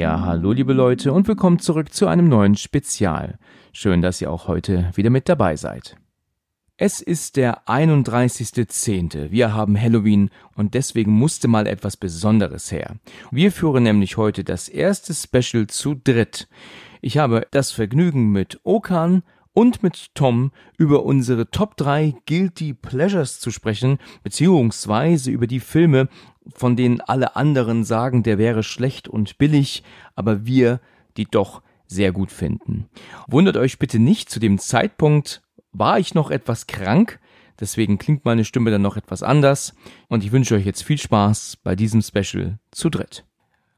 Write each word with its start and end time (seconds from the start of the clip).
Ja, 0.00 0.22
hallo 0.22 0.52
liebe 0.52 0.72
Leute 0.72 1.12
und 1.12 1.28
willkommen 1.28 1.58
zurück 1.58 1.92
zu 1.92 2.06
einem 2.06 2.26
neuen 2.26 2.56
Spezial. 2.56 3.38
Schön, 3.74 4.00
dass 4.00 4.18
ihr 4.22 4.32
auch 4.32 4.48
heute 4.48 4.90
wieder 4.94 5.10
mit 5.10 5.28
dabei 5.28 5.56
seid. 5.56 5.98
Es 6.78 7.02
ist 7.02 7.36
der 7.36 7.66
31.10. 7.66 9.30
Wir 9.30 9.52
haben 9.52 9.78
Halloween 9.78 10.30
und 10.56 10.72
deswegen 10.72 11.12
musste 11.12 11.48
mal 11.48 11.66
etwas 11.66 11.98
Besonderes 11.98 12.72
her. 12.72 12.96
Wir 13.30 13.52
führen 13.52 13.82
nämlich 13.82 14.16
heute 14.16 14.42
das 14.42 14.70
erste 14.70 15.12
Special 15.12 15.66
zu 15.66 15.94
dritt. 15.94 16.48
Ich 17.02 17.18
habe 17.18 17.46
das 17.50 17.70
Vergnügen 17.70 18.32
mit 18.32 18.58
Okan 18.64 19.22
und 19.52 19.82
mit 19.82 20.14
Tom 20.14 20.50
über 20.78 21.04
unsere 21.04 21.50
Top 21.50 21.76
3 21.76 22.14
Guilty 22.24 22.72
Pleasures 22.72 23.38
zu 23.38 23.50
sprechen, 23.50 23.98
beziehungsweise 24.22 25.30
über 25.30 25.46
die 25.46 25.60
Filme, 25.60 26.08
von 26.54 26.76
denen 26.76 27.00
alle 27.00 27.36
anderen 27.36 27.84
sagen, 27.84 28.22
der 28.22 28.38
wäre 28.38 28.62
schlecht 28.62 29.08
und 29.08 29.38
billig, 29.38 29.82
aber 30.14 30.46
wir 30.46 30.80
die 31.16 31.26
doch 31.26 31.62
sehr 31.86 32.12
gut 32.12 32.30
finden. 32.30 32.88
Wundert 33.26 33.56
euch 33.56 33.78
bitte 33.78 33.98
nicht, 33.98 34.30
zu 34.30 34.40
dem 34.40 34.58
Zeitpunkt 34.58 35.42
war 35.72 35.98
ich 35.98 36.14
noch 36.14 36.30
etwas 36.30 36.66
krank, 36.66 37.20
deswegen 37.58 37.98
klingt 37.98 38.24
meine 38.24 38.44
Stimme 38.44 38.70
dann 38.70 38.82
noch 38.82 38.96
etwas 38.96 39.22
anders 39.22 39.74
und 40.08 40.24
ich 40.24 40.32
wünsche 40.32 40.54
euch 40.54 40.64
jetzt 40.64 40.82
viel 40.82 40.98
Spaß 40.98 41.58
bei 41.62 41.74
diesem 41.74 42.02
Special 42.02 42.58
zu 42.70 42.90
dritt. 42.90 43.24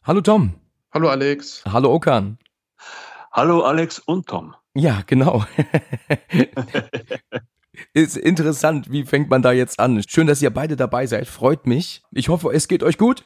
Hallo 0.04 0.20
Tom. 0.20 0.54
Hallo 0.92 1.08
Alex. 1.08 1.64
Hallo 1.64 1.94
Okan. 1.94 2.38
Hallo 3.32 3.62
Alex 3.62 3.98
und 3.98 4.26
Tom. 4.26 4.54
Ja, 4.74 5.02
genau. 5.06 5.44
Ist 7.94 8.16
interessant, 8.16 8.90
wie 8.90 9.04
fängt 9.04 9.30
man 9.30 9.42
da 9.42 9.52
jetzt 9.52 9.80
an? 9.80 10.02
Schön, 10.06 10.26
dass 10.26 10.42
ihr 10.42 10.50
beide 10.50 10.76
dabei 10.76 11.06
seid, 11.06 11.26
freut 11.26 11.66
mich. 11.66 12.02
Ich 12.12 12.28
hoffe, 12.28 12.50
es 12.52 12.68
geht 12.68 12.82
euch 12.82 12.98
gut. 12.98 13.24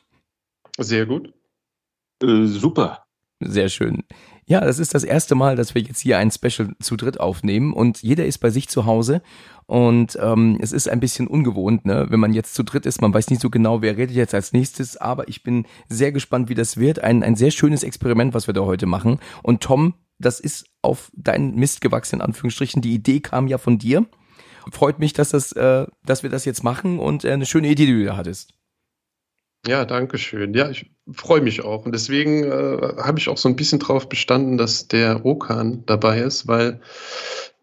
Sehr 0.79 1.07
gut. 1.07 1.33
Äh, 2.23 2.47
super. 2.47 3.07
Sehr 3.41 3.69
schön. 3.69 4.05
Ja, 4.47 4.61
das 4.61 4.79
ist 4.79 4.95
das 4.95 5.05
erste 5.05 5.35
Mal, 5.35 5.57
dass 5.57 5.75
wir 5.75 5.83
jetzt 5.83 6.01
hier 6.01 6.19
ein 6.19 6.31
Special 6.31 6.75
zu 6.81 6.97
dritt 6.97 7.19
aufnehmen 7.19 7.75
und 7.75 8.03
jeder 8.03 8.25
ist 8.25 8.39
bei 8.39 8.51
sich 8.51 8.69
zu 8.69 8.87
Hause 8.87 9.21
und 9.67 10.17
ähm, 10.23 10.57
es 10.61 10.71
ist 10.73 10.89
ein 10.89 11.01
bisschen 11.01 11.27
ungewohnt, 11.27 11.85
ne? 11.85 12.07
wenn 12.09 12.21
man 12.21 12.33
jetzt 12.33 12.55
zu 12.55 12.63
dritt 12.63 12.87
ist, 12.87 13.03
man 13.03 13.13
weiß 13.13 13.29
nicht 13.31 13.43
so 13.43 13.51
genau, 13.51 13.83
wer 13.83 13.97
redet 13.97 14.15
jetzt 14.15 14.35
als 14.35 14.53
nächstes, 14.53 14.97
aber 14.97 15.29
ich 15.29 15.43
bin 15.43 15.67
sehr 15.89 16.13
gespannt, 16.13 16.49
wie 16.49 16.55
das 16.55 16.77
wird. 16.77 17.01
Ein, 17.01 17.25
ein 17.25 17.35
sehr 17.35 17.51
schönes 17.51 17.83
Experiment, 17.83 18.33
was 18.33 18.47
wir 18.47 18.55
da 18.55 18.63
heute 18.63 18.87
machen. 18.87 19.19
Und 19.43 19.63
Tom, 19.63 19.95
das 20.19 20.39
ist 20.39 20.67
auf 20.81 21.11
deinen 21.15 21.57
Mist 21.57 21.81
gewachsen, 21.81 22.17
in 22.17 22.23
Anführungsstrichen. 22.23 22.81
Die 22.81 22.95
Idee 22.95 23.21
kam 23.21 23.49
ja 23.49 23.59
von 23.59 23.79
dir. 23.79 24.07
Freut 24.73 24.99
mich, 24.99 25.13
dass, 25.13 25.31
das, 25.31 25.53
äh, 25.53 25.87
dass 26.05 26.23
wir 26.23 26.31
das 26.31 26.45
jetzt 26.45 26.65
machen 26.65 26.99
und 26.99 27.25
äh, 27.25 27.33
eine 27.33 27.47
schöne 27.47 27.69
Idee, 27.69 27.87
die 27.87 27.99
du 27.99 28.05
da 28.05 28.17
hattest. 28.17 28.55
Ja, 29.67 29.85
danke 29.85 30.19
schön. 30.19 30.55
Ja, 30.55 30.71
ich 30.71 30.91
freue 31.13 31.41
mich 31.41 31.65
auch. 31.65 31.85
Und 31.87 31.93
deswegen 31.93 32.45
äh, 32.45 32.95
habe 32.99 33.19
ich 33.19 33.29
auch 33.29 33.39
so 33.39 33.49
ein 33.49 33.57
bisschen 33.57 33.79
drauf 33.79 34.09
bestanden, 34.09 34.59
dass 34.59 34.89
der 34.89 35.25
Okan 35.25 35.85
dabei 35.87 36.21
ist, 36.21 36.47
weil 36.47 36.81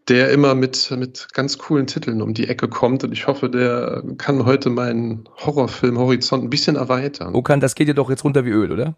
der 0.10 0.32
immer 0.32 0.54
mit, 0.54 0.92
mit 0.92 1.30
ganz 1.34 1.58
coolen 1.58 1.88
Titeln 1.88 2.22
um 2.22 2.34
die 2.34 2.48
Ecke 2.50 2.68
kommt. 2.68 3.04
Und 3.06 3.14
ich 3.14 3.28
hoffe, 3.28 3.50
der 3.50 4.04
kann 4.18 4.46
heute 4.46 4.70
meinen 4.70 5.30
Horrorfilm-Horizont 5.38 6.44
ein 6.44 6.50
bisschen 6.50 6.76
erweitern. 6.76 7.36
Okan, 7.36 7.62
das 7.62 7.76
geht 7.76 7.88
dir 7.88 7.94
doch 7.94 8.10
jetzt 8.10 8.26
runter 8.26 8.44
wie 8.44 8.50
Öl, 8.50 8.72
oder? 8.72 8.98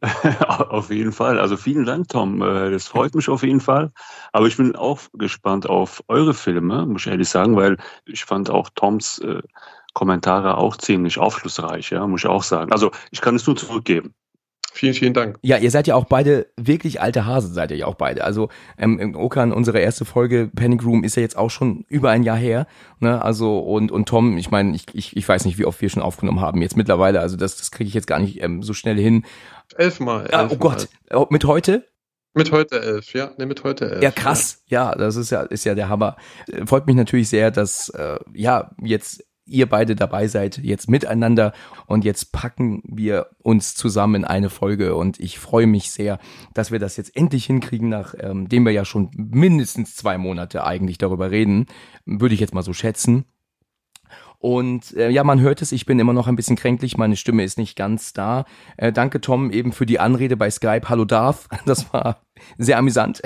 auf 0.46 0.90
jeden 0.90 1.12
Fall. 1.12 1.40
Also 1.40 1.56
vielen 1.56 1.84
Dank, 1.84 2.08
Tom. 2.08 2.40
Äh, 2.42 2.70
das 2.70 2.86
freut 2.86 3.14
mich 3.14 3.28
auf 3.28 3.42
jeden 3.42 3.60
Fall. 3.60 3.90
Aber 4.32 4.46
ich 4.46 4.56
bin 4.56 4.76
auch 4.76 5.00
gespannt 5.14 5.68
auf 5.68 6.02
eure 6.08 6.34
Filme, 6.34 6.86
muss 6.86 7.02
ich 7.02 7.12
ehrlich 7.12 7.28
sagen, 7.28 7.56
weil 7.56 7.76
ich 8.04 8.24
fand 8.24 8.50
auch 8.50 8.70
Toms 8.74 9.18
äh, 9.18 9.42
Kommentare 9.94 10.58
auch 10.58 10.76
ziemlich 10.76 11.18
aufschlussreich, 11.18 11.90
ja, 11.90 12.06
muss 12.06 12.22
ich 12.22 12.28
auch 12.28 12.44
sagen. 12.44 12.72
Also 12.72 12.92
ich 13.10 13.20
kann 13.20 13.34
es 13.34 13.46
nur 13.46 13.56
zurückgeben. 13.56 14.14
Vielen, 14.72 14.94
vielen 14.94 15.14
Dank. 15.14 15.38
Ja, 15.42 15.56
ihr 15.56 15.72
seid 15.72 15.88
ja 15.88 15.96
auch 15.96 16.04
beide 16.04 16.46
wirklich 16.56 17.00
alte 17.00 17.26
Hasen, 17.26 17.52
seid 17.52 17.72
ihr 17.72 17.78
ja 17.78 17.86
auch 17.86 17.96
beide. 17.96 18.22
Also 18.22 18.48
ähm, 18.76 19.00
im 19.00 19.16
Okan, 19.16 19.52
unsere 19.52 19.80
erste 19.80 20.04
Folge 20.04 20.48
Panic 20.54 20.84
Room 20.84 21.02
ist 21.02 21.16
ja 21.16 21.22
jetzt 21.22 21.36
auch 21.36 21.50
schon 21.50 21.84
über 21.88 22.10
ein 22.10 22.22
Jahr 22.22 22.36
her. 22.36 22.68
Ne? 23.00 23.20
Also 23.20 23.58
und 23.58 23.90
und 23.90 24.08
Tom, 24.08 24.38
ich 24.38 24.52
meine, 24.52 24.76
ich, 24.76 24.86
ich, 24.92 25.16
ich 25.16 25.28
weiß 25.28 25.46
nicht, 25.46 25.58
wie 25.58 25.64
oft 25.64 25.80
wir 25.80 25.88
schon 25.88 26.02
aufgenommen 26.02 26.40
haben 26.40 26.62
jetzt 26.62 26.76
mittlerweile. 26.76 27.18
Also 27.18 27.36
das, 27.36 27.56
das 27.56 27.72
kriege 27.72 27.88
ich 27.88 27.94
jetzt 27.94 28.06
gar 28.06 28.20
nicht 28.20 28.40
ähm, 28.40 28.62
so 28.62 28.72
schnell 28.72 28.98
hin. 28.98 29.24
Elfmal. 29.76 30.22
Elf 30.22 30.32
ah, 30.32 30.48
oh 30.50 30.56
Gott, 30.56 30.88
oh, 31.10 31.26
mit 31.30 31.44
heute? 31.44 31.86
Mit 32.34 32.52
heute 32.52 32.80
elf, 32.80 33.14
ja, 33.14 33.32
ne, 33.36 33.46
mit 33.46 33.64
heute 33.64 33.90
elf. 33.90 34.02
Ja, 34.02 34.10
krass. 34.10 34.62
Ja. 34.66 34.90
ja, 34.90 34.96
das 34.96 35.16
ist 35.16 35.30
ja, 35.30 35.42
ist 35.42 35.64
ja 35.64 35.74
der 35.74 35.88
Hammer. 35.88 36.16
Freut 36.66 36.86
mich 36.86 36.94
natürlich 36.94 37.28
sehr, 37.28 37.50
dass 37.50 37.88
äh, 37.90 38.18
ja 38.34 38.70
jetzt 38.82 39.24
ihr 39.48 39.66
beide 39.66 39.96
dabei 39.96 40.28
seid, 40.28 40.58
jetzt 40.58 40.90
miteinander 40.90 41.52
und 41.86 42.04
jetzt 42.04 42.32
packen 42.32 42.82
wir 42.84 43.28
uns 43.42 43.74
zusammen 43.74 44.16
in 44.16 44.24
eine 44.24 44.50
Folge 44.50 44.94
und 44.94 45.18
ich 45.18 45.38
freue 45.38 45.66
mich 45.66 45.90
sehr, 45.90 46.18
dass 46.54 46.70
wir 46.70 46.78
das 46.78 46.96
jetzt 46.96 47.16
endlich 47.16 47.46
hinkriegen, 47.46 47.88
nachdem 47.88 48.46
ähm, 48.50 48.66
wir 48.66 48.72
ja 48.72 48.84
schon 48.84 49.10
mindestens 49.16 49.96
zwei 49.96 50.18
Monate 50.18 50.64
eigentlich 50.64 50.98
darüber 50.98 51.30
reden, 51.30 51.66
würde 52.04 52.34
ich 52.34 52.40
jetzt 52.40 52.54
mal 52.54 52.62
so 52.62 52.72
schätzen. 52.72 53.24
Und 54.38 54.96
äh, 54.96 55.10
ja, 55.10 55.24
man 55.24 55.40
hört 55.40 55.62
es, 55.62 55.72
ich 55.72 55.84
bin 55.84 55.98
immer 55.98 56.12
noch 56.12 56.28
ein 56.28 56.36
bisschen 56.36 56.56
kränklich, 56.56 56.96
meine 56.96 57.16
Stimme 57.16 57.42
ist 57.42 57.58
nicht 57.58 57.76
ganz 57.76 58.12
da. 58.12 58.44
Äh, 58.76 58.92
danke 58.92 59.20
Tom 59.20 59.50
eben 59.50 59.72
für 59.72 59.84
die 59.84 59.98
Anrede 59.98 60.36
bei 60.36 60.48
Skype. 60.50 60.88
Hallo 60.88 61.04
Darf, 61.04 61.48
das 61.66 61.92
war 61.92 62.20
sehr 62.58 62.78
amüsant. 62.78 63.22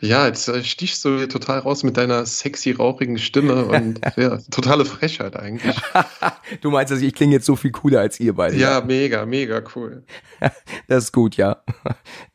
Ja, 0.00 0.26
jetzt 0.26 0.48
äh, 0.48 0.64
stichst 0.64 1.04
du 1.04 1.18
hier 1.18 1.28
total 1.28 1.60
raus 1.60 1.84
mit 1.84 1.96
deiner 1.96 2.26
sexy, 2.26 2.72
rauchigen 2.72 3.18
Stimme 3.18 3.66
und 3.66 4.00
ja, 4.16 4.38
totale 4.50 4.84
Frechheit 4.84 5.36
eigentlich. 5.36 5.76
du 6.60 6.70
meinst, 6.70 6.92
also 6.92 7.04
ich 7.04 7.14
klinge 7.14 7.34
jetzt 7.34 7.46
so 7.46 7.54
viel 7.54 7.70
cooler 7.70 8.00
als 8.00 8.18
ihr 8.18 8.34
beide. 8.34 8.56
Ja, 8.56 8.78
ja, 8.78 8.84
mega, 8.84 9.24
mega 9.24 9.62
cool. 9.76 10.02
das 10.88 11.04
ist 11.04 11.12
gut, 11.12 11.36
ja. 11.36 11.62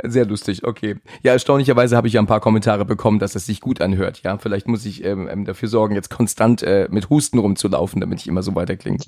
Sehr 0.01 0.25
lustig, 0.25 0.63
okay. 0.63 0.95
Ja, 1.23 1.33
erstaunlicherweise 1.33 1.97
habe 1.97 2.07
ich 2.07 2.13
ja 2.13 2.21
ein 2.21 2.27
paar 2.27 2.39
Kommentare 2.39 2.85
bekommen, 2.85 3.19
dass 3.19 3.35
es 3.35 3.45
sich 3.45 3.59
gut 3.59 3.81
anhört, 3.81 4.21
ja. 4.23 4.37
Vielleicht 4.37 4.67
muss 4.67 4.85
ich 4.85 5.03
ähm, 5.03 5.27
ähm 5.29 5.43
dafür 5.43 5.67
sorgen, 5.67 5.95
jetzt 5.95 6.09
konstant 6.09 6.63
äh, 6.63 6.87
mit 6.89 7.09
Husten 7.09 7.39
rumzulaufen, 7.39 7.99
damit 7.99 8.21
ich 8.21 8.27
immer 8.27 8.43
so 8.43 8.55
weiter 8.55 8.77
klinge. 8.77 8.99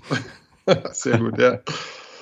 Sehr 0.92 1.18
gut, 1.18 1.38
ja. 1.38 1.60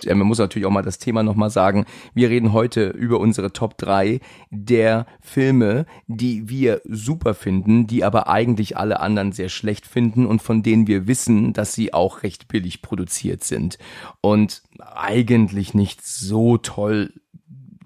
Man 0.06 0.28
muss 0.28 0.38
natürlich 0.38 0.66
auch 0.66 0.72
mal 0.72 0.82
das 0.82 1.00
Thema 1.00 1.24
nochmal 1.24 1.50
sagen. 1.50 1.86
Wir 2.14 2.30
reden 2.30 2.54
heute 2.54 2.90
über 2.90 3.20
unsere 3.20 3.54
Top 3.54 3.78
3 3.78 4.20
der 4.50 5.06
Filme, 5.22 5.86
die 6.08 6.50
wir 6.50 6.82
super 6.86 7.34
finden, 7.34 7.88
die 7.88 8.04
aber 8.04 8.28
eigentlich 8.28 8.78
alle 8.78 9.00
anderen 9.00 9.32
sehr 9.32 9.50
schlecht 9.50 9.86
finden 9.86 10.26
und 10.26 10.42
von 10.42 10.64
denen 10.64 10.88
wir 10.88 11.08
wissen, 11.08 11.54
dass 11.54 11.74
sie 11.74 11.94
auch 11.94 12.24
recht 12.24 12.48
billig 12.48 12.82
produziert 12.82 13.44
sind 13.44 13.78
und 14.22 14.62
eigentlich 14.80 15.74
nicht 15.74 16.06
so 16.06 16.58
toll 16.58 17.12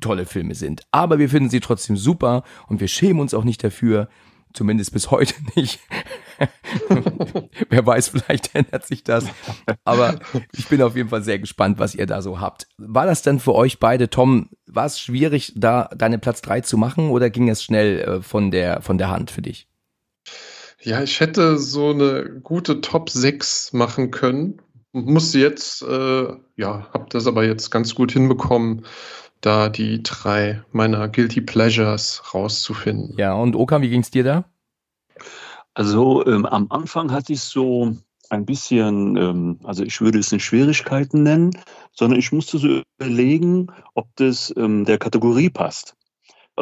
tolle 0.01 0.25
Filme 0.25 0.55
sind. 0.55 0.81
Aber 0.91 1.19
wir 1.19 1.29
finden 1.29 1.51
sie 1.51 1.59
trotzdem 1.59 1.95
super 1.95 2.43
und 2.67 2.79
wir 2.79 2.87
schämen 2.87 3.21
uns 3.21 3.35
auch 3.35 3.43
nicht 3.43 3.63
dafür, 3.63 4.09
zumindest 4.53 4.93
bis 4.93 5.11
heute 5.11 5.35
nicht. 5.55 5.79
Wer 7.69 7.85
weiß, 7.85 8.09
vielleicht 8.09 8.55
ändert 8.55 8.85
sich 8.85 9.03
das. 9.03 9.25
Aber 9.83 10.19
ich 10.53 10.67
bin 10.67 10.81
auf 10.81 10.95
jeden 10.95 11.09
Fall 11.09 11.23
sehr 11.23 11.39
gespannt, 11.39 11.79
was 11.79 11.95
ihr 11.95 12.05
da 12.05 12.21
so 12.21 12.39
habt. 12.39 12.67
War 12.77 13.05
das 13.05 13.21
denn 13.21 13.39
für 13.39 13.53
euch 13.53 13.79
beide, 13.79 14.09
Tom, 14.09 14.49
war 14.65 14.85
es 14.85 14.99
schwierig, 14.99 15.53
da 15.55 15.89
deine 15.95 16.17
Platz 16.17 16.41
3 16.41 16.61
zu 16.61 16.77
machen 16.77 17.09
oder 17.09 17.29
ging 17.29 17.49
es 17.49 17.63
schnell 17.63 17.99
äh, 17.99 18.21
von, 18.21 18.51
der, 18.51 18.81
von 18.81 18.97
der 18.97 19.09
Hand 19.09 19.31
für 19.31 19.41
dich? 19.41 19.67
Ja, 20.83 21.03
ich 21.03 21.19
hätte 21.19 21.57
so 21.57 21.91
eine 21.91 22.39
gute 22.41 22.81
Top 22.81 23.09
6 23.09 23.73
machen 23.73 24.09
können. 24.09 24.61
Musste 24.93 25.39
jetzt, 25.39 25.83
äh, 25.83 26.27
ja, 26.55 26.87
hab 26.91 27.09
das 27.11 27.27
aber 27.27 27.45
jetzt 27.45 27.69
ganz 27.69 27.93
gut 27.95 28.11
hinbekommen, 28.11 28.85
da 29.41 29.69
die 29.69 30.03
drei 30.03 30.63
meiner 30.71 31.07
Guilty 31.09 31.41
Pleasures 31.41 32.33
rauszufinden. 32.33 33.17
Ja, 33.17 33.33
und 33.33 33.55
Oka, 33.55 33.81
wie 33.81 33.89
ging 33.89 34.01
es 34.01 34.11
dir 34.11 34.23
da? 34.23 34.45
Also 35.73 36.25
ähm, 36.25 36.45
am 36.45 36.67
Anfang 36.69 37.11
hatte 37.11 37.33
ich 37.33 37.41
so 37.41 37.95
ein 38.29 38.45
bisschen, 38.45 39.17
ähm, 39.17 39.59
also 39.63 39.83
ich 39.83 39.99
würde 40.01 40.19
es 40.19 40.31
nicht 40.31 40.45
Schwierigkeiten 40.45 41.23
nennen, 41.23 41.51
sondern 41.91 42.19
ich 42.19 42.31
musste 42.31 42.57
so 42.57 42.81
überlegen, 42.99 43.67
ob 43.93 44.07
das 44.15 44.53
ähm, 44.57 44.85
der 44.85 44.97
Kategorie 44.97 45.49
passt. 45.49 45.95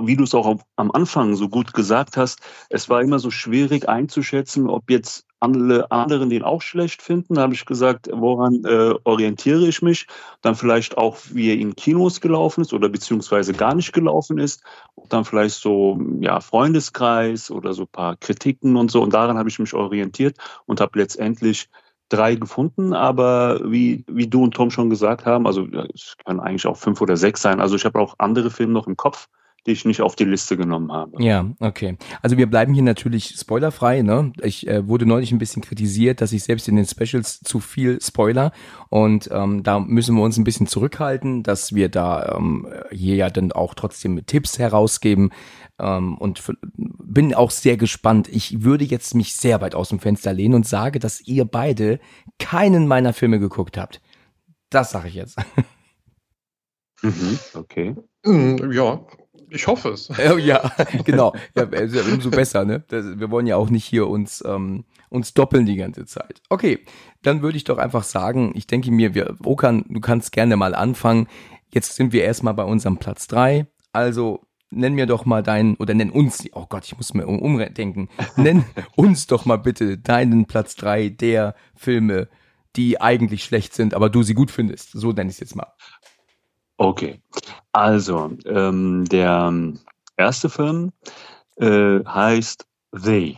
Wie 0.04 0.16
du 0.16 0.24
es 0.24 0.36
auch 0.36 0.58
am 0.76 0.92
Anfang 0.92 1.36
so 1.36 1.50
gut 1.50 1.74
gesagt 1.74 2.18
hast, 2.18 2.40
es 2.70 2.90
war 2.90 3.02
immer 3.02 3.20
so 3.20 3.32
schwierig 3.32 3.88
einzuschätzen, 3.88 4.70
ob 4.70 4.90
jetzt 4.90 5.26
alle 5.40 5.90
anderen 5.92 6.30
den 6.30 6.44
auch 6.44 6.62
schlecht 6.62 7.02
finden. 7.02 7.36
Da 7.36 7.44
habe 7.44 7.54
ich 7.54 7.66
gesagt, 7.66 8.10
woran 8.12 8.64
äh, 8.66 8.94
orientiere 9.06 9.68
ich 9.68 9.82
mich? 9.82 10.08
Dann 10.42 10.56
vielleicht 10.56 10.98
auch, 10.98 11.18
wie 11.32 11.50
er 11.50 11.58
in 11.58 11.76
Kinos 11.76 12.20
gelaufen 12.20 12.62
ist 12.62 12.74
oder 12.74 12.90
beziehungsweise 12.90 13.54
gar 13.54 13.74
nicht 13.74 13.94
gelaufen 13.94 14.38
ist. 14.38 14.62
Und 14.96 15.14
dann 15.14 15.26
vielleicht 15.26 15.56
so, 15.56 16.00
ja, 16.20 16.42
Freundeskreis 16.42 17.52
oder 17.52 17.74
so 17.74 17.84
ein 17.84 17.92
paar 17.92 18.18
Kritiken 18.18 18.76
und 18.76 18.92
so. 18.92 19.02
Und 19.02 19.14
daran 19.14 19.38
habe 19.38 19.50
ich 19.50 19.60
mich 19.60 19.74
orientiert 19.74 20.38
und 20.66 20.82
habe 20.82 21.00
letztendlich 21.00 21.70
drei 22.10 22.36
gefunden, 22.36 22.94
aber 22.94 23.62
wie, 23.72 24.04
wie 24.08 24.28
du 24.28 24.44
und 24.44 24.56
Tom 24.56 24.72
schon 24.72 24.90
gesagt 24.90 25.26
haben, 25.26 25.46
also 25.46 25.68
es 25.94 26.18
können 26.26 26.40
eigentlich 26.40 26.66
auch 26.66 26.78
fünf 26.78 27.02
oder 27.02 27.16
sechs 27.16 27.42
sein. 27.42 27.62
Also 27.62 27.76
ich 27.76 27.86
habe 27.86 28.00
auch 28.00 28.16
andere 28.18 28.50
Filme 28.50 28.74
noch 28.74 28.88
im 28.88 28.98
Kopf, 28.98 29.30
die 29.70 29.74
ich 29.74 29.86
nicht 29.86 30.02
auf 30.02 30.16
die 30.16 30.26
Liste 30.26 30.58
genommen 30.58 30.92
habe. 30.92 31.24
Ja, 31.24 31.46
okay. 31.60 31.96
Also 32.24 32.38
wir 32.38 32.50
bleiben 32.50 32.74
hier 32.74 32.82
natürlich 32.82 33.36
spoilerfrei. 33.38 34.02
Ne? 34.02 34.34
Ich 34.42 34.68
äh, 34.68 34.88
wurde 34.88 35.06
neulich 35.06 35.32
ein 35.32 35.38
bisschen 35.38 35.62
kritisiert, 35.62 36.22
dass 36.22 36.34
ich 36.34 36.44
selbst 36.44 36.68
in 36.68 36.76
den 36.76 36.88
Specials 36.88 37.40
zu 37.42 37.60
viel 37.60 38.02
spoiler 38.02 38.52
und 38.90 39.30
ähm, 39.32 39.62
da 39.62 39.80
müssen 39.80 40.16
wir 40.16 40.24
uns 40.24 40.38
ein 40.38 40.44
bisschen 40.44 40.66
zurückhalten, 40.66 41.44
dass 41.44 41.76
wir 41.76 41.88
da 41.90 42.36
ähm, 42.36 42.68
hier 42.90 43.16
ja 43.16 43.30
dann 43.30 43.52
auch 43.52 43.76
trotzdem 43.76 44.26
Tipps 44.26 44.58
herausgeben 44.58 45.30
ähm, 45.80 46.18
und 46.18 46.42
bin 46.76 47.36
auch 47.36 47.52
sehr 47.52 47.78
gespannt. 47.78 48.28
Ich 48.28 48.64
würde 48.64 48.86
jetzt 48.86 49.14
mich 49.14 49.36
sehr 49.36 49.62
weit 49.62 49.76
aus 49.76 49.90
dem 49.90 50.00
Fenster 50.00 50.34
lehnen 50.34 50.56
und 50.56 50.68
sage, 50.68 50.98
dass 50.98 51.22
ihr 51.22 51.46
beide 51.46 52.00
keinen 52.40 52.88
meiner 52.88 53.14
Filme 53.14 53.40
geguckt 53.40 53.78
habt. 53.78 54.02
Das 54.72 54.90
sage 54.90 55.10
ich 55.10 55.16
jetzt. 55.16 55.38
Mhm, 57.02 57.40
okay. 57.54 57.96
Mm, 58.26 58.72
ja, 58.74 59.00
ich 59.50 59.68
hoffe 59.68 59.90
es. 59.90 60.10
Ja, 60.40 60.72
genau. 61.04 61.34
Ja, 61.56 61.68
umso 62.12 62.30
besser, 62.30 62.66
ne? 62.66 62.84
wir 62.90 63.32
wollen 63.32 63.48
ja 63.48 63.56
auch 63.56 63.70
nicht 63.70 63.86
hier 63.86 64.08
uns, 64.08 64.44
ähm, 64.46 64.86
uns 65.10 65.34
doppeln 65.34 65.66
die 65.66 65.76
ganze 65.76 66.06
Zeit. 66.06 66.42
Okay, 66.50 66.80
dann 67.22 67.42
würde 67.42 67.58
ich 67.58 67.64
doch 67.64 67.78
einfach 67.78 68.04
sagen, 68.04 68.52
ich 68.56 68.68
denke 68.68 68.92
mir, 68.92 69.14
wir, 69.14 69.36
Okan, 69.44 69.86
du 69.90 70.00
kannst 70.00 70.32
gerne 70.32 70.56
mal 70.56 70.76
anfangen. 70.76 71.28
Jetzt 71.74 71.96
sind 71.96 72.14
wir 72.14 72.24
erstmal 72.24 72.54
bei 72.54 72.64
unserem 72.64 72.98
Platz 72.98 73.28
drei. 73.28 73.68
Also 73.92 74.46
nenn 74.72 74.94
mir 74.94 75.06
doch 75.06 75.26
mal 75.26 75.44
deinen, 75.44 75.76
oder 75.76 75.94
nenn 75.94 76.12
uns, 76.12 76.44
oh 76.54 76.66
Gott, 76.68 76.86
ich 76.86 76.96
muss 76.96 77.14
mir 77.14 77.28
um, 77.28 77.40
umdenken, 77.40 78.10
nenn 78.36 78.66
uns 78.96 79.28
doch 79.28 79.46
mal 79.46 79.58
bitte 79.58 79.98
deinen 79.98 80.46
Platz 80.46 80.76
drei 80.76 81.10
der 81.10 81.56
Filme, 81.76 82.30
die 82.76 83.02
eigentlich 83.02 83.44
schlecht 83.44 83.74
sind, 83.74 83.94
aber 83.94 84.10
du 84.10 84.22
sie 84.24 84.36
gut 84.36 84.52
findest. 84.52 84.92
So 84.92 85.12
nenne 85.12 85.30
ich 85.30 85.36
es 85.36 85.40
jetzt 85.40 85.56
mal. 85.56 85.74
Okay, 86.80 87.20
also 87.74 88.38
ähm, 88.46 89.04
der 89.04 89.54
erste 90.16 90.50
Film 90.50 90.94
äh, 91.58 92.00
heißt 92.06 92.66
They. 93.04 93.38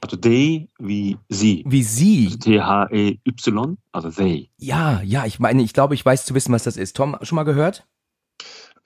Also 0.00 0.16
they 0.16 0.70
wie 0.78 1.18
sie. 1.28 1.62
Wie 1.66 1.82
sie. 1.82 2.28
Also 2.28 2.38
T-H-E-Y, 2.38 3.76
also 3.92 4.10
they. 4.10 4.48
Ja, 4.56 5.02
ja, 5.02 5.26
ich 5.26 5.40
meine, 5.40 5.62
ich 5.62 5.74
glaube, 5.74 5.94
ich 5.94 6.06
weiß 6.06 6.24
zu 6.24 6.34
wissen, 6.34 6.54
was 6.54 6.64
das 6.64 6.78
ist. 6.78 6.96
Tom, 6.96 7.18
schon 7.20 7.36
mal 7.36 7.42
gehört? 7.42 7.86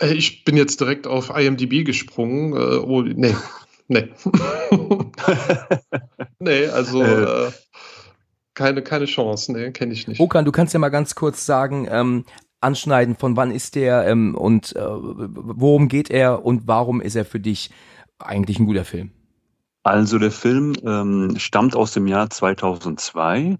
Äh, 0.00 0.14
ich 0.14 0.42
bin 0.42 0.56
jetzt 0.56 0.80
direkt 0.80 1.06
auf 1.06 1.30
IMDb 1.30 1.86
gesprungen. 1.86 2.52
Äh, 2.52 2.78
oh, 2.78 3.02
nee, 3.02 3.36
nee. 3.86 4.08
nee, 6.40 6.66
also 6.66 7.00
äh, 7.00 7.46
äh, 7.46 7.52
keine, 8.54 8.82
keine 8.82 9.04
Chance, 9.04 9.52
nee, 9.52 9.70
kenne 9.70 9.92
ich 9.92 10.08
nicht. 10.08 10.18
Okan, 10.18 10.44
du 10.44 10.50
kannst 10.50 10.74
ja 10.74 10.80
mal 10.80 10.88
ganz 10.88 11.14
kurz 11.14 11.46
sagen, 11.46 11.86
ähm, 11.88 12.24
anschneiden, 12.66 13.16
von 13.16 13.36
wann 13.36 13.50
ist 13.50 13.76
der 13.76 14.06
ähm, 14.06 14.34
und 14.34 14.74
äh, 14.76 14.82
worum 14.82 15.88
geht 15.88 16.10
er 16.10 16.44
und 16.44 16.66
warum 16.66 17.00
ist 17.00 17.14
er 17.14 17.24
für 17.24 17.40
dich 17.40 17.70
eigentlich 18.18 18.58
ein 18.58 18.66
guter 18.66 18.84
Film? 18.84 19.12
Also 19.84 20.18
der 20.18 20.32
Film 20.32 20.74
ähm, 20.84 21.36
stammt 21.38 21.76
aus 21.76 21.92
dem 21.92 22.08
Jahr 22.08 22.28
2002 22.28 23.56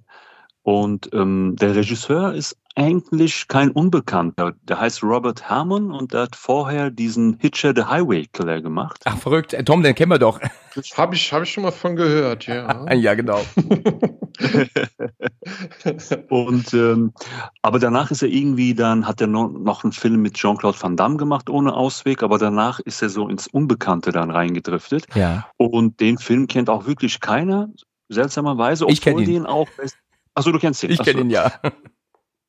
und 0.62 1.08
ähm, 1.12 1.54
der 1.56 1.76
Regisseur 1.76 2.34
ist 2.34 2.58
eigentlich 2.76 3.48
kein 3.48 3.70
Unbekannter. 3.70 4.54
Der 4.62 4.78
heißt 4.78 5.02
Robert 5.02 5.48
Herman 5.48 5.90
und 5.90 6.12
der 6.12 6.22
hat 6.22 6.36
vorher 6.36 6.90
diesen 6.90 7.38
Hitcher 7.40 7.72
the 7.74 7.84
Highway 7.84 8.26
Killer 8.32 8.60
gemacht. 8.60 9.00
Ach, 9.06 9.16
verrückt. 9.16 9.56
Tom, 9.64 9.82
den 9.82 9.94
kennen 9.94 10.12
wir 10.12 10.18
doch. 10.18 10.38
Habe 10.96 11.14
ich, 11.14 11.32
hab 11.32 11.42
ich 11.42 11.50
schon 11.50 11.64
mal 11.64 11.72
von 11.72 11.96
gehört, 11.96 12.46
ja. 12.46 12.92
ja, 12.92 13.14
genau. 13.14 13.40
und 16.28 16.74
ähm, 16.74 17.12
aber 17.62 17.78
danach 17.78 18.10
ist 18.10 18.22
er 18.22 18.28
irgendwie 18.28 18.74
dann 18.74 19.08
hat 19.08 19.22
er 19.22 19.26
noch, 19.26 19.48
noch 19.48 19.84
einen 19.84 19.92
Film 19.92 20.20
mit 20.20 20.34
Jean-Claude 20.34 20.76
Van 20.80 20.96
Damme 20.96 21.16
gemacht 21.16 21.48
ohne 21.48 21.74
Ausweg, 21.74 22.22
aber 22.22 22.36
danach 22.36 22.78
ist 22.80 23.00
er 23.00 23.08
so 23.08 23.28
ins 23.28 23.46
Unbekannte 23.46 24.12
dann 24.12 24.30
reingedriftet. 24.30 25.06
Ja. 25.14 25.46
Und 25.56 26.00
den 26.00 26.18
Film 26.18 26.46
kennt 26.46 26.68
auch 26.68 26.86
wirklich 26.86 27.20
keiner 27.20 27.70
seltsamerweise, 28.08 28.84
obwohl 28.84 28.92
ich 28.92 29.00
kenne 29.00 29.22
ihn. 29.22 29.26
den 29.26 29.46
auch. 29.46 29.68
Achso, 30.34 30.52
du 30.52 30.58
kennst 30.58 30.82
ihn. 30.82 30.90
Ich 30.90 31.02
kenne 31.02 31.22
ihn 31.22 31.30
ja. 31.30 31.52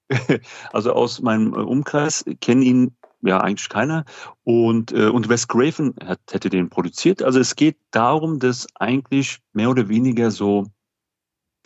Also 0.73 0.93
aus 0.93 1.21
meinem 1.21 1.53
äh, 1.53 1.57
Umkreis 1.57 2.25
kennen 2.41 2.61
ihn 2.61 2.95
ja 3.21 3.39
eigentlich 3.41 3.69
keiner. 3.69 4.05
Und, 4.43 4.91
äh, 4.91 5.07
und 5.07 5.29
Wes 5.29 5.47
Craven 5.47 5.95
hat, 6.03 6.19
hätte 6.31 6.49
den 6.49 6.69
produziert. 6.69 7.23
Also 7.23 7.39
es 7.39 7.55
geht 7.55 7.77
darum, 7.91 8.39
dass 8.39 8.67
eigentlich 8.75 9.39
mehr 9.53 9.69
oder 9.69 9.89
weniger 9.89 10.31
so 10.31 10.65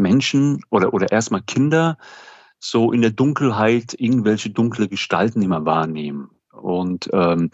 Menschen 0.02 0.62
oder, 0.70 0.94
oder 0.94 1.12
erstmal 1.12 1.42
Kinder 1.44 1.98
so 2.60 2.92
in 2.92 3.02
der 3.02 3.12
Dunkelheit 3.12 3.96
irgendwelche 3.98 4.50
dunkle 4.50 4.88
Gestalten 4.88 5.42
immer 5.42 5.66
wahrnehmen. 5.66 6.30
Und, 6.52 7.10
ähm, 7.12 7.50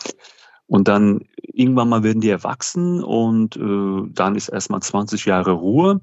und 0.67 0.87
dann 0.87 1.21
irgendwann 1.41 1.89
mal 1.89 2.03
werden 2.03 2.21
die 2.21 2.29
erwachsen 2.29 3.01
und 3.03 3.55
äh, 3.55 4.11
dann 4.11 4.35
ist 4.35 4.49
erstmal 4.49 4.81
20 4.81 5.25
Jahre 5.25 5.51
Ruhe. 5.51 6.01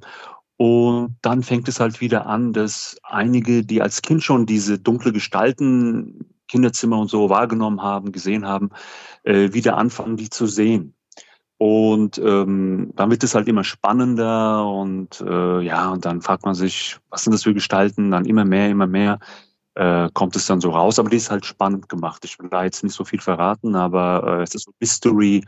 Und 0.57 1.17
dann 1.23 1.43
fängt 1.43 1.69
es 1.69 1.81
halt 1.81 2.01
wieder 2.01 2.27
an, 2.27 2.53
dass 2.53 2.97
einige, 3.03 3.65
die 3.65 3.83
als 3.83 4.03
Kind 4.03 4.23
schon 4.23 4.47
diese 4.47 4.79
dunkle 4.79 5.13
Gestalten, 5.13 6.27
Kinderzimmer 6.49 6.99
und 6.99 7.11
so 7.11 7.29
wahrgenommen 7.31 7.83
haben, 7.83 8.13
gesehen 8.13 8.47
haben, 8.47 8.71
äh, 9.25 9.53
wieder 9.53 9.77
anfangen, 9.77 10.17
die 10.17 10.31
zu 10.31 10.47
sehen. 10.47 10.95
Und 11.57 12.19
ähm, 12.19 12.93
dann 12.95 13.11
wird 13.11 13.25
es 13.25 13.35
halt 13.35 13.49
immer 13.49 13.65
spannender 13.65 14.67
und 14.67 15.21
äh, 15.21 15.61
ja, 15.61 15.91
und 15.91 16.05
dann 16.05 16.21
fragt 16.21 16.45
man 16.45 16.55
sich, 16.55 16.99
was 17.11 17.25
sind 17.25 17.33
das 17.33 17.45
für 17.45 17.55
Gestalten? 17.55 18.11
Dann 18.11 18.27
immer 18.27 18.45
mehr, 18.45 18.69
immer 18.69 18.87
mehr 18.87 19.19
äh, 19.75 20.09
kommt 20.13 20.37
es 20.37 20.47
dann 20.47 20.61
so 20.61 20.71
raus. 20.71 20.99
Aber 20.99 21.11
die 21.11 21.17
ist 21.17 21.31
halt 21.31 21.47
spannend 21.47 21.89
gemacht. 21.89 22.25
Ich 22.25 22.39
will 22.39 22.49
da 22.51 22.65
jetzt 22.65 22.83
nicht 22.85 22.95
so 22.95 23.05
viel 23.05 23.21
verraten, 23.21 23.77
aber 23.77 24.39
äh, 24.41 24.43
es 24.43 24.55
ist 24.55 24.65
so 24.65 24.73
Mystery, 24.81 25.45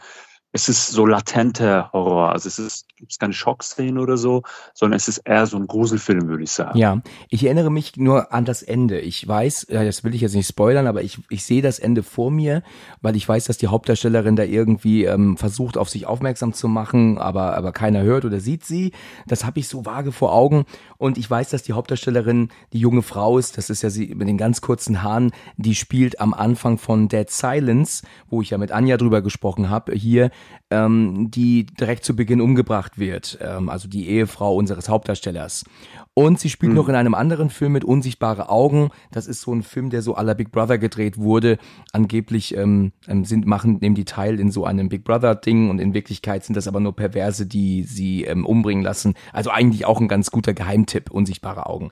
es 0.56 0.70
ist 0.70 0.88
so 0.88 1.04
latenter 1.04 1.90
Horror. 1.92 2.32
Also 2.32 2.48
es 2.48 2.58
ist, 2.58 2.86
gibt 2.96 3.20
keine 3.20 3.34
Schockszene 3.34 4.00
oder 4.00 4.16
so, 4.16 4.42
sondern 4.72 4.96
es 4.96 5.06
ist 5.06 5.18
eher 5.18 5.46
so 5.46 5.58
ein 5.58 5.66
Gruselfilm, 5.66 6.28
würde 6.28 6.44
ich 6.44 6.50
sagen. 6.50 6.78
Ja, 6.78 7.02
ich 7.28 7.44
erinnere 7.44 7.70
mich 7.70 7.96
nur 7.98 8.32
an 8.32 8.46
das 8.46 8.62
Ende. 8.62 8.98
Ich 8.98 9.26
weiß, 9.28 9.66
das 9.68 10.02
will 10.02 10.14
ich 10.14 10.22
jetzt 10.22 10.34
nicht 10.34 10.48
spoilern, 10.48 10.86
aber 10.86 11.02
ich, 11.02 11.18
ich 11.28 11.44
sehe 11.44 11.60
das 11.60 11.78
Ende 11.78 12.02
vor 12.02 12.30
mir, 12.30 12.62
weil 13.02 13.16
ich 13.16 13.28
weiß, 13.28 13.44
dass 13.44 13.58
die 13.58 13.66
Hauptdarstellerin 13.66 14.34
da 14.34 14.44
irgendwie 14.44 15.04
ähm, 15.04 15.36
versucht, 15.36 15.76
auf 15.76 15.90
sich 15.90 16.06
aufmerksam 16.06 16.54
zu 16.54 16.68
machen, 16.68 17.18
aber, 17.18 17.54
aber 17.54 17.72
keiner 17.72 18.02
hört 18.02 18.24
oder 18.24 18.40
sieht 18.40 18.64
sie. 18.64 18.92
Das 19.26 19.44
habe 19.44 19.60
ich 19.60 19.68
so 19.68 19.84
vage 19.84 20.10
vor 20.10 20.32
Augen. 20.32 20.64
Und 20.96 21.18
ich 21.18 21.30
weiß, 21.30 21.50
dass 21.50 21.64
die 21.64 21.74
Hauptdarstellerin 21.74 22.48
die 22.72 22.80
junge 22.80 23.02
Frau 23.02 23.36
ist. 23.36 23.58
Das 23.58 23.68
ist 23.68 23.82
ja 23.82 23.90
sie 23.90 24.14
mit 24.14 24.26
den 24.26 24.38
ganz 24.38 24.62
kurzen 24.62 25.02
Haaren. 25.02 25.32
Die 25.58 25.74
spielt 25.74 26.18
am 26.18 26.32
Anfang 26.32 26.78
von 26.78 27.08
Dead 27.08 27.28
Silence, 27.28 28.06
wo 28.30 28.40
ich 28.40 28.50
ja 28.50 28.58
mit 28.58 28.72
Anja 28.72 28.96
drüber 28.96 29.20
gesprochen 29.20 29.68
habe, 29.68 29.92
hier 29.92 30.30
ähm, 30.70 31.30
die 31.30 31.66
direkt 31.66 32.04
zu 32.04 32.16
Beginn 32.16 32.40
umgebracht 32.40 32.98
wird, 32.98 33.38
ähm, 33.40 33.68
also 33.68 33.88
die 33.88 34.08
Ehefrau 34.08 34.56
unseres 34.56 34.88
Hauptdarstellers. 34.88 35.64
Und 36.12 36.40
sie 36.40 36.48
spielt 36.48 36.70
mhm. 36.70 36.76
noch 36.76 36.88
in 36.88 36.94
einem 36.94 37.14
anderen 37.14 37.50
Film 37.50 37.72
mit 37.72 37.84
Unsichtbare 37.84 38.48
Augen. 38.48 38.90
Das 39.12 39.26
ist 39.26 39.42
so 39.42 39.52
ein 39.52 39.62
Film, 39.62 39.90
der 39.90 40.02
so 40.02 40.16
la 40.16 40.34
Big 40.34 40.50
Brother 40.50 40.78
gedreht 40.78 41.18
wurde. 41.18 41.58
Angeblich 41.92 42.56
ähm, 42.56 42.92
ähm, 43.06 43.24
sind, 43.24 43.46
machen, 43.46 43.78
nehmen 43.80 43.94
die 43.94 44.06
teil 44.06 44.40
in 44.40 44.50
so 44.50 44.64
einem 44.64 44.88
Big 44.88 45.04
Brother-Ding 45.04 45.70
und 45.70 45.78
in 45.78 45.94
Wirklichkeit 45.94 46.44
sind 46.44 46.56
das 46.56 46.66
aber 46.66 46.80
nur 46.80 46.96
Perverse, 46.96 47.46
die 47.46 47.84
sie 47.84 48.24
ähm, 48.24 48.46
umbringen 48.46 48.82
lassen. 48.82 49.14
Also 49.32 49.50
eigentlich 49.50 49.84
auch 49.84 50.00
ein 50.00 50.08
ganz 50.08 50.30
guter 50.30 50.54
Geheimtipp, 50.54 51.10
Unsichtbare 51.10 51.66
Augen. 51.66 51.90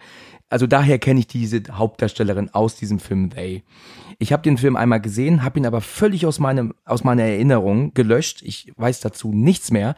Also 0.49 0.67
daher 0.67 0.99
kenne 0.99 1.21
ich 1.21 1.27
diese 1.27 1.63
Hauptdarstellerin 1.73 2.51
aus 2.53 2.77
diesem 2.77 3.01
Film 3.01 3.31
They. 3.31 3.63
Ich 4.19 4.33
habe 4.33 4.43
den 4.43 4.59
Film 4.59 4.77
einmal 4.77 5.01
gesehen, 5.01 5.43
habe 5.43 5.59
ihn 5.59 5.67
aber 5.67 5.81
völlig 5.81 6.27
aus, 6.27 6.39
meinem, 6.39 6.75
aus 6.85 7.03
meiner 7.03 7.25
Erinnerung 7.25 7.95
gelöscht. 7.95 8.43
Ich 8.43 8.73
weiß 8.77 9.01
dazu 9.01 9.33
nichts 9.33 9.71
mehr. 9.71 9.97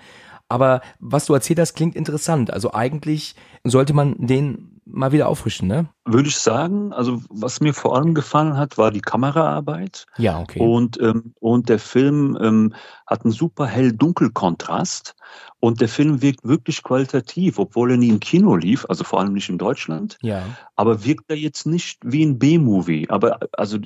Aber 0.48 0.80
was 1.00 1.26
du 1.26 1.34
erzählt 1.34 1.58
hast, 1.58 1.74
klingt 1.74 1.96
interessant. 1.96 2.52
Also 2.52 2.72
eigentlich 2.72 3.34
sollte 3.64 3.94
man 3.94 4.14
den 4.18 4.76
mal 4.86 5.10
wieder 5.10 5.28
auffrischen, 5.28 5.66
ne? 5.66 5.88
Würde 6.04 6.28
ich 6.28 6.38
sagen. 6.38 6.92
Also 6.92 7.20
was 7.28 7.60
mir 7.60 7.74
vor 7.74 7.96
allem 7.96 8.14
gefallen 8.14 8.56
hat, 8.56 8.78
war 8.78 8.92
die 8.92 9.00
Kameraarbeit. 9.00 10.06
Ja, 10.16 10.40
okay. 10.40 10.60
Und, 10.60 11.00
ähm, 11.02 11.34
und 11.40 11.68
der 11.68 11.80
Film 11.80 12.38
ähm, 12.40 12.74
hat 13.06 13.24
einen 13.24 13.32
super 13.32 13.66
hell-dunkel-Kontrast. 13.66 15.16
Und 15.58 15.80
der 15.80 15.88
Film 15.88 16.22
wirkt 16.22 16.44
wirklich 16.44 16.82
qualitativ, 16.82 17.58
obwohl 17.58 17.90
er 17.90 17.96
nie 17.96 18.10
im 18.10 18.20
Kino 18.20 18.54
lief, 18.54 18.86
also 18.88 19.02
vor 19.02 19.18
allem 19.18 19.32
nicht 19.32 19.48
in 19.48 19.58
Deutschland. 19.58 20.16
Ja. 20.22 20.44
Aber 20.76 21.04
wirkt 21.04 21.24
er 21.28 21.36
jetzt 21.36 21.66
nicht 21.66 21.98
wie 22.04 22.24
ein 22.24 22.38
B-Movie. 22.38 23.10
Aber 23.10 23.40
also 23.52 23.78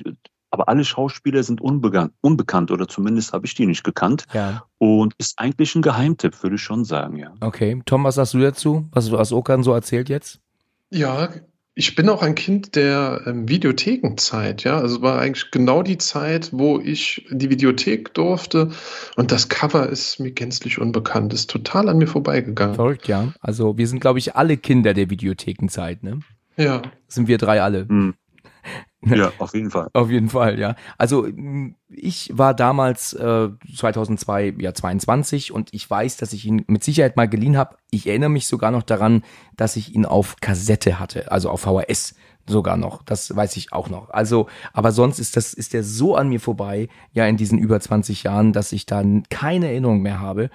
aber 0.51 0.67
alle 0.69 0.85
Schauspieler 0.85 1.41
sind 1.43 1.61
unbekannt, 1.61 2.13
unbekannt 2.21 2.71
oder 2.71 2.87
zumindest 2.87 3.33
habe 3.33 3.45
ich 3.45 3.55
die 3.55 3.65
nicht 3.65 3.83
gekannt. 3.83 4.25
Ja. 4.33 4.63
Und 4.77 5.13
ist 5.17 5.39
eigentlich 5.39 5.75
ein 5.75 5.81
Geheimtipp, 5.81 6.43
würde 6.43 6.57
ich 6.57 6.61
schon 6.61 6.83
sagen, 6.83 7.17
ja. 7.17 7.33
Okay. 7.39 7.81
Tom, 7.85 8.03
was 8.03 8.15
sagst 8.15 8.33
du 8.33 8.39
dazu? 8.39 8.87
Was 8.91 9.07
du 9.07 9.17
aus 9.17 9.31
Okan 9.31 9.63
so 9.63 9.73
erzählt 9.73 10.09
jetzt? 10.09 10.39
Ja, 10.89 11.29
ich 11.73 11.95
bin 11.95 12.09
auch 12.09 12.21
ein 12.21 12.35
Kind 12.35 12.75
der 12.75 13.21
ähm, 13.25 13.47
Videothekenzeit, 13.47 14.65
ja. 14.65 14.77
Also 14.77 15.01
war 15.01 15.19
eigentlich 15.19 15.51
genau 15.51 15.83
die 15.83 15.97
Zeit, 15.97 16.49
wo 16.51 16.79
ich 16.79 17.25
in 17.31 17.39
die 17.39 17.49
Videothek 17.49 18.13
durfte 18.13 18.71
und 19.15 19.31
das 19.31 19.47
Cover 19.47 19.87
ist 19.87 20.19
mir 20.19 20.31
gänzlich 20.31 20.79
unbekannt, 20.79 21.33
ist 21.33 21.49
total 21.49 21.87
an 21.87 21.97
mir 21.97 22.07
vorbeigegangen. 22.07 22.75
Verrückt, 22.75 23.07
ja. 23.07 23.33
Also 23.39 23.77
wir 23.77 23.87
sind, 23.87 24.01
glaube 24.01 24.19
ich, 24.19 24.35
alle 24.35 24.57
Kinder 24.57 24.93
der 24.93 25.09
Videothekenzeit, 25.09 26.03
ne? 26.03 26.19
Ja. 26.57 26.81
Sind 27.07 27.29
wir 27.29 27.37
drei 27.37 27.61
alle. 27.61 27.87
Hm. 27.87 28.15
Ja, 29.05 29.31
auf 29.39 29.53
jeden 29.53 29.71
Fall. 29.71 29.89
Auf 29.93 30.09
jeden 30.09 30.29
Fall, 30.29 30.59
ja. 30.59 30.75
Also 30.97 31.27
ich 31.89 32.31
war 32.33 32.53
damals 32.53 33.13
äh, 33.13 33.49
2002 33.75 34.55
ja 34.59 34.73
22 34.73 35.51
und 35.51 35.69
ich 35.73 35.89
weiß, 35.89 36.17
dass 36.17 36.33
ich 36.33 36.45
ihn 36.45 36.63
mit 36.67 36.83
Sicherheit 36.83 37.17
mal 37.17 37.27
geliehen 37.27 37.57
habe. 37.57 37.77
Ich 37.89 38.07
erinnere 38.07 38.29
mich 38.29 38.45
sogar 38.45 38.69
noch 38.71 38.83
daran, 38.83 39.23
dass 39.57 39.75
ich 39.75 39.95
ihn 39.95 40.05
auf 40.05 40.35
Kassette 40.39 40.99
hatte, 40.99 41.31
also 41.31 41.49
auf 41.49 41.61
VHS 41.61 42.15
sogar 42.47 42.77
noch. 42.77 43.03
Das 43.03 43.35
weiß 43.35 43.57
ich 43.57 43.73
auch 43.73 43.89
noch. 43.89 44.09
Also, 44.11 44.47
aber 44.73 44.91
sonst 44.91 45.19
ist 45.19 45.35
das 45.35 45.53
ist 45.53 45.73
der 45.73 45.83
so 45.83 46.15
an 46.15 46.29
mir 46.29 46.39
vorbei, 46.39 46.87
ja 47.13 47.25
in 47.25 47.37
diesen 47.37 47.57
über 47.57 47.79
20 47.79 48.23
Jahren, 48.23 48.53
dass 48.53 48.71
ich 48.71 48.85
da 48.85 49.03
keine 49.29 49.67
Erinnerung 49.67 50.01
mehr 50.01 50.19
habe. 50.19 50.49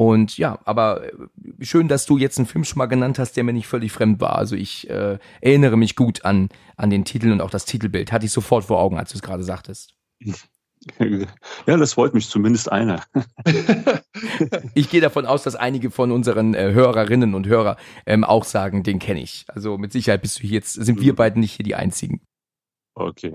Und 0.00 0.38
ja, 0.38 0.60
aber 0.64 1.04
äh, 1.04 1.12
schön, 1.60 1.88
dass 1.88 2.06
du 2.06 2.18
jetzt 2.18 2.38
einen 2.38 2.46
Film 2.46 2.62
schon 2.62 2.78
mal 2.78 2.86
genannt 2.86 3.18
hast, 3.18 3.32
der 3.32 3.42
mir 3.42 3.52
nicht 3.52 3.66
völlig 3.66 3.90
fremd 3.90 4.20
war. 4.20 4.36
Also 4.36 4.54
ich 4.54 4.88
äh, 4.88 5.18
erinnere 5.40 5.76
mich 5.76 5.96
gut 5.96 6.24
an, 6.24 6.50
an 6.76 6.88
den 6.88 7.04
Titel 7.04 7.32
und 7.32 7.40
auch 7.40 7.50
das 7.50 7.64
Titelbild. 7.64 8.12
Hatte 8.12 8.24
ich 8.24 8.30
sofort 8.30 8.64
vor 8.64 8.78
Augen, 8.78 8.96
als 8.96 9.10
du 9.10 9.16
es 9.16 9.22
gerade 9.22 9.42
sagtest. 9.42 9.94
Ja, 11.66 11.76
das 11.76 11.94
freut 11.94 12.14
mich 12.14 12.28
zumindest 12.28 12.70
einer. 12.70 13.02
Ich 14.74 14.88
gehe 14.88 15.00
davon 15.00 15.26
aus, 15.26 15.42
dass 15.42 15.56
einige 15.56 15.90
von 15.90 16.12
unseren 16.12 16.54
äh, 16.54 16.72
Hörerinnen 16.72 17.34
und 17.34 17.48
Hörer 17.48 17.76
ähm, 18.06 18.22
auch 18.22 18.44
sagen, 18.44 18.84
den 18.84 19.00
kenne 19.00 19.20
ich. 19.20 19.44
Also 19.48 19.76
mit 19.76 19.90
Sicherheit 19.90 20.22
bist 20.22 20.38
du 20.38 20.42
hier 20.42 20.52
jetzt, 20.52 20.74
sind 20.74 21.00
wir 21.00 21.16
beiden 21.16 21.40
nicht 21.40 21.54
hier 21.54 21.64
die 21.64 21.74
einzigen. 21.74 22.20
Okay. 22.94 23.34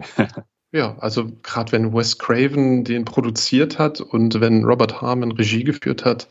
Ja, 0.74 0.98
also 0.98 1.32
gerade 1.44 1.72
wenn 1.72 1.94
Wes 1.94 2.18
Craven 2.18 2.84
den 2.84 3.06
produziert 3.06 3.78
hat 3.78 4.02
und 4.02 4.42
wenn 4.42 4.66
Robert 4.66 5.02
Harmon 5.02 5.32
Regie 5.32 5.64
geführt 5.64 6.04
hat, 6.04 6.28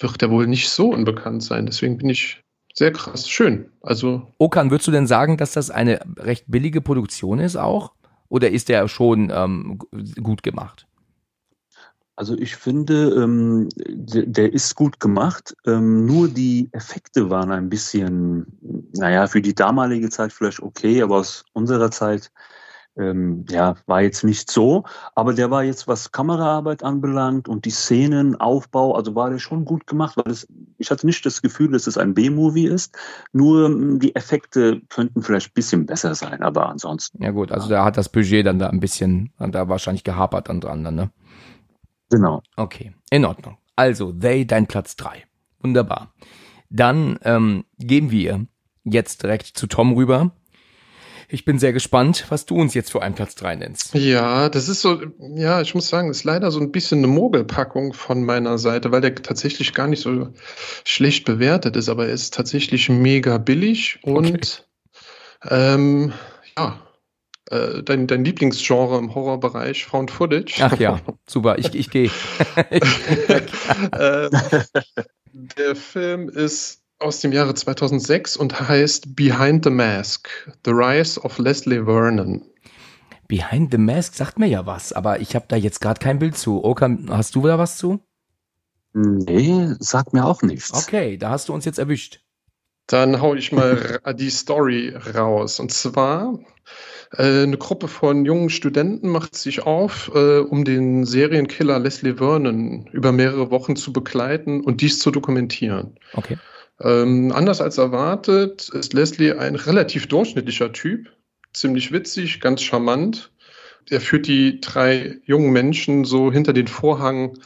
wird 0.00 0.20
er 0.20 0.30
wohl 0.30 0.48
nicht 0.48 0.68
so 0.68 0.92
unbekannt 0.92 1.44
sein. 1.44 1.66
Deswegen 1.66 1.96
bin 1.96 2.10
ich 2.10 2.42
sehr 2.74 2.92
krass. 2.92 3.28
Schön. 3.28 3.70
Also 3.80 4.26
Okan, 4.38 4.72
würdest 4.72 4.88
du 4.88 4.92
denn 4.92 5.06
sagen, 5.06 5.36
dass 5.36 5.52
das 5.52 5.70
eine 5.70 6.00
recht 6.18 6.46
billige 6.48 6.80
Produktion 6.80 7.38
ist 7.38 7.54
auch? 7.54 7.92
Oder 8.28 8.50
ist 8.50 8.68
der 8.68 8.88
schon 8.88 9.30
ähm, 9.32 9.78
gut 10.20 10.42
gemacht? 10.42 10.88
Also 12.16 12.36
ich 12.36 12.56
finde, 12.56 13.10
ähm, 13.22 13.68
der, 13.76 14.26
der 14.26 14.52
ist 14.52 14.74
gut 14.74 14.98
gemacht. 14.98 15.54
Ähm, 15.64 16.06
nur 16.06 16.28
die 16.28 16.68
Effekte 16.72 17.30
waren 17.30 17.52
ein 17.52 17.68
bisschen, 17.68 18.46
naja, 18.94 19.28
für 19.28 19.40
die 19.40 19.54
damalige 19.54 20.10
Zeit 20.10 20.32
vielleicht 20.32 20.60
okay, 20.60 21.02
aber 21.02 21.18
aus 21.18 21.44
unserer 21.52 21.92
Zeit 21.92 22.32
ähm, 22.96 23.44
ja, 23.48 23.76
war 23.86 24.02
jetzt 24.02 24.24
nicht 24.24 24.50
so. 24.50 24.84
Aber 25.14 25.32
der 25.32 25.50
war 25.50 25.64
jetzt, 25.64 25.88
was 25.88 26.12
Kameraarbeit 26.12 26.82
anbelangt 26.82 27.48
und 27.48 27.64
die 27.64 27.70
Szenenaufbau, 27.70 28.94
also 28.94 29.14
war 29.14 29.30
der 29.30 29.38
schon 29.38 29.64
gut 29.64 29.86
gemacht, 29.86 30.16
weil 30.16 30.30
es, 30.30 30.46
ich 30.78 30.90
hatte 30.90 31.06
nicht 31.06 31.24
das 31.24 31.42
Gefühl, 31.42 31.70
dass 31.72 31.86
es 31.86 31.96
ein 31.96 32.14
B-Movie 32.14 32.66
ist. 32.66 32.96
Nur 33.32 33.66
ähm, 33.66 34.00
die 34.00 34.14
Effekte 34.14 34.80
könnten 34.88 35.22
vielleicht 35.22 35.50
ein 35.50 35.54
bisschen 35.54 35.86
besser 35.86 36.14
sein, 36.14 36.42
aber 36.42 36.68
ansonsten. 36.68 37.22
Ja 37.22 37.30
gut, 37.30 37.52
also 37.52 37.68
da 37.68 37.84
hat 37.84 37.96
das 37.96 38.08
Budget 38.08 38.46
dann 38.46 38.58
da 38.58 38.68
ein 38.68 38.80
bisschen, 38.80 39.32
da 39.38 39.68
wahrscheinlich 39.68 40.04
gehapert 40.04 40.48
dann 40.48 40.60
dran, 40.60 40.84
dann, 40.84 40.94
ne? 40.94 41.10
Genau. 42.10 42.42
Okay, 42.56 42.92
in 43.10 43.24
Ordnung. 43.24 43.56
Also, 43.76 44.12
They, 44.12 44.46
dein 44.46 44.66
Platz 44.66 44.96
drei. 44.96 45.24
Wunderbar. 45.60 46.12
Dann 46.70 47.18
ähm, 47.22 47.64
gehen 47.78 48.10
wir 48.10 48.46
jetzt 48.84 49.22
direkt 49.22 49.46
zu 49.46 49.66
Tom 49.66 49.94
rüber. 49.94 50.32
Ich 51.32 51.44
bin 51.44 51.60
sehr 51.60 51.72
gespannt, 51.72 52.26
was 52.28 52.44
du 52.44 52.56
uns 52.56 52.74
jetzt 52.74 52.90
für 52.90 53.02
einen 53.02 53.14
Platz 53.14 53.36
drei 53.36 53.54
nennst. 53.54 53.94
Ja, 53.94 54.48
das 54.48 54.68
ist 54.68 54.80
so, 54.80 55.00
ja, 55.36 55.60
ich 55.60 55.74
muss 55.76 55.88
sagen, 55.88 56.08
das 56.08 56.18
ist 56.18 56.24
leider 56.24 56.50
so 56.50 56.58
ein 56.58 56.72
bisschen 56.72 56.98
eine 56.98 57.06
Mogelpackung 57.06 57.92
von 57.92 58.24
meiner 58.24 58.58
Seite, 58.58 58.90
weil 58.90 59.00
der 59.00 59.14
tatsächlich 59.14 59.72
gar 59.72 59.86
nicht 59.86 60.02
so 60.02 60.28
schlecht 60.84 61.24
bewertet 61.24 61.76
ist, 61.76 61.88
aber 61.88 62.08
er 62.08 62.12
ist 62.12 62.34
tatsächlich 62.34 62.88
mega 62.88 63.38
billig 63.38 64.00
und 64.02 64.66
ähm, 65.48 66.12
ja, 66.58 66.80
äh, 67.50 67.82
dein, 67.84 68.08
dein 68.08 68.24
Lieblingsgenre 68.24 68.98
im 68.98 69.14
Horrorbereich, 69.14 69.84
Found 69.86 70.10
Footage. 70.10 70.60
Ach 70.60 70.78
ja, 70.78 71.00
super, 71.26 71.58
ich, 71.58 71.74
ich 71.74 71.90
gehe. 71.90 72.10
Ähm, 73.92 74.30
der 75.32 75.76
Film 75.76 76.28
ist 76.28 76.79
aus 77.00 77.20
dem 77.20 77.32
Jahre 77.32 77.54
2006 77.54 78.36
und 78.36 78.68
heißt 78.68 79.16
Behind 79.16 79.64
the 79.64 79.70
Mask, 79.70 80.28
The 80.64 80.70
Rise 80.72 81.20
of 81.20 81.38
Leslie 81.38 81.84
Vernon. 81.84 82.42
Behind 83.26 83.70
the 83.70 83.78
Mask 83.78 84.14
sagt 84.14 84.38
mir 84.38 84.48
ja 84.48 84.66
was, 84.66 84.92
aber 84.92 85.20
ich 85.20 85.34
habe 85.34 85.46
da 85.48 85.56
jetzt 85.56 85.80
gerade 85.80 86.00
kein 86.00 86.18
Bild 86.18 86.36
zu. 86.36 86.62
Okan, 86.62 87.08
hast 87.10 87.34
du 87.34 87.42
da 87.46 87.58
was 87.58 87.78
zu? 87.78 88.00
Nee, 88.92 89.74
sagt 89.78 90.12
mir 90.12 90.24
auch 90.24 90.42
nichts. 90.42 90.72
Okay, 90.74 91.16
da 91.16 91.30
hast 91.30 91.48
du 91.48 91.54
uns 91.54 91.64
jetzt 91.64 91.78
erwischt. 91.78 92.20
Dann 92.86 93.20
hau 93.20 93.34
ich 93.34 93.52
mal 93.52 94.00
die 94.18 94.30
Story 94.30 94.94
raus. 95.14 95.60
Und 95.60 95.70
zwar, 95.70 96.40
äh, 97.12 97.44
eine 97.44 97.56
Gruppe 97.56 97.86
von 97.86 98.24
jungen 98.24 98.50
Studenten 98.50 99.08
macht 99.08 99.36
sich 99.36 99.62
auf, 99.62 100.10
äh, 100.12 100.38
um 100.40 100.64
den 100.64 101.04
Serienkiller 101.06 101.78
Leslie 101.78 102.16
Vernon 102.16 102.88
über 102.92 103.12
mehrere 103.12 103.52
Wochen 103.52 103.76
zu 103.76 103.92
begleiten 103.92 104.60
und 104.60 104.80
dies 104.80 104.98
zu 104.98 105.12
dokumentieren. 105.12 105.98
Okay. 106.14 106.36
Ähm, 106.80 107.32
anders 107.32 107.60
als 107.60 107.78
erwartet 107.78 108.68
ist 108.70 108.92
Leslie 108.94 109.32
ein 109.32 109.54
relativ 109.54 110.06
durchschnittlicher 110.06 110.72
Typ, 110.72 111.10
ziemlich 111.52 111.92
witzig, 111.92 112.40
ganz 112.40 112.62
charmant. 112.62 113.32
Er 113.88 114.00
führt 114.00 114.26
die 114.26 114.60
drei 114.60 115.18
jungen 115.24 115.52
Menschen 115.52 116.04
so 116.04 116.32
hinter 116.32 116.52
den 116.52 116.68
Vorhang 116.68 117.38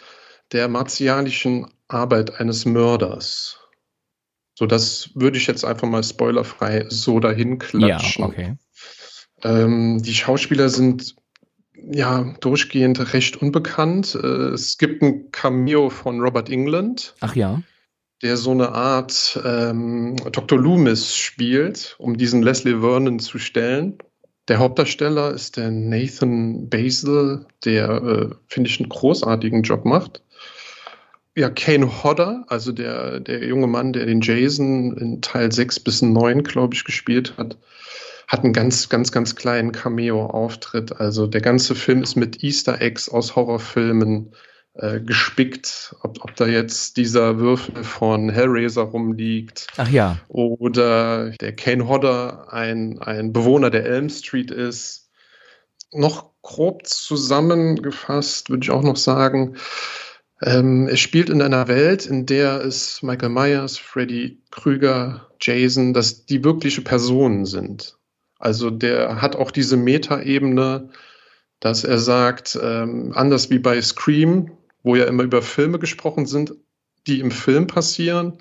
der 0.53 0.69
martialischen 0.69 1.67
Arbeit 1.89 2.41
eines 2.41 2.65
Mörders. 2.65 3.59
So, 4.55 4.67
das 4.67 5.11
würde 5.15 5.37
ich 5.39 5.47
jetzt 5.47 5.65
einfach 5.65 5.89
mal 5.89 6.05
spoilerfrei 6.05 6.87
so 6.89 7.19
dahin 7.19 7.53
Ja, 7.53 7.57
klatschen. 7.57 8.25
okay. 8.25 8.57
Ähm, 9.43 10.01
die 10.03 10.15
Schauspieler 10.15 10.69
sind 10.69 11.17
ja 11.75 12.35
durchgehend 12.41 13.13
recht 13.13 13.37
unbekannt. 13.37 14.15
Äh, 14.15 14.51
es 14.53 14.79
gibt 14.79 15.03
ein 15.03 15.33
Cameo 15.33 15.91
von 15.91 16.21
Robert 16.21 16.51
England 16.51 17.15
Ach 17.21 17.35
ja. 17.35 17.63
Der 18.23 18.37
so 18.37 18.53
eine 18.53 18.71
Art 18.73 19.41
ähm, 19.45 20.17
Dr. 20.33 20.59
Loomis 20.59 21.15
spielt, 21.15 21.97
um 21.99 22.17
diesen 22.17 22.43
Leslie 22.43 22.81
Vernon 22.81 23.19
zu 23.19 23.39
stellen. 23.39 23.99
Der 24.49 24.59
Hauptdarsteller 24.59 25.33
ist 25.33 25.57
der 25.57 25.71
Nathan 25.71 26.69
Basil, 26.69 27.47
der, 27.65 27.91
äh, 27.91 28.35
finde 28.47 28.71
ich, 28.71 28.79
einen 28.79 28.89
großartigen 28.89 29.63
Job 29.63 29.85
macht. 29.85 30.23
Ja, 31.37 31.51
Kane 31.51 32.05
Hodder, 32.05 32.45
also 32.49 32.71
der, 32.71 33.21
der 33.21 33.45
junge 33.45 33.67
Mann, 33.67 33.93
der 33.93 34.07
den 34.07 34.21
Jason 34.21 34.97
in 34.97 35.21
Teil 35.21 35.51
6 35.51 35.81
bis 35.81 36.03
9, 36.03 36.45
glaube 36.45 36.75
ich, 36.75 36.85
gespielt 36.85 37.35
hat, 37.37 37.57
hat 38.29 38.45
einen 38.45 38.53
ganz, 38.53 38.89
ganz, 38.89 39.11
ganz 39.13 39.35
kleinen 39.35 39.73
Cameo-Auftritt. 39.73 41.01
Also 41.01 41.27
der 41.27 41.41
ganze 41.41 41.75
Film 41.75 42.03
ist 42.03 42.15
mit 42.15 42.45
Easter 42.45 42.81
Eggs 42.81 43.09
aus 43.09 43.35
Horrorfilmen 43.35 44.33
äh, 44.75 45.01
gespickt, 45.01 45.95
ob, 46.03 46.23
ob 46.25 46.35
da 46.37 46.47
jetzt 46.47 46.97
dieser 46.97 47.39
Würfel 47.39 47.85
von 47.85 48.29
Hellraiser 48.29 48.83
rumliegt 48.83 49.69
Ach 49.77 49.89
ja. 49.89 50.19
oder 50.29 51.31
der 51.31 51.55
Kane 51.55 51.87
Hodder 51.89 52.53
ein, 52.53 52.99
ein 53.01 53.33
Bewohner 53.33 53.71
der 53.71 53.85
Elm 53.85 54.09
Street 54.09 54.51
ist. 54.51 55.11
Noch 55.93 56.33
grob 56.43 56.87
zusammengefasst 56.87 58.51
würde 58.51 58.65
ich 58.65 58.71
auch 58.71 58.83
noch 58.83 58.97
sagen, 58.97 59.57
ähm, 60.43 60.89
es 60.89 61.01
spielt 61.01 61.31
in 61.31 61.41
einer 61.41 61.69
Welt, 61.69 62.07
in 62.07 62.27
der 62.27 62.65
es 62.65 63.03
Michael 63.03 63.29
Myers, 63.29 63.79
Freddy 63.79 64.43
Krüger, 64.51 65.29
Jason, 65.41 65.95
dass 65.95 66.27
die 66.27 66.43
wirkliche 66.43 66.83
Personen 66.83 67.47
sind. 67.47 67.97
Also 68.39 68.71
der 68.71 69.23
hat 69.23 69.37
auch 69.37 69.51
diese 69.51 69.77
Metaebene, 69.77 70.91
dass 71.61 71.85
er 71.85 71.99
sagt, 71.99 72.59
ähm, 72.61 73.13
anders 73.15 73.51
wie 73.51 73.59
bei 73.59 73.81
Scream, 73.81 74.51
wo 74.85 74.95
ja 74.95 75.07
immer 75.07 75.25
über 75.25 75.43
Filme 75.43 75.81
gesprochen 75.81 76.27
sind, 76.27 76.55
die 77.09 77.19
im 77.19 77.33
Film 77.33 77.67
passieren, 77.67 78.39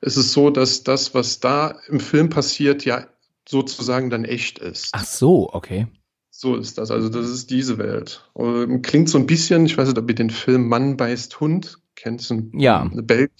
ist 0.00 0.16
es 0.16 0.32
so, 0.32 0.50
dass 0.50 0.84
das, 0.84 1.14
was 1.14 1.40
da 1.40 1.76
im 1.88 1.98
Film 1.98 2.30
passiert, 2.30 2.84
ja 2.84 3.08
sozusagen 3.48 4.10
dann 4.10 4.24
echt 4.24 4.58
ist. 4.58 4.90
Ach 4.92 5.04
so, 5.04 5.48
okay. 5.52 5.86
So 6.30 6.56
ist 6.56 6.76
das. 6.78 6.90
Also 6.90 7.08
das 7.08 7.28
ist 7.30 7.50
diese 7.50 7.78
Welt. 7.78 8.28
Ähm, 8.36 8.82
Klingt 8.82 9.08
so 9.08 9.18
ein 9.18 9.26
bisschen, 9.26 9.64
ich 9.66 9.78
weiß 9.78 9.88
nicht, 9.88 9.98
ob 9.98 10.08
ihr 10.08 10.14
den 10.14 10.30
Film 10.30 10.68
Mann 10.68 10.96
beißt 10.96 11.40
Hund 11.40 11.78
kennt, 11.94 12.20
so 12.20 12.34
ein, 12.34 12.52
Ja. 12.54 12.82
eine 12.82 13.02
Bel 13.02 13.30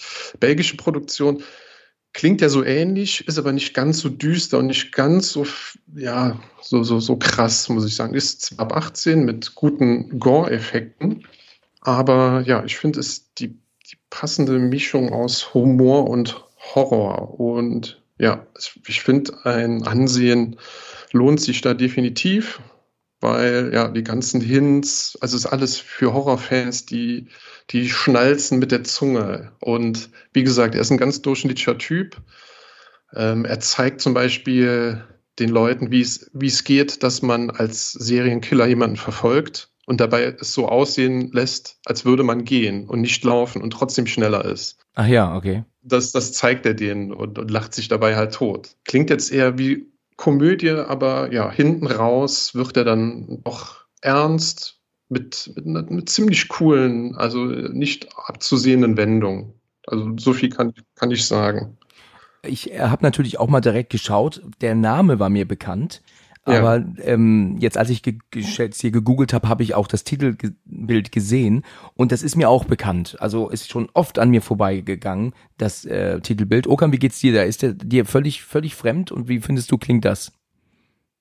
belgische 0.40 0.76
Produktion. 0.78 1.42
klingt 2.14 2.40
ja 2.40 2.48
so 2.48 2.64
ähnlich, 2.64 3.28
ist 3.28 3.38
aber 3.38 3.52
nicht 3.52 3.75
ganz 3.75 3.98
so 3.98 4.08
düster 4.08 4.58
und 4.58 4.68
nicht 4.68 4.92
ganz 4.92 5.30
so, 5.30 5.46
ja, 5.94 6.40
so, 6.62 6.82
so, 6.82 6.98
so 7.00 7.16
krass, 7.16 7.68
muss 7.68 7.84
ich 7.84 7.94
sagen. 7.94 8.14
Ist 8.14 8.54
ab 8.58 8.75
18 8.75 9.26
mit 9.26 9.54
guten 9.54 10.18
Gore-Effekten, 10.18 11.26
aber 11.87 12.43
ja, 12.45 12.64
ich 12.64 12.76
finde 12.78 12.99
es 12.99 13.33
die, 13.35 13.49
die 13.49 13.97
passende 14.11 14.59
Mischung 14.59 15.12
aus 15.12 15.55
Humor 15.55 16.11
und 16.11 16.45
Horror. 16.75 17.38
Und 17.38 18.02
ja, 18.19 18.45
ich 18.88 19.02
finde, 19.02 19.35
ein 19.45 19.85
Ansehen 19.85 20.59
lohnt 21.12 21.40
sich 21.40 21.61
da 21.61 21.75
definitiv, 21.75 22.61
weil 23.21 23.71
ja, 23.73 23.87
die 23.87 24.02
ganzen 24.02 24.40
Hints, 24.40 25.16
also 25.21 25.37
es 25.37 25.45
ist 25.45 25.52
alles 25.52 25.76
für 25.76 26.12
Horrorfans, 26.12 26.87
die 26.87 27.28
die 27.71 27.88
schnalzen 27.88 28.59
mit 28.59 28.73
der 28.73 28.83
Zunge. 28.83 29.52
Und 29.61 30.11
wie 30.33 30.43
gesagt, 30.43 30.75
er 30.75 30.81
ist 30.81 30.90
ein 30.90 30.99
ganz 30.99 31.23
durchschnittlicher 31.23 31.78
Typ. 31.78 32.16
Ähm, 33.14 33.45
er 33.45 33.61
zeigt 33.61 34.00
zum 34.00 34.12
Beispiel 34.12 35.05
den 35.38 35.50
Leuten, 35.50 35.93
wie 35.93 36.00
es, 36.00 36.33
wie 36.33 36.49
es 36.49 36.64
geht, 36.64 37.05
dass 37.05 37.23
man 37.23 37.50
als 37.50 37.93
Serienkiller 37.93 38.66
jemanden 38.66 38.97
verfolgt 38.97 39.71
und 39.87 40.00
dabei 40.00 40.25
es 40.38 40.52
so 40.52 40.69
aussehen 40.69 41.33
lässt, 41.33 41.78
als 41.87 42.05
würde 42.05 42.23
man 42.23 42.45
gehen 42.45 42.87
und 42.87 43.00
nicht 43.00 43.25
laufen 43.25 43.62
und 43.62 43.71
trotzdem 43.71 44.07
schneller 44.07 44.45
ist. 44.45 44.78
Ach 44.95 45.07
ja, 45.07 45.35
okay. 45.35 45.64
Das, 45.83 46.12
das 46.12 46.33
zeigt 46.33 46.66
er 46.66 46.75
denen 46.75 47.12
und, 47.12 47.38
und 47.38 47.50
lacht 47.50 47.73
sich 47.73 47.88
dabei 47.88 48.16
halt 48.16 48.35
tot. 48.35 48.76
Klingt 48.85 49.09
jetzt 49.09 49.33
eher 49.33 49.59
wie 49.59 49.87
Komödie, 50.16 50.71
aber 50.71 51.33
ja, 51.33 51.50
hinten 51.50 51.87
raus 51.87 52.55
wird 52.55 52.76
er 52.76 52.85
dann 52.85 53.40
doch 53.45 53.85
ernst 54.00 54.81
mit, 55.09 55.52
mit 55.55 55.66
einer, 55.66 55.87
einer 55.87 56.07
ziemlich 56.07 56.49
coolen, 56.49 57.14
also 57.14 57.45
nicht 57.45 58.09
abzusehenden 58.16 58.97
Wendung. 58.97 59.55
Also 59.87 60.12
so 60.19 60.33
viel 60.33 60.49
kann, 60.49 60.75
kann 60.97 61.12
ich 61.12 61.25
sagen. 61.26 61.78
Ich 62.43 62.73
äh, 62.73 62.81
habe 62.81 63.05
natürlich 63.05 63.38
auch 63.38 63.49
mal 63.49 63.61
direkt 63.61 63.90
geschaut. 63.90 64.43
Der 64.61 64.75
Name 64.75 65.21
war 65.21 65.28
mir 65.28 65.47
bekannt. 65.47 66.02
Aber 66.47 66.79
ja. 66.79 66.87
ähm, 66.99 67.57
jetzt, 67.59 67.76
als 67.76 67.91
ich 67.91 68.03
ge 68.03 68.19
jetzt 68.33 68.81
hier 68.81 68.93
gegoogelt 68.93 69.33
habe, 69.33 69.49
habe 69.49 69.65
ich 69.65 69.75
auch 69.75 69.88
das 69.88 70.05
Titelbild 70.05 71.11
gesehen 71.11 71.65
und 71.95 72.12
das 72.12 72.23
ist 72.23 72.37
mir 72.37 72.49
auch 72.49 72.65
bekannt. 72.65 73.17
Also 73.19 73.49
ist 73.49 73.69
schon 73.69 73.88
oft 73.95 74.21
an 74.21 74.31
mir 74.31 74.41
vorbeigegangen, 74.41 75.35
das 75.59 75.85
äh, 75.85 76.21
Titelbild. 76.21 76.69
Okan, 76.69 76.93
wie 76.93 77.00
geht's 77.00 77.19
dir 77.19 77.35
da? 77.35 77.43
Ist 77.43 77.62
der 77.62 77.73
dir 77.73 78.07
völlig, 78.07 78.45
völlig 78.45 78.76
fremd 78.76 79.11
und 79.11 79.29
wie 79.29 79.41
findest 79.41 79.73
du, 79.73 79.76
klingt 79.76 80.05
das? 80.05 80.33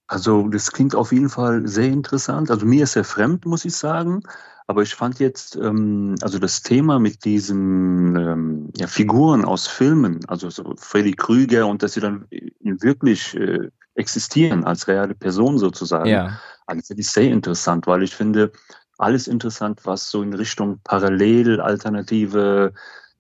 Also 0.06 0.48
das 0.48 0.72
klingt 0.72 0.94
auf 0.94 1.12
jeden 1.12 1.30
Fall 1.30 1.68
sehr 1.68 1.88
interessant. 1.88 2.52
Also 2.52 2.68
mir 2.68 2.84
ist 2.84 2.96
er 2.96 3.04
fremd, 3.04 3.48
muss 3.48 3.66
ich 3.66 3.76
sagen. 3.76 4.22
Aber 4.68 4.84
ich 4.84 4.94
fand 4.94 5.20
jetzt, 5.20 5.56
ähm, 5.56 6.16
also 6.22 6.38
das 6.38 6.62
Thema 6.62 7.00
mit 7.00 7.26
diesen 7.26 8.16
ähm, 8.16 8.70
ja, 8.78 8.88
Figuren 8.88 9.44
aus 9.46 9.68
Filmen, 9.68 10.20
also 10.28 10.50
so 10.52 10.76
Freddy 10.78 11.14
Krüger 11.14 11.68
und 11.68 11.82
dass 11.82 11.94
sie 11.94 12.00
dann 12.00 12.28
wirklich 12.62 13.36
äh, 13.36 13.70
existieren 13.96 14.64
als 14.64 14.88
reale 14.88 15.16
Person 15.16 15.58
sozusagen, 15.58 16.10
ja. 16.10 16.40
also 16.66 16.82
finde 16.86 17.02
ich 17.02 17.10
sehr 17.10 17.32
interessant, 17.32 17.88
weil 17.88 18.04
ich 18.04 18.16
finde 18.16 18.52
alles 18.98 19.28
interessant, 19.28 19.82
was 19.84 20.10
so 20.10 20.22
in 20.22 20.34
Richtung 20.34 20.80
Parallel, 20.84 21.60
alternative, 21.60 22.74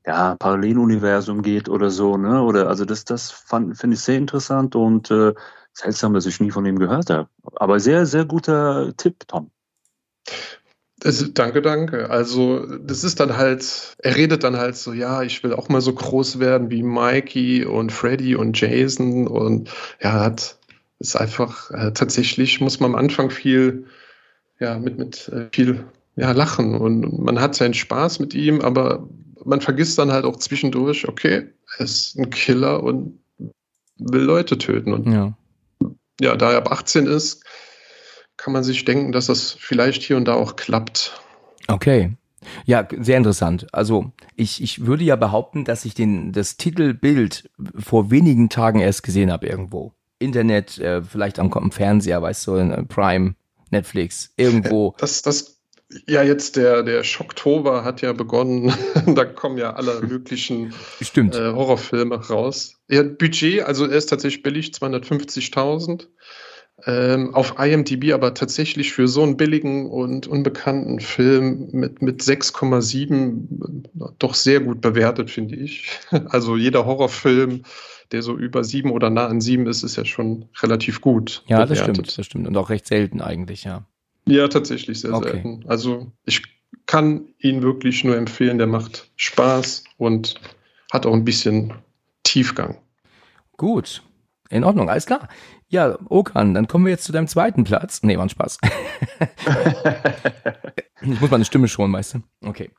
ja, 0.05 0.35
Paralleluniversum 0.35 1.41
geht 1.41 1.67
oder 1.67 1.89
so, 1.89 2.15
ne? 2.15 2.41
Oder 2.41 2.67
also 2.67 2.85
das, 2.85 3.03
das 3.05 3.31
finde 3.31 3.93
ich 3.93 3.99
sehr 3.99 4.17
interessant 4.17 4.75
und 4.75 5.09
äh, 5.11 5.33
Seltsam, 5.77 6.13
dass 6.13 6.25
ich 6.25 6.39
nie 6.39 6.51
von 6.51 6.65
ihm 6.65 6.79
gehört 6.79 7.09
habe. 7.09 7.27
Aber 7.57 7.79
sehr, 7.81 8.05
sehr 8.05 8.23
guter 8.23 8.93
Tipp, 8.95 9.27
Tom. 9.27 9.51
Also, 11.03 11.27
danke, 11.27 11.61
danke. 11.61 12.09
Also, 12.09 12.65
das 12.77 13.03
ist 13.03 13.19
dann 13.19 13.35
halt, 13.35 13.95
er 13.99 14.15
redet 14.15 14.45
dann 14.45 14.55
halt 14.55 14.77
so, 14.77 14.93
ja, 14.93 15.21
ich 15.21 15.43
will 15.43 15.53
auch 15.53 15.67
mal 15.67 15.81
so 15.81 15.93
groß 15.93 16.39
werden 16.39 16.71
wie 16.71 16.81
Mikey 16.81 17.65
und 17.65 17.91
Freddy 17.91 18.35
und 18.35 18.59
Jason 18.59 19.27
und 19.27 19.69
ja, 20.01 20.13
hat, 20.13 20.57
ist 20.99 21.15
einfach, 21.15 21.71
äh, 21.71 21.91
tatsächlich 21.93 22.61
muss 22.61 22.79
man 22.79 22.91
am 22.91 22.95
Anfang 22.95 23.29
viel, 23.29 23.85
ja, 24.59 24.77
mit, 24.79 24.97
mit 24.97 25.27
äh, 25.29 25.49
viel, 25.51 25.85
ja, 26.15 26.31
lachen 26.31 26.75
und 26.75 27.19
man 27.19 27.39
hat 27.39 27.55
seinen 27.55 27.73
Spaß 27.73 28.19
mit 28.19 28.33
ihm, 28.33 28.61
aber 28.61 29.07
man 29.43 29.61
vergisst 29.61 29.99
dann 29.99 30.11
halt 30.11 30.25
auch 30.25 30.37
zwischendurch, 30.37 31.07
okay, 31.07 31.49
er 31.77 31.83
ist 31.83 32.17
ein 32.17 32.29
Killer 32.29 32.81
und 32.81 33.19
will 33.97 34.21
Leute 34.21 34.57
töten 34.57 34.93
und 34.93 35.11
ja 35.11 35.35
ja, 36.19 36.35
da 36.35 36.51
er 36.51 36.57
ab 36.57 36.71
18 36.71 37.07
ist, 37.07 37.43
kann 38.37 38.53
man 38.53 38.63
sich 38.63 38.85
denken, 38.85 39.11
dass 39.11 39.27
das 39.27 39.51
vielleicht 39.51 40.03
hier 40.03 40.17
und 40.17 40.25
da 40.25 40.33
auch 40.35 40.55
klappt. 40.55 41.19
Okay. 41.67 42.15
Ja, 42.65 42.87
sehr 42.99 43.17
interessant. 43.17 43.67
Also 43.73 44.11
ich, 44.35 44.61
ich 44.61 44.85
würde 44.85 45.03
ja 45.03 45.15
behaupten, 45.15 45.65
dass 45.65 45.83
ich 45.83 45.95
den, 45.95 46.31
das 46.31 46.57
Titelbild 46.57 47.49
vor 47.79 48.11
wenigen 48.11 48.49
Tagen 48.49 48.79
erst 48.79 49.01
gesehen 49.01 49.31
habe 49.31 49.47
irgendwo. 49.47 49.93
Internet, 50.19 50.77
äh, 50.77 51.01
vielleicht 51.01 51.39
am, 51.39 51.51
am 51.51 51.71
Fernseher, 51.71 52.21
weißt 52.21 52.47
du, 52.47 52.55
in, 52.55 52.71
äh, 52.71 52.83
Prime, 52.83 53.35
Netflix, 53.71 54.33
irgendwo. 54.37 54.95
Das, 54.99 55.21
das 55.21 55.55
ja, 56.07 56.23
jetzt 56.23 56.55
der, 56.55 56.83
der 56.83 57.03
Schocktober 57.03 57.83
hat 57.83 58.01
ja 58.01 58.11
begonnen. 58.13 58.73
da 59.15 59.25
kommen 59.25 59.57
ja 59.57 59.73
alle 59.73 60.01
möglichen. 60.01 60.73
Äh, 61.15 61.31
Horrorfilme 61.31 62.15
raus. 62.15 62.75
Ja, 62.89 63.03
Budget, 63.03 63.63
also 63.63 63.85
er 63.85 63.97
ist 63.97 64.07
tatsächlich 64.07 64.43
billig, 64.43 64.71
250.000. 64.71 66.07
Ähm, 66.85 67.33
auf 67.33 67.55
IMDb 67.57 68.11
aber 68.11 68.33
tatsächlich 68.33 68.91
für 68.91 69.07
so 69.07 69.23
einen 69.23 69.37
billigen 69.37 69.89
und 69.89 70.27
unbekannten 70.27 70.99
Film 70.99 71.69
mit, 71.71 72.01
mit 72.01 72.21
6,7 72.21 73.85
doch 74.19 74.33
sehr 74.33 74.59
gut 74.59 74.81
bewertet, 74.81 75.31
finde 75.31 75.55
ich. 75.55 75.89
Also 76.29 76.57
jeder 76.57 76.85
Horrorfilm, 76.85 77.63
der 78.11 78.21
so 78.21 78.35
über 78.37 78.63
sieben 78.63 78.91
oder 78.91 79.09
nah 79.09 79.27
an 79.27 79.39
sieben 79.39 79.67
ist, 79.67 79.83
ist 79.83 79.95
ja 79.95 80.03
schon 80.03 80.49
relativ 80.61 80.99
gut. 80.99 81.43
Ja, 81.47 81.63
bewertet. 81.63 81.71
das 81.71 81.83
stimmt, 81.83 82.17
das 82.17 82.25
stimmt. 82.25 82.47
Und 82.47 82.57
auch 82.57 82.69
recht 82.69 82.87
selten 82.87 83.21
eigentlich, 83.21 83.63
ja. 83.63 83.85
Ja, 84.27 84.47
tatsächlich 84.47 84.99
sehr 84.99 85.13
okay. 85.13 85.31
selten. 85.31 85.63
Also 85.67 86.11
ich 86.25 86.43
kann 86.85 87.29
ihn 87.39 87.61
wirklich 87.63 88.03
nur 88.03 88.17
empfehlen. 88.17 88.57
Der 88.57 88.67
macht 88.67 89.09
Spaß 89.15 89.85
und 89.97 90.35
hat 90.91 91.05
auch 91.05 91.13
ein 91.13 91.25
bisschen 91.25 91.73
Tiefgang. 92.23 92.77
Gut, 93.57 94.03
in 94.49 94.63
Ordnung, 94.63 94.89
alles 94.89 95.05
klar. 95.05 95.29
Ja, 95.75 95.97
Okan, 96.07 96.53
dann 96.53 96.69
kommen 96.69 96.85
wir 96.85 96.91
jetzt 96.91 97.03
zu 97.03 97.11
deinem 97.11 97.27
zweiten 97.27 97.65
Platz. 97.65 98.01
Nee, 98.01 98.15
war 98.15 98.25
ein 98.25 98.29
Spaß. 98.29 98.59
ich 101.01 101.19
muss 101.19 101.29
meine 101.29 101.43
Stimme 101.43 101.67
schonen, 101.67 101.91
weißt 101.91 102.13
du? 102.13 102.21
Okay. 102.47 102.71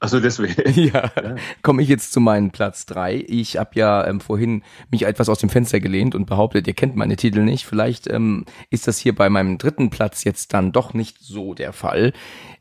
Also 0.00 0.18
deswegen. 0.18 0.60
Ja, 0.74 1.12
ja. 1.14 1.36
komme 1.62 1.80
ich 1.80 1.88
jetzt 1.88 2.12
zu 2.12 2.18
meinem 2.18 2.50
Platz 2.50 2.86
drei. 2.86 3.24
Ich 3.28 3.56
habe 3.56 3.70
ja 3.74 4.04
ähm, 4.04 4.20
vorhin 4.20 4.64
mich 4.90 5.04
etwas 5.04 5.28
aus 5.28 5.38
dem 5.38 5.48
Fenster 5.48 5.78
gelehnt 5.78 6.16
und 6.16 6.26
behauptet, 6.26 6.66
ihr 6.66 6.74
kennt 6.74 6.96
meine 6.96 7.14
Titel 7.14 7.44
nicht. 7.44 7.66
Vielleicht 7.66 8.10
ähm, 8.10 8.46
ist 8.68 8.88
das 8.88 8.98
hier 8.98 9.14
bei 9.14 9.30
meinem 9.30 9.56
dritten 9.56 9.90
Platz 9.90 10.24
jetzt 10.24 10.54
dann 10.54 10.72
doch 10.72 10.92
nicht 10.92 11.18
so 11.20 11.54
der 11.54 11.72
Fall. 11.72 12.12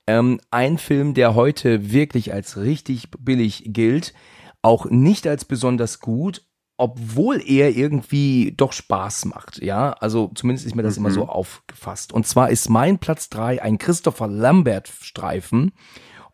Ähm, 0.06 0.40
ein 0.52 0.78
Film, 0.78 1.16
der 1.16 1.34
heute 1.34 1.92
wirklich 1.92 2.32
als 2.32 2.58
richtig 2.58 3.10
billig 3.18 3.64
gilt, 3.66 4.14
auch 4.62 4.86
nicht 4.86 5.26
als 5.26 5.46
besonders 5.46 6.00
gut, 6.00 6.44
obwohl 6.84 7.42
er 7.42 7.76
irgendwie 7.76 8.54
doch 8.56 8.74
Spaß 8.74 9.26
macht, 9.26 9.62
ja. 9.62 9.94
Also 9.94 10.32
zumindest 10.36 10.68
ist 10.68 10.76
mir 10.76 10.84
das 10.84 11.00
mhm. 11.00 11.06
immer 11.06 11.14
so 11.14 11.28
aufgefasst. 11.28 12.14
Und 12.14 12.28
zwar 12.28 12.50
ist 12.50 12.70
mein 12.70 13.00
Platz 13.00 13.30
drei 13.30 13.62
ein 13.62 13.78
Christopher 13.78 14.28
Lambert 14.28 14.88
Streifen 15.02 15.72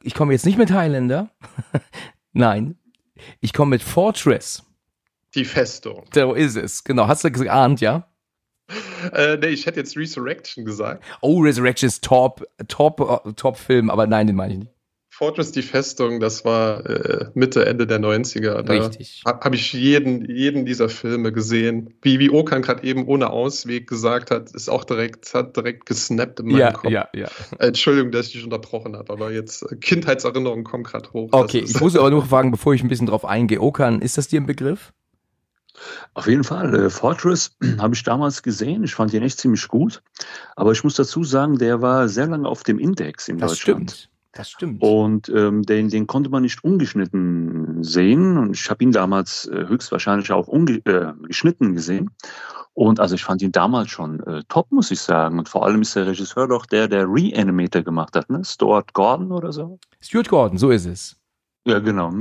ich 0.04 0.14
komme 0.14 0.34
jetzt 0.34 0.46
nicht 0.46 0.58
mit 0.58 0.72
Highlander. 0.72 1.30
Nein. 2.34 2.78
Ich 3.42 3.54
komme 3.54 3.72
mit 3.72 3.84
Fortress. 3.84 4.64
Die 5.36 5.46
Festung. 5.46 6.06
So 6.14 6.34
ist 6.34 6.56
es. 6.56 6.84
Genau. 6.84 7.08
Hast 7.08 7.24
du 7.24 7.32
geahnt, 7.32 7.82
ja? 7.82 8.08
Äh, 9.14 9.38
nee, 9.38 9.48
ich 9.48 9.66
hätte 9.66 9.80
jetzt 9.80 9.98
Resurrection 9.98 10.64
gesagt. 10.64 11.04
Oh, 11.22 11.42
Resurrection 11.42 11.88
ist 11.88 12.04
top, 12.04 12.46
top, 12.68 13.26
äh, 13.26 13.34
top 13.34 13.58
Film, 13.58 13.90
aber 13.90 14.08
nein, 14.08 14.28
den 14.28 14.36
meine 14.36 14.54
ich 14.54 14.60
nicht. 14.60 14.72
Fortress 15.20 15.52
die 15.52 15.64
Festung, 15.64 16.22
das 16.22 16.46
war 16.46 16.86
äh, 16.86 17.26
Mitte, 17.34 17.66
Ende 17.66 17.86
der 17.86 18.00
90er. 18.00 18.62
Da 18.62 18.72
Richtig. 18.72 19.22
Habe 19.26 19.54
ich 19.54 19.74
jeden, 19.74 20.24
jeden 20.34 20.66
dieser 20.66 20.88
Filme 20.88 21.34
gesehen. 21.34 21.94
Wie, 22.02 22.20
wie 22.20 22.30
Okan 22.30 22.62
gerade 22.62 22.86
eben 22.86 23.06
ohne 23.06 23.30
Ausweg 23.30 23.86
gesagt 23.88 24.32
hat, 24.32 24.52
ist 24.52 24.70
auch 24.70 24.86
direkt, 24.86 25.34
hat 25.34 25.58
direkt 25.58 25.86
gesnappt 25.88 26.40
in 26.40 26.46
meinem 26.46 26.60
ja, 26.60 26.72
Kopf. 26.72 26.90
Ja, 26.90 27.10
ja. 27.14 27.28
Entschuldigung, 27.58 28.14
dass 28.14 28.28
ich 28.28 28.32
dich 28.32 28.46
unterbrochen 28.46 28.96
habe, 28.96 29.12
aber 29.12 29.30
jetzt 29.34 29.70
äh, 29.70 29.76
Kindheitserinnerungen 29.76 30.64
kommen 30.64 30.86
gerade 30.86 31.12
hoch. 31.12 31.28
Okay, 31.34 31.66
ich 31.68 31.78
muss 31.82 31.98
aber 31.98 32.12
nur 32.12 32.26
fragen, 32.26 32.52
bevor 32.52 32.74
ich 32.74 32.82
ein 32.82 32.88
bisschen 32.88 33.08
drauf 33.08 33.26
eingehe. 33.26 33.60
Okan, 33.60 34.02
ist 34.02 34.18
das 34.18 34.30
dir 34.30 34.40
ein 34.40 34.46
Begriff? 34.46 34.94
Auf 36.14 36.28
jeden 36.28 36.46
Fall. 36.46 36.74
Äh, 36.74 36.90
Fortress 36.90 37.58
habe 37.78 37.94
ich 37.94 38.04
damals 38.04 38.42
gesehen. 38.42 38.86
Ich 38.86 38.96
fand 38.96 39.14
ihn 39.14 39.24
echt 39.24 39.38
ziemlich 39.38 39.68
gut. 39.68 40.02
Aber 40.56 40.72
ich 40.72 40.82
muss 40.86 40.96
dazu 40.96 41.26
sagen, 41.26 41.58
der 41.58 41.82
war 41.82 42.08
sehr 42.08 42.28
lange 42.28 42.48
auf 42.48 42.64
dem 42.64 42.80
Index 42.80 43.28
in 43.28 43.38
das 43.38 43.52
Deutschland. 43.52 43.92
Stimmt. 43.92 44.10
Das 44.32 44.52
stimmt. 44.52 44.84
Und 44.84 45.30
ähm, 45.30 45.64
den, 45.64 45.90
den 45.90 46.06
konnte 46.06 46.30
man 46.30 46.44
nicht 46.44 46.64
ungeschnitten 46.64 47.84
sehen. 47.84 48.38
Und 48.38 48.56
ich 48.56 48.70
habe 48.70 48.84
ihn 48.84 48.92
damals 48.92 49.48
äh, 49.48 49.68
höchstwahrscheinlich 49.68 50.32
auch 50.32 50.48
ungeschnitten 50.48 51.72
äh, 51.72 51.74
gesehen. 51.74 52.12
Und 52.74 53.00
also 53.00 53.16
ich 53.16 53.24
fand 53.24 53.42
ihn 53.42 53.52
damals 53.52 53.90
schon 53.90 54.22
äh, 54.22 54.44
top, 54.48 54.72
muss 54.72 54.92
ich 54.92 55.02
sagen. 55.02 55.40
Und 55.40 55.50
vor 55.50 55.66
allem 55.66 55.82
ist 55.82 55.96
der 55.96 56.08
Regisseur 56.08 56.48
doch 56.48 56.66
der, 56.66 56.88
der 56.88 57.06
Reanimator 57.08 57.82
gemacht 57.82 58.16
hat, 58.16 58.30
ne? 58.30 58.44
Stuart 58.46 58.94
Gordon 58.94 59.32
oder 59.32 59.52
so. 59.52 59.80
Stuart 60.00 60.30
Gordon, 60.30 60.58
so 60.58 60.70
ist 60.70 60.86
es. 60.86 61.18
Ja, 61.66 61.80
genau. 61.80 62.14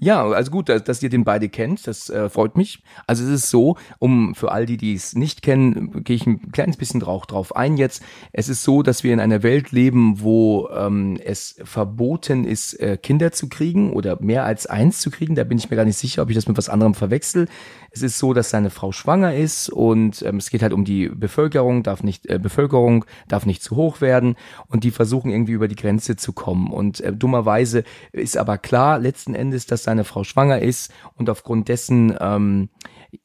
Ja, 0.00 0.26
also 0.26 0.50
gut, 0.50 0.68
dass, 0.68 0.84
dass 0.84 1.02
ihr 1.02 1.08
den 1.08 1.24
beide 1.24 1.48
kennt, 1.48 1.86
das 1.86 2.10
äh, 2.10 2.28
freut 2.28 2.56
mich. 2.56 2.82
Also 3.06 3.24
es 3.24 3.30
ist 3.30 3.50
so, 3.50 3.76
um 3.98 4.34
für 4.34 4.52
all 4.52 4.66
die, 4.66 4.76
die 4.76 4.94
es 4.94 5.14
nicht 5.14 5.42
kennen, 5.42 6.04
gehe 6.04 6.16
ich 6.16 6.26
ein 6.26 6.52
kleines 6.52 6.76
bisschen 6.76 7.00
drauf, 7.00 7.26
drauf 7.26 7.54
ein 7.56 7.76
jetzt. 7.76 8.02
Es 8.32 8.48
ist 8.48 8.62
so, 8.62 8.82
dass 8.82 9.04
wir 9.04 9.12
in 9.12 9.20
einer 9.20 9.42
Welt 9.42 9.72
leben, 9.72 10.20
wo 10.20 10.68
ähm, 10.68 11.18
es 11.22 11.56
verboten 11.64 12.44
ist, 12.44 12.74
äh, 12.74 12.96
Kinder 12.96 13.32
zu 13.32 13.48
kriegen 13.48 13.92
oder 13.92 14.18
mehr 14.20 14.44
als 14.44 14.66
eins 14.66 15.00
zu 15.00 15.10
kriegen. 15.10 15.34
Da 15.34 15.44
bin 15.44 15.58
ich 15.58 15.70
mir 15.70 15.76
gar 15.76 15.84
nicht 15.84 15.98
sicher, 15.98 16.22
ob 16.22 16.30
ich 16.30 16.36
das 16.36 16.48
mit 16.48 16.56
was 16.56 16.68
anderem 16.68 16.94
verwechsel. 16.94 17.48
Es 17.90 18.02
ist 18.02 18.18
so, 18.18 18.34
dass 18.34 18.50
seine 18.50 18.70
Frau 18.70 18.92
schwanger 18.92 19.34
ist 19.34 19.70
und 19.70 20.22
ähm, 20.22 20.36
es 20.36 20.50
geht 20.50 20.62
halt 20.62 20.72
um 20.72 20.84
die 20.84 21.08
Bevölkerung, 21.08 21.82
darf 21.82 22.02
nicht 22.02 22.26
äh, 22.26 22.38
Bevölkerung 22.38 23.04
darf 23.28 23.46
nicht 23.46 23.62
zu 23.62 23.76
hoch 23.76 24.00
werden 24.00 24.36
und 24.66 24.84
die 24.84 24.90
versuchen 24.90 25.30
irgendwie 25.30 25.52
über 25.52 25.68
die 25.68 25.76
Grenze 25.76 26.16
zu 26.16 26.32
kommen 26.32 26.70
und 26.70 27.00
äh, 27.00 27.12
dummerweise 27.12 27.84
ist 28.12 28.36
aber 28.36 28.58
klar 28.58 28.98
letzten 28.98 29.34
Endes, 29.34 29.66
dass 29.66 29.77
seine 29.82 30.04
Frau 30.04 30.24
schwanger 30.24 30.60
ist 30.60 30.92
und 31.14 31.30
aufgrund 31.30 31.68
dessen 31.68 32.16
ähm, 32.20 32.68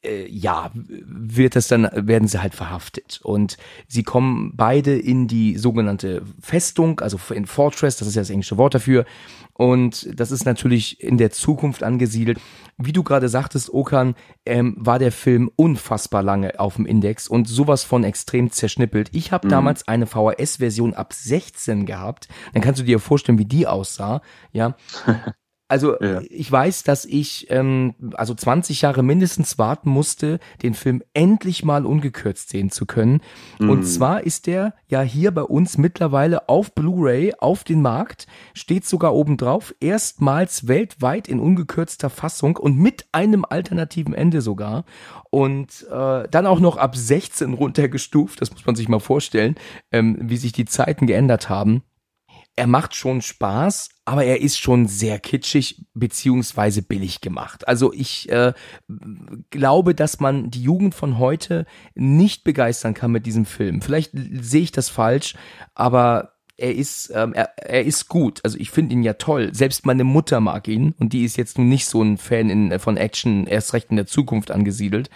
äh, 0.02 0.26
ja, 0.28 0.70
wird 0.74 1.56
das 1.56 1.68
dann, 1.68 1.88
werden 1.92 2.28
sie 2.28 2.40
halt 2.40 2.54
verhaftet. 2.54 3.20
Und 3.22 3.56
sie 3.86 4.02
kommen 4.02 4.52
beide 4.54 4.96
in 4.96 5.28
die 5.28 5.56
sogenannte 5.58 6.22
Festung, 6.40 7.00
also 7.00 7.18
in 7.32 7.46
Fortress, 7.46 7.96
das 7.96 8.08
ist 8.08 8.14
ja 8.14 8.22
das 8.22 8.30
englische 8.30 8.56
Wort 8.56 8.74
dafür. 8.74 9.04
Und 9.52 10.08
das 10.18 10.30
ist 10.32 10.46
natürlich 10.46 11.00
in 11.00 11.16
der 11.16 11.30
Zukunft 11.30 11.82
angesiedelt. 11.82 12.40
Wie 12.76 12.92
du 12.92 13.04
gerade 13.04 13.28
sagtest, 13.28 13.72
Okan, 13.72 14.16
ähm, 14.44 14.74
war 14.78 14.98
der 14.98 15.12
Film 15.12 15.50
unfassbar 15.54 16.22
lange 16.22 16.58
auf 16.58 16.74
dem 16.74 16.86
Index 16.86 17.28
und 17.28 17.48
sowas 17.48 17.84
von 17.84 18.02
extrem 18.02 18.50
zerschnippelt. 18.50 19.10
Ich 19.12 19.30
habe 19.30 19.46
mhm. 19.46 19.52
damals 19.52 19.86
eine 19.86 20.06
VHS-Version 20.06 20.94
ab 20.94 21.12
16 21.12 21.86
gehabt. 21.86 22.28
Dann 22.52 22.62
kannst 22.62 22.80
du 22.80 22.84
dir 22.84 22.98
vorstellen, 22.98 23.38
wie 23.38 23.44
die 23.44 23.66
aussah. 23.66 24.22
Ja. 24.52 24.76
Also 25.74 26.00
ja. 26.00 26.20
ich 26.30 26.52
weiß, 26.52 26.84
dass 26.84 27.04
ich 27.04 27.50
ähm, 27.50 27.96
also 28.14 28.32
20 28.32 28.82
Jahre 28.82 29.02
mindestens 29.02 29.58
warten 29.58 29.90
musste, 29.90 30.38
den 30.62 30.72
Film 30.72 31.02
endlich 31.14 31.64
mal 31.64 31.84
ungekürzt 31.84 32.50
sehen 32.50 32.70
zu 32.70 32.86
können. 32.86 33.22
Mm. 33.58 33.70
Und 33.70 33.82
zwar 33.82 34.22
ist 34.22 34.46
der 34.46 34.74
ja 34.86 35.00
hier 35.00 35.32
bei 35.32 35.42
uns 35.42 35.76
mittlerweile 35.76 36.48
auf 36.48 36.76
Blu-ray 36.76 37.34
auf 37.40 37.64
den 37.64 37.82
Markt, 37.82 38.28
steht 38.52 38.86
sogar 38.86 39.16
oben 39.16 39.36
drauf, 39.36 39.74
erstmals 39.80 40.68
weltweit 40.68 41.26
in 41.26 41.40
ungekürzter 41.40 42.08
Fassung 42.08 42.56
und 42.56 42.78
mit 42.78 43.06
einem 43.10 43.44
alternativen 43.44 44.14
Ende 44.14 44.42
sogar. 44.42 44.84
Und 45.30 45.88
äh, 45.90 46.28
dann 46.30 46.46
auch 46.46 46.60
noch 46.60 46.76
ab 46.76 46.94
16 46.94 47.52
runtergestuft, 47.52 48.40
das 48.40 48.52
muss 48.52 48.64
man 48.64 48.76
sich 48.76 48.88
mal 48.88 49.00
vorstellen, 49.00 49.56
ähm, 49.90 50.18
wie 50.20 50.36
sich 50.36 50.52
die 50.52 50.66
Zeiten 50.66 51.08
geändert 51.08 51.48
haben 51.48 51.82
er 52.56 52.66
macht 52.66 52.94
schon 52.94 53.20
Spaß, 53.20 53.88
aber 54.04 54.24
er 54.24 54.40
ist 54.40 54.58
schon 54.58 54.86
sehr 54.86 55.18
kitschig 55.18 55.86
beziehungsweise 55.94 56.82
billig 56.82 57.20
gemacht. 57.20 57.66
Also 57.66 57.92
ich 57.92 58.28
äh, 58.28 58.52
glaube, 59.50 59.94
dass 59.94 60.20
man 60.20 60.50
die 60.50 60.62
Jugend 60.62 60.94
von 60.94 61.18
heute 61.18 61.66
nicht 61.94 62.44
begeistern 62.44 62.94
kann 62.94 63.10
mit 63.10 63.26
diesem 63.26 63.44
Film. 63.44 63.82
Vielleicht 63.82 64.12
sehe 64.14 64.62
ich 64.62 64.72
das 64.72 64.88
falsch, 64.88 65.34
aber 65.74 66.34
er 66.56 66.74
ist, 66.74 67.10
ähm, 67.12 67.32
er, 67.32 67.50
er 67.56 67.84
ist 67.84 68.08
gut. 68.08 68.40
Also 68.44 68.58
ich 68.58 68.70
finde 68.70 68.94
ihn 68.94 69.02
ja 69.02 69.14
toll. 69.14 69.52
Selbst 69.52 69.84
meine 69.86 70.04
Mutter 70.04 70.40
mag 70.40 70.68
ihn 70.68 70.94
und 70.98 71.12
die 71.12 71.24
ist 71.24 71.36
jetzt 71.36 71.58
nun 71.58 71.68
nicht 71.68 71.86
so 71.86 72.02
ein 72.02 72.18
Fan 72.18 72.50
in, 72.50 72.78
von 72.78 72.96
Action, 72.96 73.46
erst 73.48 73.72
recht 73.72 73.90
in 73.90 73.96
der 73.96 74.06
Zukunft 74.06 74.52
angesiedelt. 74.52 75.10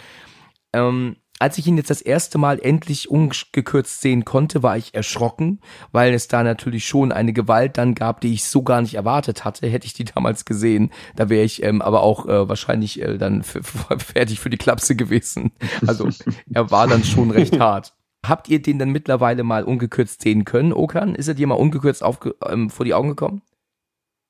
Ähm, 0.73 1.17
als 1.39 1.59
ich 1.59 1.67
ihn 1.67 1.77
jetzt 1.77 1.91
das 1.91 2.01
erste 2.01 2.39
Mal 2.39 2.59
endlich 2.61 3.11
ungekürzt 3.11 4.01
sehen 4.01 4.25
konnte, 4.25 4.63
war 4.63 4.77
ich 4.77 4.95
erschrocken, 4.95 5.61
weil 5.93 6.13
es 6.15 6.29
da 6.29 6.43
natürlich 6.43 6.87
schon 6.87 7.13
eine 7.13 7.33
Gewalt 7.33 7.79
dann 7.79 7.95
gab, 7.95 8.21
die 8.21 8.33
ich 8.33 8.45
so 8.45 8.63
gar 8.63 8.81
nicht 8.81 8.95
erwartet 8.95 9.45
hatte. 9.45 9.67
Hätte 9.69 9.87
ich 9.87 9.95
die 9.95 10.05
damals 10.05 10.45
gesehen, 10.45 10.91
da 11.17 11.29
wäre 11.29 11.45
ich 11.45 11.63
ähm, 11.63 11.83
aber 11.83 12.03
auch 12.03 12.27
äh, 12.27 12.49
wahrscheinlich 12.49 13.01
äh, 13.01 13.19
dann 13.19 13.43
fertig 13.99 14.41
für 14.41 14.51
die 14.51 14.57
Klapse 14.57 14.97
gewesen. 14.97 15.53
Also 15.87 16.09
er 16.53 16.71
war 16.71 16.87
dann 16.87 17.05
schon 17.05 17.31
recht 17.31 17.59
hart. 17.61 17.95
Habt 18.27 18.49
ihr 18.49 18.61
den 18.61 18.79
dann 18.79 18.91
mittlerweile 18.91 19.45
mal 19.45 19.63
ungekürzt 19.63 20.23
sehen 20.23 20.45
können, 20.45 20.73
Okan? 20.73 21.15
Ist 21.15 21.29
er 21.29 21.35
dir 21.35 21.47
mal 21.47 21.55
ungekürzt 21.55 22.03
ähm, 22.49 22.69
vor 22.69 22.85
die 22.85 22.95
Augen 22.95 23.11
gekommen? 23.11 23.43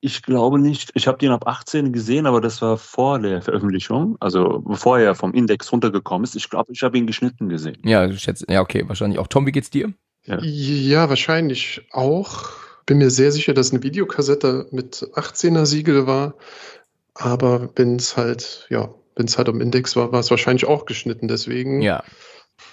Ich 0.01 0.23
glaube 0.23 0.61
nicht. 0.61 0.91
Ich 0.95 1.09
habe 1.09 1.19
den 1.19 1.33
ab 1.33 1.47
18 1.47 1.93
gesehen, 1.93 2.27
aber 2.27 2.41
das 2.41 2.63
war 2.63 2.77
vor 2.77 3.19
der 3.19 3.43
Veröffentlichung, 3.43 4.17
also 4.21 4.61
bevor 4.61 4.99
er 5.01 5.17
vom 5.17 5.35
Index 5.35 5.73
runtergekommen 5.73 6.25
ist. 6.25 6.37
Ich 6.37 6.49
glaube, 6.49 6.73
ich 6.73 6.83
habe 6.83 6.97
ihn 6.97 7.07
geschnitten 7.07 7.49
gesehen. 7.49 7.79
Ja, 7.85 8.07
ich 8.07 8.21
schätze, 8.21 8.47
ja, 8.49 8.61
okay, 8.61 8.85
wahrscheinlich 8.87 9.19
auch. 9.19 9.27
Tom, 9.27 9.47
wie 9.47 9.53
geht's 9.53 9.71
dir? 9.71 9.93
Ja. 10.25 10.39
ja, 10.41 11.09
wahrscheinlich 11.09 11.87
auch. 11.91 12.51
Bin 12.87 12.99
mir 12.99 13.11
sehr 13.11 13.33
sicher, 13.33 13.55
dass 13.55 13.73
eine 13.73 13.83
Videokassette 13.83 14.67
mit 14.71 15.09
18er 15.15 15.67
Siegel 15.67 16.07
war. 16.07 16.35
Aber 17.15 17.71
wenn 17.75 17.97
es 17.97 18.17
halt, 18.17 18.67
ja, 18.71 18.95
wenn 19.17 19.27
es 19.27 19.37
halt 19.37 19.49
am 19.49 19.61
Index 19.61 19.97
war, 19.97 20.13
war 20.13 20.21
es 20.21 20.31
wahrscheinlich 20.31 20.67
auch 20.67 20.87
geschnitten. 20.87 21.29
Deswegen. 21.29 21.83
Ja. 21.83 22.05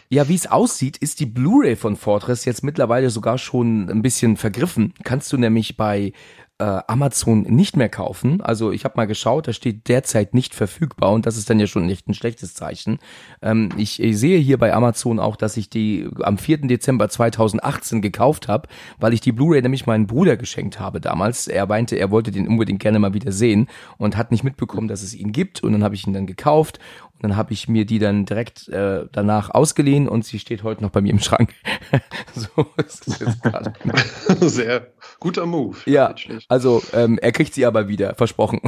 Ja, 0.10 0.28
wie 0.30 0.36
es 0.36 0.48
aussieht, 0.48 0.98
ist 0.98 1.20
die 1.20 1.26
Blu-ray 1.26 1.76
von 1.76 1.96
Fortress 1.96 2.46
jetzt 2.46 2.64
mittlerweile 2.64 3.10
sogar 3.10 3.38
schon 3.38 3.90
ein 3.90 4.02
bisschen 4.02 4.38
vergriffen. 4.38 4.94
Kannst 5.04 5.32
du 5.34 5.38
nämlich 5.38 5.78
bei 5.78 6.14
äh, 6.58 6.80
Amazon 6.88 7.42
nicht 7.42 7.76
mehr 7.76 7.90
kaufen. 7.90 8.42
Also 8.42 8.72
ich 8.72 8.86
habe 8.86 8.96
mal 8.96 9.08
geschaut, 9.08 9.48
da 9.48 9.54
steht 9.54 9.90
derzeit 9.90 10.34
nicht 10.34 10.56
verfügbar 10.56 11.12
und 11.12 11.26
das 11.26 11.36
ist 11.36 11.50
dann 11.50 11.60
ja 11.60 11.68
schon 11.68 11.86
nicht 11.86 12.08
ein 12.08 12.14
schlechtes 12.14 12.54
Zeichen. 12.54 13.00
Ähm, 13.42 13.70
ich, 13.76 14.02
ich 14.02 14.18
sehe 14.18 14.40
hier 14.40 14.58
bei 14.58 14.74
Amazon 14.74 15.20
auch, 15.20 15.36
dass 15.36 15.58
ich 15.58 15.70
die 15.70 16.10
am 16.22 16.38
4. 16.38 16.60
Dezember 16.68 17.10
2018 17.10 18.02
gekauft 18.02 18.48
habe, 18.48 18.70
weil 19.00 19.14
ich 19.14 19.20
die 19.20 19.34
Blu-ray 19.34 19.62
nämlich 19.62 19.86
meinem 19.86 20.08
Bruder 20.08 20.38
geschenkt 20.38 20.80
habe 20.80 21.02
damals. 21.02 21.48
Er 21.48 21.68
meinte, 21.68 21.98
er 21.98 22.10
wollte 22.10 22.32
den 22.32 22.48
unbedingt 22.48 22.80
gerne 22.80 23.00
mal 23.00 23.14
wieder 23.14 23.34
sehen 23.34 23.68
und 23.98 24.16
hat 24.16 24.32
nicht 24.32 24.46
mitbekommen, 24.46 24.88
dass 24.88 25.04
es 25.04 25.14
ihn 25.14 25.34
gibt 25.34 25.62
und 25.62 25.74
dann 25.74 25.84
habe 25.84 25.96
ich 25.96 26.08
ihn 26.08 26.14
dann 26.14 26.28
gekauft 26.28 26.80
und 27.16 27.30
dann 27.30 27.38
habe 27.38 27.54
ich 27.54 27.68
mir 27.68 27.86
die 27.86 28.00
dann 28.00 28.26
direkt 28.26 28.68
äh, 28.68 29.06
danach 29.12 29.50
ausgeliehen 29.50 30.10
und 30.10 30.26
sie 30.26 30.38
steht 30.38 30.64
heute 30.64 30.84
noch 30.84 30.90
bei 30.92 31.02
mir 31.02 31.12
im 31.12 31.20
Schrank. 31.20 31.54
so 32.36 32.68
ist 32.78 33.08
es 33.08 33.20
jetzt 33.20 33.42
gerade. 33.42 33.74
Sehr 34.48 34.88
guter 35.20 35.46
Move. 35.46 35.78
Ja, 35.86 36.14
also 36.50 36.84
ähm, 36.94 37.18
er 37.22 37.32
kriegt 37.32 37.54
sie 37.54 37.66
aber 37.66 37.88
wieder, 37.88 38.16
versprochen. 38.16 38.60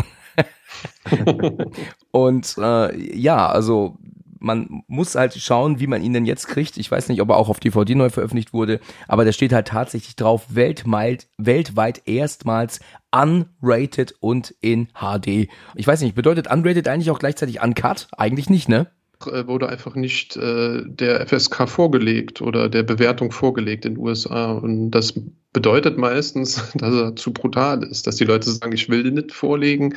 und 2.12 2.56
äh, 2.58 3.16
ja, 3.18 3.48
also 3.48 3.98
man 4.40 4.84
muss 4.88 5.16
halt 5.16 5.34
schauen, 5.34 5.80
wie 5.80 5.88
man 5.88 6.02
ihn 6.02 6.14
denn 6.14 6.26
jetzt 6.26 6.48
kriegt. 6.48 6.78
Ich 6.78 6.90
weiß 6.90 7.10
nicht, 7.10 7.22
ob 7.22 7.30
er 7.30 7.38
auch 7.38 7.50
auf 7.50 7.60
DVD 7.60 7.96
neu 7.96 8.10
veröffentlicht 8.10 8.54
wurde, 8.54 8.80
aber 9.08 9.26
da 9.26 9.32
steht 9.32 9.54
halt 9.54 9.68
tatsächlich 9.68 10.16
drauf, 10.16 10.46
weltweit, 10.50 11.28
weltweit 11.38 12.08
erstmals 12.08 12.80
unrated 13.12 14.16
und 14.20 14.54
in 14.62 14.88
HD. 14.94 15.50
Ich 15.76 15.88
weiß 15.88 16.02
nicht, 16.02 16.16
bedeutet 16.16 16.52
unrated 16.52 16.88
eigentlich 16.88 17.12
auch 17.12 17.20
gleichzeitig 17.20 17.62
uncut? 17.62 18.08
Eigentlich 18.18 18.50
nicht, 18.50 18.70
ne? 18.70 18.88
Äh, 19.26 19.48
wurde 19.48 19.70
einfach 19.70 19.96
nicht 19.96 20.38
äh, 20.38 20.84
der 20.86 21.26
FSK 21.26 21.68
vorgelegt 21.68 22.42
oder 22.42 22.70
der 22.70 22.84
Bewertung 22.84 23.32
vorgelegt 23.32 23.86
in 23.86 23.96
den 23.96 24.04
USA. 24.04 24.52
Und 24.52 24.92
das 24.92 25.20
bedeutet 25.54 25.98
meistens, 25.98 26.72
dass 26.76 26.94
er 26.94 27.16
zu 27.16 27.34
brutal 27.34 27.84
ist, 27.84 28.06
dass 28.06 28.18
die 28.18 28.26
Leute 28.26 28.52
sagen, 28.52 28.74
ich 28.74 28.90
will 28.90 29.04
den 29.04 29.16
nicht 29.16 29.32
vorlegen, 29.32 29.96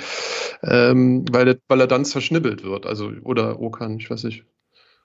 ähm, 0.63 1.25
weil, 1.31 1.45
der, 1.45 1.59
weil 1.69 1.81
er 1.81 1.87
dann 1.87 2.05
zerschnibbelt 2.05 2.65
wird. 2.65 2.87
Also, 2.87 3.11
oder 3.23 3.61
Okan, 3.61 3.99
ich 3.99 4.11
weiß 4.11 4.25
nicht. 4.25 4.45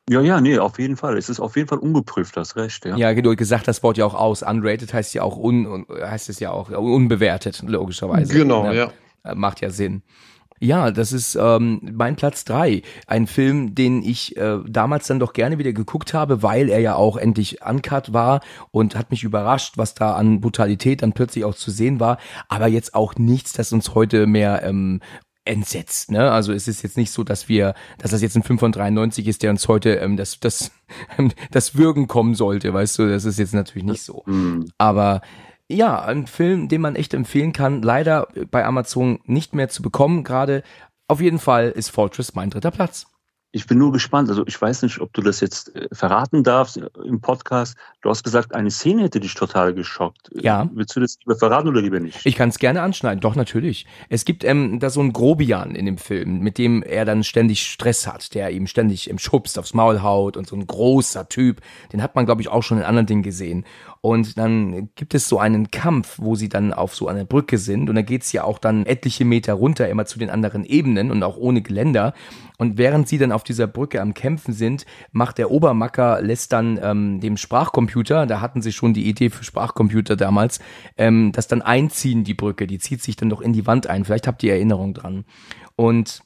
Ja, 0.10 0.21
ja, 0.21 0.39
nee, 0.39 0.60
auf 0.60 0.78
jeden 0.78 0.97
Fall. 0.97 1.17
Es 1.17 1.30
ist 1.30 1.39
auf 1.39 1.56
jeden 1.56 1.67
Fall 1.67 1.80
ungeprüft, 1.80 2.38
das 2.38 2.56
Recht, 2.56 2.86
ja. 2.86 2.95
Ja, 2.95 3.13
genau, 3.13 3.36
gesagt 3.36 3.67
das 3.67 3.82
Wort 3.82 3.97
ja 3.97 4.06
auch 4.06 4.13
aus. 4.13 4.43
Unrated 4.43 4.93
heißt 4.93 5.15
ja 5.15 5.23
auch 5.23 5.36
un, 5.36 5.86
heißt 5.89 6.30
es 6.30 6.39
ja 6.39 6.51
auch 6.51 6.69
unbewertet, 6.69 7.63
logischerweise. 7.65 8.32
Genau, 8.32 8.67
ne? 8.67 8.75
ja. 8.75 8.91
Äh, 9.23 9.36
macht 9.36 9.62
ja 9.62 9.71
Sinn. 9.71 10.04
Ja, 10.65 10.89
das 10.89 11.13
ist 11.13 11.38
ähm, 11.39 11.80
mein 11.93 12.15
Platz 12.15 12.43
drei. 12.43 12.82
Ein 13.06 13.28
Film, 13.28 13.75
den 13.75 14.01
ich 14.01 14.36
äh, 14.36 14.58
damals 14.67 15.06
dann 15.06 15.19
doch 15.19 15.34
gerne 15.34 15.60
wieder 15.60 15.73
geguckt 15.73 16.15
habe, 16.15 16.41
weil 16.41 16.69
er 16.69 16.80
ja 16.80 16.95
auch 16.95 17.17
endlich 17.17 17.62
uncut 17.63 18.13
war 18.13 18.41
und 18.71 18.95
hat 18.95 19.12
mich 19.12 19.23
überrascht, 19.23 19.78
was 19.78 19.93
da 19.93 20.15
an 20.15 20.41
Brutalität 20.41 21.04
dann 21.04 21.13
plötzlich 21.13 21.45
auch 21.45 21.54
zu 21.54 21.69
sehen 21.69 21.99
war. 21.99 22.17
Aber 22.49 22.67
jetzt 22.67 22.95
auch 22.95 23.13
nichts, 23.15 23.54
das 23.54 23.73
uns 23.73 23.93
heute 23.93 24.25
mehr 24.25 24.63
ähm, 24.63 25.01
entsetzt. 25.45 26.10
Ne? 26.10 26.32
Also 26.32 26.51
es 26.51 26.67
ist 26.67 26.82
jetzt 26.82 26.97
nicht 26.97 27.12
so, 27.12 27.23
dass 27.23 27.47
wir, 27.47 27.75
dass 27.99 28.10
das 28.10 28.23
jetzt 28.23 28.36
ein 28.36 28.41
5 28.41 28.60
von 28.60 28.71
93 28.71 29.28
ist, 29.28 29.43
der 29.43 29.51
uns 29.51 29.67
heute 29.67 29.97
ähm, 29.97 30.17
das, 30.17 30.39
das, 30.39 30.71
das 31.51 31.75
Würgen 31.75 32.08
kommen 32.08 32.34
sollte, 32.34 32.73
weißt 32.73 32.97
du, 32.97 33.08
das 33.08 33.25
ist 33.25 33.38
jetzt 33.38 33.54
natürlich 33.54 33.86
nicht 33.86 34.01
so. 34.01 34.23
Mhm. 34.25 34.65
Aber 34.80 35.21
ja, 35.69 36.01
ein 36.01 36.28
Film, 36.28 36.67
den 36.67 36.82
man 36.82 36.95
echt 36.95 37.13
empfehlen 37.13 37.54
kann. 37.54 37.82
Leider 37.82 38.28
bei 38.51 38.65
Amazon 38.65 39.19
nicht 39.25 39.56
mehr 39.56 39.69
zu 39.69 39.82
bekommen. 39.82 40.23
Gerade 40.23 40.63
auf 41.08 41.21
jeden 41.21 41.39
Fall 41.39 41.69
ist 41.69 41.89
Fortress 41.89 42.36
mein 42.36 42.49
dritter 42.49 42.71
Platz. 42.71 43.08
Ich 43.56 43.67
bin 43.67 43.78
nur 43.78 43.93
gespannt. 43.93 44.28
Also 44.28 44.45
ich 44.47 44.62
weiß 44.62 44.82
nicht, 44.82 44.99
ob 44.99 45.13
du 45.13 45.21
das 45.21 45.39
jetzt 45.39 45.73
äh, 45.78 45.88
verraten 45.93 46.43
darfst 46.43 46.75
im 46.75 47.21
Podcast. 47.21 47.78
Du 48.01 48.10
hast 48.10 48.21
gesagt, 48.21 48.54
eine 48.54 48.69
Szene 48.69 49.04
hätte 49.04 49.21
dich 49.21 49.34
total 49.34 49.73
geschockt. 49.73 50.30
Ja. 50.34 50.69
Willst 50.73 50.93
du 50.93 50.99
das 50.99 51.17
lieber 51.21 51.38
verraten 51.38 51.69
oder 51.69 51.82
lieber 51.82 52.01
nicht? 52.01 52.25
Ich 52.25 52.36
kann 52.36 52.49
es 52.49 52.60
gerne 52.60 52.82
anschneiden. 52.82 53.21
Doch, 53.21 53.36
natürlich. 53.36 53.86
Es 54.10 54.25
gibt 54.25 54.43
ähm, 54.43 54.82
da 54.82 54.89
so 54.89 54.99
einen 54.99 55.13
Grobian 55.13 55.73
in 55.73 55.86
dem 55.86 55.97
Film, 55.97 56.39
mit 56.39 56.58
dem 56.58 56.84
er 56.84 57.06
dann 57.06 57.23
ständig 57.23 57.65
Stress 57.65 58.08
hat, 58.08 58.36
der 58.36 58.51
ihm 58.51 58.67
ständig 58.67 59.10
im 59.10 59.19
Schubst 59.19 59.58
aufs 59.58 59.73
Maul 59.73 60.01
haut 60.01 60.36
und 60.36 60.47
so 60.47 60.58
ein 60.58 60.67
großer 60.67 61.30
Typ. 61.30 61.62
Den 61.93 62.04
hat 62.04 62.13
man, 62.13 62.25
glaube 62.25 62.41
ich, 62.41 62.49
auch 62.49 62.62
schon 62.62 62.80
in 62.80 62.84
anderen 62.84 63.06
Dingen 63.06 63.23
gesehen. 63.23 63.63
Und 64.06 64.38
dann 64.38 64.89
gibt 64.94 65.15
es 65.15 65.28
so 65.28 65.39
einen 65.39 65.72
Kampf, 65.72 66.20
wo 66.22 66.36
sie 66.36 66.48
dann 66.48 66.74
auf 66.74 66.94
so 66.94 67.08
einer 67.08 67.26
Brücke 67.26 67.58
sind. 67.58 67.89
Und 67.89 67.96
da 67.96 68.04
geht's 68.04 68.32
ja 68.34 68.44
auch 68.44 68.60
dann 68.60 68.86
etliche 68.86 69.26
Meter 69.26 69.54
runter, 69.54 69.89
immer 69.89 70.06
zu 70.06 70.20
den 70.20 70.30
anderen 70.30 70.63
Ebenen 70.63 71.10
und 71.10 71.24
auch 71.24 71.38
ohne 71.38 71.63
Geländer. 71.63 72.13
Und 72.60 72.78
während 72.78 73.08
sie 73.08 73.18
dann 73.18 73.32
auf 73.32 73.44
dieser 73.44 73.65
Brücke 73.65 74.00
am 74.04 74.13
Kämpfen 74.13 74.54
sind, 74.54 74.86
macht 75.12 75.39
der 75.39 75.50
Obermacker, 75.50 76.22
lässt 76.22 76.54
dann 76.54 76.80
ähm, 76.84 77.20
dem 77.20 77.36
Sprachcomputer, 77.36 78.28
da 78.28 78.41
hatten 78.41 78.62
sie 78.62 78.74
schon 78.74 78.94
die 78.94 79.10
Idee 79.10 79.32
für 79.32 79.44
Sprachcomputer 79.44 80.15
damals, 80.15 80.60
ähm, 80.98 81.32
das 81.32 81.48
dann 81.48 81.63
einziehen, 81.63 82.24
die 82.24 82.36
Brücke. 82.36 82.68
Die 82.68 82.78
zieht 82.78 83.02
sich 83.02 83.15
dann 83.15 83.32
doch 83.32 83.41
in 83.41 83.54
die 83.54 83.65
Wand 83.65 83.88
ein. 83.88 84.06
Vielleicht 84.06 84.28
habt 84.28 84.44
ihr 84.44 84.54
Erinnerung 84.54 84.94
dran. 84.94 85.26
Und 85.76 86.22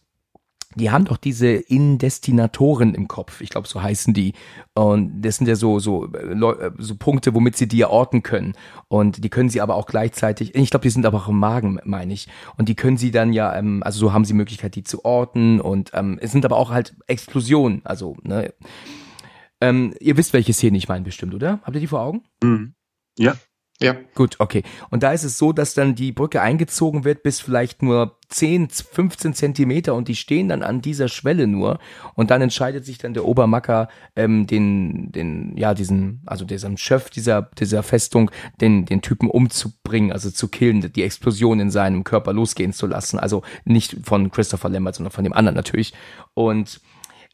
die 0.75 0.91
haben 0.91 1.05
doch 1.05 1.17
diese 1.17 1.47
Indestinatoren 1.47 2.93
im 2.93 3.07
Kopf. 3.07 3.41
Ich 3.41 3.49
glaube, 3.49 3.67
so 3.67 3.81
heißen 3.81 4.13
die. 4.13 4.33
Und 4.75 5.21
das 5.21 5.37
sind 5.37 5.47
ja 5.47 5.55
so, 5.55 5.79
so, 5.79 6.05
äh, 6.13 6.71
so 6.77 6.95
Punkte, 6.95 7.33
womit 7.33 7.57
sie 7.57 7.67
die 7.67 7.83
orten 7.83 8.21
können. 8.21 8.53
Und 8.87 9.23
die 9.23 9.29
können 9.29 9.49
sie 9.49 9.61
aber 9.61 9.75
auch 9.75 9.87
gleichzeitig, 9.87 10.53
ich 10.53 10.69
glaube, 10.69 10.83
die 10.83 10.91
sind 10.91 11.07
aber 11.07 11.17
auch 11.17 11.27
im 11.27 11.39
Magen, 11.39 11.79
meine 11.85 12.13
ich. 12.13 12.27
Und 12.57 12.69
die 12.69 12.75
können 12.75 12.97
sie 12.97 13.09
dann 13.09 13.33
ja, 13.33 13.55
ähm, 13.55 13.81
also 13.83 13.99
so 13.99 14.13
haben 14.13 14.25
sie 14.25 14.33
Möglichkeit, 14.33 14.75
die 14.75 14.83
zu 14.83 15.03
orten. 15.03 15.59
Und 15.59 15.89
ähm, 15.95 16.19
es 16.21 16.31
sind 16.31 16.45
aber 16.45 16.57
auch 16.57 16.69
halt 16.69 16.95
Explosionen. 17.07 17.81
Also, 17.83 18.17
ne. 18.21 18.53
Ähm, 19.61 19.95
ihr 19.99 20.17
wisst, 20.17 20.33
welche 20.33 20.53
Szene 20.53 20.77
ich 20.77 20.87
meine, 20.87 21.03
bestimmt, 21.03 21.33
oder? 21.33 21.59
Habt 21.63 21.75
ihr 21.75 21.81
die 21.81 21.87
vor 21.87 22.01
Augen? 22.01 22.21
Mhm. 22.43 22.75
Ja. 23.17 23.35
Ja. 23.81 23.95
Gut, 24.13 24.35
okay. 24.39 24.63
Und 24.89 25.03
da 25.03 25.13
ist 25.13 25.23
es 25.23 25.37
so, 25.37 25.53
dass 25.53 25.73
dann 25.73 25.95
die 25.95 26.11
Brücke 26.11 26.41
eingezogen 26.41 27.05
wird 27.05 27.23
bis 27.23 27.39
vielleicht 27.39 27.81
nur 27.81 28.17
10, 28.27 28.69
15 28.69 29.33
Zentimeter 29.33 29.95
und 29.95 30.09
die 30.09 30.17
stehen 30.17 30.49
dann 30.49 30.63
an 30.63 30.81
dieser 30.81 31.07
Schwelle 31.07 31.47
nur 31.47 31.79
und 32.13 32.29
dann 32.29 32.41
entscheidet 32.41 32.85
sich 32.85 32.97
dann 32.97 33.13
der 33.13 33.23
Obermacker, 33.23 33.87
ähm, 34.17 34.47
den, 34.47 35.13
den, 35.13 35.57
ja, 35.57 35.73
diesen, 35.73 36.21
also 36.25 36.43
diesem 36.43 36.75
Chef 36.75 37.09
dieser, 37.09 37.43
dieser 37.57 37.81
Festung, 37.81 38.31
den, 38.59 38.85
den 38.85 39.01
Typen 39.01 39.29
umzubringen, 39.29 40.11
also 40.11 40.29
zu 40.29 40.49
killen, 40.49 40.91
die 40.91 41.03
Explosion 41.03 41.61
in 41.61 41.71
seinem 41.71 42.03
Körper 42.03 42.33
losgehen 42.33 42.73
zu 42.73 42.85
lassen. 42.85 43.17
Also 43.17 43.43
nicht 43.63 43.95
von 44.03 44.29
Christopher 44.29 44.69
Lambert, 44.69 44.95
sondern 44.95 45.11
von 45.11 45.23
dem 45.23 45.33
anderen 45.33 45.55
natürlich. 45.55 45.93
Und 46.33 46.81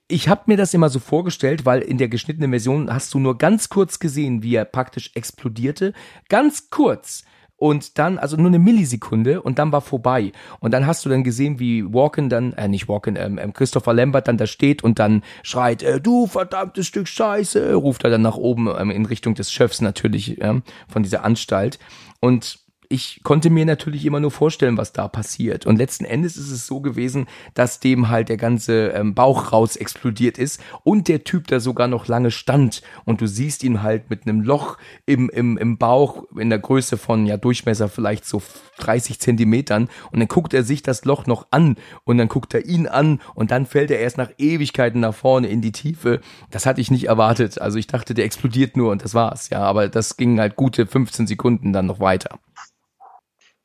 ich 0.08 0.30
habe 0.30 0.44
mir 0.46 0.58
das 0.58 0.74
immer 0.74 0.90
so 0.90 1.00
vorgestellt, 1.00 1.66
weil 1.66 1.82
in 1.82 1.98
der 1.98 2.10
geschnittenen 2.10 2.52
Version 2.52 2.94
hast 2.94 3.14
du 3.14 3.20
nur 3.20 3.38
ganz 3.38 3.70
kurz 3.70 4.00
gesehen, 4.00 4.44
wie 4.44 4.56
er 4.56 4.66
praktisch 4.66 5.12
explodierte. 5.16 5.94
Ganz 6.30 6.70
kurz. 6.70 7.24
Und 7.58 7.98
dann, 7.98 8.20
also 8.20 8.36
nur 8.36 8.48
eine 8.48 8.60
Millisekunde 8.60 9.42
und 9.42 9.60
dann 9.60 9.72
war 9.72 9.80
vorbei. 9.80 10.34
Und 10.60 10.74
dann 10.74 10.86
hast 10.86 11.06
du 11.06 11.10
dann 11.10 11.24
gesehen, 11.24 11.58
wie 11.58 11.86
Walken 11.86 12.30
dann, 12.30 12.52
äh, 12.54 12.68
nicht 12.68 12.90
Walken, 12.90 13.16
ähm, 13.16 13.40
ähm, 13.40 13.54
Christopher 13.54 13.94
Lambert 13.94 14.28
dann 14.28 14.38
da 14.38 14.46
steht 14.46 14.84
und 14.84 15.00
dann 15.00 15.24
schreit, 15.42 15.82
äh, 15.82 16.02
du 16.02 16.28
verdammtes 16.28 16.86
Stück 16.86 17.08
Scheiße, 17.08 17.74
ruft 17.76 18.04
er 18.04 18.10
dann 18.10 18.22
nach 18.22 18.36
oben 18.36 18.68
ähm, 18.78 18.92
in 18.92 19.06
Richtung 19.06 19.36
des 19.36 19.54
Chefs 19.54 19.80
natürlich, 19.80 20.42
ähm, 20.42 20.64
von 20.90 21.02
dieser 21.02 21.24
Anstalt. 21.24 21.80
Und 22.20 22.65
ich 22.90 23.22
konnte 23.24 23.50
mir 23.50 23.66
natürlich 23.66 24.06
immer 24.06 24.20
nur 24.20 24.32
vorstellen, 24.32 24.78
was 24.78 24.94
da 24.94 25.08
passiert. 25.08 25.66
Und 25.66 25.78
letzten 25.78 26.06
Endes 26.06 26.38
ist 26.38 26.52
es 26.52 26.68
so 26.68 26.82
gewesen, 26.82 27.28
dass 27.54 27.80
dem 27.80 28.10
halt 28.10 28.30
der 28.30 28.38
ganze 28.38 28.90
ähm, 28.90 29.14
Bauch 29.14 29.52
raus 29.52 29.76
explodiert 29.76 30.38
ist 30.38 30.62
und 30.84 31.08
der 31.08 31.24
Typ 31.24 31.48
da 31.48 31.60
sogar 31.60 31.88
noch 31.88 32.08
lange 32.08 32.32
stand. 32.32 32.82
Und 33.06 33.22
du 33.22 33.28
siehst 33.28 33.64
ihn 33.64 33.82
halt 33.82 34.10
mit 34.10 34.28
einem 34.28 34.42
Loch 34.42 34.78
im, 35.06 35.30
im, 35.30 35.58
im 35.58 35.78
Bauch 35.78 36.26
in 36.38 36.50
der 36.50 36.60
Größe 36.60 36.98
von, 36.98 37.26
ja, 37.26 37.38
Durchmesser 37.38 37.90
vielleicht 37.90 38.26
so 38.26 38.42
30 38.78 39.20
Zentimetern. 39.20 39.90
Und 40.12 40.20
dann 40.20 40.28
guckt 40.28 40.54
er 40.54 40.64
sich 40.64 40.84
das 40.84 41.06
Loch 41.06 41.26
noch 41.26 41.48
an 41.52 41.78
und 42.04 42.18
dann 42.18 42.28
guckt 42.28 42.54
er 42.54 42.66
ihn 42.66 42.88
an 42.88 43.20
und 43.34 43.52
dann 43.52 43.66
fällt 43.66 43.92
er 43.92 44.00
erst 44.00 44.18
nach 44.18 44.32
Ewigkeiten 44.38 45.02
nach 45.02 45.16
vorne 45.16 45.48
in 45.48 45.62
die 45.62 45.72
Tiefe. 45.72 46.22
Das 46.52 46.66
hatte 46.66 46.82
ich 46.82 46.92
nicht 46.92 47.06
erwartet. 47.06 47.62
Also 47.62 47.78
ich 47.78 47.88
dachte, 47.88 48.14
der 48.14 48.26
explodiert 48.26 48.78
nur 48.78 48.92
und 48.92 49.04
das 49.04 49.14
war's. 49.14 49.50
Ja, 49.50 49.62
aber 49.62 49.88
das 49.88 50.18
ging 50.18 50.40
halt 50.40 50.56
gute 50.56 50.86
15 50.86 51.28
Sekunden 51.28 51.74
dann 51.74 51.86
noch 51.86 52.00
weiter. 52.00 52.40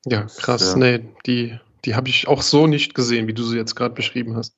Ja, 0.06 0.22
krass. 0.22 0.72
Ja. 0.72 0.76
Nee, 0.76 1.08
die, 1.26 1.58
die 1.84 1.94
habe 1.94 2.08
ich 2.08 2.28
auch 2.28 2.42
so 2.42 2.66
nicht 2.66 2.94
gesehen, 2.94 3.26
wie 3.26 3.34
du 3.34 3.42
sie 3.42 3.56
jetzt 3.56 3.74
gerade 3.74 3.94
beschrieben 3.94 4.36
hast. 4.36 4.54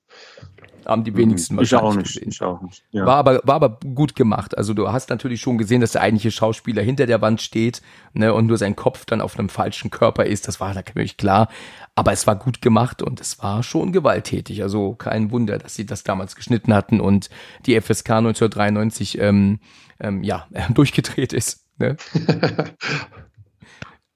Haben 0.86 1.04
die 1.04 1.16
wenigsten 1.16 1.60
ich 1.60 1.74
auch 1.74 1.94
nicht, 1.94 2.14
gesehen. 2.14 2.30
Ich 2.30 2.42
auch 2.42 2.60
nicht. 2.60 2.82
Ja. 2.90 3.06
War, 3.06 3.16
aber, 3.16 3.40
war 3.44 3.54
aber 3.54 3.78
gut 3.94 4.16
gemacht. 4.16 4.56
Also 4.58 4.74
du 4.74 4.90
hast 4.90 5.10
natürlich 5.10 5.40
schon 5.40 5.58
gesehen, 5.58 5.80
dass 5.80 5.92
der 5.92 6.02
eigentliche 6.02 6.30
Schauspieler 6.32 6.82
hinter 6.82 7.06
der 7.06 7.20
Wand 7.20 7.40
steht 7.40 7.82
ne, 8.14 8.34
und 8.34 8.46
nur 8.46 8.58
sein 8.58 8.74
Kopf 8.74 9.04
dann 9.04 9.20
auf 9.20 9.38
einem 9.38 9.48
falschen 9.48 9.90
Körper 9.90 10.26
ist. 10.26 10.48
Das 10.48 10.60
war 10.60 10.74
natürlich 10.74 11.16
klar. 11.16 11.48
Aber 11.94 12.12
es 12.12 12.26
war 12.26 12.36
gut 12.36 12.62
gemacht 12.62 13.02
und 13.02 13.20
es 13.20 13.40
war 13.42 13.62
schon 13.62 13.92
gewalttätig. 13.92 14.62
Also 14.62 14.94
kein 14.94 15.30
Wunder, 15.30 15.58
dass 15.58 15.74
sie 15.74 15.86
das 15.86 16.02
damals 16.02 16.36
geschnitten 16.36 16.74
hatten 16.74 17.00
und 17.00 17.30
die 17.66 17.80
FSK 17.80 18.10
1993 18.10 19.20
ähm, 19.20 19.60
ähm, 20.00 20.24
ja, 20.24 20.48
durchgedreht 20.74 21.32
ist. 21.32 21.64
Ne? 21.78 21.96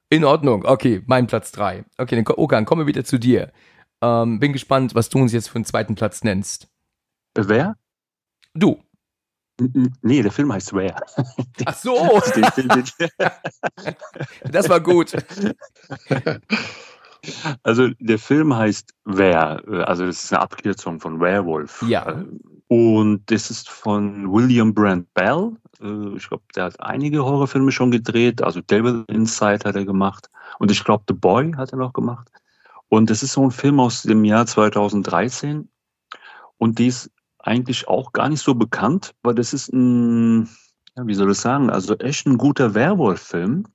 In 0.08 0.24
Ordnung, 0.24 0.64
okay, 0.64 1.02
mein 1.06 1.26
Platz 1.26 1.50
drei. 1.50 1.84
Okay, 1.98 2.14
dann 2.14 2.34
Okan, 2.36 2.64
kommen 2.64 2.82
wir 2.82 2.86
wieder 2.86 3.04
zu 3.04 3.18
dir. 3.18 3.52
Ähm, 4.00 4.38
bin 4.38 4.52
gespannt, 4.52 4.94
was 4.94 5.08
du 5.08 5.18
uns 5.18 5.32
jetzt 5.32 5.48
für 5.48 5.56
einen 5.56 5.64
zweiten 5.64 5.96
Platz 5.96 6.22
nennst. 6.22 6.68
Wer? 7.34 7.76
Du. 8.54 8.80
Nee, 10.02 10.22
der 10.22 10.30
Film 10.30 10.52
heißt 10.52 10.74
Where. 10.74 10.96
Ach 11.64 11.74
so. 11.74 11.96
das 14.44 14.68
war 14.68 14.80
gut. 14.80 15.12
Also 17.62 17.88
der 17.98 18.18
Film 18.18 18.54
heißt 18.54 18.94
Where, 19.04 19.86
also 19.88 20.06
das 20.06 20.24
ist 20.24 20.32
eine 20.32 20.42
Abkürzung 20.42 21.00
von 21.00 21.20
Werewolf. 21.20 21.82
Ja. 21.88 22.24
Und 22.68 23.22
das 23.30 23.50
ist 23.50 23.68
von 23.68 24.32
William 24.32 24.74
Brand 24.74 25.12
Bell. 25.14 25.52
Äh, 25.80 26.16
ich 26.16 26.28
glaube, 26.28 26.42
der 26.54 26.64
hat 26.64 26.80
einige 26.80 27.24
Horrorfilme 27.24 27.70
schon 27.70 27.90
gedreht. 27.90 28.42
Also 28.42 28.60
Devil 28.60 29.04
Inside 29.08 29.60
hat 29.64 29.76
er 29.76 29.84
gemacht. 29.84 30.28
Und 30.58 30.70
ich 30.70 30.82
glaube, 30.84 31.04
The 31.08 31.14
Boy 31.14 31.52
hat 31.52 31.72
er 31.72 31.78
noch 31.78 31.92
gemacht. 31.92 32.28
Und 32.88 33.10
das 33.10 33.22
ist 33.22 33.32
so 33.32 33.44
ein 33.44 33.50
Film 33.50 33.80
aus 33.80 34.02
dem 34.02 34.24
Jahr 34.24 34.46
2013. 34.46 35.68
Und 36.58 36.78
die 36.78 36.88
ist 36.88 37.10
eigentlich 37.38 37.86
auch 37.88 38.12
gar 38.12 38.28
nicht 38.28 38.42
so 38.42 38.54
bekannt, 38.54 39.14
weil 39.22 39.34
das 39.34 39.52
ist 39.52 39.72
ein, 39.72 40.48
ja, 40.96 41.06
wie 41.06 41.14
soll 41.14 41.30
ich 41.30 41.38
sagen, 41.38 41.70
also 41.70 41.96
echt 41.98 42.26
ein 42.26 42.38
guter 42.38 42.74
Werwolf-Film. 42.74 43.66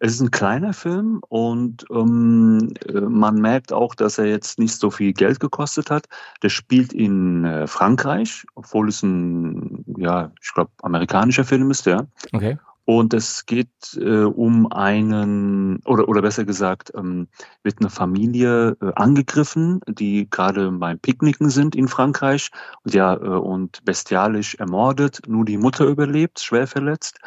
Es 0.00 0.12
ist 0.12 0.20
ein 0.20 0.30
kleiner 0.30 0.72
Film 0.72 1.20
und 1.28 1.86
ähm, 1.90 2.72
äh, 2.86 3.00
man 3.00 3.36
merkt 3.36 3.72
auch, 3.72 3.94
dass 3.94 4.18
er 4.18 4.26
jetzt 4.26 4.58
nicht 4.58 4.74
so 4.74 4.90
viel 4.90 5.12
Geld 5.12 5.40
gekostet 5.40 5.90
hat. 5.90 6.06
Der 6.42 6.48
spielt 6.48 6.92
in 6.92 7.44
äh, 7.44 7.66
Frankreich, 7.66 8.44
obwohl 8.54 8.88
es 8.88 9.02
ein, 9.02 9.84
ja, 9.98 10.32
ich 10.42 10.52
glaube, 10.52 10.70
amerikanischer 10.82 11.44
Film 11.44 11.70
ist, 11.70 11.86
ja. 11.86 12.06
Okay. 12.32 12.58
Und 12.86 13.14
es 13.14 13.46
geht 13.46 13.98
äh, 14.00 14.22
um 14.22 14.70
einen, 14.70 15.80
oder, 15.86 16.08
oder 16.08 16.22
besser 16.22 16.44
gesagt, 16.44 16.92
ähm, 16.94 17.26
wird 17.64 17.80
eine 17.80 17.90
Familie 17.90 18.76
äh, 18.80 18.92
angegriffen, 18.94 19.80
die 19.88 20.30
gerade 20.30 20.70
beim 20.70 21.00
Picknicken 21.00 21.50
sind 21.50 21.74
in 21.74 21.88
Frankreich 21.88 22.50
und, 22.84 22.94
ja, 22.94 23.14
äh, 23.14 23.18
und 23.18 23.84
bestialisch 23.84 24.54
ermordet. 24.54 25.20
Nur 25.26 25.44
die 25.44 25.58
Mutter 25.58 25.84
überlebt, 25.84 26.38
schwer 26.38 26.68
verletzt. 26.68 27.18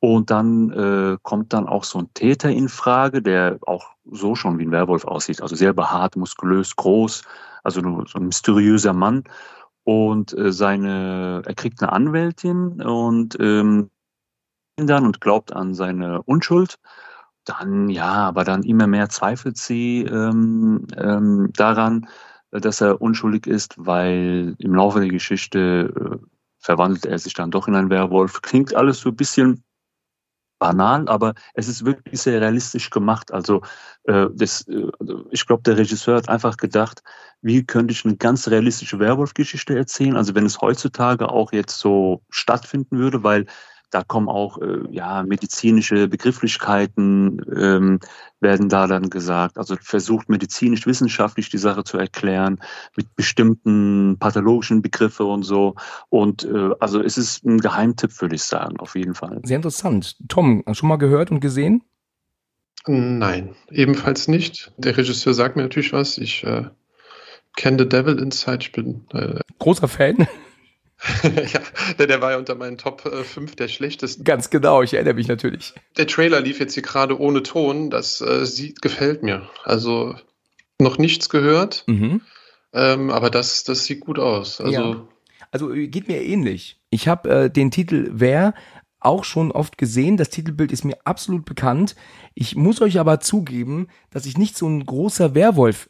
Und 0.00 0.30
dann 0.30 0.70
äh, 0.70 1.16
kommt 1.22 1.52
dann 1.52 1.66
auch 1.66 1.84
so 1.84 2.00
ein 2.00 2.12
Täter 2.14 2.50
in 2.50 2.68
Frage, 2.68 3.22
der 3.22 3.58
auch 3.66 3.86
so 4.04 4.34
schon 4.34 4.58
wie 4.58 4.66
ein 4.66 4.72
Werwolf 4.72 5.04
aussieht, 5.04 5.40
also 5.40 5.56
sehr 5.56 5.72
behaart, 5.72 6.16
muskulös, 6.16 6.76
groß, 6.76 7.22
also 7.64 7.80
so 7.80 8.18
ein 8.18 8.26
mysteriöser 8.26 8.92
Mann. 8.92 9.24
Und 9.84 10.36
äh, 10.36 10.52
seine, 10.52 11.42
er 11.46 11.54
kriegt 11.54 11.82
eine 11.82 11.92
Anwältin 11.92 12.82
und 12.82 13.38
ähm, 13.40 13.90
dann 14.76 15.06
und 15.06 15.20
glaubt 15.20 15.52
an 15.52 15.74
seine 15.74 16.22
Unschuld. 16.22 16.78
Dann 17.44 17.88
ja, 17.88 18.12
aber 18.12 18.44
dann 18.44 18.64
immer 18.64 18.86
mehr 18.86 19.08
zweifelt 19.08 19.56
sie 19.56 20.02
ähm, 20.02 20.86
ähm, 20.96 21.50
daran, 21.54 22.08
dass 22.50 22.80
er 22.80 23.00
unschuldig 23.00 23.46
ist, 23.46 23.74
weil 23.78 24.56
im 24.58 24.74
Laufe 24.74 25.00
der 25.00 25.08
Geschichte 25.08 25.92
äh, 25.94 26.26
verwandelt 26.58 27.06
er 27.06 27.18
sich 27.18 27.34
dann 27.34 27.50
doch 27.50 27.68
in 27.68 27.76
einen 27.76 27.90
Werwolf. 27.90 28.42
Klingt 28.42 28.74
alles 28.74 29.00
so 29.00 29.10
ein 29.10 29.16
bisschen 29.16 29.62
banal, 30.58 31.08
aber 31.08 31.34
es 31.54 31.68
ist 31.68 31.84
wirklich 31.84 32.20
sehr 32.20 32.40
realistisch 32.40 32.90
gemacht. 32.90 33.32
Also 33.32 33.62
äh, 34.04 34.26
das, 34.32 34.66
äh, 34.68 34.90
ich 35.30 35.46
glaube, 35.46 35.62
der 35.62 35.76
Regisseur 35.76 36.16
hat 36.16 36.28
einfach 36.28 36.56
gedacht, 36.56 37.02
wie 37.42 37.64
könnte 37.64 37.92
ich 37.92 38.04
eine 38.04 38.16
ganz 38.16 38.48
realistische 38.48 38.98
Werwolf-Geschichte 38.98 39.76
erzählen? 39.76 40.16
Also 40.16 40.34
wenn 40.34 40.46
es 40.46 40.60
heutzutage 40.60 41.28
auch 41.28 41.52
jetzt 41.52 41.78
so 41.78 42.22
stattfinden 42.30 42.98
würde, 42.98 43.22
weil 43.22 43.46
da 43.90 44.02
kommen 44.02 44.28
auch 44.28 44.58
äh, 44.58 44.80
ja, 44.90 45.22
medizinische 45.22 46.08
Begrifflichkeiten, 46.08 47.40
ähm, 47.56 48.00
werden 48.40 48.68
da 48.68 48.86
dann 48.86 49.10
gesagt. 49.10 49.58
Also 49.58 49.76
versucht 49.80 50.28
medizinisch-wissenschaftlich 50.28 51.50
die 51.50 51.58
Sache 51.58 51.84
zu 51.84 51.98
erklären 51.98 52.60
mit 52.96 53.14
bestimmten 53.16 54.16
pathologischen 54.18 54.82
Begriffen 54.82 55.26
und 55.26 55.42
so. 55.44 55.74
Und 56.08 56.44
äh, 56.44 56.70
also 56.80 57.00
es 57.00 57.16
ist 57.16 57.44
ein 57.44 57.58
Geheimtipp, 57.58 58.20
würde 58.20 58.34
ich 58.34 58.42
sagen, 58.42 58.78
auf 58.78 58.96
jeden 58.96 59.14
Fall. 59.14 59.40
Sehr 59.44 59.56
interessant. 59.56 60.16
Tom, 60.28 60.64
schon 60.72 60.88
mal 60.88 60.96
gehört 60.96 61.30
und 61.30 61.40
gesehen? 61.40 61.82
Nein, 62.86 63.56
ebenfalls 63.70 64.28
nicht. 64.28 64.72
Der 64.76 64.96
Regisseur 64.96 65.34
sagt 65.34 65.56
mir 65.56 65.62
natürlich 65.62 65.92
was. 65.92 66.18
Ich 66.18 66.44
äh, 66.44 66.66
kenne 67.56 67.78
The 67.78 67.88
Devil 67.88 68.18
Inside. 68.20 68.58
Ich 68.60 68.72
bin 68.72 69.06
äh, 69.12 69.40
großer 69.58 69.88
Fan. 69.88 70.26
ja, 71.22 72.06
der, 72.06 72.20
war 72.20 72.32
ja 72.32 72.38
unter 72.38 72.54
meinen 72.54 72.78
Top 72.78 73.02
5 73.02 73.52
äh, 73.52 73.56
der 73.56 73.68
schlechtesten. 73.68 74.24
Ganz 74.24 74.48
genau, 74.50 74.82
ich 74.82 74.94
erinnere 74.94 75.14
mich 75.14 75.28
natürlich. 75.28 75.74
Der 75.96 76.06
Trailer 76.06 76.40
lief 76.40 76.58
jetzt 76.58 76.74
hier 76.74 76.82
gerade 76.82 77.20
ohne 77.20 77.42
Ton, 77.42 77.90
das 77.90 78.20
äh, 78.20 78.46
sieht, 78.46 78.80
gefällt 78.80 79.22
mir. 79.22 79.48
Also 79.64 80.14
noch 80.80 80.98
nichts 80.98 81.28
gehört, 81.28 81.84
mhm. 81.86 82.22
ähm, 82.72 83.10
aber 83.10 83.30
das, 83.30 83.64
das 83.64 83.84
sieht 83.84 84.00
gut 84.00 84.18
aus. 84.18 84.60
Also, 84.60 84.72
ja. 84.72 85.08
also 85.50 85.68
geht 85.68 86.08
mir 86.08 86.22
ähnlich. 86.22 86.80
Ich 86.90 87.08
habe 87.08 87.28
äh, 87.28 87.50
den 87.50 87.70
Titel 87.70 88.10
Wer 88.12 88.54
auch 89.00 89.24
schon 89.24 89.52
oft 89.52 89.78
gesehen. 89.78 90.16
Das 90.16 90.30
Titelbild 90.30 90.72
ist 90.72 90.84
mir 90.84 90.96
absolut 91.04 91.44
bekannt. 91.44 91.94
Ich 92.34 92.56
muss 92.56 92.80
euch 92.80 92.98
aber 92.98 93.20
zugeben, 93.20 93.88
dass 94.10 94.26
ich 94.26 94.36
nicht 94.36 94.56
so 94.56 94.66
ein 94.66 94.84
großer 94.84 95.34
Werwolf 95.34 95.88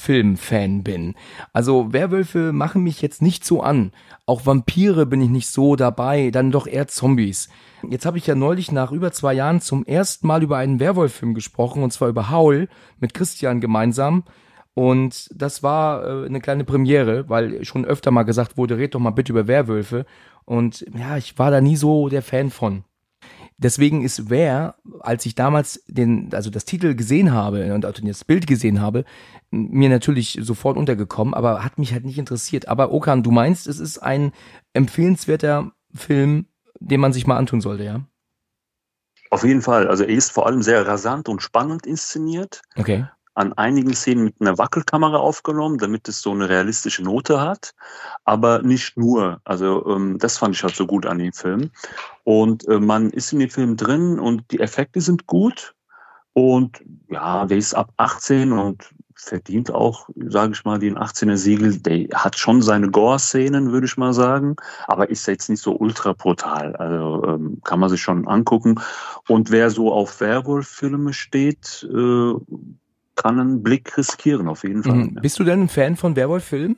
Filmfan 0.00 0.82
bin. 0.82 1.14
Also 1.52 1.92
Werwölfe 1.92 2.52
machen 2.52 2.82
mich 2.82 3.02
jetzt 3.02 3.20
nicht 3.20 3.44
so 3.44 3.62
an. 3.62 3.92
Auch 4.24 4.46
Vampire 4.46 5.04
bin 5.04 5.20
ich 5.20 5.28
nicht 5.28 5.48
so 5.48 5.76
dabei, 5.76 6.30
dann 6.30 6.50
doch 6.50 6.66
eher 6.66 6.88
Zombies. 6.88 7.50
Jetzt 7.88 8.06
habe 8.06 8.16
ich 8.16 8.26
ja 8.26 8.34
neulich 8.34 8.72
nach 8.72 8.92
über 8.92 9.12
zwei 9.12 9.34
Jahren 9.34 9.60
zum 9.60 9.84
ersten 9.84 10.26
Mal 10.26 10.42
über 10.42 10.56
einen 10.56 10.80
Werwolf-Film 10.80 11.34
gesprochen, 11.34 11.82
und 11.82 11.92
zwar 11.92 12.08
über 12.08 12.30
Haul 12.30 12.68
mit 12.98 13.12
Christian 13.12 13.60
gemeinsam. 13.60 14.24
Und 14.72 15.28
das 15.34 15.62
war 15.62 16.04
äh, 16.04 16.26
eine 16.26 16.40
kleine 16.40 16.64
Premiere, 16.64 17.28
weil 17.28 17.64
schon 17.64 17.84
öfter 17.84 18.10
mal 18.10 18.22
gesagt 18.22 18.56
wurde, 18.56 18.78
red 18.78 18.94
doch 18.94 19.00
mal 19.00 19.10
bitte 19.10 19.32
über 19.32 19.46
Werwölfe. 19.46 20.06
Und 20.46 20.86
ja, 20.96 21.18
ich 21.18 21.38
war 21.38 21.50
da 21.50 21.60
nie 21.60 21.76
so 21.76 22.08
der 22.08 22.22
Fan 22.22 22.50
von. 22.50 22.84
Deswegen 23.62 24.02
ist 24.02 24.30
Wer, 24.30 24.76
als 25.00 25.26
ich 25.26 25.34
damals 25.34 25.84
den, 25.86 26.30
also 26.32 26.48
das 26.48 26.64
Titel 26.64 26.94
gesehen 26.94 27.32
habe 27.32 27.74
und 27.74 27.84
das 27.84 28.24
Bild 28.24 28.46
gesehen 28.46 28.80
habe, 28.80 29.04
mir 29.50 29.90
natürlich 29.90 30.38
sofort 30.40 30.78
untergekommen, 30.78 31.34
aber 31.34 31.62
hat 31.62 31.78
mich 31.78 31.92
halt 31.92 32.06
nicht 32.06 32.18
interessiert. 32.18 32.68
Aber 32.68 32.90
Okan, 32.90 33.22
du 33.22 33.30
meinst, 33.30 33.66
es 33.66 33.78
ist 33.78 33.98
ein 33.98 34.32
empfehlenswerter 34.72 35.72
Film, 35.94 36.46
den 36.78 37.00
man 37.00 37.12
sich 37.12 37.26
mal 37.26 37.36
antun 37.36 37.60
sollte, 37.60 37.84
ja? 37.84 38.00
Auf 39.28 39.44
jeden 39.44 39.62
Fall. 39.62 39.88
Also 39.88 40.04
er 40.04 40.10
ist 40.14 40.32
vor 40.32 40.46
allem 40.46 40.62
sehr 40.62 40.86
rasant 40.86 41.28
und 41.28 41.42
spannend 41.42 41.86
inszeniert. 41.86 42.62
Okay 42.76 43.04
an 43.34 43.52
einigen 43.52 43.94
Szenen 43.94 44.24
mit 44.24 44.34
einer 44.40 44.58
Wackelkamera 44.58 45.16
aufgenommen, 45.16 45.78
damit 45.78 46.08
es 46.08 46.20
so 46.20 46.32
eine 46.32 46.48
realistische 46.48 47.02
Note 47.02 47.40
hat, 47.40 47.74
aber 48.24 48.62
nicht 48.62 48.96
nur. 48.96 49.40
Also 49.44 49.86
ähm, 49.86 50.18
das 50.18 50.38
fand 50.38 50.54
ich 50.54 50.62
halt 50.62 50.74
so 50.74 50.86
gut 50.86 51.06
an 51.06 51.18
dem 51.18 51.32
Film. 51.32 51.70
Und 52.24 52.66
äh, 52.68 52.80
man 52.80 53.10
ist 53.10 53.32
in 53.32 53.38
dem 53.38 53.50
Film 53.50 53.76
drin 53.76 54.18
und 54.18 54.50
die 54.50 54.60
Effekte 54.60 55.00
sind 55.00 55.26
gut. 55.26 55.74
Und 56.32 56.80
ja, 57.08 57.46
der 57.46 57.58
ist 57.58 57.74
ab 57.74 57.92
18 57.96 58.52
und 58.52 58.90
verdient 59.20 59.70
auch, 59.70 60.08
sage 60.16 60.52
ich 60.52 60.64
mal, 60.64 60.78
den 60.78 60.98
18er 60.98 61.36
Siegel. 61.36 61.78
Der 61.78 62.08
hat 62.14 62.38
schon 62.38 62.62
seine 62.62 62.90
Gore-Szenen, 62.90 63.72
würde 63.72 63.86
ich 63.86 63.96
mal 63.96 64.12
sagen, 64.12 64.56
aber 64.86 65.10
ist 65.10 65.26
jetzt 65.26 65.50
nicht 65.50 65.62
so 65.62 65.76
ultra 65.76 66.12
brutal. 66.12 66.74
Also 66.76 67.24
ähm, 67.26 67.60
kann 67.64 67.80
man 67.80 67.90
sich 67.90 68.00
schon 68.00 68.26
angucken. 68.26 68.80
Und 69.28 69.50
wer 69.50 69.70
so 69.70 69.92
auf 69.92 70.20
Werwolf-Filme 70.20 71.12
steht, 71.12 71.86
äh, 71.92 72.32
kann 73.22 73.38
einen 73.38 73.62
Blick 73.62 73.96
riskieren, 73.96 74.48
auf 74.48 74.64
jeden 74.64 74.82
Fall. 74.82 74.94
Mhm. 74.94 75.14
Bist 75.20 75.38
du 75.38 75.44
denn 75.44 75.62
ein 75.62 75.68
Fan 75.68 75.96
von 75.96 76.16
Werwolf-Filmen? 76.16 76.76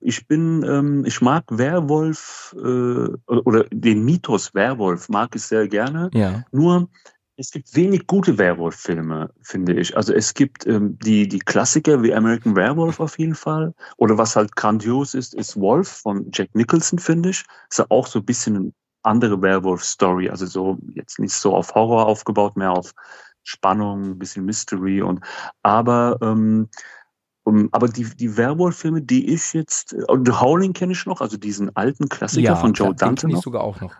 Ich 0.00 0.26
bin, 0.26 0.64
ähm, 0.66 1.04
ich 1.04 1.20
mag 1.20 1.44
Werwolf 1.50 2.56
äh, 2.56 3.08
oder 3.26 3.64
den 3.70 4.04
Mythos 4.04 4.54
Werwolf 4.54 5.08
mag 5.08 5.34
ich 5.34 5.42
sehr 5.42 5.68
gerne. 5.68 6.10
Ja. 6.14 6.42
Nur 6.52 6.88
es 7.36 7.50
gibt 7.50 7.74
wenig 7.74 8.06
gute 8.06 8.38
Werwolf-Filme, 8.38 9.30
finde 9.42 9.74
ich. 9.74 9.96
Also 9.96 10.12
es 10.14 10.32
gibt 10.34 10.66
ähm, 10.66 10.98
die, 10.98 11.26
die 11.26 11.38
Klassiker 11.38 12.02
wie 12.02 12.14
American 12.14 12.54
Werewolf 12.54 13.00
auf 13.00 13.18
jeden 13.18 13.34
Fall. 13.34 13.74
Oder 13.96 14.16
was 14.16 14.36
halt 14.36 14.56
grandios 14.56 15.14
ist, 15.14 15.34
ist 15.34 15.58
Wolf 15.58 15.88
von 15.88 16.30
Jack 16.32 16.54
Nicholson, 16.54 16.98
finde 16.98 17.30
ich. 17.30 17.44
Ist 17.70 17.78
ja 17.78 17.86
auch 17.88 18.06
so 18.06 18.20
ein 18.20 18.24
bisschen 18.24 18.56
eine 18.56 18.72
andere 19.02 19.40
Werwolf-Story. 19.40 20.28
Also 20.28 20.46
so 20.46 20.78
jetzt 20.94 21.18
nicht 21.18 21.32
so 21.32 21.54
auf 21.54 21.74
Horror 21.74 22.06
aufgebaut, 22.06 22.56
mehr 22.56 22.72
auf 22.72 22.92
Spannung, 23.42 24.12
ein 24.12 24.18
bisschen 24.18 24.44
Mystery 24.44 25.02
und 25.02 25.20
aber 25.62 26.18
ähm, 26.22 26.68
um, 27.42 27.68
aber 27.72 27.88
die, 27.88 28.04
die 28.04 28.36
Werwolf-Filme, 28.36 29.02
die 29.02 29.32
ich 29.32 29.54
jetzt, 29.54 29.90
The 29.90 30.32
Howling 30.32 30.72
kenne 30.74 30.92
ich 30.92 31.06
noch, 31.06 31.20
also 31.20 31.36
diesen 31.36 31.74
alten 31.74 32.08
Klassiker 32.08 32.50
ja, 32.50 32.56
von 32.56 32.74
Joe 32.74 32.94
Dante. 32.94 33.26
Den 33.26 33.36
ich 33.36 33.42
sogar 33.42 33.62
auch 33.62 33.80
noch. 33.80 33.94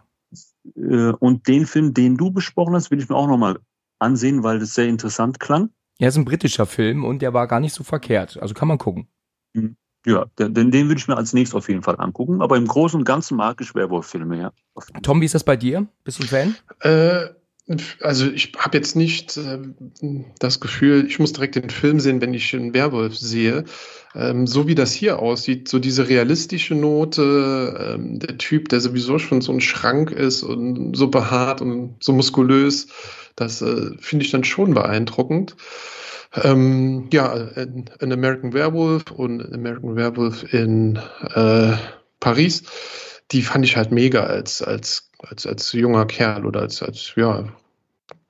Äh, 0.76 1.12
und 1.18 1.48
den 1.48 1.66
Film, 1.66 1.94
den 1.94 2.16
du 2.16 2.30
besprochen 2.30 2.74
hast, 2.74 2.90
will 2.90 3.00
ich 3.00 3.08
mir 3.08 3.16
auch 3.16 3.26
nochmal 3.26 3.58
ansehen, 3.98 4.42
weil 4.42 4.58
das 4.58 4.74
sehr 4.74 4.88
interessant 4.88 5.40
klang. 5.40 5.70
Er 5.98 6.08
ist 6.08 6.16
ein 6.16 6.24
britischer 6.24 6.66
Film 6.66 7.04
und 7.04 7.22
der 7.22 7.34
war 7.34 7.46
gar 7.46 7.60
nicht 7.60 7.74
so 7.74 7.82
verkehrt. 7.82 8.38
Also 8.40 8.54
kann 8.54 8.68
man 8.68 8.78
gucken. 8.78 9.08
Mhm. 9.54 9.76
Ja, 10.06 10.24
den, 10.38 10.70
den 10.70 10.88
würde 10.88 10.98
ich 10.98 11.08
mir 11.08 11.16
als 11.16 11.34
nächstes 11.34 11.54
auf 11.54 11.68
jeden 11.68 11.82
Fall 11.82 11.96
angucken. 11.98 12.40
Aber 12.40 12.56
im 12.56 12.66
Großen 12.66 12.98
und 12.98 13.04
Ganzen 13.04 13.36
mag 13.36 13.60
ich 13.60 13.74
Werwolf-Filme, 13.74 14.38
ja. 14.38 14.52
Tom, 15.02 15.20
wie 15.20 15.26
ist 15.26 15.34
das 15.34 15.44
bei 15.44 15.56
dir? 15.56 15.86
Bist 16.04 16.18
du 16.18 16.24
ein 16.24 16.28
Fan? 16.28 16.56
Äh, 16.80 17.34
also 18.00 18.26
ich 18.26 18.52
habe 18.58 18.76
jetzt 18.78 18.96
nicht 18.96 19.36
äh, 19.36 19.58
das 20.38 20.60
Gefühl, 20.60 21.06
ich 21.06 21.18
muss 21.18 21.32
direkt 21.32 21.54
den 21.54 21.70
Film 21.70 22.00
sehen, 22.00 22.20
wenn 22.20 22.34
ich 22.34 22.54
einen 22.54 22.74
Werwolf 22.74 23.16
sehe. 23.16 23.64
Ähm, 24.14 24.46
so 24.46 24.66
wie 24.66 24.74
das 24.74 24.92
hier 24.92 25.20
aussieht, 25.20 25.68
so 25.68 25.78
diese 25.78 26.08
realistische 26.08 26.74
Note, 26.74 27.94
ähm, 27.94 28.18
der 28.18 28.38
Typ, 28.38 28.68
der 28.70 28.80
sowieso 28.80 29.18
schon 29.18 29.40
so 29.40 29.52
ein 29.52 29.60
Schrank 29.60 30.10
ist 30.10 30.42
und 30.42 30.96
so 30.96 31.08
behaart 31.08 31.60
und 31.60 31.96
so 32.00 32.12
muskulös, 32.12 32.88
das 33.36 33.62
äh, 33.62 33.92
finde 34.00 34.24
ich 34.24 34.32
dann 34.32 34.42
schon 34.42 34.74
beeindruckend. 34.74 35.54
Ähm, 36.42 37.08
ja, 37.12 37.32
ein 37.32 38.12
American 38.12 38.52
Werewolf 38.52 39.10
und 39.12 39.40
American 39.52 39.94
Werewolf 39.94 40.52
in 40.52 40.98
äh, 41.34 41.72
Paris, 42.18 42.62
die 43.30 43.42
fand 43.42 43.64
ich 43.64 43.76
halt 43.76 43.92
mega 43.92 44.24
als, 44.24 44.60
als 44.62 45.10
als, 45.22 45.46
als 45.46 45.72
junger 45.72 46.06
Kerl 46.06 46.46
oder 46.46 46.60
als, 46.60 46.82
als 46.82 47.12
ja, 47.16 47.44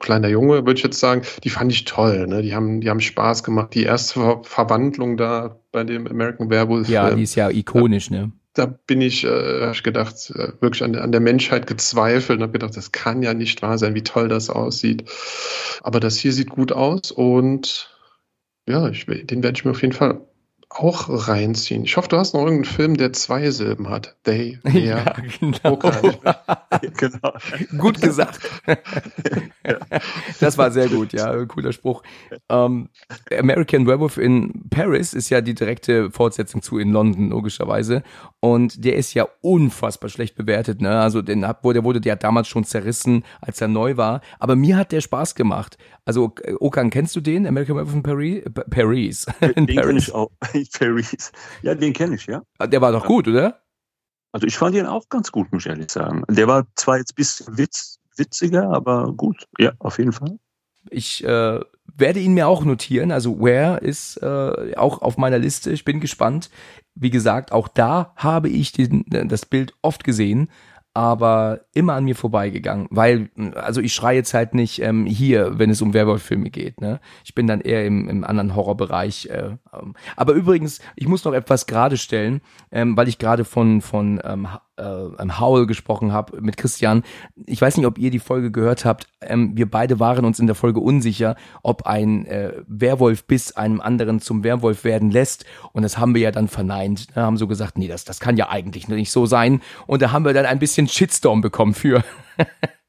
kleiner 0.00 0.28
Junge, 0.28 0.66
würde 0.66 0.74
ich 0.74 0.82
jetzt 0.82 0.98
sagen, 0.98 1.22
die 1.44 1.50
fand 1.50 1.70
ich 1.70 1.84
toll. 1.84 2.26
Ne? 2.26 2.42
Die, 2.42 2.54
haben, 2.54 2.80
die 2.80 2.90
haben 2.90 3.00
Spaß 3.00 3.44
gemacht. 3.44 3.74
Die 3.74 3.84
erste 3.84 4.20
Ver 4.20 4.40
Verwandlung 4.42 5.16
da 5.16 5.60
bei 5.70 5.84
dem 5.84 6.06
American 6.06 6.50
Werewolf. 6.50 6.88
Ja, 6.88 7.14
die 7.14 7.22
ist 7.22 7.36
ja 7.36 7.50
ikonisch, 7.50 8.08
da, 8.08 8.16
ne? 8.16 8.32
Da 8.54 8.66
bin 8.66 9.00
ich, 9.00 9.24
äh, 9.24 9.60
habe 9.60 9.72
ich 9.72 9.84
gedacht, 9.84 10.32
äh, 10.34 10.52
wirklich 10.60 10.82
an, 10.82 10.96
an 10.96 11.12
der 11.12 11.20
Menschheit 11.20 11.68
gezweifelt 11.68 12.38
und 12.38 12.42
habe 12.42 12.52
gedacht, 12.52 12.76
das 12.76 12.90
kann 12.90 13.22
ja 13.22 13.32
nicht 13.32 13.62
wahr 13.62 13.78
sein, 13.78 13.94
wie 13.94 14.02
toll 14.02 14.28
das 14.28 14.50
aussieht. 14.50 15.04
Aber 15.82 16.00
das 16.00 16.16
hier 16.18 16.32
sieht 16.32 16.50
gut 16.50 16.72
aus 16.72 17.12
und 17.12 17.96
ja, 18.66 18.88
ich, 18.88 19.06
den 19.06 19.42
werde 19.42 19.56
ich 19.56 19.64
mir 19.64 19.70
auf 19.70 19.82
jeden 19.82 19.94
Fall 19.94 20.20
auch 20.70 21.28
reinziehen. 21.28 21.84
Ich 21.84 21.96
hoffe, 21.96 22.08
du 22.08 22.16
hast 22.16 22.32
noch 22.32 22.42
irgendeinen 22.42 22.72
Film, 22.72 22.96
der 22.96 23.12
zwei 23.12 23.50
Silben 23.50 23.90
hat. 23.90 24.16
They, 24.22 24.60
der, 24.64 24.80
ja, 24.80 25.16
genau. 25.40 25.76
genau. 26.96 27.32
Gut 27.76 28.00
gesagt. 28.00 28.48
das 30.40 30.58
war 30.58 30.70
sehr 30.70 30.88
gut, 30.88 31.12
ja, 31.12 31.44
cooler 31.46 31.72
Spruch. 31.72 32.02
Ähm, 32.48 32.88
American 33.36 33.86
Werewolf 33.86 34.18
in 34.18 34.68
Paris 34.70 35.12
ist 35.14 35.30
ja 35.30 35.40
die 35.40 35.54
direkte 35.54 36.10
Fortsetzung 36.10 36.62
zu 36.62 36.78
in 36.78 36.92
London, 36.92 37.30
logischerweise. 37.30 38.02
Und 38.40 38.84
der 38.84 38.96
ist 38.96 39.14
ja 39.14 39.28
unfassbar 39.42 40.10
schlecht 40.10 40.34
bewertet, 40.36 40.80
ne? 40.80 41.00
Also 41.00 41.22
den, 41.22 41.40
der 41.42 41.84
wurde 41.84 42.00
ja 42.04 42.16
damals 42.16 42.48
schon 42.48 42.64
zerrissen, 42.64 43.24
als 43.40 43.60
er 43.60 43.68
neu 43.68 43.96
war. 43.96 44.20
Aber 44.38 44.56
mir 44.56 44.76
hat 44.76 44.92
der 44.92 45.00
Spaß 45.00 45.34
gemacht. 45.34 45.78
Also, 46.04 46.34
Okan, 46.58 46.90
kennst 46.90 47.14
du 47.14 47.20
den? 47.20 47.46
American 47.46 47.76
Werewolf 47.76 47.94
in 47.94 48.02
Paris? 48.02 48.44
Paris. 48.70 49.26
Den 49.40 49.66
kenne 49.66 49.98
ich 49.98 50.12
auch. 50.12 50.30
Paris. 50.78 51.32
Ja, 51.62 51.74
den 51.74 51.92
kenne 51.92 52.16
ich, 52.16 52.26
ja. 52.26 52.42
Ah, 52.58 52.66
der 52.66 52.80
war 52.80 52.92
doch 52.92 53.06
gut, 53.06 53.28
oder? 53.28 53.62
Also 54.32 54.46
ich 54.46 54.56
fand 54.56 54.76
ihn 54.76 54.86
auch 54.86 55.08
ganz 55.08 55.32
gut, 55.32 55.52
muss 55.52 55.64
ich 55.64 55.70
ehrlich 55.70 55.90
sagen. 55.90 56.24
Der 56.28 56.46
war 56.46 56.66
zwar 56.76 56.98
jetzt 56.98 57.12
ein 57.12 57.16
bisschen 57.16 57.58
witz, 57.58 57.98
witziger, 58.20 58.70
aber 58.70 59.12
gut. 59.12 59.48
Ja, 59.58 59.72
auf 59.80 59.98
jeden 59.98 60.12
Fall. 60.12 60.38
Ich 60.88 61.24
äh, 61.24 61.60
werde 61.96 62.20
ihn 62.20 62.34
mir 62.34 62.46
auch 62.46 62.64
notieren. 62.64 63.10
Also 63.10 63.40
Where 63.40 63.78
ist 63.78 64.16
äh, 64.22 64.76
auch 64.76 65.02
auf 65.02 65.18
meiner 65.18 65.38
Liste. 65.38 65.72
Ich 65.72 65.84
bin 65.84 66.00
gespannt. 66.00 66.50
Wie 66.94 67.10
gesagt, 67.10 67.52
auch 67.52 67.68
da 67.68 68.12
habe 68.16 68.48
ich 68.48 68.72
den, 68.72 69.04
das 69.08 69.46
Bild 69.46 69.74
oft 69.82 70.04
gesehen 70.04 70.48
aber 70.92 71.60
immer 71.72 71.94
an 71.94 72.04
mir 72.04 72.16
vorbeigegangen, 72.16 72.88
weil, 72.90 73.30
also 73.54 73.80
ich 73.80 73.94
schreie 73.94 74.16
jetzt 74.16 74.34
halt 74.34 74.54
nicht 74.54 74.82
ähm, 74.82 75.06
hier, 75.06 75.58
wenn 75.58 75.70
es 75.70 75.82
um 75.82 75.94
Werwolf-Filme 75.94 76.50
geht, 76.50 76.80
ne? 76.80 77.00
Ich 77.24 77.34
bin 77.34 77.46
dann 77.46 77.60
eher 77.60 77.86
im, 77.86 78.08
im 78.08 78.24
anderen 78.24 78.56
Horrorbereich. 78.56 79.26
Äh, 79.26 79.56
ähm. 79.72 79.94
Aber 80.16 80.32
übrigens, 80.32 80.80
ich 80.96 81.06
muss 81.06 81.24
noch 81.24 81.32
etwas 81.32 81.66
gerade 81.66 81.96
stellen, 81.96 82.40
ähm, 82.72 82.96
weil 82.96 83.06
ich 83.06 83.18
gerade 83.18 83.44
von, 83.44 83.82
von 83.82 84.20
ähm, 84.24 84.48
äh, 84.80 85.28
Howl 85.38 85.66
gesprochen 85.66 86.12
habe 86.12 86.40
mit 86.40 86.56
Christian. 86.56 87.02
Ich 87.46 87.60
weiß 87.60 87.76
nicht, 87.76 87.86
ob 87.86 87.98
ihr 87.98 88.10
die 88.10 88.18
Folge 88.18 88.50
gehört 88.50 88.84
habt. 88.84 89.06
Ähm, 89.20 89.56
wir 89.56 89.70
beide 89.70 90.00
waren 90.00 90.24
uns 90.24 90.38
in 90.38 90.46
der 90.46 90.56
Folge 90.56 90.80
unsicher, 90.80 91.36
ob 91.62 91.86
ein 91.86 92.26
äh, 92.26 92.52
Werwolf 92.66 93.24
bis 93.24 93.52
einem 93.52 93.80
anderen 93.80 94.20
zum 94.20 94.44
Werwolf 94.44 94.84
werden 94.84 95.10
lässt. 95.10 95.44
Und 95.72 95.82
das 95.82 95.98
haben 95.98 96.14
wir 96.14 96.22
ja 96.22 96.32
dann 96.32 96.48
verneint. 96.48 97.06
Wir 97.14 97.22
haben 97.22 97.36
so 97.36 97.46
gesagt, 97.46 97.78
nee, 97.78 97.88
das, 97.88 98.04
das 98.04 98.20
kann 98.20 98.36
ja 98.36 98.48
eigentlich 98.48 98.88
nicht 98.88 99.12
so 99.12 99.26
sein. 99.26 99.60
Und 99.86 100.02
da 100.02 100.12
haben 100.12 100.24
wir 100.24 100.32
dann 100.32 100.46
ein 100.46 100.58
bisschen 100.58 100.88
Shitstorm 100.88 101.40
bekommen 101.40 101.74
für. 101.74 102.02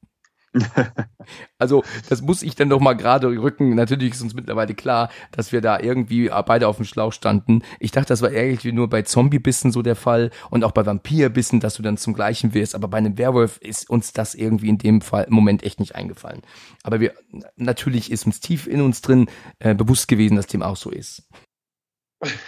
also, 1.57 1.83
das 2.09 2.21
muss 2.21 2.43
ich 2.43 2.55
dann 2.55 2.69
doch 2.69 2.79
mal 2.79 2.93
gerade 2.93 3.27
rücken. 3.27 3.75
Natürlich 3.75 4.13
ist 4.13 4.21
uns 4.21 4.33
mittlerweile 4.33 4.73
klar, 4.73 5.09
dass 5.31 5.51
wir 5.51 5.61
da 5.61 5.79
irgendwie 5.79 6.29
beide 6.45 6.67
auf 6.67 6.75
dem 6.77 6.85
Schlauch 6.85 7.13
standen. 7.13 7.63
Ich 7.79 7.91
dachte, 7.91 8.09
das 8.09 8.21
war 8.21 8.31
irgendwie 8.31 8.71
nur 8.71 8.89
bei 8.89 9.01
Zombie-Bissen 9.01 9.71
so 9.71 9.81
der 9.81 9.95
Fall 9.95 10.31
und 10.49 10.63
auch 10.63 10.71
bei 10.71 10.85
Vampir-Bissen, 10.85 11.59
dass 11.59 11.75
du 11.75 11.83
dann 11.83 11.97
zum 11.97 12.13
gleichen 12.13 12.53
wirst. 12.53 12.75
Aber 12.75 12.87
bei 12.87 12.97
einem 12.97 13.17
Werwolf 13.17 13.57
ist 13.59 13.89
uns 13.89 14.13
das 14.13 14.35
irgendwie 14.35 14.69
in 14.69 14.77
dem 14.77 15.01
Fall 15.01 15.25
im 15.25 15.33
Moment 15.33 15.63
echt 15.63 15.79
nicht 15.79 15.95
eingefallen. 15.95 16.41
Aber 16.83 16.99
wir, 16.99 17.13
natürlich 17.55 18.11
ist 18.11 18.25
uns 18.25 18.39
tief 18.39 18.67
in 18.67 18.81
uns 18.81 19.01
drin 19.01 19.29
äh, 19.59 19.73
bewusst 19.73 20.07
gewesen, 20.07 20.35
dass 20.35 20.47
dem 20.47 20.63
auch 20.63 20.77
so 20.77 20.89
ist. 20.89 21.23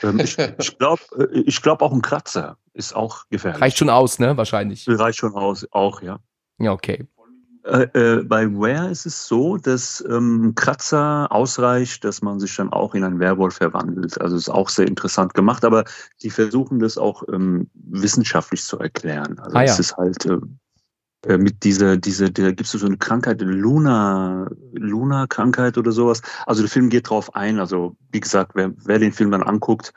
Ähm, 0.04 0.20
ich 0.20 0.38
ich 0.38 0.78
glaube 0.78 1.02
äh, 1.18 1.40
ich 1.40 1.62
glaub 1.62 1.82
auch 1.82 1.92
ein 1.92 2.02
Kratzer 2.02 2.58
ist 2.74 2.96
auch 2.96 3.28
gefährlich. 3.30 3.62
Reicht 3.62 3.78
schon 3.78 3.90
aus, 3.90 4.20
ne? 4.20 4.38
Wahrscheinlich. 4.38 4.86
Reicht 4.88 5.20
schon 5.20 5.34
aus, 5.34 5.68
auch, 5.72 6.02
ja. 6.02 6.20
Ja, 6.60 6.72
okay. 6.72 7.06
Äh, 7.64 7.88
äh, 7.94 8.24
bei 8.24 8.52
Ware 8.54 8.90
ist 8.92 9.06
es 9.06 9.26
so, 9.26 9.58
dass 9.58 10.04
ähm, 10.10 10.54
Kratzer 10.56 11.32
ausreicht, 11.32 12.04
dass 12.04 12.22
man 12.22 12.40
sich 12.40 12.54
dann 12.56 12.74
auch 12.74 12.94
in 12.94 13.06
einen 13.06 13.20
Werwolf 13.20 13.56
verwandelt. 13.56 14.20
Also 14.20 14.36
ist 14.36 14.50
auch 14.50 14.68
sehr 14.68 14.88
interessant 14.88 15.34
gemacht, 15.34 15.64
aber 15.64 15.86
die 16.22 16.30
versuchen 16.30 16.80
das 16.80 16.98
auch 16.98 17.24
ähm, 17.32 17.70
wissenschaftlich 17.74 18.64
zu 18.64 18.80
erklären. 18.80 19.40
Also 19.40 19.58
Ah, 19.58 19.64
ja. 19.64 19.72
es 19.72 19.80
ist 19.80 19.96
halt 19.96 20.26
äh, 20.26 20.40
äh, 21.26 21.38
mit 21.38 21.64
dieser, 21.64 21.96
dieser, 21.96 22.30
da 22.30 22.50
gibt 22.50 22.62
es 22.62 22.72
so 22.72 22.86
eine 22.86 22.98
Krankheit, 22.98 23.42
Luna, 23.42 24.50
Luna-Krankheit 24.74 25.78
oder 25.78 25.92
sowas. 25.92 26.22
Also 26.46 26.64
der 26.64 26.70
Film 26.70 26.90
geht 26.90 27.10
drauf 27.10 27.34
ein. 27.34 27.60
Also 27.60 27.96
wie 28.12 28.20
gesagt, 28.20 28.52
wer, 28.56 28.74
wer 28.84 29.00
den 29.00 29.14
Film 29.14 29.32
dann 29.32 29.44
anguckt, 29.44 29.94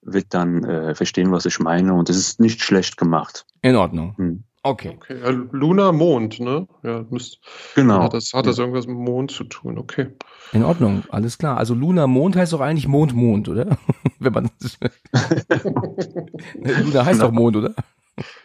wird 0.00 0.26
dann 0.30 0.64
äh, 0.64 0.94
verstehen, 0.94 1.30
was 1.30 1.44
ich 1.44 1.60
meine. 1.60 1.92
Und 1.92 2.08
es 2.08 2.16
ist 2.16 2.40
nicht 2.40 2.62
schlecht 2.62 2.96
gemacht. 2.96 3.44
In 3.60 3.76
Ordnung. 3.76 4.14
Hm. 4.16 4.44
Okay. 4.64 4.90
Okay, 4.96 5.18
ja, 5.20 5.30
Luna, 5.50 5.90
Mond, 5.90 6.38
ne? 6.38 6.68
Ja, 6.84 7.04
müsst, 7.10 7.40
Genau. 7.74 8.04
hat, 8.04 8.14
das, 8.14 8.32
hat 8.32 8.46
das 8.46 8.58
irgendwas 8.58 8.86
mit 8.86 8.96
dem 8.96 9.02
Mond 9.04 9.32
zu 9.32 9.42
tun, 9.44 9.76
okay. 9.76 10.08
In 10.52 10.62
Ordnung, 10.62 11.02
alles 11.10 11.36
klar. 11.36 11.56
Also 11.58 11.74
Luna 11.74 12.06
Mond 12.06 12.36
heißt 12.36 12.52
doch 12.52 12.60
eigentlich 12.60 12.86
Mond 12.86 13.12
Mond, 13.12 13.48
oder? 13.48 13.76
Wenn 14.20 14.32
man 14.32 14.50
Luna 16.54 17.04
heißt 17.04 17.20
doch 17.20 17.32
Mond, 17.32 17.56
oder? 17.56 17.74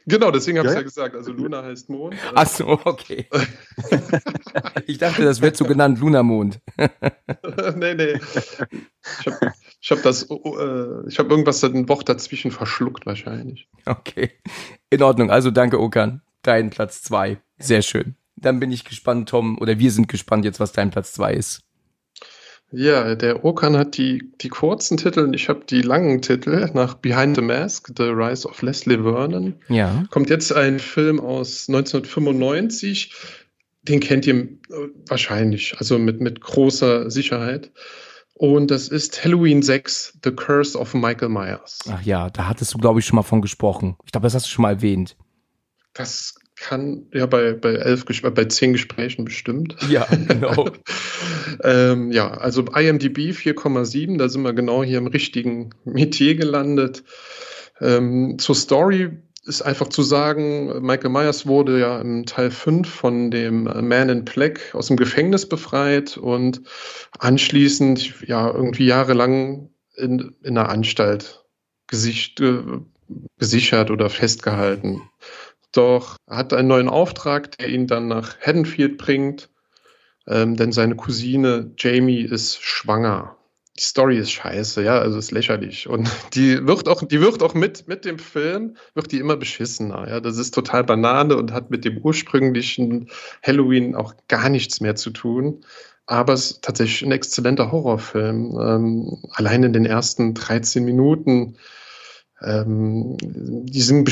Genau, 0.08 0.32
deswegen 0.32 0.58
habe 0.60 0.70
ich 0.70 0.74
Ja, 0.74 0.80
ja 0.80 0.84
gesagt. 0.84 1.14
Also 1.16 1.34
Luna 1.34 1.62
heißt 1.62 1.90
Mond. 1.90 2.14
äh, 2.16 2.18
Ach 2.34 2.48
so, 2.48 2.80
okay. 2.86 3.28
Ich 4.88 4.98
dachte, 4.98 5.24
das 5.24 5.42
wird 5.42 5.58
so 5.58 5.66
genannt 5.66 6.00
Lunamond. 6.00 6.60
nee, 7.76 7.94
nee. 7.94 8.20
Ich 9.20 9.28
habe 9.28 9.54
ich 9.80 9.92
hab 9.92 10.02
das, 10.04 10.24
äh, 10.24 11.08
ich 11.08 11.20
habe 11.20 11.30
irgendwas 11.30 11.64
ein 11.64 11.88
Wort 11.90 12.10
dazwischen 12.10 12.52
verschluckt 12.52 13.06
wahrscheinlich. 13.06 13.68
Okay. 13.86 14.32
In 14.90 15.04
Ordnung. 15.04 15.32
Also 15.32 15.52
danke, 15.52 15.80
Okan. 15.80 16.22
Dein 16.42 16.70
Platz 16.70 17.04
zwei. 17.04 17.40
Sehr 17.60 17.82
schön. 17.82 18.16
Dann 18.36 18.60
bin 18.60 18.72
ich 18.72 18.84
gespannt, 18.84 19.30
Tom, 19.30 19.58
oder 19.60 19.80
wir 19.80 19.92
sind 19.92 20.08
gespannt 20.08 20.46
jetzt, 20.46 20.60
was 20.60 20.72
dein 20.72 20.92
Platz 20.92 21.14
zwei 21.14 21.34
ist. 21.34 21.62
Ja, 22.72 23.16
der 23.16 23.46
Okan 23.46 23.78
hat 23.78 23.98
die, 23.98 24.30
die 24.42 24.50
kurzen 24.50 24.98
Titel 24.98 25.22
und 25.22 25.34
ich 25.34 25.48
habe 25.48 25.62
die 25.70 25.82
langen 25.82 26.22
Titel 26.22 26.70
nach 26.74 26.96
Behind 26.96 27.38
the 27.38 27.42
Mask, 27.42 27.90
The 27.96 28.04
Rise 28.04 28.48
of 28.48 28.62
Leslie 28.62 29.02
Vernon. 29.02 29.56
Ja. 29.70 30.04
Kommt 30.10 30.30
jetzt 30.30 30.52
ein 30.52 30.80
Film 30.80 31.20
aus 31.20 31.70
1995. 31.70 33.14
Den 33.84 34.02
kennt 34.02 34.28
ihr 34.28 34.36
äh, 34.36 34.58
wahrscheinlich, 35.08 35.76
also 35.78 35.98
mit, 35.98 36.20
mit 36.20 36.42
großer 36.42 37.10
Sicherheit. 37.10 37.72
Und 38.40 38.70
das 38.70 38.88
ist 38.88 39.24
Halloween 39.24 39.64
6, 39.64 40.20
The 40.24 40.32
Curse 40.32 40.78
of 40.78 40.94
Michael 40.94 41.30
Myers. 41.30 41.80
Ach 41.90 42.02
ja, 42.04 42.30
da 42.30 42.48
hattest 42.48 42.74
du, 42.74 42.78
glaube 42.78 43.00
ich, 43.00 43.06
schon 43.06 43.16
mal 43.16 43.24
von 43.24 43.42
gesprochen. 43.42 43.96
Ich 44.06 44.12
glaube, 44.12 44.26
das 44.26 44.36
hast 44.36 44.46
du 44.46 44.50
schon 44.52 44.62
mal 44.62 44.74
erwähnt. 44.74 45.18
Das 45.94 46.36
kann 46.56 47.08
ja 47.14 47.26
bei, 47.26 47.54
bei, 47.54 47.74
elf, 47.74 48.04
Ges- 48.06 48.28
bei 48.30 48.46
zehn 48.46 48.74
Gesprächen 48.74 49.26
bestimmt. 49.26 49.76
Ja, 49.90 50.06
genau. 50.06 50.70
ähm, 51.64 52.12
ja, 52.12 52.30
also 52.30 52.62
IMDb 52.64 53.18
4,7, 53.32 54.18
da 54.20 54.30
sind 54.30 54.44
wir 54.44 54.54
genau 54.54 54.84
hier 54.84 55.00
im 55.00 55.08
richtigen 55.08 55.72
Metier 55.84 56.36
gelandet. 56.36 57.04
Ähm, 57.80 58.38
zur 58.40 58.56
Story 58.56 59.18
ist 59.48 59.62
einfach 59.62 59.88
zu 59.88 60.04
sagen, 60.04 60.86
Michael 60.86 61.10
Myers 61.10 61.46
wurde 61.46 61.80
ja 61.80 62.00
im 62.00 62.26
Teil 62.26 62.52
5 62.52 62.88
von 62.88 63.32
dem 63.32 63.64
Man 63.64 64.10
in 64.10 64.26
Black 64.26 64.76
aus 64.76 64.88
dem 64.88 64.98
Gefängnis 64.98 65.48
befreit 65.48 66.18
und 66.18 66.62
anschließend 67.18 68.28
ja 68.28 68.52
irgendwie 68.54 68.86
jahrelang 68.86 69.70
in, 69.96 70.36
in 70.44 70.58
einer 70.58 70.70
Anstalt 70.70 71.46
gesicht, 71.88 72.42
äh, 72.42 72.62
gesichert 73.38 73.90
oder 73.90 74.10
festgehalten. 74.10 75.02
Doch 75.72 76.18
er 76.28 76.38
hat 76.38 76.54
einen 76.54 76.68
neuen 76.68 76.90
Auftrag, 76.90 77.58
der 77.58 77.70
ihn 77.70 77.88
dann 77.88 78.08
nach 78.08 78.38
Haddonfield 78.40 78.98
bringt, 78.98 79.50
ähm, 80.28 80.58
denn 80.58 80.74
seine 80.74 80.96
Cousine 80.96 81.72
Jamie 81.78 82.22
ist 82.22 82.62
schwanger. 82.62 83.37
Die 83.80 83.84
Story 83.84 84.18
ist 84.18 84.32
scheiße, 84.32 84.84
ja, 84.84 84.98
also 85.00 85.18
ist 85.18 85.32
lächerlich. 85.32 85.88
Und 85.88 86.10
die 86.34 86.66
wird 86.66 86.88
auch, 86.88 87.04
die 87.04 87.22
wird 87.22 87.44
auch 87.44 87.54
mit, 87.54 87.88
mit 87.88 88.06
dem 88.06 88.20
Film, 88.20 88.76
wird 88.96 89.12
die 89.12 89.20
immer 89.20 89.38
beschissener, 89.38 90.08
ja. 90.10 90.20
Das 90.20 90.38
ist 90.38 90.54
total 90.54 90.84
Banane 90.84 91.36
und 91.36 91.52
hat 91.54 91.70
mit 91.70 91.86
dem 91.86 91.98
ursprünglichen 92.00 93.10
Halloween 93.44 93.96
auch 93.96 94.14
gar 94.28 94.50
nichts 94.50 94.82
mehr 94.82 94.96
zu 94.96 95.12
tun. 95.12 95.64
Aber 96.06 96.34
es 96.34 96.52
ist 96.52 96.64
tatsächlich 96.64 97.06
ein 97.06 97.12
exzellenter 97.12 97.72
Horrorfilm. 97.72 98.58
Ähm, 98.60 99.18
allein 99.32 99.64
in 99.64 99.74
den 99.74 99.86
ersten 99.86 100.34
13 100.34 100.86
Minuten, 100.86 101.58
ähm, 102.42 103.18
die 103.20 103.82
sind 103.82 104.10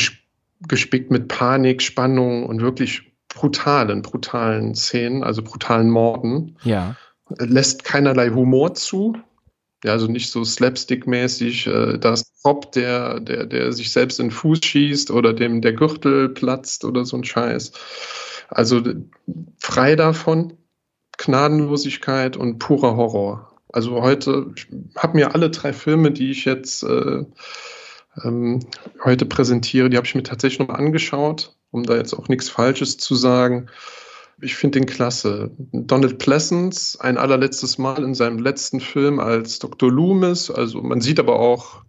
gespickt 0.68 1.09
mit 1.09 1.30
Panik, 1.30 1.82
Spannung 1.82 2.45
und 2.45 2.61
wirklich 2.61 3.13
brutalen, 3.30 4.01
brutalen 4.01 4.76
Szenen, 4.76 5.24
also 5.24 5.41
brutalen 5.41 5.89
Morden 5.89 6.57
Ja. 6.63 6.95
lässt 7.39 7.84
keinerlei 7.84 8.30
Humor 8.30 8.74
zu. 8.74 9.16
Ja, 9.84 9.92
also 9.92 10.08
nicht 10.08 10.32
so 10.32 10.44
slapstick-mäßig, 10.44 11.68
äh, 11.68 11.98
da 12.00 12.14
ist 12.14 12.28
ein 12.28 12.42
Cop, 12.44 12.72
der, 12.72 13.20
der, 13.20 13.46
der 13.46 13.72
sich 13.74 13.92
selbst 13.92 14.20
in 14.20 14.28
den 14.28 14.32
Fuß 14.32 14.60
schießt 14.64 15.12
oder 15.12 15.34
dem 15.34 15.62
der 15.62 15.74
Gürtel 15.74 16.30
platzt 16.30 16.86
oder 16.86 17.06
so 17.06 17.18
ein 17.18 17.24
Scheiß. 17.24 17.72
Also 18.50 18.82
frei 19.60 19.96
davon, 19.96 20.54
Gnadenlosigkeit 21.18 22.38
und 22.38 22.60
purer 22.60 22.96
Horror. 22.96 23.56
Also 23.72 24.02
heute, 24.02 24.52
ich 24.56 24.68
habe 24.96 25.18
mir 25.18 25.36
alle 25.36 25.50
drei 25.50 25.74
Filme, 25.74 26.12
die 26.12 26.32
ich 26.32 26.46
jetzt 26.46 26.84
äh, 26.84 27.26
ähm, 28.24 28.60
heute 29.04 29.26
präsentiere, 29.26 29.90
die 29.90 29.98
habe 29.98 30.08
ich 30.08 30.16
mir 30.16 30.24
tatsächlich 30.24 30.60
nochmal 30.60 30.78
angeschaut, 30.78 31.56
um 31.72 31.84
da 31.84 31.96
jetzt 31.96 32.14
auch 32.14 32.28
nichts 32.30 32.50
Falsches 32.50 32.98
zu 32.98 33.16
sagen. 33.16 33.68
Ich 34.42 34.56
finde 34.56 34.80
den 34.80 34.86
klasse. 34.86 35.52
Donald 35.72 36.18
Pleasance, 36.18 37.00
ein 37.02 37.18
allerletztes 37.18 37.78
Mal 37.78 38.04
in 38.04 38.14
seinem 38.14 38.40
letzten 38.40 38.80
Film 38.80 39.20
als 39.20 39.60
Dr. 39.60 39.92
Loomis. 39.92 40.52
Also 40.52 40.82
man 40.82 41.02
sieht 41.02 41.20
aber 41.20 41.40
auch, 41.40 41.84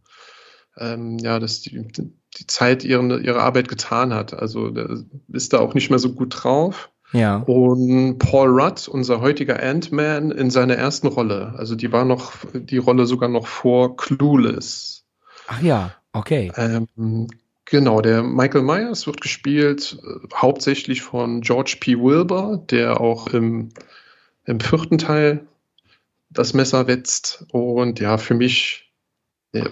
ähm, 0.78 1.18
ja, 1.18 1.38
dass 1.38 1.60
die, 1.60 1.86
die 2.38 2.46
Zeit 2.46 2.84
ihre, 2.84 3.20
ihre 3.20 3.40
Arbeit 3.40 3.68
getan 3.68 4.14
hat. 4.14 4.34
Also 4.34 4.70
der 4.70 5.04
ist 5.32 5.52
da 5.52 5.58
auch 5.58 5.74
nicht 5.74 5.90
mehr 5.90 5.98
so 5.98 6.12
gut 6.12 6.42
drauf. 6.42 6.90
Ja. 7.12 7.38
Und 7.38 8.18
Paul 8.18 8.60
Rudd, 8.60 8.88
unser 8.88 9.20
heutiger 9.20 9.62
Ant-Man, 9.62 10.30
in 10.30 10.50
seiner 10.50 10.74
ersten 10.74 11.06
Rolle. 11.06 11.54
Also 11.56 11.74
die 11.74 11.92
war 11.92 12.04
noch, 12.04 12.32
die 12.52 12.78
Rolle 12.78 13.06
sogar 13.06 13.28
noch 13.28 13.46
vor 13.46 13.96
Clueless. 13.96 15.04
Ach 15.46 15.62
ja, 15.62 15.94
okay. 16.12 16.52
Ähm, 16.56 17.28
genau, 17.66 18.00
der 18.00 18.22
Michael 18.22 18.62
Myers 18.62 19.06
wird 19.06 19.20
gespielt 19.20 19.98
äh, 20.02 20.28
hauptsächlich 20.34 21.02
von 21.02 21.42
George 21.42 21.76
P. 21.80 21.98
Wilbur, 21.98 22.64
der 22.70 23.00
auch 23.00 23.28
im, 23.28 23.68
im 24.44 24.60
vierten 24.60 24.98
Teil 24.98 25.46
das 26.30 26.54
Messer 26.54 26.86
wetzt. 26.86 27.44
Und 27.52 28.00
ja, 28.00 28.18
für 28.18 28.34
mich 28.34 28.92
ja, 29.52 29.66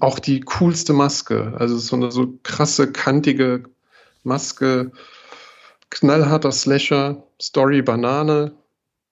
auch 0.00 0.18
die 0.18 0.40
coolste 0.40 0.92
Maske. 0.92 1.54
Also 1.58 1.78
so 1.78 1.96
eine 1.96 2.10
so 2.10 2.38
krasse, 2.42 2.92
kantige 2.92 3.64
Maske, 4.22 4.92
knallharter 5.90 6.52
Slasher, 6.52 7.22
Story 7.40 7.82
Banane, 7.82 8.52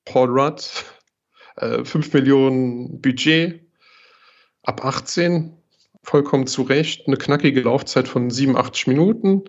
Paul 0.04 0.28
Rudd, 0.28 0.84
äh, 1.56 1.84
5 1.84 2.12
Millionen 2.12 3.00
Budget, 3.00 3.60
ab 4.62 4.84
18, 4.84 5.56
vollkommen 6.04 6.46
zu 6.46 6.62
Recht, 6.62 7.06
eine 7.06 7.16
knackige 7.16 7.62
Laufzeit 7.62 8.06
von 8.08 8.30
87 8.30 8.86
Minuten. 8.86 9.44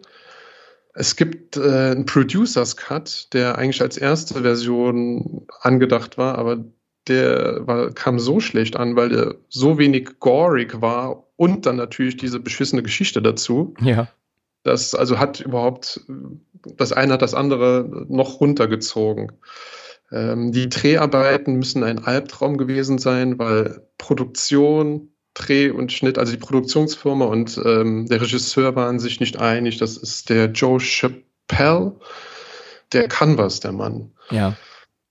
Es 0.94 1.16
gibt 1.16 1.58
äh, 1.58 1.92
einen 1.92 2.06
Producers 2.06 2.78
Cut, 2.78 3.34
der 3.34 3.58
eigentlich 3.58 3.82
als 3.82 3.98
erste 3.98 4.42
Version 4.42 5.46
angedacht 5.60 6.18
war, 6.18 6.38
aber 6.38 6.64
der 7.08 7.68
war, 7.68 7.92
kam 7.92 8.18
so 8.18 8.40
schlecht 8.40 8.78
an, 8.78 8.96
weil 8.96 9.10
der 9.10 9.36
so 9.50 9.78
wenig 9.78 10.20
gorig 10.20 10.82
war 10.82 11.28
und 11.36 11.66
dann 11.66 11.76
natürlich 11.76 12.18
diese 12.18 12.40
beschissene 12.40 12.82
Geschichte 12.82 13.22
dazu. 13.22 13.74
Ja. 13.82 14.08
Das 14.64 14.96
also 14.96 15.20
hat 15.20 15.42
überhaupt, 15.42 16.02
das 16.78 16.92
eine 16.92 17.14
hat 17.14 17.22
das 17.22 17.36
andere 17.36 18.06
noch 18.08 18.40
runtergezogen. 18.40 19.34
Ähm, 20.12 20.52
die 20.52 20.70
Dreharbeiten 20.70 21.56
müssen 21.56 21.84
ein 21.84 22.04
Albtraum 22.04 22.58
gewesen 22.58 22.98
sein, 22.98 23.38
weil 23.38 23.88
Produktion, 23.98 25.10
Dreh 25.36 25.70
und 25.70 25.92
Schnitt, 25.92 26.18
also 26.18 26.32
die 26.32 26.40
Produktionsfirma 26.40 27.26
und 27.26 27.60
ähm, 27.64 28.08
der 28.08 28.22
Regisseur 28.22 28.76
waren 28.76 29.00
sich 29.00 29.20
nicht 29.20 29.38
einig. 29.38 29.78
Das 29.78 29.98
ist 29.98 30.30
der 30.30 30.48
Joe 30.48 30.80
Chappelle. 30.80 31.94
der 32.94 33.08
kann 33.08 33.38
was, 33.38 33.60
der 33.60 33.74
Mann. 33.74 34.12
Ja. 34.32 34.56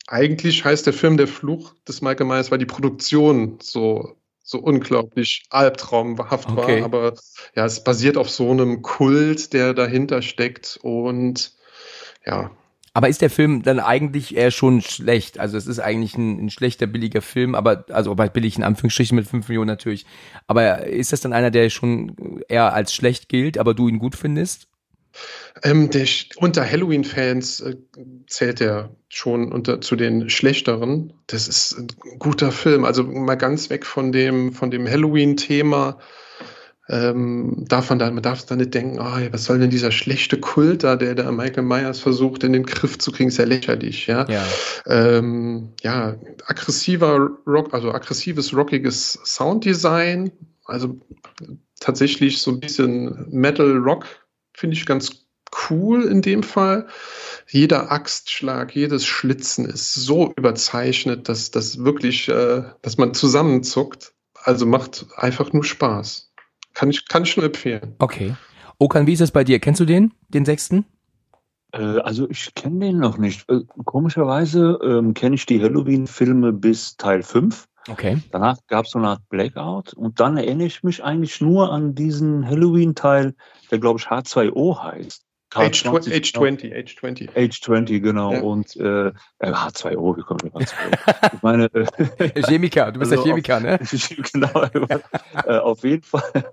Eigentlich 0.07 0.64
heißt 0.64 0.87
der 0.87 0.93
Film 0.93 1.16
Der 1.16 1.29
Fluch 1.29 1.75
des 1.87 2.03
Michael 2.03 2.27
Myers, 2.27 2.51
weil 2.51 2.59
die 2.59 2.66
Produktion 2.66 3.59
so, 3.62 4.16
so 4.43 4.59
unglaublich 4.59 5.45
albtraumhaft 5.51 6.49
Okay. 6.51 6.81
war. 6.81 6.85
Aber 6.85 7.14
ja, 7.55 7.64
es 7.64 7.85
basiert 7.85 8.16
auf 8.16 8.31
so 8.31 8.51
einem 8.51 8.83
Kult, 8.83 9.53
der 9.53 9.75
dahinter 9.75 10.22
steckt. 10.22 10.79
Und 10.83 11.53
ja, 12.27 12.51
Aber 12.95 13.09
ist 13.09 13.23
der 13.23 13.31
Film 13.31 13.63
dann 13.63 13.81
eigentlich 13.81 14.37
eher 14.37 14.51
schon 14.51 14.81
schlecht? 14.81 15.39
Also 15.39 15.57
es 15.59 15.67
ist 15.67 15.81
eigentlich 15.81 16.17
ein, 16.17 16.47
ein 16.47 16.51
schlechter, 16.51 16.87
billiger 16.87 17.23
Film, 17.23 17.55
aber, 17.55 17.85
also 17.91 18.15
bei 18.15 18.29
billig 18.29 18.57
in 18.57 18.63
Anführungsstrichen 18.63 19.17
mit 19.17 19.27
5 19.27 19.49
Millionen 19.49 19.69
natürlich. 19.69 20.07
Aber 20.47 20.87
ist 20.87 21.13
das 21.13 21.21
dann 21.21 21.33
einer, 21.33 21.51
der 21.51 21.71
schon 21.71 22.41
eher 22.49 22.73
als 22.73 22.95
schlecht 22.95 23.29
gilt, 23.29 23.59
aber 23.59 23.75
du 23.75 23.89
ihn 23.89 23.99
gut 23.99 24.15
findest? 24.15 24.69
ähm, 25.63 25.91
der, 25.91 26.07
unter 26.37 26.69
Halloween-Fans 26.69 27.61
äh, 27.61 27.77
zählt 28.27 28.61
er 28.61 28.95
schon 29.09 29.53
unter, 29.53 29.81
zu 29.81 29.97
den 29.97 30.29
schlechteren. 30.29 31.13
Das 31.27 31.49
ist 31.49 31.79
ein 31.79 31.87
guter 32.19 32.53
Film. 32.53 32.85
Also 32.85 33.05
mal 33.05 33.37
ganz 33.37 33.71
weg 33.71 33.87
von 33.87 34.13
dem, 34.13 34.53
von 34.53 34.71
dem 34.71 34.89
Halloween-Thema. 34.89 35.99
Ähm, 36.89 37.64
darf 37.68 37.89
man, 37.89 37.99
da, 37.99 38.11
man 38.11 38.22
darf 38.22 38.45
da 38.45 38.57
nicht 38.57 38.74
denken, 38.74 38.99
ah, 38.99 39.18
was 39.30 39.45
soll 39.45 39.59
denn 39.59 39.70
dieser 39.70 39.91
schlechte 39.91 40.39
Kult 40.39 40.85
da, 40.85 40.97
der 40.97 41.14
da 41.14 41.32
Michael 41.32 41.62
Myers 41.62 41.99
versucht, 41.99 42.45
in 42.45 42.53
den 42.53 42.64
Griff 42.64 42.99
zu 42.99 43.11
kriegen, 43.11 43.28
ist 43.28 43.39
ja 43.39 43.47
lächerlich, 43.47 44.07
ja. 44.07 44.28
Ja. 44.28 44.45
Ähm, 44.87 45.70
ja, 45.82 46.16
aggressiver 46.45 47.30
Rock, 47.47 47.72
also 47.72 47.91
aggressives, 47.91 48.55
rockiges 48.55 49.18
Sounddesign, 49.24 50.30
also 50.66 51.01
tatsächlich 51.80 52.43
so 52.43 52.51
ein 52.51 52.61
bisschen 52.61 53.26
Metal 53.30 53.76
Rock 53.78 54.07
finde 54.53 54.76
ich 54.76 54.85
ganz 54.85 55.24
cool 55.70 56.05
in 56.05 56.22
dem 56.22 56.43
Fall. 56.43 56.87
Jeder 57.49 57.93
Axtschlag, 57.93 58.74
jedes 58.74 59.07
Schlitzen 59.07 59.66
ist 59.66 59.95
so 59.95 60.32
überzeichnet, 60.37 61.28
dass 61.28 61.51
das 61.51 61.85
wirklich, 61.85 62.28
äh, 62.28 62.64
dass 62.82 62.97
man 62.99 63.14
zusammenzuckt. 63.14 64.12
Also 64.43 64.66
macht 64.66 65.07
einfach 65.16 65.53
nur 65.53 65.64
Spaß. 65.64 66.24
Kann 66.75 66.91
ich, 66.91 67.09
kann 67.09 67.22
ich 67.22 67.37
nur 67.37 67.47
empfehlen. 67.47 67.95
Okay. 67.99 68.35
Okan, 68.79 69.07
wie 69.07 69.12
ist 69.12 69.20
das 69.20 69.31
bei 69.31 69.45
dir? 69.45 69.61
Kennst 69.61 69.81
du 69.81 69.85
den, 69.85 70.12
den 70.29 70.45
sechsten? 70.45 70.85
Äh, 71.72 71.99
also 72.01 72.29
ich 72.29 72.55
kenne 72.55 72.87
den 72.87 72.99
noch 72.99 73.18
nicht. 73.18 73.49
Äh, 73.49 73.61
komischerweise 73.85 74.79
ähm, 74.83 75.14
kenne 75.14 75.37
ich 75.37 75.47
die 75.47 75.62
Halloween-Filme 75.62 76.53
bis 76.53 76.97
Teil 76.97 77.22
5. 77.22 77.66
Okay. 77.89 78.18
Danach 78.31 78.59
gab 78.66 78.87
es 78.87 78.93
so 78.93 78.99
eine 78.99 79.09
Art 79.09 79.29
Blackout 79.29 79.93
und 79.93 80.18
dann 80.18 80.37
erinnere 80.37 80.66
ich 80.66 80.83
mich 80.83 81.05
eigentlich 81.05 81.41
nur 81.41 81.70
an 81.70 81.95
diesen 81.95 82.47
Halloween-Teil, 82.47 83.35
der 83.70 83.79
glaube 83.79 84.01
ich 84.01 84.07
H2O 84.07 84.83
heißt. 84.83 85.25
Age, 85.55 85.85
H20, 85.85 86.15
Age 86.15 86.33
20, 86.33 86.75
Age 86.75 86.97
20. 86.97 87.37
Age 87.37 87.61
20, 87.61 88.03
genau. 88.03 88.33
Ja. 88.33 88.41
Und 88.41 88.77
äh, 88.77 89.09
äh, 89.09 89.13
H2O, 89.41 90.17
wie 90.17 90.23
kommt 90.23 90.43
der 90.43 90.53
H2O? 90.53 91.35
ich 91.35 91.43
meine, 91.43 91.65
äh, 91.75 92.43
Chemiker, 92.43 92.93
du 92.93 92.99
bist 93.01 93.13
Also 93.13 93.25
ja 93.25 93.31
Chemiker, 93.31 93.61
ne? 93.61 93.79
genau, 94.33 94.65
äh, 95.47 95.59
auf 95.59 95.85
jeden 95.85 96.03
Fall. 96.03 96.53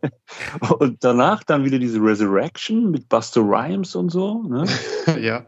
Und 0.79 1.03
danach 1.03 1.43
dann 1.43 1.65
wieder 1.65 1.79
diese 1.79 1.99
Resurrection 1.99 2.91
mit 2.91 3.09
Buster 3.09 3.41
Rhymes 3.41 3.95
und 3.95 4.09
so. 4.09 4.43
Ne? 4.43 4.65
ja. 5.19 5.45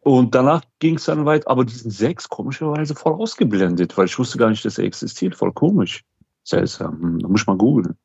Und 0.00 0.34
danach 0.34 0.62
ging 0.78 0.96
es 0.96 1.04
dann 1.06 1.26
weit, 1.26 1.48
aber 1.48 1.64
diesen 1.64 1.90
sechs 1.90 2.28
komischerweise 2.28 2.94
voll 2.94 3.14
ausgeblendet, 3.14 3.96
weil 3.98 4.06
ich 4.06 4.18
wusste 4.18 4.38
gar 4.38 4.50
nicht, 4.50 4.64
dass 4.64 4.78
er 4.78 4.84
existiert. 4.84 5.34
Voll 5.34 5.52
komisch. 5.52 6.04
Seltsam. 6.44 7.00
Hm, 7.00 7.18
Da 7.18 7.28
muss 7.28 7.40
ich 7.40 7.46
mal 7.46 7.56
googeln. 7.56 7.96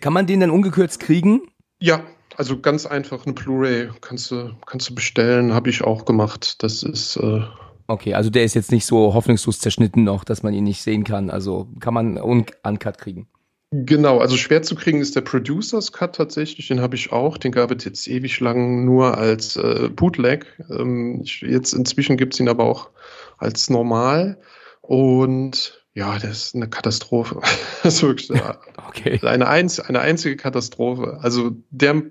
Kann 0.00 0.12
man 0.12 0.26
den 0.26 0.40
dann 0.40 0.50
ungekürzt 0.50 1.00
kriegen? 1.00 1.42
Ja, 1.80 2.04
also 2.36 2.60
ganz 2.60 2.86
einfach 2.86 3.24
eine 3.26 3.34
Blu-ray 3.34 3.90
kannst 4.00 4.30
du, 4.30 4.54
kannst 4.66 4.88
du 4.90 4.94
bestellen, 4.94 5.52
habe 5.52 5.70
ich 5.70 5.82
auch 5.82 6.04
gemacht. 6.04 6.62
Das 6.62 6.82
ist 6.82 7.16
äh, 7.16 7.42
Okay, 7.90 8.14
also 8.14 8.30
der 8.30 8.44
ist 8.44 8.54
jetzt 8.54 8.70
nicht 8.70 8.86
so 8.86 9.14
hoffnungslos 9.14 9.58
zerschnitten 9.58 10.04
noch, 10.04 10.22
dass 10.22 10.44
man 10.44 10.54
ihn 10.54 10.62
nicht 10.62 10.80
sehen 10.80 11.02
kann. 11.02 11.28
Also 11.28 11.66
kann 11.80 11.92
man 11.92 12.18
un 12.18 12.46
uncut 12.62 12.98
kriegen. 12.98 13.26
genau, 13.72 14.18
also 14.18 14.36
schwer 14.36 14.62
zu 14.62 14.76
kriegen 14.76 15.00
ist 15.00 15.16
der 15.16 15.22
Producers 15.22 15.90
Cut 15.90 16.14
tatsächlich, 16.14 16.68
den 16.68 16.80
habe 16.80 16.94
ich 16.94 17.10
auch. 17.10 17.36
Den 17.36 17.50
gab 17.50 17.72
es 17.72 17.84
jetzt 17.84 18.06
ewig 18.06 18.38
lang 18.38 18.84
nur 18.84 19.18
als 19.18 19.56
äh, 19.56 19.88
Bootleg. 19.88 20.46
Ähm, 20.70 21.22
ich, 21.24 21.40
jetzt 21.40 21.72
inzwischen 21.72 22.16
gibt 22.16 22.34
es 22.34 22.40
ihn 22.40 22.48
aber 22.48 22.64
auch 22.64 22.90
als 23.38 23.70
normal. 23.70 24.38
Und 24.82 25.84
ja, 25.92 26.16
das 26.18 26.30
ist 26.46 26.54
eine 26.54 26.68
Katastrophe. 26.68 27.40
das 27.82 27.94
ist 27.96 28.02
wirklich 28.04 28.30
äh, 28.30 28.54
Okay. 28.88 29.18
eine, 29.24 29.48
einz 29.48 29.80
eine 29.80 30.00
einzige 30.00 30.36
Katastrophe. 30.36 31.18
Also 31.22 31.50
der 31.70 32.02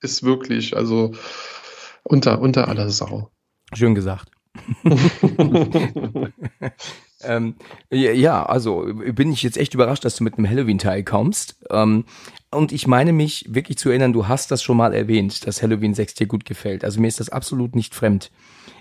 ist 0.00 0.22
wirklich, 0.22 0.76
also 0.76 1.12
unter, 2.02 2.40
unter 2.40 2.68
aller 2.68 2.90
Sau. 2.90 3.30
Schön 3.74 3.94
gesagt. 3.94 4.30
Ähm, 7.22 7.54
ja, 7.90 8.44
also 8.44 8.86
bin 9.14 9.32
ich 9.32 9.42
jetzt 9.42 9.56
echt 9.56 9.74
überrascht, 9.74 10.04
dass 10.04 10.16
du 10.16 10.24
mit 10.24 10.36
einem 10.36 10.48
Halloween-Teil 10.48 11.02
kommst. 11.02 11.56
Ähm, 11.70 12.04
und 12.50 12.72
ich 12.72 12.86
meine 12.86 13.12
mich 13.12 13.46
wirklich 13.48 13.78
zu 13.78 13.88
erinnern, 13.88 14.12
du 14.12 14.28
hast 14.28 14.50
das 14.50 14.62
schon 14.62 14.76
mal 14.76 14.92
erwähnt, 14.92 15.46
dass 15.46 15.62
Halloween 15.62 15.94
6 15.94 16.14
dir 16.14 16.26
gut 16.26 16.44
gefällt. 16.44 16.84
Also 16.84 17.00
mir 17.00 17.08
ist 17.08 17.20
das 17.20 17.30
absolut 17.30 17.74
nicht 17.74 17.94
fremd. 17.94 18.30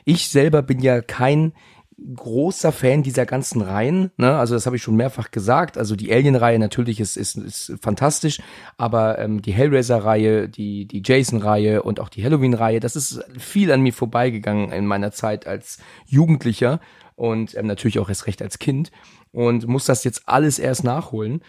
Ich 0.03 0.29
selber 0.29 0.61
bin 0.61 0.79
ja 0.79 1.01
kein 1.01 1.53
großer 1.97 2.71
Fan 2.71 3.03
dieser 3.03 3.25
ganzen 3.25 3.61
Reihen. 3.61 4.11
Ne? 4.17 4.35
Also 4.37 4.53
das 4.53 4.65
habe 4.65 4.75
ich 4.75 4.83
schon 4.83 4.95
mehrfach 4.95 5.31
gesagt. 5.31 5.77
Also 5.77 5.95
die 5.95 6.11
Alien-Reihe 6.11 6.59
natürlich 6.59 6.99
ist, 6.99 7.15
ist, 7.15 7.37
ist 7.37 7.73
fantastisch, 7.81 8.41
aber 8.77 9.17
ähm, 9.19 9.41
die 9.41 9.53
Hellraiser-Reihe, 9.53 10.49
die, 10.49 10.85
die 10.85 11.01
Jason-Reihe 11.03 11.83
und 11.83 11.99
auch 11.99 12.09
die 12.09 12.23
Halloween-Reihe, 12.23 12.79
das 12.79 12.95
ist 12.95 13.23
viel 13.37 13.71
an 13.71 13.81
mir 13.81 13.93
vorbeigegangen 13.93 14.71
in 14.71 14.85
meiner 14.85 15.11
Zeit 15.11 15.47
als 15.47 15.77
Jugendlicher 16.05 16.79
und 17.15 17.55
ähm, 17.55 17.67
natürlich 17.67 17.99
auch 17.99 18.09
erst 18.09 18.27
recht 18.27 18.41
als 18.41 18.59
Kind 18.59 18.91
und 19.31 19.67
muss 19.67 19.85
das 19.85 20.03
jetzt 20.03 20.23
alles 20.25 20.59
erst 20.59 20.83
nachholen. 20.83 21.41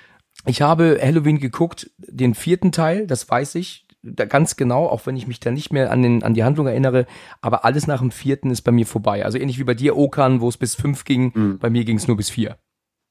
Ich 0.45 0.63
habe 0.63 0.99
Halloween 1.03 1.39
geguckt, 1.39 1.91
den 1.99 2.35
vierten 2.35 2.71
Teil, 2.71 3.07
das 3.07 3.29
weiß 3.29 3.57
ich, 3.57 3.86
da 4.15 4.25
ganz 4.25 4.57
genau, 4.57 4.87
auch 4.87 5.07
wenn 5.07 5.17
ich 5.17 5.27
mich 5.27 5.41
da 5.41 5.51
nicht 5.51 5.73
mehr 5.73 5.91
an, 5.91 6.03
den, 6.03 6.23
an 6.23 6.35
die 6.35 6.45
Handlung 6.45 6.67
erinnere, 6.67 7.07
aber 7.41 7.65
alles 7.65 7.87
nach 7.87 8.01
dem 8.01 8.11
vierten 8.11 8.51
ist 8.51 8.63
bei 8.63 8.73
mir 8.73 8.87
vorbei. 8.87 9.25
Also 9.25 9.39
ähnlich 9.39 9.59
wie 9.59 9.65
bei 9.65 9.75
dir, 9.75 9.97
Okan, 9.97 10.41
wo 10.41 10.49
es 10.49 10.57
bis 10.57 10.75
fünf 10.75 11.05
ging, 11.05 11.33
Mhm. 11.35 11.59
bei 11.59 11.71
mir 11.71 11.85
ging 11.85 11.97
es 11.97 12.07
nur 12.09 12.17
bis 12.17 12.31
vier. 12.31 12.57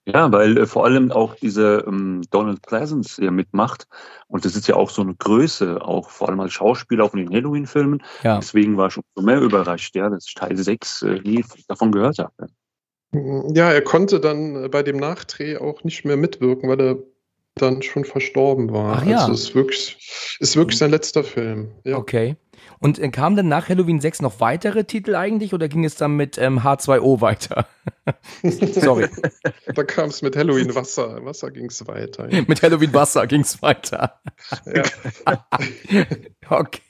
Ja, 0.08 0.32
weil 0.32 0.56
äh, 0.60 0.66
vor 0.68 0.86
allem 0.86 1.12
auch 1.12 1.34
diese 1.34 1.84
ähm, 1.88 2.22
Donald 2.30 2.62
Pleasance 2.62 3.20
hier 3.20 3.32
mitmacht. 3.32 3.88
Und 4.28 4.46
das 4.46 4.56
ist 4.56 4.68
ja 4.68 4.76
auch 4.76 4.92
so 4.92 5.02
eine 5.02 5.16
Größe, 5.16 5.82
auch 5.82 6.12
vor 6.12 6.30
allem 6.30 6.40
als 6.40 6.54
Schauspieler 6.54 7.10
von 7.10 7.18
den 7.18 7.32
Halloween-Filmen. 7.32 8.04
Ja. 8.22 8.38
Deswegen 8.38 8.78
war 8.78 8.90
ich 8.90 8.98
umso 8.98 9.26
mehr 9.26 9.42
überrascht, 9.42 9.96
ja, 9.96 10.10
dass 10.10 10.28
ich 10.28 10.36
Teil 10.36 10.56
6 10.56 11.02
äh, 11.02 11.20
nie 11.24 11.44
davon 11.68 11.92
gehört 11.92 12.20
habe. 12.20 12.32
Ja, 13.14 13.72
er 13.72 13.82
konnte 13.82 14.20
dann 14.20 14.70
bei 14.70 14.84
dem 14.84 14.98
Nachdreh 14.98 15.58
auch 15.58 15.84
nicht 15.84 16.06
mehr 16.06 16.18
mitwirken, 16.18 16.70
weil 16.70 16.82
er 16.82 16.98
dann 17.56 17.82
schon 17.82 18.06
verstorben 18.06 18.72
war. 18.72 18.98
Ach 18.98 19.06
ja. 19.06 19.20
Also 19.20 19.34
es 19.34 19.42
ist 19.42 19.56
wirklich, 19.56 20.38
ist 20.40 20.56
wirklich 20.56 20.78
sein 20.78 20.92
letzter 20.92 21.24
Film. 21.24 21.72
Ja. 21.84 21.98
Okay. 21.98 22.36
Und 22.80 23.00
äh, 23.00 23.10
kamen 23.10 23.36
dann 23.38 23.48
nach 23.48 23.70
Halloween 23.70 24.02
6 24.02 24.22
noch 24.22 24.40
weitere 24.40 24.84
Titel 24.84 25.16
eigentlich 25.16 25.54
oder 25.54 25.68
ging 25.70 25.86
es 25.86 25.96
dann 25.96 26.18
mit 26.18 26.38
ähm, 26.38 26.60
H2O 26.60 27.22
weiter? 27.22 27.66
Sorry. 28.44 29.08
Da 29.74 29.84
kam 29.84 30.10
es 30.10 30.22
mit 30.22 30.36
Halloween 30.36 30.76
Wasser. 30.76 31.24
Wasser 31.24 31.52
ging 31.52 31.68
es 31.68 31.88
weiter. 31.88 32.28
mit 32.48 32.62
Halloween 32.62 32.94
Wasser 32.94 33.26
ging 33.28 33.42
es 33.42 33.62
weiter. 33.62 34.20
Ja. 34.66 34.84
Okay. 36.48 36.82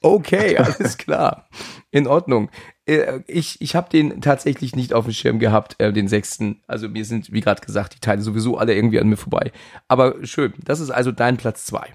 Okay, 0.00 0.56
alles 0.56 0.96
klar. 0.98 1.48
In 1.90 2.06
Ordnung. 2.06 2.50
Äh, 2.86 3.20
Ich, 3.26 3.60
ich 3.60 3.74
habe 3.74 3.90
den 3.90 4.20
tatsächlich 4.20 4.74
nicht 4.76 4.92
auf 4.92 5.04
dem 5.04 5.14
Schirm 5.14 5.38
gehabt, 5.38 5.76
äh, 5.78 5.92
den 5.92 6.08
sechsten. 6.08 6.62
Also 6.66 6.88
mir 6.88 7.04
sind, 7.04 7.32
wie 7.32 7.40
gerade 7.40 7.64
gesagt, 7.64 7.94
die 7.94 8.00
Teile 8.00 8.22
sowieso 8.22 8.56
alle 8.56 8.74
irgendwie 8.74 9.00
an 9.00 9.08
mir 9.08 9.16
vorbei. 9.16 9.52
Aber 9.88 10.24
schön, 10.24 10.52
das 10.64 10.80
ist 10.80 10.90
also 10.90 11.12
dein 11.12 11.36
Platz 11.36 11.64
zwei. 11.64 11.94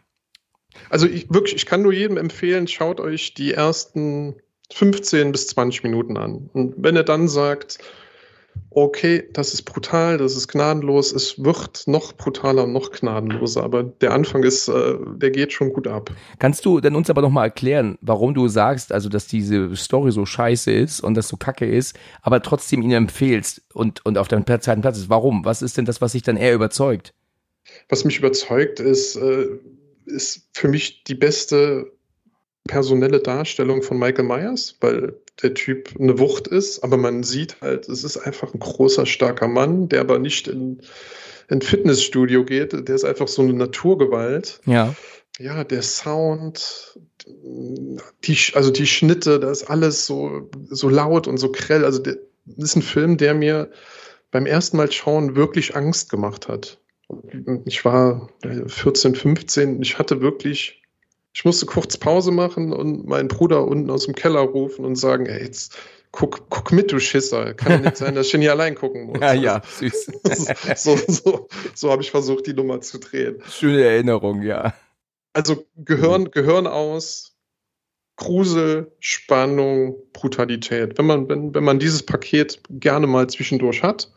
Also 0.90 1.08
ich, 1.08 1.30
wirklich, 1.30 1.56
ich 1.56 1.66
kann 1.66 1.82
nur 1.82 1.94
jedem 1.94 2.18
empfehlen, 2.18 2.68
schaut 2.68 3.00
euch 3.00 3.34
die 3.34 3.54
ersten 3.54 4.36
15 4.74 5.32
bis 5.32 5.48
20 5.48 5.84
Minuten 5.84 6.18
an. 6.18 6.50
Und 6.54 6.76
wenn 6.78 6.96
er 6.96 7.04
dann 7.04 7.28
sagt, 7.28 7.80
okay, 8.70 9.28
das 9.34 9.53
ist 9.53 9.64
brutal, 9.64 10.18
das 10.18 10.36
ist 10.36 10.47
gnadenlos, 10.47 11.12
es 11.12 11.43
wird 11.43 11.88
noch 11.88 12.14
brutaler 12.14 12.66
und 12.66 12.74
noch 12.74 12.91
gnadenloser, 12.91 13.64
aber 13.64 13.84
der 13.84 14.14
Anfang 14.14 14.43
ist, 14.43 14.68
äh, 14.68 14.95
der 15.16 15.32
geht 15.32 15.53
schon 15.53 15.74
gut 15.74 15.88
ab. 15.88 16.12
Kannst 16.39 16.66
du 16.66 16.80
denn 16.80 16.95
uns 16.95 17.10
aber 17.10 17.22
noch 17.22 17.30
mal 17.30 17.45
erklären, 17.45 17.97
warum 18.01 18.34
du 18.34 18.47
sagst, 18.47 18.91
also 18.91 19.10
dass 19.10 19.28
diese 19.28 19.76
Story 19.76 20.12
so 20.12 20.26
scheiße 20.26 20.72
ist 20.72 20.99
und 20.99 21.16
das 21.16 21.28
so 21.28 21.38
kacke 21.38 21.66
ist, 21.66 21.97
aber 22.22 22.41
trotzdem 22.41 22.82
ihn 22.82 22.91
empfehlst 22.91 23.62
und, 23.74 24.05
und 24.05 24.18
auf 24.18 24.28
deinem 24.28 24.45
zweiten 24.45 24.82
Platz 24.82 24.97
ist? 24.97 25.10
Warum? 25.10 25.45
Was 25.45 25.62
ist 25.62 25.78
denn 25.78 25.86
das, 25.86 26.01
was 26.01 26.12
sich 26.12 26.22
dann 26.22 26.38
eher 26.38 26.53
überzeugt? 26.53 27.14
Was 27.89 28.05
mich 28.05 28.20
überzeugt, 28.20 28.80
ist, 28.80 29.16
äh, 29.16 29.47
ist 30.05 30.49
für 30.53 30.68
mich 30.68 31.03
die 31.03 31.16
beste 31.16 31.91
personelle 32.68 33.20
Darstellung 33.20 33.82
von 33.82 33.97
Michael 33.97 34.26
Myers, 34.26 34.76
weil 34.82 35.15
der 35.41 35.53
Typ 35.53 35.93
eine 35.99 36.20
Wucht 36.20 36.47
ist, 36.47 36.84
aber 36.84 36.97
man 36.97 37.24
sieht 37.24 37.61
halt, 37.61 37.88
es 37.89 38.03
ist 38.03 38.18
einfach 38.18 38.53
ein 38.53 38.59
großer, 38.59 39.05
starker 39.05 39.47
Mann, 39.47 39.89
der 39.89 40.01
aber 40.01 40.20
nicht 40.20 40.47
in 40.47 40.82
ein 41.49 41.61
Fitnessstudio 41.61 42.43
geht, 42.43 42.74
der 42.74 42.95
ist 42.95 43.05
einfach 43.05 43.28
so 43.28 43.41
eine 43.41 43.53
Naturgewalt. 43.53 44.59
Ja. 44.65 44.93
ja, 45.39 45.63
der 45.63 45.82
Sound, 45.82 46.99
die, 48.24 48.38
also 48.53 48.72
die 48.72 48.88
Schnitte, 48.88 49.39
das 49.39 49.61
ist 49.61 49.70
alles 49.70 50.05
so, 50.05 50.49
so 50.70 50.89
laut 50.89 51.28
und 51.28 51.38
so 51.38 51.51
grell. 51.51 51.86
Also 51.86 52.01
das 52.01 52.18
ist 52.45 52.76
ein 52.76 52.82
Film, 52.82 53.18
der 53.18 53.34
mir 53.34 53.70
beim 54.32 54.45
ersten 54.45 54.78
Mal 54.78 54.91
schauen 54.91 55.36
wirklich 55.36 55.76
Angst 55.76 56.09
gemacht 56.09 56.47
hat. 56.47 56.80
Ich 57.65 57.86
war 57.86 58.30
14, 58.68 59.15
15, 59.15 59.82
ich 59.82 59.97
hatte 59.97 60.20
wirklich, 60.22 60.76
ich 61.38 61.46
musste 61.46 61.68
kurz 61.68 61.98
Pause 61.98 62.32
machen 62.32 62.74
und 62.74 63.08
meinen 63.08 63.28
Bruder 63.28 63.68
unten 63.68 63.92
aus 63.92 64.06
dem 64.06 64.16
Keller 64.16 64.40
rufen 64.40 64.84
und 64.84 64.96
sagen, 64.96 65.28
ey, 65.28 65.44
jetzt 65.44 65.78
guck, 66.12 66.50
guck 66.50 66.72
mit, 66.72 66.92
du 66.92 67.00
Schisser. 67.00 67.54
Kann 67.54 67.74
ja 67.74 67.78
nicht 67.78 67.98
sein, 67.98 68.16
dass 68.16 68.34
ich 68.34 68.40
hier 68.40 68.52
allein 68.52 68.74
gucken 68.74 69.06
muss. 69.06 69.20
Ja, 69.22 69.34
ja, 69.34 69.62
süß. 69.64 70.14
so 70.76 70.96
so, 70.96 71.04
so, 71.08 71.48
so 71.76 71.92
habe 71.92 72.02
ich 72.02 72.10
versucht, 72.10 72.48
die 72.48 72.54
Nummer 72.54 72.82
zu 72.82 72.98
drehen. 72.98 73.40
Schöne 73.48 73.84
Erinnerung, 73.84 74.42
ja. 74.42 74.74
Also 75.34 75.64
Gehirn, 75.76 76.32
Gehirn 76.32 76.66
aus, 76.66 77.37
Grusel, 78.18 78.91
Spannung, 78.99 79.95
Brutalität. 80.11 80.97
Wenn 80.97 81.05
man, 81.05 81.30
wenn, 81.30 81.53
wenn 81.53 81.63
man 81.63 81.78
dieses 81.78 82.03
Paket 82.03 82.59
gerne 82.70 83.05
mal 83.05 83.28
zwischendurch 83.28 83.84
hat, 83.84 84.11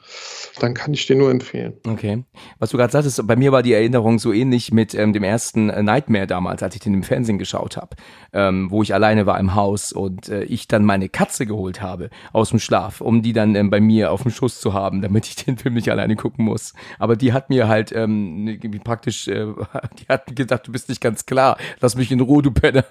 dann 0.58 0.72
kann 0.72 0.94
ich 0.94 1.06
dir 1.06 1.16
nur 1.16 1.30
empfehlen. 1.30 1.74
Okay. 1.86 2.24
Was 2.58 2.70
du 2.70 2.78
gerade 2.78 2.92
sagtest, 2.92 3.26
bei 3.26 3.36
mir 3.36 3.52
war 3.52 3.62
die 3.62 3.74
Erinnerung 3.74 4.18
so 4.18 4.32
ähnlich 4.32 4.72
mit 4.72 4.94
ähm, 4.94 5.12
dem 5.12 5.22
ersten 5.22 5.68
äh, 5.68 5.82
Nightmare 5.82 6.26
damals, 6.26 6.62
als 6.62 6.74
ich 6.74 6.80
den 6.80 6.94
im 6.94 7.02
Fernsehen 7.02 7.38
geschaut 7.38 7.76
habe, 7.76 7.94
ähm, 8.32 8.70
wo 8.70 8.82
ich 8.82 8.94
alleine 8.94 9.26
war 9.26 9.38
im 9.38 9.54
Haus 9.54 9.92
und 9.92 10.30
äh, 10.30 10.44
ich 10.44 10.66
dann 10.66 10.86
meine 10.86 11.10
Katze 11.10 11.44
geholt 11.44 11.82
habe 11.82 12.08
aus 12.32 12.50
dem 12.50 12.58
Schlaf, 12.58 13.02
um 13.02 13.20
die 13.20 13.34
dann 13.34 13.54
ähm, 13.54 13.68
bei 13.68 13.80
mir 13.80 14.12
auf 14.12 14.22
dem 14.22 14.30
Schuss 14.30 14.60
zu 14.60 14.72
haben, 14.72 15.02
damit 15.02 15.26
ich 15.26 15.36
den 15.36 15.58
Film 15.58 15.74
nicht 15.74 15.90
alleine 15.90 16.16
gucken 16.16 16.46
muss. 16.46 16.72
Aber 16.98 17.16
die 17.16 17.34
hat 17.34 17.50
mir 17.50 17.68
halt 17.68 17.92
ähm, 17.92 18.58
praktisch, 18.82 19.28
äh, 19.28 19.46
die 20.00 20.06
hat 20.08 20.34
gedacht, 20.34 20.66
du 20.66 20.72
bist 20.72 20.88
nicht 20.88 21.02
ganz 21.02 21.26
klar, 21.26 21.58
lass 21.80 21.96
mich 21.96 22.10
in 22.10 22.20
Ruhe, 22.20 22.42
du 22.42 22.50
Penner. 22.50 22.84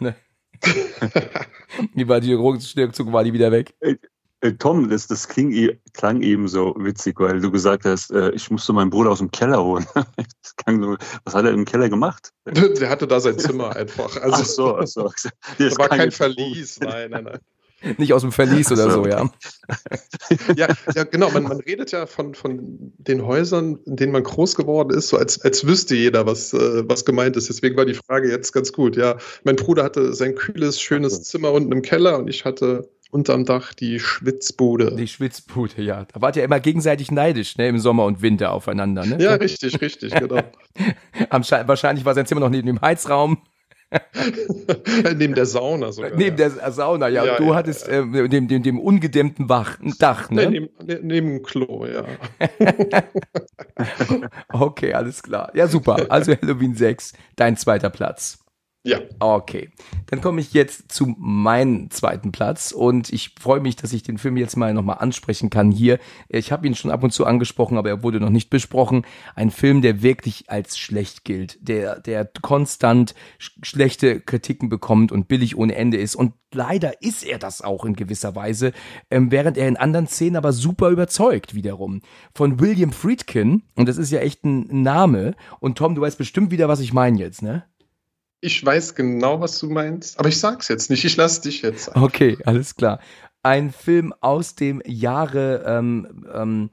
die 1.94 2.08
war 2.08 2.20
die 2.20 2.32
Ruckzuck 2.34 3.12
war 3.12 3.24
die 3.24 3.32
wieder 3.32 3.52
weg. 3.52 3.74
Tom, 4.58 4.88
das, 4.90 5.06
das 5.06 5.28
kling, 5.28 5.50
e, 5.52 5.78
klang 5.94 6.20
eben 6.20 6.46
so 6.46 6.74
witzig, 6.78 7.18
weil 7.18 7.40
du 7.40 7.50
gesagt 7.50 7.84
hast, 7.84 8.10
äh, 8.10 8.30
ich 8.30 8.50
musste 8.50 8.72
meinen 8.72 8.90
Bruder 8.90 9.10
aus 9.10 9.18
dem 9.18 9.30
Keller 9.30 9.62
holen. 9.62 9.86
so, 10.68 10.96
was 11.24 11.34
hat 11.34 11.44
er 11.46 11.52
im 11.52 11.64
Keller 11.64 11.88
gemacht? 11.88 12.32
Der 12.44 12.90
hatte 12.90 13.06
da 13.06 13.18
sein 13.18 13.38
Zimmer 13.38 13.74
einfach. 13.74 14.14
Also, 14.20 14.36
ach 14.36 14.44
so, 14.44 14.76
ach 14.76 14.86
so. 14.86 15.12
Das 15.58 15.78
war 15.78 15.88
kein 15.88 16.10
Verlies, 16.10 16.78
nein, 16.80 17.10
nein, 17.10 17.24
nein. 17.24 17.38
Nicht 17.98 18.12
aus 18.12 18.22
dem 18.22 18.32
Verlies 18.32 18.70
oder 18.72 18.90
so, 18.90 19.06
ja. 19.06 19.30
ja, 20.56 20.68
ja, 20.94 21.04
genau. 21.04 21.30
Man, 21.30 21.44
man 21.44 21.60
redet 21.60 21.92
ja 21.92 22.06
von, 22.06 22.34
von 22.34 22.92
den 22.98 23.24
Häusern, 23.24 23.78
in 23.86 23.96
denen 23.96 24.12
man 24.12 24.22
groß 24.22 24.54
geworden 24.54 24.96
ist, 24.96 25.08
so 25.08 25.16
als, 25.16 25.40
als 25.42 25.66
wüsste 25.66 25.94
jeder, 25.94 26.26
was, 26.26 26.52
äh, 26.52 26.88
was 26.88 27.04
gemeint 27.04 27.36
ist. 27.36 27.48
Deswegen 27.48 27.76
war 27.76 27.84
die 27.84 27.94
Frage 27.94 28.30
jetzt 28.30 28.52
ganz 28.52 28.72
gut. 28.72 28.96
Ja, 28.96 29.16
mein 29.44 29.56
Bruder 29.56 29.84
hatte 29.84 30.14
sein 30.14 30.34
kühles, 30.34 30.80
schönes 30.80 31.22
Zimmer 31.22 31.52
unten 31.52 31.72
im 31.72 31.82
Keller 31.82 32.18
und 32.18 32.28
ich 32.28 32.44
hatte 32.44 32.88
unterm 33.10 33.44
Dach 33.44 33.72
die 33.72 34.00
Schwitzbude. 34.00 34.94
Die 34.96 35.08
Schwitzbude, 35.08 35.82
ja. 35.82 36.04
Da 36.04 36.20
wart 36.20 36.36
ihr 36.36 36.44
immer 36.44 36.60
gegenseitig 36.60 37.10
neidisch, 37.10 37.56
ne, 37.56 37.68
im 37.68 37.78
Sommer 37.78 38.04
und 38.04 38.22
Winter 38.22 38.52
aufeinander, 38.52 39.06
ne? 39.06 39.18
Ja, 39.20 39.34
richtig, 39.34 39.80
richtig, 39.80 40.14
genau. 40.18 40.42
wahrscheinlich 41.66 42.04
war 42.04 42.14
sein 42.14 42.26
Zimmer 42.26 42.40
noch 42.40 42.50
neben 42.50 42.66
dem 42.66 42.80
Heizraum. 42.80 43.38
neben 45.16 45.34
der 45.34 45.46
Sauna 45.46 45.92
sogar. 45.92 46.10
Neben 46.16 46.36
ja. 46.36 46.48
der 46.48 46.72
Sauna, 46.72 47.08
ja. 47.08 47.24
ja 47.24 47.36
du 47.36 47.44
ja, 47.44 47.54
hattest 47.54 47.88
äh, 47.88 48.28
dem, 48.28 48.48
dem, 48.48 48.62
dem 48.62 48.80
ungedämmten 48.80 49.48
Wach, 49.48 49.78
Dach, 49.98 50.30
ne? 50.30 50.50
Neben, 50.50 50.68
ne, 50.84 51.00
neben 51.02 51.28
dem 51.28 51.42
Klo, 51.42 51.86
ja. 51.86 52.04
okay, 54.52 54.92
alles 54.92 55.22
klar. 55.22 55.50
Ja, 55.54 55.68
super. 55.68 56.06
Also 56.08 56.32
Halloween 56.42 56.74
6, 56.74 57.12
dein 57.36 57.56
zweiter 57.56 57.90
Platz. 57.90 58.38
Ja. 58.86 59.00
Okay. 59.18 59.70
Dann 60.06 60.20
komme 60.20 60.40
ich 60.40 60.52
jetzt 60.52 60.92
zu 60.92 61.12
meinem 61.18 61.90
zweiten 61.90 62.30
Platz 62.30 62.70
und 62.70 63.12
ich 63.12 63.34
freue 63.36 63.58
mich, 63.58 63.74
dass 63.74 63.92
ich 63.92 64.04
den 64.04 64.16
Film 64.16 64.36
jetzt 64.36 64.56
mal 64.56 64.72
nochmal 64.72 64.98
ansprechen 65.00 65.50
kann 65.50 65.72
hier. 65.72 65.98
Ich 66.28 66.52
habe 66.52 66.68
ihn 66.68 66.76
schon 66.76 66.92
ab 66.92 67.02
und 67.02 67.10
zu 67.10 67.26
angesprochen, 67.26 67.78
aber 67.78 67.88
er 67.88 68.04
wurde 68.04 68.20
noch 68.20 68.30
nicht 68.30 68.48
besprochen. 68.48 69.04
Ein 69.34 69.50
Film, 69.50 69.82
der 69.82 70.02
wirklich 70.02 70.50
als 70.50 70.78
schlecht 70.78 71.24
gilt, 71.24 71.58
der, 71.60 71.98
der 71.98 72.30
konstant 72.42 73.16
sch 73.38 73.58
schlechte 73.62 74.20
Kritiken 74.20 74.68
bekommt 74.68 75.10
und 75.10 75.26
billig 75.26 75.56
ohne 75.56 75.74
Ende 75.74 75.96
ist. 75.96 76.14
Und 76.14 76.34
leider 76.54 77.02
ist 77.02 77.24
er 77.24 77.40
das 77.40 77.62
auch 77.62 77.84
in 77.84 77.96
gewisser 77.96 78.36
Weise, 78.36 78.70
ähm, 79.10 79.32
während 79.32 79.58
er 79.58 79.66
in 79.66 79.76
anderen 79.76 80.06
Szenen 80.06 80.36
aber 80.36 80.52
super 80.52 80.90
überzeugt 80.90 81.56
wiederum. 81.56 82.02
Von 82.36 82.60
William 82.60 82.92
Friedkin, 82.92 83.64
und 83.74 83.88
das 83.88 83.96
ist 83.96 84.12
ja 84.12 84.20
echt 84.20 84.44
ein 84.44 84.82
Name. 84.82 85.34
Und 85.58 85.76
Tom, 85.76 85.96
du 85.96 86.02
weißt 86.02 86.18
bestimmt 86.18 86.52
wieder, 86.52 86.68
was 86.68 86.78
ich 86.78 86.92
meine 86.92 87.18
jetzt, 87.18 87.42
ne? 87.42 87.64
Ich 88.40 88.64
weiß 88.64 88.94
genau, 88.94 89.40
was 89.40 89.58
du 89.58 89.70
meinst, 89.70 90.18
aber 90.18 90.28
ich 90.28 90.38
sag's 90.38 90.68
jetzt 90.68 90.90
nicht. 90.90 91.04
Ich 91.04 91.16
lass 91.16 91.40
dich 91.40 91.62
jetzt. 91.62 91.84
Sagen. 91.84 92.02
Okay, 92.02 92.38
alles 92.44 92.74
klar. 92.74 93.00
Ein 93.42 93.72
Film 93.72 94.12
aus 94.20 94.54
dem 94.54 94.82
Jahre 94.84 95.64
ähm, 95.66 96.26
ähm, 96.32 96.70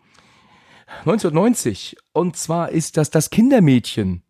1990. 0.99 1.97
Und 2.11 2.35
zwar 2.35 2.69
ist 2.69 2.97
das 2.97 3.09
Das 3.09 3.29
Kindermädchen. 3.29 4.23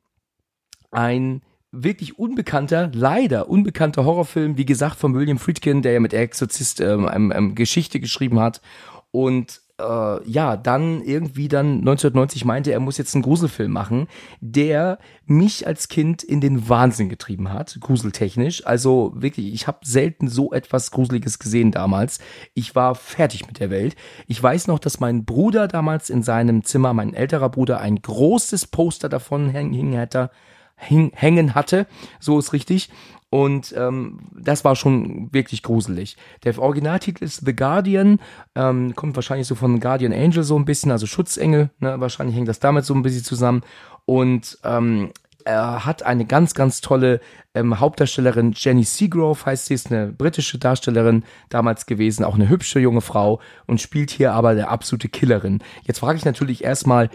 Ein 0.92 1.42
wirklich 1.72 2.20
unbekannter, 2.20 2.92
leider 2.94 3.50
unbekannter 3.50 4.06
Horrorfilm, 4.06 4.58
wie 4.58 4.66
gesagt, 4.66 4.98
von 4.98 5.16
William 5.16 5.40
Friedkin, 5.40 5.82
der 5.82 5.94
ja 5.94 6.00
mit 6.00 6.14
Exorzist 6.14 6.80
ähm, 6.82 7.10
ähm, 7.12 7.34
ähm 7.36 7.56
Geschichte 7.56 8.00
geschrieben 8.00 8.40
hat. 8.40 8.62
Und 9.10 9.62
äh, 9.80 10.30
ja, 10.30 10.56
dann 10.56 11.02
irgendwie 11.02 11.48
dann 11.48 11.80
1990 11.80 12.46
meinte, 12.46 12.72
er 12.72 12.80
muss 12.80 12.98
jetzt 12.98 13.16
einen 13.16 13.24
Gruselfilm 13.24 13.72
machen, 13.72 14.08
der 14.40 15.00
mich 15.26 15.66
als 15.66 15.88
Kind 15.88 16.24
in 16.24 16.42
den 16.42 16.70
Wahnsinn 16.70 17.10
getrieben 17.10 17.52
hat, 17.52 17.78
gruseltechnisch. 17.80 18.66
Also 18.66 19.14
wirklich, 19.16 19.54
ich 19.54 19.68
habe 19.68 19.80
selten 19.84 20.28
so 20.28 20.54
etwas 20.54 20.92
Gruseliges 20.92 21.40
gesehen 21.40 21.72
damals. 21.72 22.20
Ich 22.54 22.76
war 22.76 22.96
fertig 22.96 23.48
mit 23.48 23.60
der 23.60 23.70
Welt. 23.70 23.96
Ich 24.28 24.42
weiß 24.42 24.68
noch, 24.68 24.80
dass 24.80 25.00
mein 25.00 25.26
Bruder 25.26 25.68
damals 25.68 26.10
in 26.10 26.24
seinem 26.24 26.64
Zimmer, 26.64 26.94
mein 26.94 27.14
älterer 27.14 27.50
Bruder, 27.50 27.80
ein 27.80 28.02
großes 28.02 28.68
Poster 28.68 29.10
davon 29.10 29.50
hängen 29.50 29.94
hätte, 29.94 30.30
hängen 30.76 31.56
hatte, 31.56 31.88
so 32.20 32.40
ist 32.40 32.54
richtig. 32.54 32.90
Und 33.34 33.74
ähm, 33.76 34.20
das 34.32 34.64
war 34.64 34.76
schon 34.76 35.34
wirklich 35.34 35.64
gruselig. 35.64 36.18
Der 36.44 36.56
Originaltitel 36.60 37.24
ist 37.24 37.44
The 37.44 37.56
Guardian, 37.56 38.20
ähm, 38.54 38.96
kommt 38.96 39.16
wahrscheinlich 39.16 39.48
so 39.48 39.56
von 39.56 39.80
Guardian 39.80 40.14
Angel 40.14 40.44
so 40.44 40.56
ein 40.56 40.66
bisschen, 40.66 40.92
also 40.92 41.08
Schutzengel, 41.08 41.72
ne? 41.80 42.00
wahrscheinlich 42.00 42.36
hängt 42.36 42.48
das 42.48 42.60
damit 42.60 42.86
so 42.86 42.94
ein 42.94 43.02
bisschen 43.02 43.24
zusammen. 43.24 43.64
Und 44.06 44.60
ähm, 44.64 45.14
er 45.46 45.84
hat 45.84 46.04
eine 46.04 46.26
ganz, 46.26 46.54
ganz 46.54 46.82
tolle 46.82 47.22
ähm, 47.56 47.80
Hauptdarstellerin, 47.80 48.54
Jenny 48.56 48.84
Seagrove 48.84 49.48
heißt 49.48 49.66
sie, 49.66 49.74
ist 49.74 49.92
eine 49.92 50.12
britische 50.12 50.60
Darstellerin 50.60 51.24
damals 51.50 51.88
gewesen, 51.88 52.26
auch 52.26 52.36
eine 52.36 52.50
hübsche 52.50 52.80
junge 52.80 53.02
Frau 53.02 53.40
und 53.66 53.82
spielt 53.82 54.12
hier 54.12 54.34
aber 54.34 54.54
der 54.54 54.70
absolute 54.70 55.10
Killerin. 55.10 55.64
Jetzt 55.86 55.98
frage 55.98 56.20
ich 56.20 56.26
natürlich 56.26 56.64
erstmal, 56.64 57.10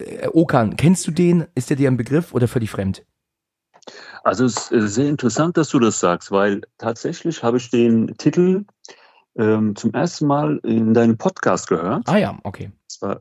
äh, 0.00 0.26
Okan, 0.32 0.74
kennst 0.76 1.06
du 1.06 1.12
den? 1.12 1.46
Ist 1.54 1.70
der 1.70 1.76
dir 1.76 1.88
ein 1.88 1.96
Begriff 1.96 2.34
oder 2.34 2.48
völlig 2.48 2.72
fremd? 2.72 3.04
Also 4.22 4.44
es 4.44 4.70
ist 4.70 4.94
sehr 4.94 5.08
interessant, 5.08 5.56
dass 5.56 5.70
du 5.70 5.78
das 5.78 6.00
sagst, 6.00 6.30
weil 6.30 6.62
tatsächlich 6.78 7.42
habe 7.42 7.56
ich 7.56 7.70
den 7.70 8.16
Titel 8.18 8.64
ähm, 9.36 9.74
zum 9.76 9.92
ersten 9.92 10.26
Mal 10.26 10.60
in 10.64 10.94
deinem 10.94 11.16
Podcast 11.16 11.68
gehört. 11.68 12.02
Ah 12.06 12.18
ja, 12.18 12.38
okay. 12.44 12.72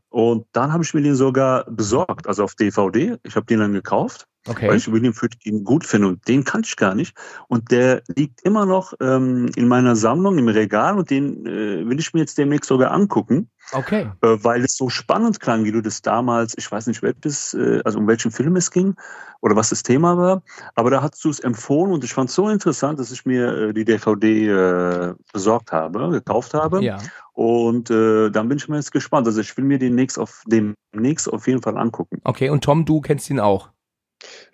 Und 0.10 0.46
dann 0.52 0.74
habe 0.74 0.84
ich 0.84 0.94
mir 0.94 1.02
den 1.02 1.16
sogar 1.16 1.64
besorgt, 1.66 2.28
also 2.28 2.44
auf 2.44 2.56
DVD. 2.56 3.18
Ich 3.24 3.36
habe 3.36 3.46
den 3.46 3.60
dann 3.60 3.74
gekauft, 3.74 4.28
okay. 4.50 4.68
weil 4.68 4.78
ich 4.78 4.92
William 4.92 5.14
Friedkin 5.14 5.64
gut 5.64 5.86
finde 5.86 6.08
und 6.08 6.28
den 6.28 6.44
kannte 6.44 6.68
ich 6.68 6.76
gar 6.76 6.96
nicht. 6.96 7.16
Und 7.48 7.72
der 7.72 8.02
liegt 8.08 8.42
immer 8.42 8.66
noch 8.66 8.94
ähm, 9.00 9.50
in 9.56 9.68
meiner 9.68 9.96
Sammlung 9.96 10.38
im 10.38 10.48
Regal 10.48 10.98
und 10.98 11.10
den 11.10 11.46
äh, 11.46 11.88
will 11.88 12.00
ich 12.00 12.14
mir 12.14 12.22
jetzt 12.22 12.38
demnächst 12.38 12.68
sogar 12.68 12.92
angucken. 12.92 13.50
Okay. 13.72 14.10
Äh, 14.22 14.38
weil 14.42 14.64
es 14.64 14.76
so 14.76 14.90
spannend 14.90 15.40
klang, 15.40 15.64
wie 15.64 15.72
du 15.72 15.82
das 15.82 16.02
damals, 16.02 16.56
ich 16.58 16.72
weiß 16.72 16.88
nicht, 16.88 17.04
welches, 17.04 17.54
äh, 17.54 17.82
also 17.86 18.00
um 18.00 18.08
welchen 18.08 18.32
Film 18.32 18.56
es 18.56 18.72
ging 18.72 18.96
oder 19.42 19.56
was 19.56 19.70
das 19.70 19.84
Thema 19.84 20.18
war, 20.18 20.42
aber 20.74 20.90
da 20.90 21.04
hast 21.04 21.24
du 21.24 21.30
es 21.30 21.40
empfohlen 21.40 21.94
und 21.94 22.04
ich 22.04 22.14
fand 22.14 22.30
es 22.30 22.36
so 22.36 22.50
interessant, 22.50 23.00
dass 23.00 23.12
ich 23.12 23.26
mir 23.26 23.70
äh, 23.70 23.74
die 23.74 23.86
DVD 23.86 24.48
äh, 24.48 25.14
besorgt 25.32 25.72
habe, 25.72 26.10
gekauft 26.10 26.56
habe. 26.56 26.84
Ja. 26.84 26.98
Und 27.34 27.90
äh, 27.90 28.32
dann 28.32 28.50
bin 28.50 28.58
ich 28.58 28.68
mir 28.68 28.78
jetzt 28.78 28.92
gespannt. 28.92 29.28
Also 29.28 29.40
ich 29.40 29.56
will 29.56 29.64
mir 29.64 29.78
den 29.78 29.96
demnächst 30.00 30.18
auf, 30.18 30.44
demnächst 30.48 31.32
auf 31.32 31.48
jeden 31.48 31.62
Fall 31.62 31.78
angucken. 31.78 32.22
Okay, 32.24 32.50
und 32.50 32.64
Tom, 32.64 32.86
du 32.86 33.02
kennst 33.02 33.30
ihn 33.30 33.40
auch? 33.40 33.70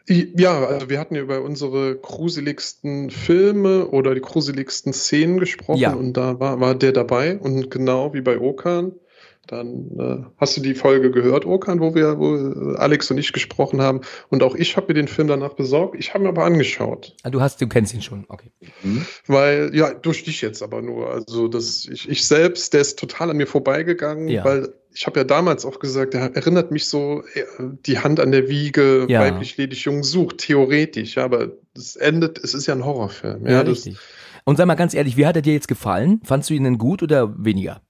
Ja, 0.08 0.64
also 0.66 0.90
wir 0.90 1.00
hatten 1.00 1.16
ja 1.16 1.22
über 1.22 1.42
unsere 1.42 1.96
gruseligsten 1.96 3.10
Filme 3.10 3.88
oder 3.88 4.14
die 4.14 4.22
gruseligsten 4.22 4.94
Szenen 4.94 5.40
gesprochen 5.40 5.80
ja. 5.80 5.94
und 5.94 6.14
da 6.14 6.40
war, 6.40 6.60
war 6.60 6.76
der 6.76 6.92
dabei 6.92 7.40
und 7.40 7.72
genau 7.72 8.14
wie 8.14 8.22
bei 8.22 8.40
Okan 8.40 8.94
dann 9.48 9.90
äh, 10.00 10.26
hast 10.38 10.58
du 10.58 10.62
die 10.62 10.76
Folge 10.76 11.12
gehört, 11.12 11.46
Okan, 11.46 11.80
wo 11.80 11.96
wir, 11.96 12.20
wo 12.20 12.76
Alex 12.76 13.10
und 13.12 13.18
ich 13.18 13.34
gesprochen 13.34 13.82
haben. 13.82 14.02
Und 14.30 14.44
auch 14.44 14.56
ich 14.56 14.78
habe 14.78 14.88
mir 14.88 14.94
den 14.94 15.08
Film 15.08 15.28
danach 15.28 15.54
besorgt. 15.54 15.96
Ich 15.98 16.14
habe 16.14 16.24
mir 16.24 16.30
aber 16.30 16.46
angeschaut. 16.46 17.16
Ah, 17.24 17.30
du 17.30 17.42
hast, 17.42 17.62
du 17.62 17.68
kennst 17.68 17.94
ihn 17.94 18.02
schon, 18.02 18.26
okay. 18.30 18.52
Mhm. 18.84 19.06
Weil, 19.28 19.72
ja, 19.74 19.94
durch 19.94 20.24
dich 20.24 20.42
jetzt 20.42 20.62
aber 20.62 20.82
nur. 20.82 21.12
Also 21.12 21.48
das, 21.48 21.86
ich, 21.86 22.10
ich 22.10 22.28
selbst, 22.28 22.74
der 22.74 22.82
ist 22.82 23.00
total 23.00 23.30
an 23.30 23.38
mir 23.38 23.48
vorbeigegangen, 23.48 24.28
ja. 24.28 24.44
weil 24.44 24.74
ich 24.94 25.06
habe 25.06 25.20
ja 25.20 25.24
damals 25.26 25.66
auch 25.66 25.80
gesagt, 25.80 26.14
er 26.14 26.36
erinnert 26.36 26.72
mich 26.72 26.88
so, 26.88 27.22
äh, 27.34 27.44
die 27.86 28.00
Hand 28.00 28.20
an 28.20 28.32
der 28.32 28.50
Wiege, 28.50 29.06
ja. 29.10 29.22
weiblich, 29.22 29.58
ledig, 29.58 29.84
jung 29.84 30.04
sucht, 30.04 30.40
theoretisch, 30.40 31.16
ja, 31.16 31.26
aber 31.26 31.52
es 31.76 31.96
endet, 31.96 32.40
es 32.40 32.54
ist 32.54 32.66
ja 32.66 32.74
ein 32.74 32.86
Horrorfilm. 32.86 33.46
Ja, 33.46 33.52
ja 33.52 33.62
richtig. 33.62 33.98
Und 34.46 34.58
sag 34.58 34.68
mal 34.68 34.76
ganz 34.76 34.94
ehrlich, 34.94 35.18
wie 35.18 35.26
hat 35.26 35.36
er 35.36 35.42
dir 35.42 35.54
jetzt 35.54 35.68
gefallen? 35.68 36.22
Fandst 36.24 36.50
du 36.50 36.54
ihn 36.54 36.64
denn 36.64 36.78
gut 36.78 37.02
oder 37.02 37.34
weniger? 37.38 37.82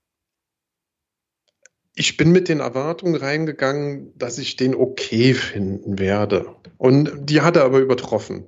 Ich 1.96 2.18
bin 2.18 2.32
mit 2.32 2.50
den 2.50 2.60
Erwartungen 2.60 3.16
reingegangen, 3.16 4.12
dass 4.18 4.38
ich 4.38 4.58
den 4.58 4.76
okay 4.76 5.34
finden 5.34 5.98
werde. 5.98 6.54
Und 6.78 7.12
die 7.18 7.42
hat 7.42 7.56
er 7.56 7.64
aber 7.64 7.80
übertroffen. 7.80 8.44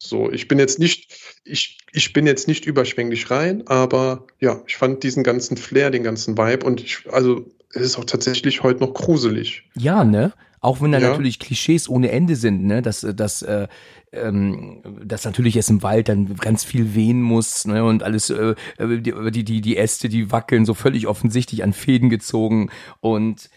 So, 0.00 0.30
ich 0.30 0.46
bin 0.46 0.58
jetzt 0.58 0.78
nicht, 0.78 1.12
ich, 1.44 1.78
ich 1.92 2.12
bin 2.12 2.26
jetzt 2.26 2.46
nicht 2.46 2.66
überschwänglich 2.66 3.30
rein, 3.30 3.66
aber 3.66 4.26
ja, 4.38 4.62
ich 4.66 4.76
fand 4.76 5.02
diesen 5.02 5.24
ganzen 5.24 5.56
Flair, 5.56 5.90
den 5.90 6.04
ganzen 6.04 6.38
Vibe 6.38 6.66
und 6.66 6.80
ich, 6.80 7.02
also 7.10 7.46
es 7.74 7.82
ist 7.82 7.98
auch 7.98 8.04
tatsächlich 8.04 8.62
heute 8.62 8.80
noch 8.80 8.94
gruselig. 8.94 9.64
Ja, 9.76 10.04
ne? 10.04 10.32
Auch 10.60 10.80
wenn 10.80 10.90
da 10.90 10.98
ja. 10.98 11.10
natürlich 11.10 11.38
Klischees 11.38 11.88
ohne 11.88 12.10
Ende 12.10 12.34
sind, 12.34 12.64
ne? 12.64 12.82
Dass, 12.82 13.00
dass, 13.00 13.42
äh, 13.42 13.68
ähm, 14.12 14.82
dass 15.04 15.24
natürlich 15.24 15.56
es 15.56 15.70
im 15.70 15.82
Wald 15.82 16.08
dann 16.08 16.34
ganz 16.36 16.64
viel 16.64 16.94
wehen 16.94 17.22
muss, 17.22 17.64
ne? 17.66 17.84
Und 17.84 18.02
alles, 18.02 18.30
äh, 18.30 18.54
die, 18.78 19.44
die, 19.44 19.60
die 19.60 19.76
Äste, 19.76 20.08
die 20.08 20.32
wackeln, 20.32 20.64
so 20.64 20.74
völlig 20.74 21.06
offensichtlich 21.06 21.62
an 21.62 21.72
Fäden 21.72 22.10
gezogen 22.10 22.70
und 23.00 23.50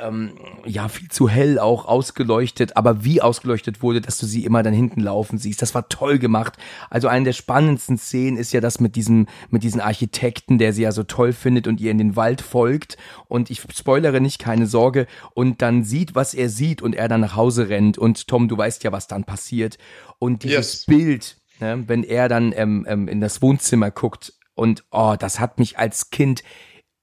ähm, 0.00 0.38
ja 0.64 0.88
viel 0.88 1.08
zu 1.08 1.28
hell 1.28 1.58
auch 1.58 1.86
ausgeleuchtet, 1.86 2.76
aber 2.76 3.04
wie 3.04 3.20
ausgeleuchtet 3.20 3.82
wurde, 3.82 4.00
dass 4.00 4.18
du 4.18 4.26
sie 4.26 4.44
immer 4.44 4.62
dann 4.62 4.74
hinten 4.74 5.00
laufen 5.00 5.38
siehst, 5.38 5.62
das 5.62 5.74
war 5.74 5.88
toll 5.88 6.18
gemacht. 6.18 6.56
Also 6.90 7.08
eine 7.08 7.26
der 7.26 7.32
spannendsten 7.32 7.98
Szenen 7.98 8.36
ist 8.36 8.52
ja 8.52 8.60
das 8.60 8.80
mit 8.80 8.96
diesem 8.96 9.26
mit 9.50 9.62
diesen 9.62 9.80
Architekten, 9.80 10.58
der 10.58 10.72
sie 10.72 10.82
ja 10.82 10.92
so 10.92 11.02
toll 11.02 11.32
findet 11.32 11.66
und 11.66 11.80
ihr 11.80 11.90
in 11.90 11.98
den 11.98 12.16
Wald 12.16 12.40
folgt. 12.40 12.96
Und 13.28 13.50
ich 13.50 13.62
spoilere 13.74 14.20
nicht, 14.20 14.38
keine 14.38 14.66
Sorge. 14.66 15.06
Und 15.34 15.62
dann 15.62 15.84
sieht, 15.84 16.14
was 16.14 16.34
er 16.34 16.48
sieht 16.48 16.82
und 16.82 16.94
er 16.94 17.08
dann 17.08 17.20
nach 17.20 17.36
Hause 17.36 17.68
rennt. 17.68 17.98
Und 17.98 18.28
Tom, 18.28 18.48
du 18.48 18.56
weißt 18.56 18.84
ja, 18.84 18.92
was 18.92 19.06
dann 19.06 19.24
passiert. 19.24 19.78
Und 20.18 20.42
dieses 20.42 20.56
yes. 20.56 20.86
Bild, 20.86 21.36
ne, 21.60 21.84
wenn 21.86 22.04
er 22.04 22.28
dann 22.28 22.52
ähm, 22.56 22.86
ähm, 22.88 23.08
in 23.08 23.20
das 23.20 23.42
Wohnzimmer 23.42 23.90
guckt 23.90 24.34
und 24.54 24.84
oh, 24.90 25.16
das 25.18 25.40
hat 25.40 25.58
mich 25.58 25.78
als 25.78 26.10
Kind 26.10 26.42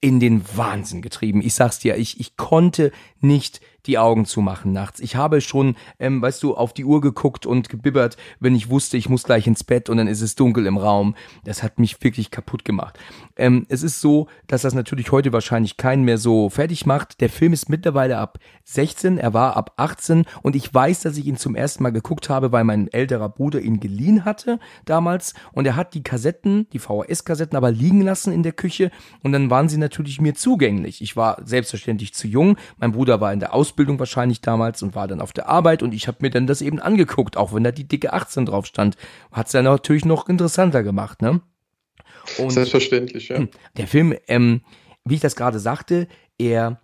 in 0.01 0.19
den 0.19 0.43
Wahnsinn 0.55 1.03
getrieben. 1.03 1.41
Ich 1.41 1.53
sag's 1.53 1.79
dir, 1.79 1.95
ich, 1.95 2.19
ich 2.19 2.35
konnte 2.35 2.91
nicht 3.19 3.61
die 3.85 3.97
Augen 3.97 4.25
zumachen 4.25 4.73
nachts. 4.73 4.99
Ich 4.99 5.15
habe 5.15 5.41
schon, 5.41 5.75
ähm, 5.99 6.21
weißt 6.21 6.41
du, 6.43 6.55
auf 6.55 6.73
die 6.73 6.85
Uhr 6.85 7.01
geguckt 7.01 7.45
und 7.45 7.69
gebibbert, 7.69 8.17
wenn 8.39 8.55
ich 8.55 8.69
wusste, 8.69 8.97
ich 8.97 9.09
muss 9.09 9.23
gleich 9.23 9.47
ins 9.47 9.63
Bett 9.63 9.89
und 9.89 9.97
dann 9.97 10.07
ist 10.07 10.21
es 10.21 10.35
dunkel 10.35 10.65
im 10.65 10.77
Raum. 10.77 11.15
Das 11.43 11.63
hat 11.63 11.79
mich 11.79 12.03
wirklich 12.03 12.31
kaputt 12.31 12.65
gemacht. 12.65 12.99
Ähm, 13.41 13.65
es 13.69 13.81
ist 13.81 14.01
so, 14.01 14.27
dass 14.45 14.61
das 14.61 14.75
natürlich 14.75 15.11
heute 15.11 15.33
wahrscheinlich 15.33 15.75
keinen 15.75 16.03
mehr 16.03 16.19
so 16.19 16.51
fertig 16.51 16.85
macht. 16.85 17.21
Der 17.21 17.29
Film 17.29 17.53
ist 17.53 17.69
mittlerweile 17.69 18.19
ab 18.19 18.37
16, 18.65 19.17
er 19.17 19.33
war 19.33 19.57
ab 19.57 19.73
18 19.77 20.25
und 20.43 20.55
ich 20.55 20.71
weiß, 20.71 21.01
dass 21.01 21.17
ich 21.17 21.25
ihn 21.25 21.37
zum 21.37 21.55
ersten 21.55 21.81
Mal 21.81 21.89
geguckt 21.89 22.29
habe, 22.29 22.51
weil 22.51 22.63
mein 22.65 22.87
älterer 22.93 23.29
Bruder 23.29 23.59
ihn 23.59 23.79
geliehen 23.79 24.25
hatte 24.25 24.59
damals 24.85 25.33
und 25.53 25.65
er 25.65 25.75
hat 25.75 25.95
die 25.95 26.03
Kassetten, 26.03 26.67
die 26.71 26.77
VHS-Kassetten 26.77 27.57
aber 27.57 27.71
liegen 27.71 28.01
lassen 28.01 28.31
in 28.31 28.43
der 28.43 28.51
Küche 28.51 28.91
und 29.23 29.31
dann 29.31 29.49
waren 29.49 29.69
sie 29.69 29.77
natürlich 29.77 30.21
mir 30.21 30.35
zugänglich. 30.35 31.01
Ich 31.01 31.15
war 31.15 31.41
selbstverständlich 31.43 32.13
zu 32.13 32.27
jung, 32.27 32.57
mein 32.77 32.91
Bruder 32.91 33.21
war 33.21 33.33
in 33.33 33.39
der 33.39 33.55
Ausbildung 33.55 33.97
wahrscheinlich 33.97 34.41
damals 34.41 34.83
und 34.83 34.93
war 34.93 35.07
dann 35.07 35.19
auf 35.19 35.33
der 35.33 35.49
Arbeit 35.49 35.81
und 35.81 35.95
ich 35.95 36.07
habe 36.07 36.19
mir 36.21 36.29
dann 36.29 36.45
das 36.45 36.61
eben 36.61 36.79
angeguckt, 36.79 37.37
auch 37.37 37.55
wenn 37.55 37.63
da 37.63 37.71
die 37.71 37.87
dicke 37.87 38.13
18 38.13 38.45
drauf 38.45 38.67
stand. 38.67 38.97
Hat 39.31 39.47
es 39.47 39.53
dann 39.53 39.65
natürlich 39.65 40.05
noch 40.05 40.29
interessanter 40.29 40.83
gemacht, 40.83 41.23
ne? 41.23 41.41
Und 42.37 42.51
Selbstverständlich, 42.51 43.29
ja. 43.29 43.37
Hm, 43.37 43.49
der 43.77 43.87
Film, 43.87 44.15
ähm, 44.27 44.61
wie 45.05 45.15
ich 45.15 45.21
das 45.21 45.35
gerade 45.35 45.59
sagte, 45.59 46.07
er 46.37 46.79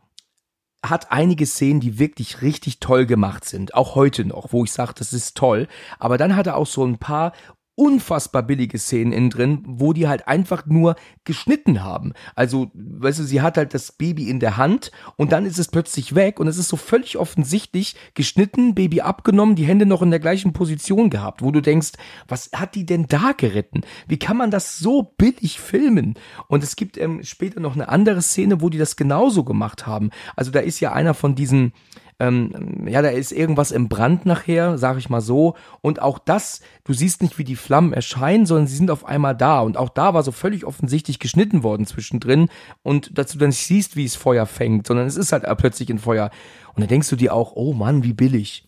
hat 0.84 1.12
einige 1.12 1.46
Szenen, 1.46 1.80
die 1.80 2.00
wirklich 2.00 2.42
richtig 2.42 2.80
toll 2.80 3.06
gemacht 3.06 3.46
sind, 3.46 3.74
auch 3.74 3.96
heute 3.96 4.26
noch, 4.26 4.54
wo 4.54 4.64
ich 4.64 4.72
sage, 4.72 4.94
das 4.96 5.14
ist 5.14 5.36
toll. 5.36 5.68
Aber 6.00 6.18
dann 6.18 6.36
hat 6.36 6.48
er 6.48 6.56
auch 6.56 6.68
so 6.68 6.86
ein 6.86 6.98
paar 6.98 7.34
unfassbar 7.78 8.42
billige 8.42 8.80
Szenen 8.80 9.14
innen 9.14 9.30
drin, 9.30 9.64
wo 9.68 9.94
die 9.94 10.08
halt 10.08 10.28
einfach 10.28 10.66
nur 10.66 10.96
geschnitten 11.26 11.84
haben. 11.84 12.14
Also, 12.36 12.72
weißt 12.74 13.20
du, 13.20 13.24
sie 13.24 13.42
hat 13.42 13.56
halt 13.56 13.76
das 13.76 13.92
Baby 13.92 14.30
in 14.32 14.40
der 14.40 14.58
Hand 14.58 14.92
und 15.16 15.32
dann 15.32 15.46
ist 15.46 15.60
es 15.60 15.68
plötzlich 15.68 16.16
weg 16.16 16.40
und 16.40 16.48
es 16.48 16.58
ist 16.58 16.70
so 16.70 16.76
völlig 16.76 17.18
offensichtlich 17.18 17.96
geschnitten, 18.16 18.74
Baby 18.74 19.02
abgenommen, 19.02 19.56
die 19.56 19.66
Hände 19.66 19.86
noch 19.86 20.02
in 20.02 20.10
der 20.10 20.20
gleichen 20.20 20.54
Position 20.54 21.12
gehabt, 21.12 21.44
wo 21.44 21.52
du 21.52 21.62
denkst, 21.62 21.92
was 22.28 22.50
hat 22.56 22.74
die 22.74 22.86
denn 22.86 23.06
da 23.08 23.34
geritten? 23.38 23.82
Wie 24.08 24.18
kann 24.18 24.38
man 24.38 24.50
das 24.50 24.80
so 24.80 25.14
billig 25.16 25.60
filmen? 25.60 26.16
Und 26.48 26.64
es 26.64 26.76
gibt 26.76 26.98
ähm, 26.98 27.24
später 27.24 27.60
noch 27.60 27.76
eine 27.76 27.90
andere 27.90 28.24
Szene, 28.24 28.60
wo 28.60 28.70
die 28.70 28.80
das 28.80 28.96
genauso 28.96 29.44
gemacht 29.44 29.86
haben. 29.86 30.10
Also 30.36 30.50
da 30.50 30.62
ist 30.62 30.80
ja 30.80 30.94
einer 30.94 31.14
von 31.14 31.36
diesen 31.36 31.74
ähm, 32.20 32.88
ja, 32.88 33.02
da 33.02 33.10
ist 33.10 33.32
irgendwas 33.32 33.72
im 33.72 33.90
Brand 33.90 34.26
nachher, 34.26 34.78
sag 34.78 34.98
ich 34.98 35.10
mal 35.10 35.22
so. 35.22 35.56
Und 35.82 36.02
auch 36.02 36.18
das, 36.18 36.62
du 36.84 36.94
siehst 36.94 37.22
nicht, 37.22 37.38
wie 37.38 37.44
die 37.44 37.56
Flammen 37.56 37.94
erscheinen, 37.94 38.46
sondern 38.46 38.68
sie 38.68 38.76
sind 38.76 38.90
auf 38.90 39.06
einmal 39.06 39.36
da. 39.36 39.62
Und 39.62 39.78
auch 39.78 39.90
da 39.90 40.14
war 40.14 40.24
so 40.24 40.32
völlig 40.32 40.66
offensichtlich 40.66 41.20
geschnitten 41.20 41.64
worden 41.64 41.86
zwischendrin. 41.86 42.50
Und 42.82 43.18
dass 43.18 43.32
du 43.32 43.38
dann 43.38 43.50
nicht 43.50 43.66
siehst, 43.66 43.96
wie 43.96 44.06
es 44.06 44.16
Feuer 44.16 44.46
fängt, 44.46 44.88
sondern 44.88 45.06
es 45.06 45.16
ist 45.16 45.32
halt 45.32 45.46
plötzlich 45.58 45.90
ein 45.90 46.00
Feuer. 46.00 46.32
Und 46.74 46.82
dann 46.82 46.90
denkst 46.90 47.10
du 47.10 47.16
dir 47.16 47.34
auch, 47.34 47.54
oh 47.56 47.74
Mann, 47.74 48.04
wie 48.04 48.14
billig. 48.14 48.67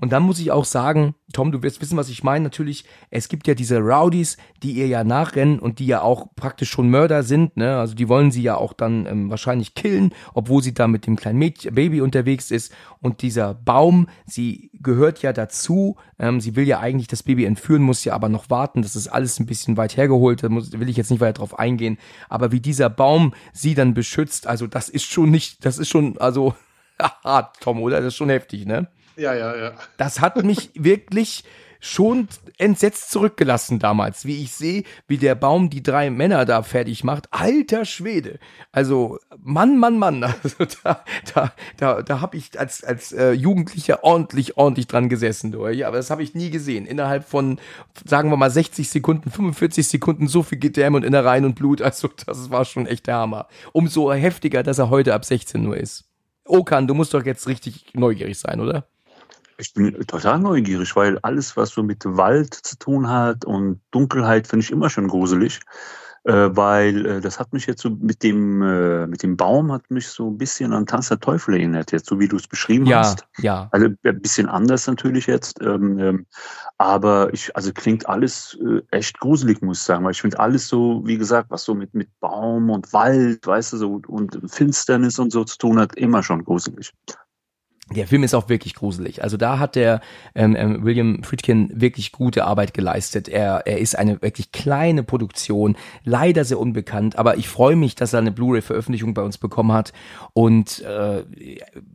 Und 0.00 0.12
dann 0.12 0.22
muss 0.22 0.38
ich 0.38 0.52
auch 0.52 0.64
sagen, 0.64 1.16
Tom, 1.32 1.50
du 1.50 1.60
wirst 1.64 1.80
wissen, 1.80 1.96
was 1.96 2.08
ich 2.08 2.22
meine. 2.22 2.44
Natürlich, 2.44 2.84
es 3.10 3.28
gibt 3.28 3.48
ja 3.48 3.54
diese 3.54 3.78
Rowdies, 3.78 4.36
die 4.62 4.72
ihr 4.72 4.86
ja 4.86 5.02
nachrennen 5.02 5.58
und 5.58 5.80
die 5.80 5.86
ja 5.86 6.02
auch 6.02 6.28
praktisch 6.36 6.70
schon 6.70 6.88
Mörder 6.88 7.24
sind. 7.24 7.56
Ne? 7.56 7.76
Also 7.76 7.96
die 7.96 8.08
wollen 8.08 8.30
sie 8.30 8.42
ja 8.42 8.56
auch 8.56 8.72
dann 8.72 9.06
ähm, 9.06 9.28
wahrscheinlich 9.28 9.74
killen, 9.74 10.14
obwohl 10.34 10.62
sie 10.62 10.72
da 10.72 10.86
mit 10.86 11.08
dem 11.08 11.16
kleinen 11.16 11.40
Mädchen, 11.40 11.74
Baby 11.74 12.00
unterwegs 12.00 12.52
ist. 12.52 12.72
Und 13.00 13.22
dieser 13.22 13.54
Baum, 13.54 14.08
sie 14.24 14.70
gehört 14.74 15.22
ja 15.22 15.32
dazu. 15.32 15.96
Ähm, 16.20 16.40
sie 16.40 16.54
will 16.54 16.68
ja 16.68 16.78
eigentlich 16.78 17.08
das 17.08 17.24
Baby 17.24 17.44
entführen, 17.44 17.82
muss 17.82 18.04
ja 18.04 18.14
aber 18.14 18.28
noch 18.28 18.50
warten. 18.50 18.82
Das 18.82 18.94
ist 18.94 19.08
alles 19.08 19.40
ein 19.40 19.46
bisschen 19.46 19.76
weit 19.76 19.96
hergeholt. 19.96 20.44
Da 20.44 20.48
muss, 20.48 20.70
will 20.78 20.88
ich 20.88 20.96
jetzt 20.96 21.10
nicht 21.10 21.20
weiter 21.20 21.40
drauf 21.40 21.58
eingehen. 21.58 21.98
Aber 22.28 22.52
wie 22.52 22.60
dieser 22.60 22.88
Baum 22.88 23.34
sie 23.52 23.74
dann 23.74 23.94
beschützt, 23.94 24.46
also 24.46 24.68
das 24.68 24.88
ist 24.88 25.06
schon 25.06 25.32
nicht, 25.32 25.64
das 25.64 25.76
ist 25.78 25.88
schon, 25.88 26.18
also 26.18 26.54
hart, 27.24 27.60
Tom, 27.60 27.82
oder? 27.82 27.96
Das 27.96 28.08
ist 28.08 28.16
schon 28.16 28.30
heftig, 28.30 28.64
ne? 28.64 28.86
Ja, 29.18 29.34
ja, 29.34 29.56
ja. 29.56 29.72
Das 29.96 30.20
hat 30.20 30.42
mich 30.44 30.70
wirklich 30.74 31.44
schon 31.80 32.26
entsetzt 32.56 33.12
zurückgelassen 33.12 33.78
damals, 33.78 34.24
wie 34.24 34.42
ich 34.42 34.52
sehe, 34.52 34.82
wie 35.06 35.16
der 35.16 35.36
Baum 35.36 35.70
die 35.70 35.82
drei 35.82 36.10
Männer 36.10 36.44
da 36.44 36.62
fertig 36.62 37.04
macht. 37.04 37.28
Alter 37.32 37.84
Schwede. 37.84 38.40
Also, 38.72 39.18
Mann, 39.38 39.78
Mann, 39.78 39.98
Mann. 39.98 40.24
Also 40.42 40.64
da, 40.82 41.04
da, 41.34 41.52
da, 41.76 42.02
da 42.02 42.20
habe 42.20 42.36
ich 42.36 42.58
als, 42.58 42.82
als 42.82 43.12
äh, 43.12 43.32
Jugendlicher 43.32 44.02
ordentlich, 44.02 44.56
ordentlich 44.56 44.88
dran 44.88 45.08
gesessen. 45.08 45.52
Du. 45.52 45.66
Ja, 45.68 45.88
aber 45.88 45.98
das 45.98 46.10
habe 46.10 46.22
ich 46.22 46.34
nie 46.34 46.50
gesehen. 46.50 46.86
Innerhalb 46.86 47.24
von, 47.28 47.60
sagen 48.04 48.30
wir 48.30 48.36
mal, 48.36 48.50
60 48.50 48.88
Sekunden, 48.88 49.30
45 49.30 49.86
Sekunden 49.86 50.26
so 50.26 50.42
viel 50.42 50.58
Gedärme 50.58 50.96
und 50.96 51.04
Innereien 51.04 51.44
und 51.44 51.54
Blut. 51.54 51.80
Also, 51.82 52.08
das 52.26 52.50
war 52.50 52.64
schon 52.64 52.86
echt 52.86 53.06
der 53.06 53.16
Hammer. 53.16 53.46
Umso 53.72 54.12
heftiger, 54.12 54.62
dass 54.62 54.78
er 54.78 54.90
heute 54.90 55.14
ab 55.14 55.24
16 55.24 55.62
nur 55.62 55.76
ist. 55.76 56.04
Okan, 56.44 56.86
du 56.86 56.94
musst 56.94 57.14
doch 57.14 57.24
jetzt 57.24 57.46
richtig 57.46 57.94
neugierig 57.94 58.38
sein, 58.38 58.60
oder? 58.60 58.88
Ich 59.58 59.74
bin 59.74 59.92
total 60.06 60.38
neugierig, 60.38 60.94
weil 60.94 61.18
alles, 61.20 61.56
was 61.56 61.70
so 61.70 61.82
mit 61.82 62.04
Wald 62.04 62.54
zu 62.54 62.78
tun 62.78 63.08
hat 63.08 63.44
und 63.44 63.80
Dunkelheit, 63.90 64.46
finde 64.46 64.64
ich 64.64 64.70
immer 64.70 64.88
schon 64.88 65.08
gruselig. 65.08 65.60
Äh, 66.24 66.54
weil 66.56 67.06
äh, 67.06 67.20
das 67.20 67.38
hat 67.38 67.52
mich 67.52 67.66
jetzt 67.66 67.80
so 67.80 67.90
mit 67.90 68.22
dem, 68.22 68.60
äh, 68.60 69.06
mit 69.06 69.22
dem 69.22 69.36
Baum 69.36 69.72
hat 69.72 69.90
mich 69.90 70.08
so 70.08 70.28
ein 70.28 70.36
bisschen 70.36 70.72
an 70.72 70.84
Tanz 70.84 71.08
der 71.08 71.20
Teufel 71.20 71.54
erinnert, 71.54 71.92
jetzt 71.92 72.06
so 72.06 72.18
wie 72.18 72.28
du 72.28 72.36
es 72.36 72.46
beschrieben 72.46 72.86
ja, 72.86 72.98
hast. 72.98 73.26
Ja. 73.38 73.68
Also 73.70 73.88
ein 74.02 74.20
bisschen 74.20 74.46
anders 74.46 74.86
natürlich 74.86 75.26
jetzt. 75.26 75.62
Ähm, 75.62 75.98
ähm, 75.98 76.26
aber 76.76 77.32
ich, 77.32 77.54
also 77.56 77.72
klingt 77.72 78.08
alles 78.08 78.58
äh, 78.62 78.82
echt 78.90 79.18
gruselig, 79.20 79.62
muss 79.62 79.78
ich 79.78 79.84
sagen, 79.84 80.04
weil 80.04 80.10
ich 80.10 80.20
finde 80.20 80.38
alles 80.40 80.68
so, 80.68 81.02
wie 81.06 81.16
gesagt, 81.18 81.50
was 81.50 81.64
so 81.64 81.74
mit, 81.74 81.94
mit 81.94 82.10
Baum 82.20 82.68
und 82.68 82.92
Wald, 82.92 83.46
weißt 83.46 83.72
du, 83.72 83.76
so 83.78 84.02
und 84.08 84.38
Finsternis 84.46 85.18
und 85.18 85.32
so 85.32 85.44
zu 85.44 85.56
tun 85.56 85.78
hat, 85.78 85.96
immer 85.96 86.22
schon 86.22 86.44
gruselig. 86.44 86.92
Der 87.94 88.06
Film 88.06 88.22
ist 88.22 88.34
auch 88.34 88.48
wirklich 88.48 88.74
gruselig. 88.74 89.22
Also 89.22 89.36
da 89.36 89.58
hat 89.58 89.74
der 89.74 90.00
ähm, 90.34 90.54
ähm, 90.56 90.84
William 90.84 91.22
Friedkin 91.22 91.70
wirklich 91.74 92.12
gute 92.12 92.44
Arbeit 92.44 92.74
geleistet. 92.74 93.28
Er, 93.28 93.66
er 93.66 93.78
ist 93.78 93.96
eine 93.96 94.20
wirklich 94.20 94.52
kleine 94.52 95.02
Produktion, 95.02 95.76
leider 96.04 96.44
sehr 96.44 96.58
unbekannt, 96.58 97.18
aber 97.18 97.38
ich 97.38 97.48
freue 97.48 97.76
mich, 97.76 97.94
dass 97.94 98.12
er 98.12 98.18
eine 98.18 98.30
Blu-ray-Veröffentlichung 98.30 99.14
bei 99.14 99.22
uns 99.22 99.38
bekommen 99.38 99.72
hat. 99.72 99.92
Und 100.34 100.82
äh, 100.82 101.22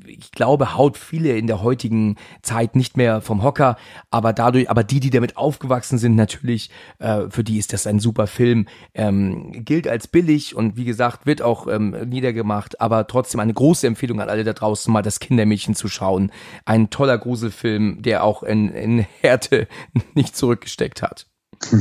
ich 0.07 0.31
glaube, 0.31 0.75
haut 0.75 0.97
viele 0.97 1.37
in 1.37 1.47
der 1.47 1.61
heutigen 1.61 2.15
Zeit 2.41 2.75
nicht 2.75 2.97
mehr 2.97 3.21
vom 3.21 3.43
Hocker, 3.43 3.77
aber 4.09 4.33
dadurch, 4.33 4.69
aber 4.69 4.83
die, 4.83 4.99
die 4.99 5.11
damit 5.11 5.37
aufgewachsen 5.37 5.99
sind, 5.99 6.15
natürlich, 6.15 6.71
äh, 6.99 7.29
für 7.29 7.43
die 7.43 7.59
ist 7.59 7.71
das 7.71 7.85
ein 7.85 7.99
super 7.99 8.25
Film. 8.25 8.67
Ähm, 8.95 9.63
gilt 9.63 9.87
als 9.87 10.07
billig 10.07 10.55
und 10.55 10.75
wie 10.75 10.85
gesagt, 10.85 11.27
wird 11.27 11.43
auch 11.43 11.67
ähm, 11.67 11.95
niedergemacht, 12.09 12.81
aber 12.81 13.05
trotzdem 13.05 13.39
eine 13.39 13.53
große 13.53 13.85
Empfehlung 13.85 14.21
an 14.21 14.29
alle 14.29 14.43
da 14.43 14.53
draußen, 14.53 14.91
mal 14.91 15.03
das 15.03 15.19
Kindermädchen 15.19 15.75
zu 15.75 15.82
schauen. 15.87 16.31
Ein 16.65 16.89
toller 16.89 17.17
Gruselfilm, 17.17 18.01
der 18.01 18.23
auch 18.23 18.43
in, 18.43 18.69
in 18.69 18.99
Härte 19.21 19.67
nicht 20.13 20.35
zurückgesteckt 20.35 21.01
hat. 21.01 21.27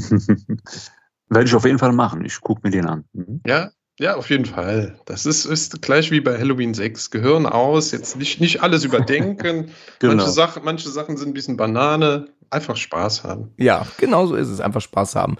Werde 1.28 1.46
ich 1.46 1.55
auf 1.55 1.64
jeden 1.64 1.78
Fall 1.78 1.92
machen. 1.92 2.24
Ich 2.24 2.40
gucke 2.40 2.61
mir 2.64 2.70
den 2.70 2.86
an. 2.86 3.05
Mhm. 3.12 3.40
Ja, 3.46 3.70
ja, 3.98 4.16
auf 4.16 4.30
jeden 4.30 4.46
Fall. 4.46 4.98
Das 5.05 5.26
ist, 5.26 5.44
ist 5.44 5.82
gleich 5.82 6.11
wie 6.11 6.20
bei 6.20 6.38
Halloween 6.38 6.74
6. 6.74 7.11
Gehirn 7.11 7.46
aus, 7.46 7.92
jetzt 7.92 8.16
nicht, 8.16 8.40
nicht 8.40 8.62
alles 8.62 8.84
überdenken. 8.84 9.70
genau. 9.98 10.14
manche, 10.14 10.30
Sachen, 10.30 10.64
manche 10.64 10.88
Sachen 10.88 11.16
sind 11.16 11.28
ein 11.28 11.34
bisschen 11.34 11.57
Banane. 11.57 12.26
Einfach 12.50 12.76
Spaß 12.76 13.24
haben. 13.24 13.53
Ja, 13.57 13.86
genau 13.98 14.26
so 14.26 14.34
ist 14.34 14.48
es. 14.48 14.61
Einfach 14.61 14.80
Spaß 14.80 15.14
haben. 15.14 15.36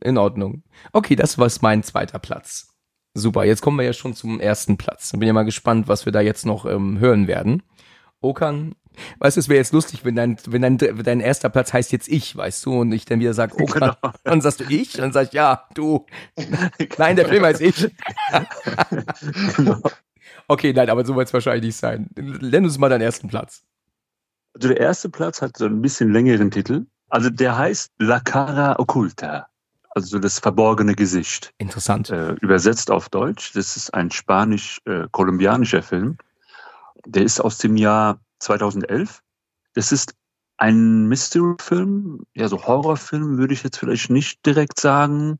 in 0.00 0.18
Ordnung. 0.18 0.64
Okay, 0.92 1.16
das 1.16 1.38
war 1.38 1.50
mein 1.60 1.82
zweiter 1.82 2.18
Platz. 2.18 2.75
Super, 3.16 3.44
jetzt 3.44 3.62
kommen 3.62 3.78
wir 3.78 3.86
ja 3.86 3.94
schon 3.94 4.12
zum 4.12 4.40
ersten 4.40 4.76
Platz. 4.76 5.12
Bin 5.12 5.22
ja 5.22 5.32
mal 5.32 5.46
gespannt, 5.46 5.88
was 5.88 6.04
wir 6.04 6.12
da 6.12 6.20
jetzt 6.20 6.44
noch 6.44 6.66
ähm, 6.66 6.98
hören 6.98 7.26
werden. 7.26 7.62
Okan, 8.20 8.74
weißt 9.20 9.38
du, 9.38 9.40
es 9.40 9.48
wäre 9.48 9.56
jetzt 9.56 9.72
lustig, 9.72 10.04
wenn 10.04 10.16
dein, 10.16 10.36
wenn 10.46 10.60
dein, 10.60 10.76
dein 10.76 11.20
erster 11.20 11.48
Platz 11.48 11.72
heißt 11.72 11.92
jetzt 11.92 12.08
ich, 12.08 12.36
weißt 12.36 12.66
du, 12.66 12.80
und 12.80 12.92
ich 12.92 13.06
dann 13.06 13.18
wieder 13.18 13.32
sage, 13.32 13.54
Okan, 13.54 13.96
genau. 14.02 14.14
dann 14.22 14.42
sagst 14.42 14.60
du 14.60 14.64
ich, 14.64 14.92
dann 14.92 15.12
sag 15.12 15.28
ich, 15.28 15.32
ja, 15.32 15.66
du. 15.72 16.04
nein, 16.98 17.16
der 17.16 17.26
Film 17.26 17.42
heißt 17.42 17.62
ich. 17.62 17.90
genau. 19.56 19.80
Okay, 20.46 20.74
nein, 20.74 20.90
aber 20.90 21.06
so 21.06 21.16
wird 21.16 21.28
es 21.28 21.32
wahrscheinlich 21.32 21.64
nicht 21.64 21.76
sein. 21.76 22.10
Nenn 22.16 22.64
uns 22.64 22.76
mal 22.76 22.90
deinen 22.90 23.00
ersten 23.00 23.28
Platz. 23.28 23.64
Also 24.52 24.68
der 24.68 24.78
erste 24.78 25.08
Platz 25.08 25.40
hat 25.40 25.56
so 25.56 25.64
ein 25.64 25.80
bisschen 25.80 26.12
längeren 26.12 26.50
Titel. 26.50 26.84
Also 27.08 27.30
der 27.30 27.56
heißt 27.56 27.92
La 27.98 28.20
Cara 28.20 28.78
Oculta 28.78 29.48
also 29.96 30.08
so 30.08 30.18
das 30.18 30.38
verborgene 30.38 30.94
Gesicht. 30.94 31.54
Interessant. 31.56 32.10
Äh, 32.10 32.34
übersetzt 32.42 32.90
auf 32.90 33.08
Deutsch. 33.08 33.52
Das 33.54 33.78
ist 33.78 33.94
ein 33.94 34.10
spanisch-kolumbianischer 34.10 35.78
äh, 35.78 35.82
Film. 35.82 36.18
Der 37.06 37.22
ist 37.22 37.40
aus 37.40 37.56
dem 37.56 37.76
Jahr 37.76 38.20
2011. 38.40 39.22
Das 39.72 39.92
ist 39.92 40.14
ein 40.58 41.06
Mystery-Film, 41.06 42.26
ja, 42.34 42.48
so 42.48 42.66
Horrorfilm 42.66 43.38
würde 43.38 43.54
ich 43.54 43.62
jetzt 43.62 43.78
vielleicht 43.78 44.10
nicht 44.10 44.44
direkt 44.44 44.80
sagen, 44.80 45.38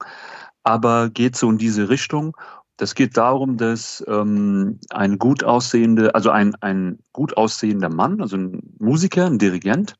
aber 0.62 1.10
geht 1.10 1.36
so 1.36 1.50
in 1.50 1.58
diese 1.58 1.90
Richtung. 1.90 2.36
Das 2.78 2.94
geht 2.94 3.16
darum, 3.16 3.58
dass 3.58 4.04
ähm, 4.06 4.78
ein 4.90 5.18
gut 5.18 5.44
aussehende, 5.44 6.14
also 6.14 6.30
ein, 6.30 6.54
ein 6.56 6.98
gut 7.12 7.36
aussehender 7.36 7.88
Mann, 7.90 8.20
also 8.20 8.36
ein 8.36 8.60
Musiker, 8.78 9.26
ein 9.26 9.38
Dirigent, 9.38 9.96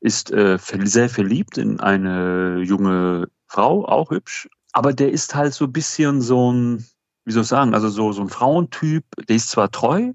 ist 0.00 0.30
äh, 0.30 0.58
sehr 0.84 1.08
verliebt 1.08 1.58
in 1.58 1.80
eine 1.80 2.60
junge 2.62 3.28
Frau, 3.48 3.84
auch 3.86 4.10
hübsch. 4.10 4.48
Aber 4.72 4.92
der 4.92 5.10
ist 5.10 5.34
halt 5.34 5.54
so 5.54 5.64
ein 5.64 5.72
bisschen 5.72 6.20
so 6.20 6.52
ein, 6.52 6.86
wie 7.24 7.32
soll 7.32 7.42
ich 7.42 7.48
sagen, 7.48 7.74
also 7.74 7.88
so, 7.88 8.12
so 8.12 8.22
ein 8.22 8.28
Frauentyp, 8.28 9.04
der 9.28 9.36
ist 9.36 9.50
zwar 9.50 9.70
treu, 9.70 10.12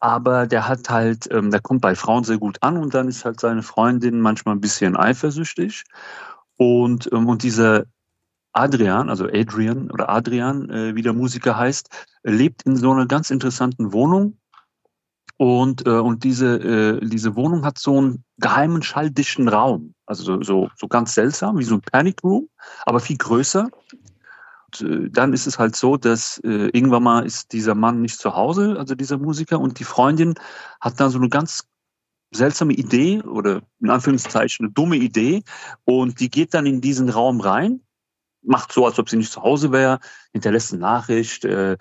aber 0.00 0.46
der 0.46 0.66
hat 0.66 0.88
halt, 0.88 1.28
ähm, 1.30 1.50
der 1.50 1.60
kommt 1.60 1.82
bei 1.82 1.94
Frauen 1.94 2.24
sehr 2.24 2.38
gut 2.38 2.58
an 2.62 2.78
und 2.78 2.94
dann 2.94 3.08
ist 3.08 3.24
halt 3.24 3.38
seine 3.38 3.62
Freundin 3.62 4.20
manchmal 4.20 4.54
ein 4.54 4.60
bisschen 4.60 4.96
eifersüchtig. 4.96 5.84
Und, 6.56 7.10
ähm, 7.12 7.28
und 7.28 7.42
dieser 7.42 7.84
Adrian, 8.52 9.10
also 9.10 9.26
Adrian 9.26 9.90
oder 9.90 10.08
Adrian, 10.08 10.70
äh, 10.70 10.94
wie 10.94 11.02
der 11.02 11.12
Musiker 11.12 11.56
heißt, 11.56 11.88
lebt 12.22 12.62
in 12.62 12.76
so 12.76 12.90
einer 12.90 13.06
ganz 13.06 13.30
interessanten 13.30 13.92
Wohnung 13.92 14.38
und, 15.36 15.86
äh, 15.86 15.90
und 15.90 16.24
diese, 16.24 16.56
äh, 16.56 17.06
diese 17.06 17.36
Wohnung 17.36 17.64
hat 17.64 17.78
so 17.78 17.96
einen 17.96 18.24
geheimen 18.38 18.82
schalldichten 18.82 19.48
Raum. 19.48 19.94
Also 20.10 20.24
so, 20.24 20.42
so, 20.42 20.70
so 20.76 20.88
ganz 20.88 21.14
seltsam, 21.14 21.56
wie 21.56 21.62
so 21.62 21.76
ein 21.76 21.82
Panic 21.82 22.24
Room, 22.24 22.48
aber 22.84 22.98
viel 22.98 23.16
größer. 23.16 23.70
Und, 24.66 24.80
äh, 24.80 25.08
dann 25.08 25.32
ist 25.32 25.46
es 25.46 25.60
halt 25.60 25.76
so, 25.76 25.96
dass 25.96 26.38
äh, 26.38 26.68
irgendwann 26.72 27.04
mal 27.04 27.24
ist 27.24 27.52
dieser 27.52 27.76
Mann 27.76 28.02
nicht 28.02 28.18
zu 28.18 28.34
Hause, 28.34 28.74
also 28.76 28.96
dieser 28.96 29.18
Musiker, 29.18 29.60
und 29.60 29.78
die 29.78 29.84
Freundin 29.84 30.34
hat 30.80 30.98
dann 30.98 31.10
so 31.10 31.18
eine 31.18 31.28
ganz 31.28 31.64
seltsame 32.32 32.72
Idee 32.72 33.22
oder 33.22 33.62
in 33.78 33.88
Anführungszeichen 33.88 34.66
eine 34.66 34.72
dumme 34.72 34.96
Idee 34.96 35.44
und 35.84 36.18
die 36.18 36.28
geht 36.28 36.54
dann 36.54 36.66
in 36.66 36.80
diesen 36.80 37.08
Raum 37.08 37.40
rein, 37.40 37.80
macht 38.42 38.72
so, 38.72 38.86
als 38.86 38.98
ob 38.98 39.08
sie 39.08 39.16
nicht 39.16 39.30
zu 39.30 39.42
Hause 39.44 39.70
wäre, 39.70 40.00
hinterlässt 40.32 40.72
eine 40.72 40.80
Nachricht, 40.80 41.44
äh, 41.44 41.76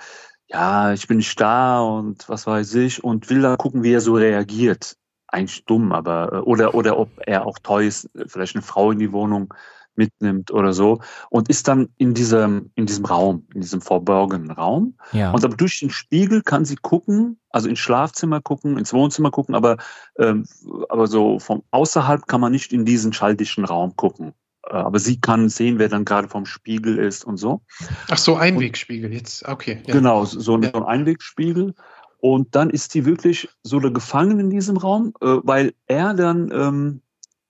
ja, 0.50 0.94
ich 0.94 1.08
bin 1.08 1.18
nicht 1.18 1.42
da 1.42 1.82
und 1.82 2.30
was 2.30 2.46
weiß 2.46 2.76
ich 2.76 3.04
und 3.04 3.28
will 3.32 3.42
dann 3.42 3.58
gucken, 3.58 3.82
wie 3.82 3.94
er 3.94 4.02
so 4.02 4.14
reagiert. 4.14 4.98
Eigentlich 5.32 5.66
dumm, 5.66 5.92
aber 5.92 6.34
äh, 6.34 6.38
oder 6.38 6.74
oder 6.74 6.98
ob 6.98 7.10
er 7.26 7.46
auch 7.46 7.60
toll 7.60 7.84
ist, 7.84 8.10
vielleicht 8.28 8.56
eine 8.56 8.64
Frau 8.64 8.92
in 8.92 9.00
die 9.00 9.12
Wohnung 9.12 9.54
mitnimmt 10.00 10.50
oder 10.52 10.74
so 10.74 11.02
und 11.30 11.50
ist 11.50 11.68
dann 11.68 11.90
in 11.98 12.16
diesem 12.16 12.72
in 12.74 12.88
diesem 12.88 13.06
Raum, 13.06 13.46
in 13.54 13.62
diesem 13.62 13.82
verborgenen 13.82 14.50
Raum. 14.50 14.96
Ja. 15.12 15.32
Und 15.32 15.46
aber 15.46 15.56
durch 15.56 15.80
den 15.80 15.92
Spiegel 15.92 16.42
kann 16.42 16.66
sie 16.66 16.78
gucken, 16.78 17.40
also 17.52 17.70
ins 17.70 17.80
Schlafzimmer 17.80 18.42
gucken, 18.42 18.78
ins 18.80 18.94
Wohnzimmer 18.94 19.30
gucken, 19.30 19.54
aber 19.54 19.78
ähm, 20.18 20.46
aber 20.88 21.06
so 21.06 21.38
von 21.38 21.64
außerhalb 21.70 22.26
kann 22.28 22.42
man 22.42 22.52
nicht 22.52 22.74
in 22.74 22.86
diesen 22.86 23.14
schalldichten 23.14 23.66
Raum 23.66 23.96
gucken. 23.96 24.34
Äh, 24.66 24.74
aber 24.74 25.00
sie 25.00 25.20
kann 25.20 25.50
sehen, 25.50 25.80
wer 25.80 25.90
dann 25.90 26.06
gerade 26.06 26.28
vom 26.28 26.46
Spiegel 26.46 26.98
ist 26.98 27.26
und 27.26 27.38
so. 27.38 27.62
Ach 28.10 28.18
so, 28.18 28.36
Einwegspiegel 28.36 29.14
jetzt, 29.14 29.48
okay. 29.48 29.84
Ja. 29.86 29.94
Genau, 29.94 30.26
so 30.26 30.56
ein, 30.56 30.64
ja. 30.64 30.72
so 30.74 30.78
ein 30.78 30.84
Einwegspiegel. 30.84 31.76
Und 32.22 32.56
dann 32.56 32.70
ist 32.70 32.92
sie 32.92 33.06
wirklich 33.06 33.50
so 33.64 33.80
gefangen 33.80 34.40
in 34.40 34.50
diesem 34.50 34.78
Raum, 34.78 35.14
äh, 35.22 35.38
weil 35.44 35.74
er 35.88 36.14
dann 36.14 36.52
ähm, 36.54 37.02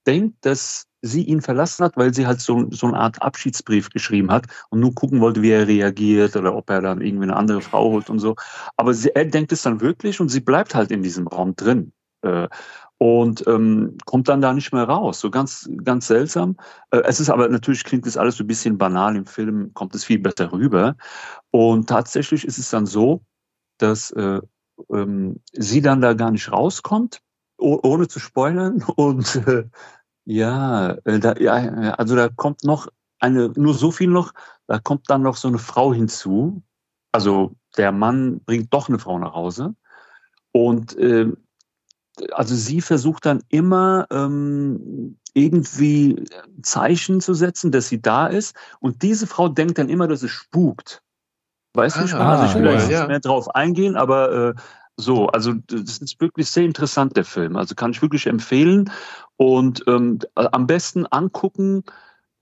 denkt, 0.05 0.45
dass 0.45 0.85
sie 1.01 1.23
ihn 1.23 1.41
verlassen 1.41 1.85
hat, 1.85 1.97
weil 1.97 2.13
sie 2.13 2.27
halt 2.27 2.41
so, 2.41 2.69
so 2.71 2.87
eine 2.87 2.97
Art 2.97 3.21
Abschiedsbrief 3.21 3.89
geschrieben 3.89 4.31
hat 4.31 4.45
und 4.69 4.79
nur 4.79 4.93
gucken 4.93 5.21
wollte, 5.21 5.41
wie 5.41 5.51
er 5.51 5.67
reagiert 5.67 6.35
oder 6.35 6.55
ob 6.55 6.69
er 6.69 6.81
dann 6.81 7.01
irgendwie 7.01 7.23
eine 7.23 7.35
andere 7.35 7.61
Frau 7.61 7.91
holt 7.91 8.09
und 8.09 8.19
so. 8.19 8.35
Aber 8.75 8.93
sie, 8.93 9.09
er 9.15 9.25
denkt 9.25 9.51
es 9.51 9.61
dann 9.61 9.81
wirklich 9.81 10.19
und 10.19 10.29
sie 10.29 10.41
bleibt 10.41 10.75
halt 10.75 10.91
in 10.91 11.01
diesem 11.01 11.27
Raum 11.27 11.55
drin. 11.55 11.93
Äh, 12.21 12.47
und 13.01 13.47
ähm, 13.47 13.97
kommt 14.05 14.27
dann 14.27 14.41
da 14.41 14.51
nicht 14.53 14.73
mehr 14.73 14.83
raus. 14.83 15.21
So 15.21 15.31
ganz, 15.31 15.69
ganz 15.85 16.07
seltsam. 16.07 16.57
Äh, 16.91 17.01
es 17.05 17.21
ist 17.21 17.29
aber 17.29 17.47
natürlich 17.47 17.85
klingt 17.85 18.05
das 18.05 18.17
alles 18.17 18.35
so 18.35 18.43
ein 18.43 18.47
bisschen 18.47 18.77
banal. 18.77 19.15
Im 19.15 19.25
Film 19.25 19.73
kommt 19.73 19.95
es 19.95 20.03
viel 20.03 20.19
besser 20.19 20.51
rüber. 20.51 20.97
Und 21.49 21.87
tatsächlich 21.87 22.43
ist 22.43 22.57
es 22.57 22.69
dann 22.69 22.85
so, 22.85 23.21
dass 23.77 24.11
äh, 24.11 24.41
ähm, 24.91 25.41
sie 25.51 25.81
dann 25.81 26.01
da 26.01 26.13
gar 26.13 26.31
nicht 26.31 26.51
rauskommt, 26.51 27.21
ohne 27.57 28.07
zu 28.07 28.19
spoilern. 28.19 28.83
Und 28.95 29.35
äh, 29.47 29.65
ja, 30.25 30.91
äh, 31.05 31.19
da, 31.19 31.35
ja, 31.37 31.53
also 31.93 32.15
da 32.15 32.29
kommt 32.29 32.63
noch 32.63 32.87
eine, 33.19 33.49
nur 33.55 33.73
so 33.73 33.91
viel 33.91 34.09
noch, 34.09 34.33
da 34.67 34.79
kommt 34.79 35.09
dann 35.09 35.23
noch 35.23 35.35
so 35.35 35.47
eine 35.47 35.59
Frau 35.59 35.93
hinzu. 35.93 36.61
Also 37.11 37.55
der 37.77 37.91
Mann 37.91 38.41
bringt 38.45 38.73
doch 38.73 38.89
eine 38.89 38.99
Frau 38.99 39.19
nach 39.19 39.33
Hause. 39.33 39.75
Und 40.51 40.97
äh, 40.97 41.31
also 42.31 42.55
sie 42.55 42.81
versucht 42.81 43.25
dann 43.25 43.43
immer 43.49 44.07
ähm, 44.11 45.17
irgendwie 45.33 46.25
Zeichen 46.61 47.21
zu 47.21 47.33
setzen, 47.33 47.71
dass 47.71 47.87
sie 47.87 48.01
da 48.01 48.27
ist. 48.27 48.55
Und 48.79 49.03
diese 49.03 49.27
Frau 49.27 49.49
denkt 49.49 49.77
dann 49.77 49.89
immer, 49.89 50.07
dass 50.07 50.23
es 50.23 50.31
spukt. 50.31 51.03
Weißt 51.79 51.97
du, 51.97 52.17
ah, 52.17 52.39
also 52.39 52.45
ich 52.45 52.63
will 52.63 52.71
ja. 52.71 52.99
nicht 52.99 53.07
mehr 53.07 53.19
drauf 53.19 53.53
eingehen, 53.55 53.95
aber 53.95 54.49
äh, 54.49 54.53
so, 54.97 55.27
also 55.27 55.53
das 55.53 55.99
ist 55.99 56.19
wirklich 56.19 56.49
sehr 56.49 56.65
interessant, 56.65 57.15
der 57.15 57.25
Film. 57.25 57.55
Also 57.55 57.75
kann 57.75 57.91
ich 57.91 58.01
wirklich 58.01 58.27
empfehlen. 58.27 58.91
Und 59.37 59.83
ähm, 59.87 60.19
am 60.35 60.67
besten 60.67 61.05
angucken, 61.05 61.83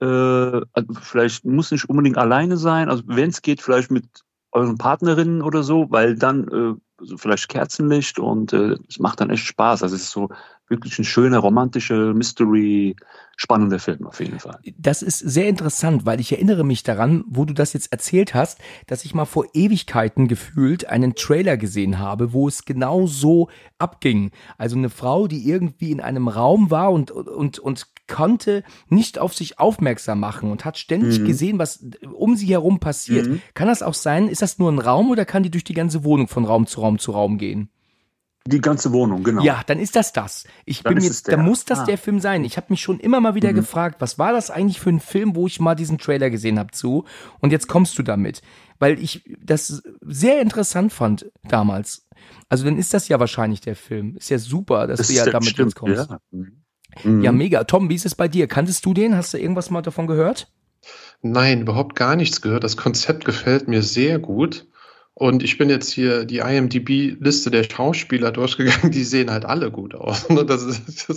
äh, 0.00 0.04
also 0.04 0.92
vielleicht 1.00 1.44
muss 1.44 1.70
nicht 1.70 1.88
unbedingt 1.88 2.18
alleine 2.18 2.56
sein, 2.56 2.90
also 2.90 3.04
wenn 3.06 3.30
es 3.30 3.42
geht, 3.42 3.62
vielleicht 3.62 3.90
mit 3.90 4.04
euren 4.52 4.78
Partnerinnen 4.78 5.42
oder 5.42 5.62
so, 5.62 5.86
weil 5.90 6.16
dann 6.16 6.48
äh, 6.48 7.04
so 7.04 7.16
vielleicht 7.16 7.48
Kerzenlicht 7.48 8.18
und 8.18 8.52
äh, 8.52 8.76
es 8.88 8.98
macht 8.98 9.20
dann 9.20 9.30
echt 9.30 9.44
Spaß. 9.44 9.82
Also 9.82 9.94
es 9.94 10.02
ist 10.02 10.10
so 10.10 10.28
wirklich 10.68 10.98
ein 10.98 11.04
schöner, 11.04 11.38
romantischer, 11.38 12.14
Mystery, 12.14 12.96
spannender 13.36 13.78
Film 13.78 14.06
auf 14.06 14.20
jeden 14.20 14.40
Fall. 14.40 14.58
Das 14.76 15.02
ist 15.02 15.18
sehr 15.18 15.48
interessant, 15.48 16.04
weil 16.04 16.20
ich 16.20 16.32
erinnere 16.32 16.64
mich 16.64 16.82
daran, 16.82 17.24
wo 17.28 17.44
du 17.44 17.54
das 17.54 17.72
jetzt 17.72 17.92
erzählt 17.92 18.34
hast, 18.34 18.58
dass 18.86 19.04
ich 19.04 19.14
mal 19.14 19.24
vor 19.24 19.46
Ewigkeiten 19.54 20.28
gefühlt 20.28 20.88
einen 20.88 21.14
Trailer 21.14 21.56
gesehen 21.56 21.98
habe, 21.98 22.32
wo 22.32 22.48
es 22.48 22.64
genau 22.64 23.06
so 23.06 23.48
abging. 23.78 24.32
Also 24.56 24.76
eine 24.76 24.90
Frau, 24.90 25.28
die 25.28 25.48
irgendwie 25.48 25.92
in 25.92 26.00
einem 26.00 26.28
Raum 26.28 26.70
war 26.70 26.90
und, 26.90 27.10
und, 27.10 27.58
und 27.58 27.86
konnte 28.08 28.64
nicht 28.88 29.18
auf 29.18 29.34
sich 29.34 29.60
aufmerksam 29.60 30.18
machen 30.18 30.50
und 30.50 30.64
hat 30.64 30.78
ständig 30.78 31.20
mhm. 31.20 31.26
gesehen, 31.26 31.58
was 31.58 31.84
um 32.12 32.34
sie 32.34 32.46
herum 32.46 32.80
passiert. 32.80 33.28
Mhm. 33.28 33.42
Kann 33.54 33.68
das 33.68 33.82
auch 33.82 33.94
sein? 33.94 34.28
Ist 34.28 34.42
das 34.42 34.58
nur 34.58 34.72
ein 34.72 34.80
Raum 34.80 35.10
oder 35.10 35.24
kann 35.24 35.44
die 35.44 35.50
durch 35.50 35.64
die 35.64 35.74
ganze 35.74 36.02
Wohnung 36.02 36.26
von 36.26 36.44
Raum 36.44 36.66
zu 36.66 36.80
Raum 36.80 36.98
zu 36.98 37.12
Raum 37.12 37.38
gehen? 37.38 37.70
Die 38.50 38.62
ganze 38.62 38.92
Wohnung, 38.92 39.24
genau. 39.24 39.42
Ja, 39.42 39.62
dann 39.66 39.78
ist 39.78 39.94
das 39.94 40.14
das. 40.14 40.44
Ich 40.64 40.82
dann 40.82 40.94
bin 40.94 41.04
jetzt, 41.04 41.28
da 41.28 41.36
muss 41.36 41.66
das 41.66 41.80
ah. 41.80 41.84
der 41.84 41.98
Film 41.98 42.18
sein. 42.18 42.44
Ich 42.44 42.56
habe 42.56 42.68
mich 42.70 42.80
schon 42.80 42.98
immer 42.98 43.20
mal 43.20 43.34
wieder 43.34 43.52
mhm. 43.52 43.56
gefragt, 43.56 44.00
was 44.00 44.18
war 44.18 44.32
das 44.32 44.50
eigentlich 44.50 44.80
für 44.80 44.88
ein 44.88 45.00
Film, 45.00 45.36
wo 45.36 45.46
ich 45.46 45.60
mal 45.60 45.74
diesen 45.74 45.98
Trailer 45.98 46.30
gesehen 46.30 46.58
habe 46.58 46.70
zu? 46.70 47.04
Und 47.40 47.52
jetzt 47.52 47.68
kommst 47.68 47.98
du 47.98 48.02
damit, 48.02 48.40
weil 48.78 48.98
ich 49.02 49.22
das 49.38 49.82
sehr 50.00 50.40
interessant 50.40 50.94
fand 50.94 51.30
damals. 51.46 52.06
Also 52.48 52.64
dann 52.64 52.78
ist 52.78 52.94
das 52.94 53.08
ja 53.08 53.20
wahrscheinlich 53.20 53.60
der 53.60 53.76
Film. 53.76 54.16
Ist 54.16 54.30
ja 54.30 54.38
super, 54.38 54.86
dass 54.86 54.98
das 54.98 55.08
du 55.08 55.12
ja 55.12 55.26
damit 55.26 55.50
stimmt, 55.50 55.74
kommst. 55.74 56.08
Ja. 56.08 56.18
Mhm. 57.04 57.22
ja, 57.22 57.32
mega. 57.32 57.64
Tom, 57.64 57.90
wie 57.90 57.96
ist 57.96 58.06
es 58.06 58.14
bei 58.14 58.28
dir? 58.28 58.46
Kanntest 58.46 58.86
du 58.86 58.94
den? 58.94 59.14
Hast 59.14 59.34
du 59.34 59.38
irgendwas 59.38 59.68
mal 59.68 59.82
davon 59.82 60.06
gehört? 60.06 60.50
Nein, 61.20 61.60
überhaupt 61.60 61.96
gar 61.96 62.16
nichts 62.16 62.40
gehört. 62.40 62.64
Das 62.64 62.78
Konzept 62.78 63.26
gefällt 63.26 63.68
mir 63.68 63.82
sehr 63.82 64.18
gut. 64.18 64.66
Und 65.18 65.42
ich 65.42 65.58
bin 65.58 65.68
jetzt 65.68 65.90
hier 65.90 66.24
die 66.24 66.38
IMDb-Liste 66.38 67.50
der 67.50 67.64
Schauspieler 67.64 68.30
durchgegangen, 68.30 68.92
die 68.92 69.02
sehen 69.02 69.32
halt 69.32 69.44
alle 69.44 69.72
gut 69.72 69.96
aus. 69.96 70.28
Ne? 70.28 70.44
Das 70.48 70.62
ist, 70.62 71.08
das 71.08 71.16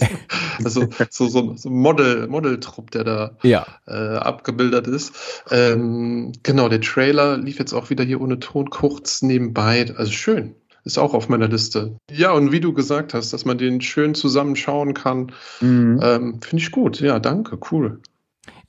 also 0.64 0.88
so, 1.12 1.28
so, 1.28 1.56
so 1.56 1.70
ein 1.70 1.76
Model, 1.76 2.28
Modeltrupp, 2.28 2.89
der 2.89 3.04
da 3.04 3.38
ja. 3.43 3.66
äh, 3.86 3.91
abgebildet 3.91 4.88
ist. 4.88 5.14
Ähm, 5.52 6.32
genau, 6.41 6.68
der 6.68 6.82
Trailer 6.82 7.38
lief 7.38 7.60
jetzt 7.60 7.74
auch 7.74 7.91
wieder 7.91 8.04
hier 8.04 8.20
ohne 8.22 8.39
Ton 8.39 8.72
kurz 8.72 9.22
nebenbei. 9.22 9.93
Also 9.95 10.12
schön. 10.12 10.56
Ist 10.84 10.97
auch 10.97 11.14
auf 11.14 11.30
meiner 11.30 11.47
Liste. 11.47 11.95
Ja, 12.10 12.32
und 12.32 12.52
wie 12.52 12.60
du 12.60 12.74
gesagt 12.74 13.14
hast, 13.14 13.34
dass 13.34 13.45
man 13.45 13.60
den 13.60 13.82
schön 13.82 14.16
zusammenschauen 14.16 14.95
kann, 14.95 15.32
mhm. 15.60 15.99
ähm, 16.02 16.41
finde 16.41 16.64
ich 16.64 16.72
gut. 16.72 16.99
Ja, 17.02 17.20
danke, 17.20 17.60
cool. 17.72 17.99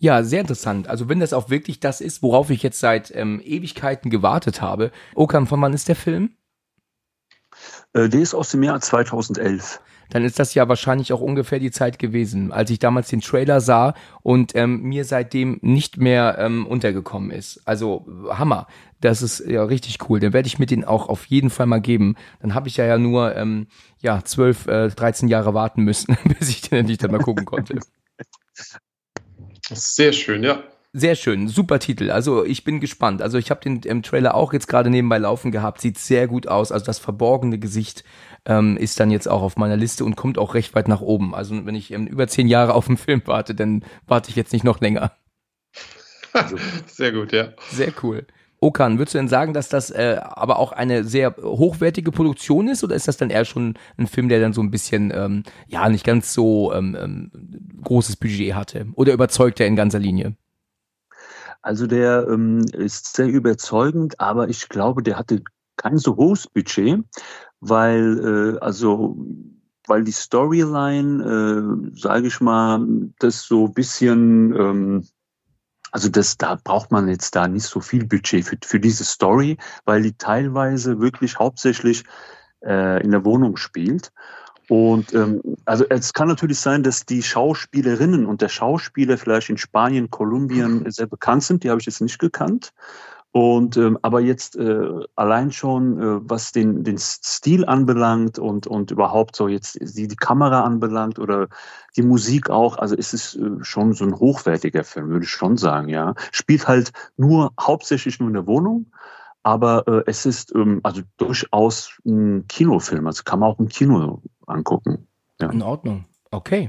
Ja, 0.03 0.25
sehr 0.25 0.41
interessant. 0.41 0.89
Also 0.89 1.09
wenn 1.09 1.21
das 1.21 1.33
auch 1.33 1.49
wirklich 1.49 1.79
das 1.79 2.01
ist, 2.01 2.25
worauf 2.25 2.51
ich 2.51 2.65
jetzt 2.65 2.81
seit 2.81 3.15
ähm, 3.15 3.41
Ewigkeiten 3.45 4.11
gewartet 4.11 4.61
habe. 4.61 4.91
Okan, 5.15 5.47
von 5.47 5.61
wann 5.61 5.73
ist 5.75 5.87
der 5.87 5.95
Film? 5.95 6.31
Äh, 7.93 8.09
der 8.09 8.21
ist 8.21 8.35
aus 8.35 8.51
dem 8.51 8.65
Jahr 8.65 8.81
2011 8.81 9.81
dann 10.11 10.25
ist 10.25 10.39
das 10.39 10.53
ja 10.53 10.69
wahrscheinlich 10.69 11.15
auch 11.15 11.23
ungefähr 11.23 11.59
die 11.59 11.71
Zeit 11.71 11.99
gewesen, 11.99 12.53
als 12.53 12.69
ich 12.69 12.79
damals 12.79 13.09
den 13.09 13.23
Trailer 13.23 13.63
sah 13.63 13.95
und 14.23 14.55
ähm, 14.55 14.83
mir 14.83 15.07
seitdem 15.07 15.59
nicht 15.63 15.97
mehr 15.97 16.37
ähm, 16.39 16.67
untergekommen 16.67 17.31
ist. 17.31 17.63
Also 17.65 18.05
Hammer. 18.29 18.67
Das 19.01 19.23
ist 19.23 19.41
ja 19.41 19.65
richtig 19.65 20.11
cool. 20.11 20.21
Den 20.21 20.35
werde 20.35 20.49
ich 20.49 20.59
mir 20.59 20.67
den 20.67 20.85
auch 20.85 21.09
auf 21.09 21.25
jeden 21.27 21.49
Fall 21.49 21.65
mal 21.65 21.81
geben. 21.81 22.17
Dann 22.43 22.55
habe 22.55 22.69
ich 22.69 22.77
ja 22.77 22.85
ja 22.85 22.99
nur 22.99 23.35
ähm, 23.37 23.69
ja 24.01 24.23
zwölf, 24.23 24.67
äh, 24.67 24.91
13 24.91 25.29
Jahre 25.29 25.55
warten 25.55 25.83
müssen, 25.83 26.15
bis 26.39 26.51
ich 26.51 26.61
den 26.61 26.81
endlich 26.81 26.99
dann 26.99 27.11
mal 27.11 27.19
gucken 27.19 27.47
konnte. 27.47 27.79
Sehr 29.75 30.13
schön, 30.13 30.43
ja. 30.43 30.63
Sehr 30.95 31.15
schön, 31.15 31.49
super 31.49 31.79
Titel. 31.79 32.11
Also 32.11 32.45
ich 32.45 32.65
bin 32.65 32.79
gespannt. 32.79 33.23
Also 33.23 33.39
ich 33.39 33.51
habe 33.51 33.63
den 33.63 33.81
im 33.81 34.03
Trailer 34.03 34.35
auch 34.35 34.53
jetzt 34.53 34.69
gerade 34.69 34.91
nebenbei 34.91 35.17
laufen 35.17 35.51
gehabt. 35.51 35.81
Sieht 35.81 35.97
sehr 35.99 36.29
gut 36.29 36.49
aus. 36.49 36.71
Also 36.71 36.85
das 36.85 36.99
verborgene 36.99 37.59
Gesicht 37.59 38.05
ähm, 38.45 38.77
ist 38.77 39.01
dann 39.01 39.11
jetzt 39.11 39.27
auch 39.27 39.41
auf 39.41 39.57
meiner 39.57 39.77
Liste 39.77 40.05
und 40.05 40.17
kommt 40.17 40.37
auch 40.37 40.55
recht 40.55 40.75
weit 40.75 40.89
nach 40.89 41.01
oben. 41.01 41.35
Also 41.35 41.65
wenn 41.65 41.75
ich 41.75 41.93
ähm, 41.93 42.07
über 42.07 42.29
zehn 42.29 42.47
Jahre 42.47 42.75
auf 42.75 42.89
einen 42.89 42.99
Film 42.99 43.23
warte, 43.25 43.55
dann 43.55 43.85
warte 44.07 44.29
ich 44.29 44.37
jetzt 44.37 44.53
nicht 44.53 44.65
noch 44.65 44.81
länger. 44.81 45.13
sehr 46.87 47.13
gut, 47.13 47.33
ja. 47.33 47.55
Sehr 47.71 47.93
cool. 48.03 48.27
Okan, 48.63 48.99
würdest 48.99 49.15
du 49.15 49.19
denn 49.19 49.27
sagen, 49.27 49.55
dass 49.55 49.69
das 49.69 49.91
äh, 49.91 50.21
aber 50.23 50.61
auch 50.61 50.71
eine 50.71 51.03
sehr 51.03 51.35
hochwertige 51.43 52.13
Produktion 52.13 52.69
ist 52.69 52.85
oder 52.85 52.95
ist 52.95 53.09
das 53.09 53.17
dann 53.17 53.29
eher 53.29 53.45
schon 53.45 53.75
ein 53.97 54.07
Film, 54.07 54.29
der 54.29 54.41
dann 54.41 54.53
so 54.53 54.63
ein 54.63 54.71
bisschen, 54.71 55.13
ähm, 55.13 55.43
ja, 55.67 55.89
nicht 55.89 56.07
ganz 56.07 56.33
so 56.33 56.73
ähm, 56.73 56.97
ähm, 56.97 57.31
großes 57.83 58.15
Budget 58.17 58.55
hatte? 58.55 58.87
Oder 58.95 59.15
überzeugt 59.15 59.59
er 59.59 59.67
in 59.67 59.75
ganzer 59.75 59.99
Linie? 59.99 60.37
Also 61.63 61.89
der 61.89 62.29
ähm, 62.29 62.65
ist 62.73 63.17
sehr 63.17 63.27
überzeugend, 63.27 64.21
aber 64.21 64.49
ich 64.49 64.69
glaube, 64.69 65.03
der 65.03 65.19
hatte 65.19 65.43
kein 65.77 65.99
so 65.99 66.17
hohes 66.17 66.47
Budget, 66.47 67.01
weil 67.59 68.55
äh, 68.55 68.59
also 68.61 69.17
weil 69.89 70.05
die 70.05 70.13
Storyline, 70.13 71.25
äh, 71.25 71.99
sage 71.99 72.29
ich 72.29 72.41
mal, 72.41 72.87
das 73.19 73.43
so 73.43 73.67
bisschen 73.67 74.55
ähm, 74.55 75.05
also 75.93 76.09
das, 76.09 76.39
da 76.39 76.59
braucht 76.63 76.91
man 76.91 77.07
jetzt 77.09 77.37
da 77.37 77.47
nicht 77.47 77.67
so 77.67 77.81
viel 77.81 78.07
Budget 78.07 78.45
für, 78.45 78.57
für 78.65 78.81
diese 78.81 79.05
Story, 79.05 79.59
weil 79.85 80.03
die 80.03 80.15
teilweise 80.15 81.01
wirklich 81.01 81.39
hauptsächlich 81.39 82.05
äh, 82.65 83.03
in 83.03 83.11
der 83.11 83.25
Wohnung 83.25 83.57
spielt. 83.57 84.11
Und 84.69 85.13
ähm, 85.13 85.43
also 85.67 85.85
es 85.91 86.15
kann 86.15 86.29
natürlich 86.29 86.59
sein, 86.59 86.83
dass 86.83 87.05
die 87.05 87.23
Schauspielerinnen 87.23 88.25
und 88.25 88.41
der 88.41 88.49
Schauspieler 88.49 89.19
vielleicht 89.19 89.51
in 89.51 89.59
Spanien, 89.59 90.11
Kolumbien 90.11 90.85
sehr 90.91 91.07
bekannt 91.07 91.43
sind. 91.43 91.63
Die 91.63 91.71
habe 91.71 91.81
ich 91.81 91.87
jetzt 91.87 92.01
nicht 92.01 92.19
gekannt. 92.19 92.73
Und 93.33 93.79
ähm, 93.79 93.99
aber 94.03 94.21
jetzt 94.21 94.57
äh, 94.57 94.89
allein 95.17 95.53
schon, 95.53 95.99
äh, 95.99 96.21
was 96.29 96.53
den, 96.53 96.85
den 96.85 96.99
Stil 96.99 97.65
anbelangt 97.65 98.39
und, 98.39 98.67
und 98.67 98.91
überhaupt 98.91 99.37
so 99.37 99.49
jetzt 99.49 99.79
die, 99.81 100.07
die 100.07 100.17
Kamera 100.17 100.65
anbelangt 100.65 101.19
oder 101.19 101.49
die 101.97 102.03
Musik 102.03 102.51
auch, 102.51 102.77
also 102.77 102.95
ist 102.95 103.15
es 103.15 103.35
äh, 103.35 103.49
schon 103.63 103.95
so 103.95 104.05
ein 104.05 104.15
hochwertiger 104.15 104.85
Film, 104.85 105.09
würde 105.09 105.25
ich 105.25 105.31
schon 105.31 105.57
sagen, 105.57 105.89
ja. 105.89 106.15
Spielt 106.31 106.69
halt 106.69 106.93
nur 107.17 107.53
hauptsächlich 107.59 108.21
nur 108.21 108.29
in 108.29 108.35
der 108.35 108.47
Wohnung, 108.47 108.93
aber 109.43 109.89
äh, 109.89 110.03
es 110.07 110.27
ist 110.27 110.55
ähm, 110.55 110.81
also 110.83 111.01
durchaus 111.17 111.99
ein 112.05 112.47
Kinofilm, 112.49 113.07
also 113.07 113.23
kann 113.25 113.39
man 113.39 113.51
auch 113.51 113.59
im 113.59 113.69
Kino 113.69 114.21
angucken. 114.47 115.09
Ja. 115.41 115.49
In 115.49 115.63
Ordnung. 115.63 116.05
Okay. 116.31 116.69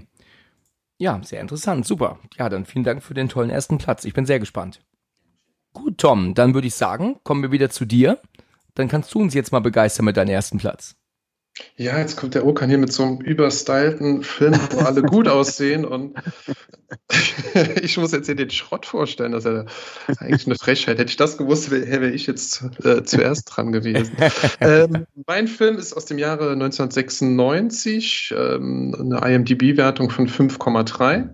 Ja, 0.97 1.20
sehr 1.24 1.41
interessant. 1.41 1.86
Super. 1.86 2.20
Ja, 2.38 2.47
dann 2.47 2.64
vielen 2.64 2.86
Dank 2.86 3.03
für 3.03 3.14
den 3.14 3.28
tollen 3.28 3.49
ersten 3.49 3.80
Platz. 3.80 4.05
Ich 4.05 4.14
bin 4.14 4.26
sehr 4.26 4.39
gespannt. 4.39 4.82
Gut, 5.74 5.97
Tom, 5.97 6.34
dann 6.34 6.53
würde 6.53 6.67
ich 6.67 6.76
sagen, 6.76 7.19
kommen 7.24 7.41
wir 7.41 7.51
wieder 7.51 7.69
zu 7.69 7.86
dir. 7.86 8.19
Dann 8.76 8.88
kannst 8.88 9.13
du 9.13 9.19
uns 9.19 9.34
jetzt 9.34 9.51
mal 9.51 9.59
begeistern 9.59 10.05
mit 10.05 10.17
deinem 10.17 10.30
ersten 10.30 10.57
Platz. 10.57 10.95
Ja, 11.76 11.99
jetzt 11.99 12.17
kommt 12.17 12.34
der 12.34 12.47
Okan 12.47 12.69
hier 12.69 12.80
mit 12.80 12.91
so 12.91 13.03
einem 13.03 13.21
überstylten 13.21 14.24
Film, 14.24 14.59
wo 14.71 14.80
alle 14.80 15.03
gut 15.03 15.28
aussehen 15.28 15.86
und 15.86 16.15
ich 17.82 17.95
muss 17.97 18.11
jetzt 18.11 18.26
hier 18.26 18.36
den 18.36 18.49
Schrott 18.49 18.88
vorstellen. 18.88 19.34
Das 19.34 19.45
ist 19.45 19.51
ja 19.51 19.65
eigentlich 20.17 20.47
eine 20.47 20.55
Frechheit. 20.55 20.97
Hätte 20.97 21.11
ich 21.11 21.15
das 21.15 21.38
gewusst, 21.38 21.69
wäre 21.69 22.01
wär 22.01 22.13
ich 22.13 22.26
jetzt 22.26 22.63
äh, 22.84 23.03
zuerst 23.03 23.55
dran 23.55 23.71
gewesen. 23.71 24.15
ähm, 24.61 25.05
mein 25.28 25.47
Film 25.47 25.78
ist 25.78 25.93
aus 25.93 26.05
dem 26.05 26.17
Jahre 26.17 26.53
1996, 26.53 28.34
ähm, 28.36 28.95
eine 28.99 29.36
IMDb-Wertung 29.36 30.09
von 30.09 30.28
5,3. 30.28 31.30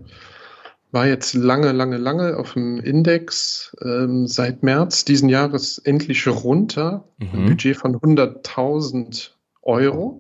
War 0.92 1.06
jetzt 1.06 1.36
lange, 1.36 1.72
lange, 1.72 1.98
lange 1.98 2.38
auf 2.38 2.54
dem 2.54 2.80
Index. 2.80 3.76
Ähm, 3.84 4.28
seit 4.28 4.64
März 4.64 5.06
diesen 5.06 5.30
Jahres 5.30 5.78
endlich 5.78 6.28
runter. 6.28 7.08
Mhm. 7.20 7.30
Ein 7.34 7.46
Budget 7.46 7.78
von 7.78 7.96
100.000 7.96 9.30
Euro. 9.62 10.20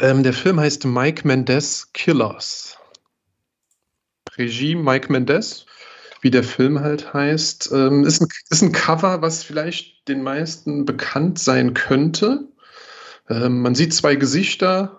Ähm, 0.00 0.22
der 0.22 0.34
Film 0.34 0.60
heißt 0.60 0.84
Mike 0.84 1.26
Mendes 1.26 1.90
Killers. 1.92 2.78
Regie 4.36 4.74
Mike 4.74 5.12
Mendes, 5.12 5.66
wie 6.20 6.30
der 6.30 6.44
Film 6.44 6.80
halt 6.80 7.12
heißt. 7.12 7.70
Ähm, 7.72 8.04
ist, 8.04 8.20
ein, 8.20 8.28
ist 8.50 8.62
ein 8.62 8.72
Cover, 8.72 9.22
was 9.22 9.42
vielleicht 9.42 10.08
den 10.08 10.22
meisten 10.22 10.84
bekannt 10.84 11.38
sein 11.38 11.74
könnte. 11.74 12.48
Ähm, 13.28 13.60
man 13.60 13.74
sieht 13.74 13.94
zwei 13.94 14.16
Gesichter, 14.16 14.98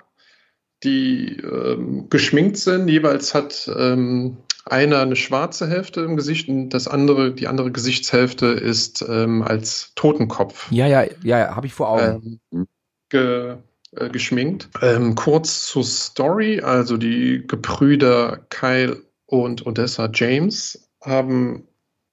die 0.84 1.38
ähm, 1.38 2.10
geschminkt 2.10 2.58
sind. 2.58 2.88
Jeweils 2.88 3.34
hat 3.34 3.70
ähm, 3.76 4.38
einer 4.66 5.00
eine 5.00 5.16
schwarze 5.16 5.68
Hälfte 5.68 6.02
im 6.02 6.16
Gesicht 6.16 6.48
und 6.48 6.70
das 6.70 6.88
andere, 6.88 7.34
die 7.34 7.48
andere 7.48 7.72
Gesichtshälfte 7.72 8.48
ist 8.48 9.06
ähm, 9.08 9.42
als 9.42 9.92
Totenkopf. 9.96 10.72
Ja, 10.72 10.88
ja, 10.88 11.04
ja, 11.24 11.56
habe 11.56 11.68
ich 11.68 11.74
vor 11.74 11.90
Augen. 11.90 12.40
Ähm, 12.52 12.68
ge, 13.10 13.58
äh, 13.96 14.10
geschminkt. 14.10 14.70
Ähm, 14.82 15.16
kurz 15.16 15.68
zur 15.68 15.84
Story, 15.84 16.62
also 16.62 16.98
die 16.98 17.44
Gebrüder 17.46 18.46
Kyle 18.50 19.02
und 19.26 19.66
Odessa 19.68 20.10
James 20.14 20.90
haben 21.02 21.68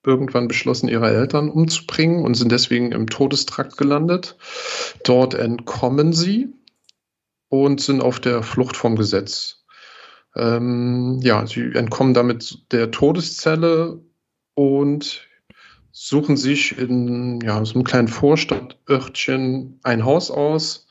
irgendwann 0.04 0.48
beschlossen, 0.48 0.88
ihre 0.88 1.10
Eltern 1.10 1.50
umzubringen 1.50 2.24
und 2.24 2.34
sind 2.34 2.50
deswegen 2.50 2.92
im 2.92 3.08
Todestrakt 3.08 3.76
gelandet. 3.76 4.36
Dort 5.04 5.34
entkommen 5.34 6.12
sie 6.12 6.48
und 7.48 7.80
sind 7.80 8.00
auf 8.00 8.20
der 8.20 8.42
Flucht 8.42 8.76
vom 8.76 8.96
Gesetz. 8.96 9.59
Ähm, 10.36 11.18
ja, 11.22 11.46
sie 11.46 11.72
entkommen 11.74 12.14
damit 12.14 12.58
der 12.72 12.90
Todeszelle 12.90 14.00
und 14.54 15.28
suchen 15.92 16.36
sich 16.36 16.78
in 16.78 17.40
ja, 17.40 17.64
so 17.64 17.74
einem 17.74 17.84
kleinen 17.84 18.08
Vorstadtörtchen 18.08 19.80
ein 19.82 20.04
Haus 20.04 20.30
aus. 20.30 20.86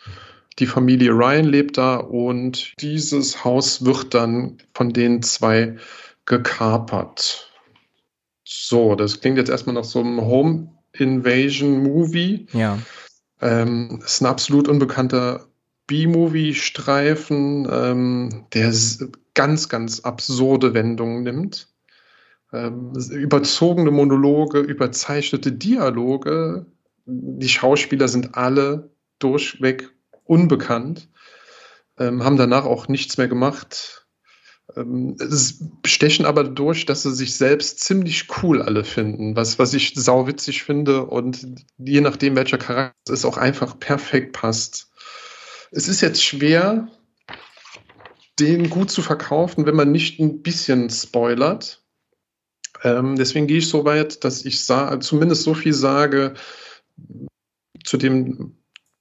Die 0.60 0.66
Familie 0.66 1.12
Ryan 1.12 1.46
lebt 1.46 1.78
da 1.78 1.96
und 1.96 2.74
dieses 2.82 3.46
Haus 3.46 3.86
wird 3.86 4.14
dann 4.14 4.58
von 4.74 4.92
den 4.92 5.22
zwei 5.22 5.78
gekapert. 6.26 7.50
So, 8.44 8.96
das 8.96 9.22
klingt 9.22 9.38
jetzt 9.38 9.50
erstmal 9.50 9.76
nach 9.76 9.84
so 9.84 10.00
einem 10.00 10.22
Home 10.22 10.70
Invasion 10.94 11.84
Movie. 11.84 12.48
Ja. 12.52 12.78
Ähm, 13.42 14.02
ist 14.04 14.22
ein 14.22 14.26
absolut 14.26 14.68
unbekannter 14.68 15.48
B-Movie-Streifen, 15.88 17.68
ähm, 17.72 18.46
der 18.54 18.74
ganz, 19.40 19.70
ganz 19.70 20.02
absurde 20.02 20.74
Wendungen 20.74 21.24
nimmt 21.24 21.70
ähm, 22.52 22.94
überzogene 23.12 23.90
Monologe, 23.90 24.60
überzeichnete 24.60 25.54
Dialoge. 25.54 26.66
Die 27.06 27.48
Schauspieler 27.48 28.10
sind 28.10 28.36
alle 28.36 28.90
durchweg 29.20 29.90
unbekannt, 30.26 31.08
ähm, 31.98 32.24
haben 32.26 32.36
danach 32.36 32.66
auch 32.66 32.90
nichts 32.90 33.18
mehr 33.18 33.30
gemacht. 33.30 34.08
Ähm, 34.76 35.16
es 35.20 35.64
bestechen 35.82 36.26
aber 36.26 36.44
durch, 36.44 36.86
dass 36.86 37.04
sie 37.04 37.14
sich 37.14 37.36
selbst 37.36 37.80
ziemlich 37.80 38.28
cool 38.42 38.62
alle 38.62 38.84
finden, 38.84 39.36
was, 39.36 39.60
was 39.60 39.74
ich 39.74 39.94
sauwitzig 39.96 40.64
finde 40.64 41.06
und 41.06 41.66
je 41.78 42.02
nachdem, 42.02 42.36
welcher 42.36 42.58
Charakter 42.58 43.14
es 43.14 43.26
auch 43.26 43.38
einfach 43.38 43.80
perfekt 43.80 44.34
passt. 44.34 44.92
Es 45.72 45.88
ist 45.88 46.02
jetzt 46.02 46.24
schwer, 46.24 46.88
den 48.40 48.70
gut 48.70 48.92
zu 48.92 49.02
verkaufen, 49.02 49.66
wenn 49.66 49.76
man 49.76 49.92
nicht 49.92 50.20
ein 50.20 50.42
bisschen 50.42 50.90
spoilert. 50.90 51.84
Ähm, 52.84 53.16
deswegen 53.16 53.48
gehe 53.48 53.58
ich 53.58 53.70
so 53.70 53.86
weit, 53.86 54.24
dass 54.24 54.46
ich 54.46 54.64
zumindest 54.66 55.44
so 55.44 55.54
viel 55.54 55.74
sage 55.74 56.34
zu 57.84 57.98
dem 57.98 58.56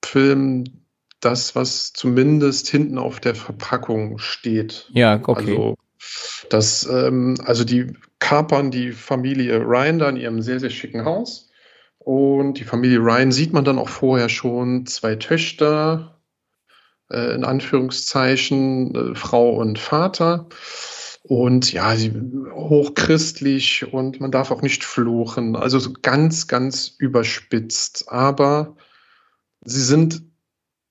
Film, 0.05 0.65
das, 1.21 1.57
was 1.57 1.93
zumindest 1.93 2.69
hinten 2.69 2.99
auf 2.99 3.21
der 3.21 3.35
Verpackung 3.35 4.19
steht. 4.19 4.89
Ja, 4.93 5.21
okay. 5.25 5.51
Also, 5.51 5.75
das, 6.49 6.87
ähm, 6.87 7.37
also 7.45 7.65
die 7.65 7.93
kapern 8.21 8.71
die 8.71 8.93
Familie 8.93 9.61
Ryan 9.61 9.99
da 9.99 10.09
in 10.09 10.17
ihrem 10.17 10.43
sehr, 10.43 10.61
sehr 10.61 10.71
schicken 10.71 11.05
Haus. 11.05 11.51
Und 11.99 12.55
die 12.55 12.65
Familie 12.65 13.01
Ryan 13.01 13.33
sieht 13.33 13.53
man 13.53 13.65
dann 13.65 13.79
auch 13.79 13.89
vorher 13.89 14.29
schon. 14.29 14.87
Zwei 14.87 15.17
Töchter, 15.17 16.18
äh, 17.11 17.35
in 17.35 17.45
Anführungszeichen, 17.45 18.95
äh, 18.95 19.15
Frau 19.15 19.51
und 19.51 19.79
Vater. 19.79 20.47
Und 21.23 21.73
ja, 21.73 21.95
sie 21.97 22.13
hochchristlich 22.53 23.93
und 23.93 24.21
man 24.21 24.31
darf 24.31 24.51
auch 24.51 24.63
nicht 24.63 24.85
fluchen. 24.85 25.57
Also 25.57 25.79
so 25.79 25.93
ganz, 26.01 26.47
ganz 26.47 26.95
überspitzt. 26.99 28.07
Aber 28.09 28.77
sie 29.65 29.83
sind 29.83 30.23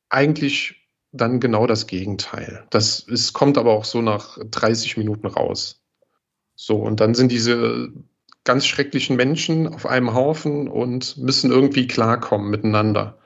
eigentlich 0.09 0.88
dann 1.11 1.39
genau 1.39 1.65
das 1.65 1.88
Gegenteil. 1.88 2.65
Das 2.70 2.99
ist, 2.99 3.34
kommt 3.34 3.57
aber 3.57 3.74
auch 3.74 3.86
so 3.86 4.01
nach 4.01 4.38
30 4.38 4.97
Minuten 4.97 5.28
raus. 5.28 5.82
So, 6.55 6.78
und 6.78 6.99
dann 6.99 7.13
sind 7.13 7.32
diese 7.32 7.91
ganz 8.43 8.65
schrecklichen 8.65 9.15
Menschen 9.15 9.68
auf 9.68 9.86
einem 9.86 10.13
Haufen 10.13 10.68
und 10.68 11.18
müssen 11.18 11.51
irgendwie 11.51 11.88
klarkommen 11.88 12.49
miteinander. 12.49 13.16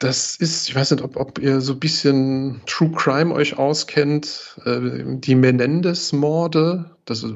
Das 0.00 0.34
ist, 0.34 0.70
ich 0.70 0.74
weiß 0.74 0.92
nicht, 0.92 1.04
ob, 1.04 1.16
ob 1.16 1.38
ihr 1.38 1.60
so 1.60 1.74
ein 1.74 1.78
bisschen 1.78 2.62
True 2.64 2.90
Crime 2.90 3.34
euch 3.34 3.58
auskennt. 3.58 4.58
Äh, 4.64 5.04
die 5.04 5.34
Menendez-Morde, 5.34 6.96
das 7.04 7.22
ist 7.22 7.34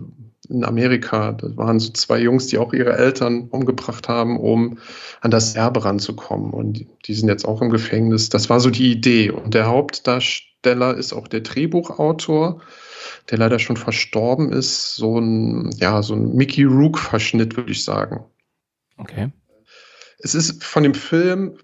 in 0.48 0.64
Amerika, 0.64 1.32
das 1.32 1.56
waren 1.58 1.78
so 1.78 1.92
zwei 1.92 2.20
Jungs, 2.20 2.46
die 2.46 2.58
auch 2.58 2.72
ihre 2.72 2.96
Eltern 2.96 3.48
umgebracht 3.48 4.08
haben, 4.08 4.40
um 4.40 4.78
an 5.20 5.30
das 5.30 5.54
Erbe 5.54 5.84
ranzukommen. 5.84 6.52
Und 6.52 6.86
die 7.06 7.14
sind 7.14 7.28
jetzt 7.28 7.44
auch 7.44 7.60
im 7.60 7.68
Gefängnis. 7.68 8.30
Das 8.30 8.48
war 8.48 8.60
so 8.60 8.70
die 8.70 8.92
Idee. 8.92 9.30
Und 9.30 9.52
der 9.52 9.66
Hauptdarsteller 9.66 10.96
ist 10.96 11.12
auch 11.12 11.28
der 11.28 11.40
Drehbuchautor, 11.40 12.62
der 13.30 13.38
leider 13.38 13.58
schon 13.58 13.76
verstorben 13.76 14.52
ist. 14.52 14.96
So 14.96 15.18
ein, 15.18 15.70
ja, 15.76 16.02
so 16.02 16.14
ein 16.14 16.34
Mickey 16.34 16.64
Rook-Verschnitt, 16.64 17.58
würde 17.58 17.72
ich 17.72 17.84
sagen. 17.84 18.24
Okay. 18.96 19.30
Es 20.18 20.34
ist 20.34 20.64
von 20.64 20.82
dem 20.82 20.94
Film 20.94 21.58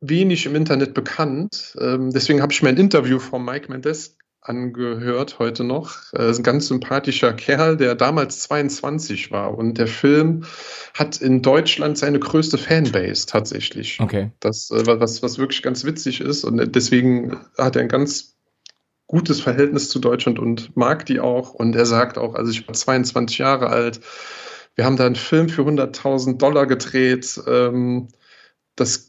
wenig 0.00 0.46
im 0.46 0.54
Internet 0.54 0.94
bekannt. 0.94 1.76
Ähm, 1.80 2.10
deswegen 2.10 2.42
habe 2.42 2.52
ich 2.52 2.62
mir 2.62 2.68
ein 2.68 2.76
Interview 2.76 3.18
von 3.18 3.44
Mike 3.44 3.70
Mendes 3.70 4.16
angehört 4.48 5.38
heute 5.38 5.64
noch. 5.64 6.12
Ist 6.12 6.38
ein 6.38 6.42
ganz 6.42 6.68
sympathischer 6.68 7.32
Kerl, 7.32 7.76
der 7.76 7.94
damals 7.94 8.40
22 8.40 9.30
war. 9.30 9.56
Und 9.56 9.78
der 9.78 9.88
Film 9.88 10.44
hat 10.94 11.20
in 11.20 11.42
Deutschland 11.42 11.98
seine 11.98 12.18
größte 12.18 12.58
Fanbase 12.58 13.26
tatsächlich. 13.26 13.98
Okay. 14.00 14.30
Das, 14.40 14.70
äh, 14.70 14.86
was, 14.86 15.22
was 15.22 15.38
wirklich 15.38 15.62
ganz 15.62 15.84
witzig 15.84 16.20
ist. 16.20 16.44
Und 16.44 16.74
deswegen 16.74 17.40
hat 17.58 17.76
er 17.76 17.82
ein 17.82 17.88
ganz 17.88 18.36
gutes 19.06 19.40
Verhältnis 19.40 19.88
zu 19.88 19.98
Deutschland 19.98 20.38
und 20.38 20.76
mag 20.76 21.06
die 21.06 21.20
auch. 21.20 21.54
Und 21.54 21.74
er 21.76 21.86
sagt 21.86 22.18
auch, 22.18 22.34
also 22.34 22.50
ich 22.50 22.66
war 22.66 22.74
22 22.74 23.38
Jahre 23.38 23.68
alt. 23.68 24.00
Wir 24.74 24.84
haben 24.84 24.96
da 24.96 25.06
einen 25.06 25.16
Film 25.16 25.48
für 25.48 25.62
100.000 25.62 26.38
Dollar 26.38 26.66
gedreht. 26.66 27.40
Ähm, 27.46 28.08
das 28.76 29.05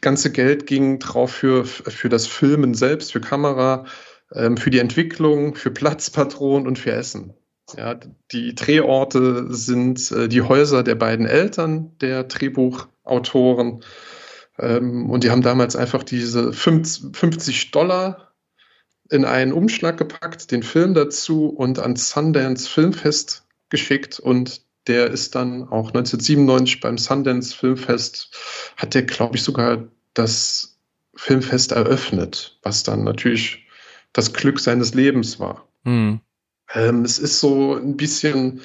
ganze 0.00 0.32
Geld 0.32 0.66
ging 0.66 0.98
drauf 0.98 1.32
für, 1.32 1.64
für 1.64 2.08
das 2.08 2.26
Filmen 2.26 2.74
selbst, 2.74 3.12
für 3.12 3.20
Kamera, 3.20 3.84
ähm, 4.32 4.56
für 4.56 4.70
die 4.70 4.78
Entwicklung, 4.78 5.54
für 5.54 5.70
Platzpatronen 5.70 6.66
und 6.66 6.78
für 6.78 6.92
Essen. 6.92 7.34
Ja, 7.76 7.98
die 8.30 8.54
Drehorte 8.54 9.52
sind 9.52 10.10
äh, 10.12 10.28
die 10.28 10.42
Häuser 10.42 10.82
der 10.82 10.94
beiden 10.94 11.26
Eltern 11.26 11.96
der 12.00 12.24
Drehbuchautoren. 12.24 13.82
Ähm, 14.58 15.10
und 15.10 15.24
die 15.24 15.30
haben 15.30 15.42
damals 15.42 15.74
einfach 15.76 16.04
diese 16.04 16.52
50 16.52 17.72
Dollar 17.72 18.32
in 19.10 19.24
einen 19.24 19.52
Umschlag 19.52 19.96
gepackt, 19.96 20.50
den 20.50 20.62
Film 20.62 20.94
dazu 20.94 21.48
und 21.48 21.78
ans 21.78 22.10
Sundance 22.10 22.68
Filmfest 22.68 23.44
geschickt 23.68 24.18
und 24.20 24.62
der 24.86 25.10
ist 25.10 25.34
dann 25.34 25.64
auch 25.64 25.88
1997 25.88 26.80
beim 26.80 26.98
Sundance 26.98 27.56
Filmfest, 27.56 28.30
hat 28.76 28.94
der, 28.94 29.02
glaube 29.02 29.36
ich, 29.36 29.42
sogar 29.42 29.84
das 30.14 30.78
Filmfest 31.14 31.72
eröffnet, 31.72 32.58
was 32.62 32.82
dann 32.82 33.04
natürlich 33.04 33.66
das 34.12 34.32
Glück 34.32 34.60
seines 34.60 34.94
Lebens 34.94 35.40
war. 35.40 35.68
Mhm. 35.84 36.20
Ähm, 36.74 37.04
es 37.04 37.18
ist 37.18 37.40
so 37.40 37.74
ein 37.74 37.96
bisschen 37.96 38.60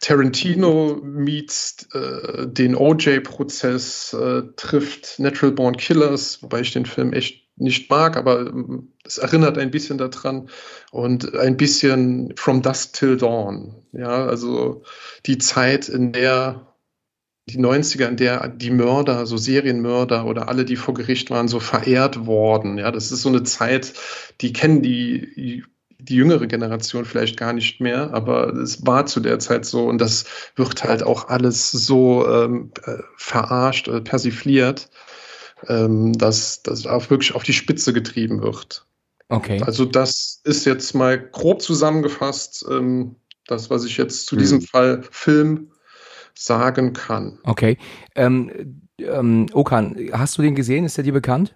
Tarantino 0.00 0.98
meets 1.02 1.86
äh, 1.92 2.46
den 2.46 2.74
OJ-Prozess, 2.74 4.14
äh, 4.14 4.42
trifft 4.56 5.18
Natural 5.18 5.52
Born 5.52 5.76
Killers, 5.76 6.42
wobei 6.42 6.60
ich 6.60 6.72
den 6.72 6.86
Film 6.86 7.12
echt 7.12 7.49
nicht 7.60 7.90
mag, 7.90 8.16
aber 8.16 8.40
ähm, 8.40 8.92
es 9.04 9.18
erinnert 9.18 9.58
ein 9.58 9.70
bisschen 9.70 9.98
daran 9.98 10.48
und 10.90 11.34
ein 11.36 11.56
bisschen 11.56 12.32
From 12.36 12.62
Dusk 12.62 12.94
Till 12.94 13.16
Dawn. 13.16 13.74
Ja, 13.92 14.26
also 14.26 14.82
die 15.26 15.38
Zeit, 15.38 15.88
in 15.88 16.12
der 16.12 16.66
die 17.48 17.58
90er, 17.58 18.06
in 18.06 18.16
der 18.16 18.48
die 18.48 18.70
Mörder, 18.70 19.26
so 19.26 19.36
Serienmörder 19.36 20.24
oder 20.26 20.48
alle, 20.48 20.64
die 20.64 20.76
vor 20.76 20.94
Gericht 20.94 21.30
waren, 21.30 21.48
so 21.48 21.58
verehrt 21.58 22.26
worden. 22.26 22.78
Ja, 22.78 22.90
das 22.92 23.10
ist 23.10 23.22
so 23.22 23.28
eine 23.28 23.42
Zeit, 23.42 23.92
die 24.40 24.52
kennen 24.52 24.82
die, 24.82 25.64
die 25.98 26.14
jüngere 26.14 26.46
Generation 26.46 27.04
vielleicht 27.04 27.36
gar 27.36 27.52
nicht 27.52 27.80
mehr, 27.80 28.12
aber 28.14 28.54
es 28.54 28.86
war 28.86 29.06
zu 29.06 29.20
der 29.20 29.38
Zeit 29.38 29.64
so 29.64 29.86
und 29.86 30.00
das 30.00 30.24
wird 30.56 30.84
halt 30.84 31.02
auch 31.02 31.28
alles 31.28 31.70
so 31.70 32.26
ähm, 32.28 32.72
äh, 32.84 32.98
verarscht, 33.16 33.90
persifliert 34.04 34.88
ähm, 35.68 36.12
dass 36.12 36.62
das 36.62 36.86
auch 36.86 37.10
wirklich 37.10 37.34
auf 37.34 37.42
die 37.42 37.52
Spitze 37.52 37.92
getrieben 37.92 38.42
wird. 38.42 38.86
Okay. 39.28 39.62
Also 39.62 39.84
das 39.84 40.40
ist 40.44 40.64
jetzt 40.66 40.94
mal 40.94 41.18
grob 41.18 41.62
zusammengefasst, 41.62 42.66
ähm, 42.68 43.16
das, 43.46 43.70
was 43.70 43.84
ich 43.84 43.96
jetzt 43.96 44.26
zu 44.26 44.36
hm. 44.36 44.38
diesem 44.40 44.60
Fall 44.60 45.02
Film 45.10 45.70
sagen 46.34 46.92
kann. 46.92 47.38
Okay. 47.44 47.78
Ähm, 48.14 48.82
ähm, 48.98 49.46
Okan, 49.52 49.96
hast 50.12 50.38
du 50.38 50.42
den 50.42 50.54
gesehen? 50.54 50.84
Ist 50.84 50.96
der 50.96 51.04
dir 51.04 51.12
bekannt? 51.12 51.54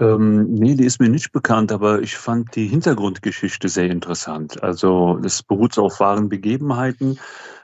Ähm, 0.00 0.54
nee, 0.54 0.74
die 0.74 0.84
ist 0.84 0.98
mir 0.98 1.08
nicht 1.08 1.30
bekannt, 1.30 1.70
aber 1.70 2.02
ich 2.02 2.16
fand 2.16 2.56
die 2.56 2.66
Hintergrundgeschichte 2.66 3.68
sehr 3.68 3.90
interessant. 3.90 4.60
Also 4.62 5.18
das 5.22 5.42
beruht 5.42 5.78
auf 5.78 6.00
wahren 6.00 6.28
Begebenheiten. 6.28 7.18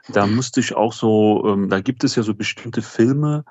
Da 0.07 0.27
musste 0.27 0.61
ich 0.61 0.73
auch 0.73 0.93
so, 0.93 1.43
ähm, 1.45 1.69
da 1.69 1.81
gibt 1.81 2.05
es 2.05 2.15
ja 2.15 2.23
so 2.23 2.33
bestimmte 2.33 2.81
Filme, 2.81 3.43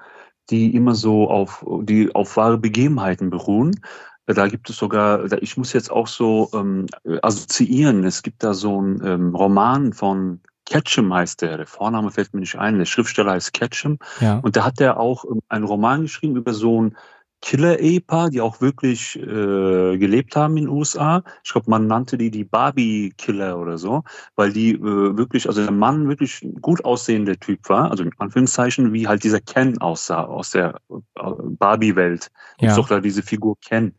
die 0.51 0.75
immer 0.75 0.95
so 0.95 1.31
auf, 1.31 1.65
die 1.83 2.15
auf 2.15 2.37
wahre 2.37 2.59
Begebenheiten 2.59 3.31
beruhen. 3.31 3.81
Da 4.27 4.47
gibt 4.49 4.71
es 4.71 4.77
sogar, 4.77 5.33
ich 5.43 5.57
muss 5.57 5.73
jetzt 5.73 5.91
auch 5.91 6.07
so 6.07 6.51
ähm, 6.55 6.87
assoziieren, 7.23 8.05
es 8.05 8.23
gibt 8.23 8.45
da 8.45 8.55
so 8.55 8.79
einen 8.79 9.05
ähm, 9.05 9.35
Roman 9.35 9.93
von 9.93 10.41
Ketchum 10.67 11.13
heißt 11.13 11.43
der, 11.43 11.57
der 11.57 11.67
Vorname 11.67 12.13
fällt 12.13 12.33
mir 12.33 12.41
nicht 12.41 12.57
ein, 12.57 12.79
der 12.79 12.85
Schriftsteller 12.85 13.33
heißt 13.33 13.53
Ketchum. 13.53 13.99
Ja. 14.21 14.39
Und 14.39 14.57
da 14.57 14.65
hat 14.65 14.81
er 14.81 15.01
auch 15.01 15.25
ähm, 15.25 15.41
einen 15.49 15.65
Roman 15.65 16.03
geschrieben 16.03 16.37
über 16.37 16.55
so 16.55 16.83
ein 16.83 16.97
Killer-Ehepaar, 17.43 18.31
die 18.31 18.41
auch 18.41 18.61
wirklich 18.61 19.17
äh, 19.17 19.97
gelebt 19.99 20.37
haben 20.37 20.57
in 20.57 20.65
den 20.65 20.73
USA. 20.73 21.23
Ich 21.43 21.53
glaube, 21.53 21.71
man 21.71 21.87
nannte 21.87 22.19
die 22.19 22.31
die 22.31 22.45
Barbie-Killer 22.45 23.59
oder 23.59 23.79
so, 23.79 24.03
weil 24.37 24.53
die 24.53 24.73
äh, 24.73 25.17
wirklich, 25.17 25.49
also 25.49 25.63
der 25.63 25.73
Mann 25.73 26.09
wirklich 26.09 26.43
ein 26.43 26.61
gut 26.61 26.85
aussehender 26.85 27.39
Typ 27.39 27.69
war, 27.69 27.91
also 27.91 28.05
in 28.05 28.13
Anführungszeichen, 28.19 28.93
wie 28.93 29.09
halt 29.09 29.25
dieser 29.25 29.41
Ken 29.41 29.79
aussah 29.79 30.25
aus 30.25 30.51
der 30.51 30.77
äh, 30.91 30.97
Barbie-Welt. 31.17 32.31
Ja. 32.61 32.77
Doch 32.77 32.89
da 32.89 33.01
diese 33.01 33.23
Figur 33.23 33.57
Ken. 33.65 33.95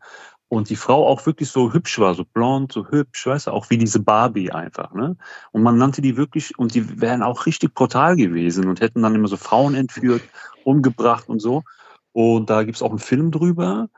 Und 0.48 0.68
die 0.68 0.76
Frau 0.76 1.08
auch 1.08 1.24
wirklich 1.24 1.48
so 1.48 1.72
hübsch 1.72 1.98
war, 1.98 2.14
so 2.14 2.26
blond, 2.26 2.72
so 2.72 2.86
hübsch, 2.90 3.26
weißt 3.26 3.46
du, 3.46 3.52
auch 3.52 3.70
wie 3.70 3.78
diese 3.78 4.00
Barbie 4.00 4.52
einfach, 4.52 4.92
ne? 4.92 5.16
Und 5.50 5.62
man 5.62 5.78
nannte 5.78 6.02
die 6.02 6.18
wirklich, 6.18 6.58
und 6.58 6.74
die 6.74 7.00
wären 7.00 7.22
auch 7.22 7.46
richtig 7.46 7.72
brutal 7.72 8.16
gewesen 8.16 8.68
und 8.68 8.82
hätten 8.82 9.00
dann 9.00 9.14
immer 9.14 9.28
so 9.28 9.38
Frauen 9.38 9.74
entführt, 9.74 10.20
umgebracht 10.64 11.30
und 11.30 11.40
so. 11.40 11.62
Und 12.12 12.50
da 12.50 12.62
gibt 12.62 12.76
es 12.76 12.82
auch 12.82 12.90
einen 12.90 12.98
Film 12.98 13.30
drüber. 13.30 13.88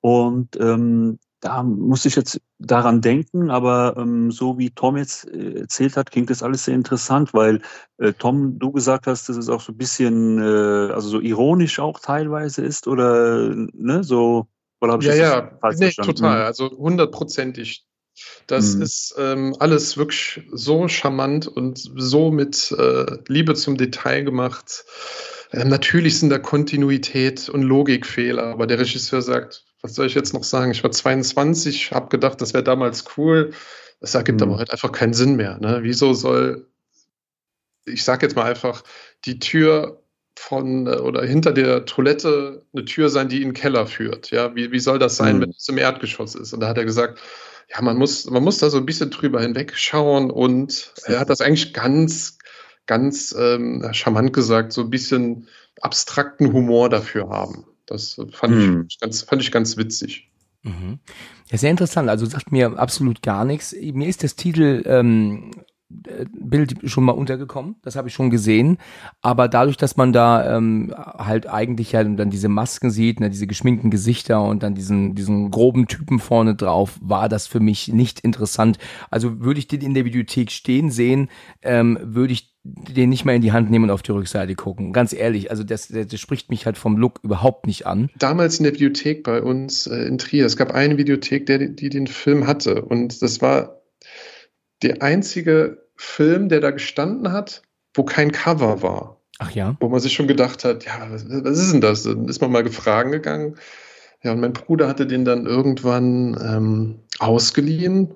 Und 0.00 0.56
ähm, 0.60 1.18
da 1.40 1.62
muss 1.64 2.04
ich 2.04 2.14
jetzt 2.14 2.40
daran 2.58 3.00
denken, 3.00 3.50
aber 3.50 3.96
ähm, 3.96 4.30
so 4.30 4.58
wie 4.58 4.70
Tom 4.70 4.96
jetzt 4.96 5.26
äh, 5.28 5.60
erzählt 5.60 5.96
hat, 5.96 6.10
klingt 6.10 6.30
das 6.30 6.42
alles 6.42 6.64
sehr 6.64 6.74
interessant, 6.74 7.34
weil 7.34 7.60
äh, 7.98 8.12
Tom, 8.12 8.58
du 8.60 8.70
gesagt 8.70 9.08
hast, 9.08 9.28
dass 9.28 9.36
es 9.36 9.48
auch 9.48 9.60
so 9.60 9.72
ein 9.72 9.76
bisschen, 9.76 10.38
äh, 10.38 10.92
also 10.92 11.08
so 11.08 11.20
ironisch 11.20 11.80
auch 11.80 11.98
teilweise 11.98 12.62
ist 12.62 12.86
oder 12.86 13.52
ne, 13.54 14.04
so 14.04 14.46
Oder 14.80 15.00
ja, 15.00 15.50
das 15.50 15.80
ja, 15.80 15.86
nee, 15.86 15.90
total. 15.90 16.40
Mhm. 16.40 16.44
Also 16.46 16.70
hundertprozentig. 16.70 17.84
Das 18.46 18.74
mhm. 18.74 18.82
ist 18.82 19.14
ähm, 19.18 19.56
alles 19.58 19.96
wirklich 19.96 20.42
so 20.52 20.86
charmant 20.88 21.48
und 21.48 21.90
so 21.96 22.30
mit 22.30 22.72
äh, 22.78 23.06
Liebe 23.28 23.54
zum 23.54 23.76
Detail 23.76 24.22
gemacht. 24.22 24.84
Äh, 25.52 25.64
natürlich 25.64 26.18
sind 26.18 26.30
da 26.30 26.38
Kontinuität 26.38 27.48
und 27.48 27.62
Logikfehler, 27.62 28.44
aber 28.44 28.66
der 28.66 28.78
Regisseur 28.78 29.22
sagt, 29.22 29.64
was 29.82 29.94
soll 29.94 30.06
ich 30.06 30.14
jetzt 30.14 30.32
noch 30.32 30.44
sagen? 30.44 30.70
Ich 30.70 30.82
war 30.82 30.90
22, 30.90 31.92
habe 31.92 32.08
gedacht, 32.08 32.40
das 32.40 32.54
wäre 32.54 32.64
damals 32.64 33.04
cool. 33.16 33.52
Das 34.00 34.14
ergibt 34.14 34.40
mhm. 34.40 34.48
aber 34.48 34.58
heute 34.58 34.72
einfach 34.72 34.92
keinen 34.92 35.14
Sinn 35.14 35.36
mehr. 35.36 35.58
Ne? 35.60 35.80
Wieso 35.82 36.14
soll, 36.14 36.66
ich 37.84 38.02
sage 38.04 38.26
jetzt 38.26 38.34
mal 38.34 38.44
einfach, 38.44 38.82
die 39.24 39.38
Tür 39.38 40.02
von 40.36 40.86
äh, 40.86 40.96
oder 40.96 41.24
hinter 41.24 41.52
der 41.52 41.84
Toilette 41.84 42.64
eine 42.72 42.84
Tür 42.84 43.10
sein, 43.10 43.28
die 43.28 43.42
in 43.42 43.48
den 43.48 43.54
Keller 43.54 43.86
führt? 43.86 44.30
Ja, 44.30 44.54
wie, 44.54 44.72
wie 44.72 44.80
soll 44.80 44.98
das 44.98 45.16
sein, 45.16 45.36
mhm. 45.36 45.42
wenn 45.42 45.50
es 45.50 45.68
im 45.68 45.78
Erdgeschoss 45.78 46.34
ist? 46.34 46.52
Und 46.52 46.60
da 46.60 46.68
hat 46.68 46.78
er 46.78 46.84
gesagt, 46.84 47.20
ja, 47.68 47.80
man 47.80 47.96
muss, 47.96 48.28
man 48.28 48.42
muss 48.42 48.58
da 48.58 48.70
so 48.70 48.78
ein 48.78 48.86
bisschen 48.86 49.10
drüber 49.10 49.40
hinwegschauen 49.40 50.30
und 50.30 50.92
er 51.04 51.20
hat 51.20 51.30
das 51.30 51.40
eigentlich 51.40 51.72
ganz, 51.72 52.38
ganz 52.86 53.34
ähm, 53.38 53.86
charmant 53.92 54.32
gesagt, 54.32 54.72
so 54.72 54.82
ein 54.82 54.90
bisschen 54.90 55.48
abstrakten 55.80 56.52
Humor 56.52 56.88
dafür 56.88 57.28
haben. 57.28 57.64
Das 57.86 58.20
fand, 58.32 58.54
hm. 58.54 58.86
ich, 58.88 58.98
ganz, 58.98 59.22
fand 59.22 59.42
ich 59.42 59.52
ganz 59.52 59.76
witzig. 59.76 60.30
Mhm. 60.62 61.00
Ja, 61.50 61.58
sehr 61.58 61.70
interessant. 61.70 62.08
Also 62.08 62.24
sagt 62.24 62.52
mir 62.52 62.78
absolut 62.78 63.22
gar 63.22 63.44
nichts. 63.44 63.74
Mir 63.74 64.06
ist 64.06 64.22
das 64.22 64.36
Titel 64.36 64.82
ähm, 64.86 65.50
Bild 65.92 66.78
schon 66.84 67.04
mal 67.04 67.12
untergekommen, 67.12 67.76
das 67.82 67.96
habe 67.96 68.08
ich 68.08 68.14
schon 68.14 68.30
gesehen. 68.30 68.78
Aber 69.20 69.48
dadurch, 69.48 69.76
dass 69.76 69.96
man 69.96 70.12
da 70.12 70.56
ähm, 70.56 70.94
halt 70.96 71.46
eigentlich 71.46 71.92
ja 71.92 72.02
dann 72.02 72.30
diese 72.30 72.48
Masken 72.48 72.90
sieht, 72.90 73.20
ne, 73.20 73.30
diese 73.30 73.46
geschminkten 73.46 73.90
Gesichter 73.90 74.42
und 74.42 74.62
dann 74.62 74.74
diesen, 74.74 75.14
diesen 75.14 75.50
groben 75.50 75.86
Typen 75.86 76.18
vorne 76.18 76.54
drauf, 76.54 76.98
war 77.02 77.28
das 77.28 77.46
für 77.46 77.60
mich 77.60 77.88
nicht 77.88 78.20
interessant. 78.20 78.78
Also 79.10 79.40
würde 79.40 79.58
ich 79.58 79.68
den 79.68 79.80
in 79.80 79.94
der 79.94 80.04
Bibliothek 80.04 80.50
stehen 80.50 80.90
sehen, 80.90 81.28
ähm, 81.62 81.98
würde 82.02 82.32
ich 82.32 82.51
den 82.64 83.10
nicht 83.10 83.24
mal 83.24 83.34
in 83.34 83.42
die 83.42 83.52
Hand 83.52 83.70
nehmen 83.70 83.86
und 83.86 83.90
auf 83.90 84.02
die 84.02 84.12
Rückseite 84.12 84.54
gucken. 84.54 84.92
Ganz 84.92 85.12
ehrlich, 85.12 85.50
also 85.50 85.64
das, 85.64 85.88
das, 85.88 86.20
spricht 86.20 86.48
mich 86.50 86.64
halt 86.64 86.78
vom 86.78 86.96
Look 86.96 87.18
überhaupt 87.22 87.66
nicht 87.66 87.86
an. 87.86 88.08
Damals 88.18 88.58
in 88.58 88.64
der 88.64 88.70
Bibliothek 88.70 89.24
bei 89.24 89.42
uns 89.42 89.86
äh, 89.88 90.04
in 90.04 90.18
Trier, 90.18 90.46
es 90.46 90.56
gab 90.56 90.72
eine 90.72 90.94
Bibliothek, 90.94 91.46
der, 91.46 91.58
die 91.58 91.88
den 91.88 92.06
Film 92.06 92.46
hatte 92.46 92.82
und 92.82 93.20
das 93.20 93.40
war 93.40 93.82
der 94.82 95.02
einzige 95.02 95.88
Film, 95.96 96.48
der 96.48 96.60
da 96.60 96.70
gestanden 96.70 97.32
hat, 97.32 97.62
wo 97.94 98.04
kein 98.04 98.30
Cover 98.30 98.82
war. 98.82 99.20
Ach 99.38 99.50
ja. 99.50 99.76
Wo 99.80 99.88
man 99.88 100.00
sich 100.00 100.12
schon 100.12 100.28
gedacht 100.28 100.64
hat, 100.64 100.84
ja, 100.84 101.08
was, 101.10 101.24
was 101.28 101.58
ist 101.58 101.72
denn 101.72 101.80
das? 101.80 102.04
Dann 102.04 102.28
ist 102.28 102.40
man 102.40 102.52
mal 102.52 102.62
gefragen 102.62 103.10
gegangen. 103.10 103.56
Ja, 104.22 104.32
und 104.32 104.40
mein 104.40 104.52
Bruder 104.52 104.86
hatte 104.86 105.06
den 105.06 105.24
dann 105.24 105.46
irgendwann 105.46 106.38
ähm, 106.40 107.00
ausgeliehen, 107.18 108.14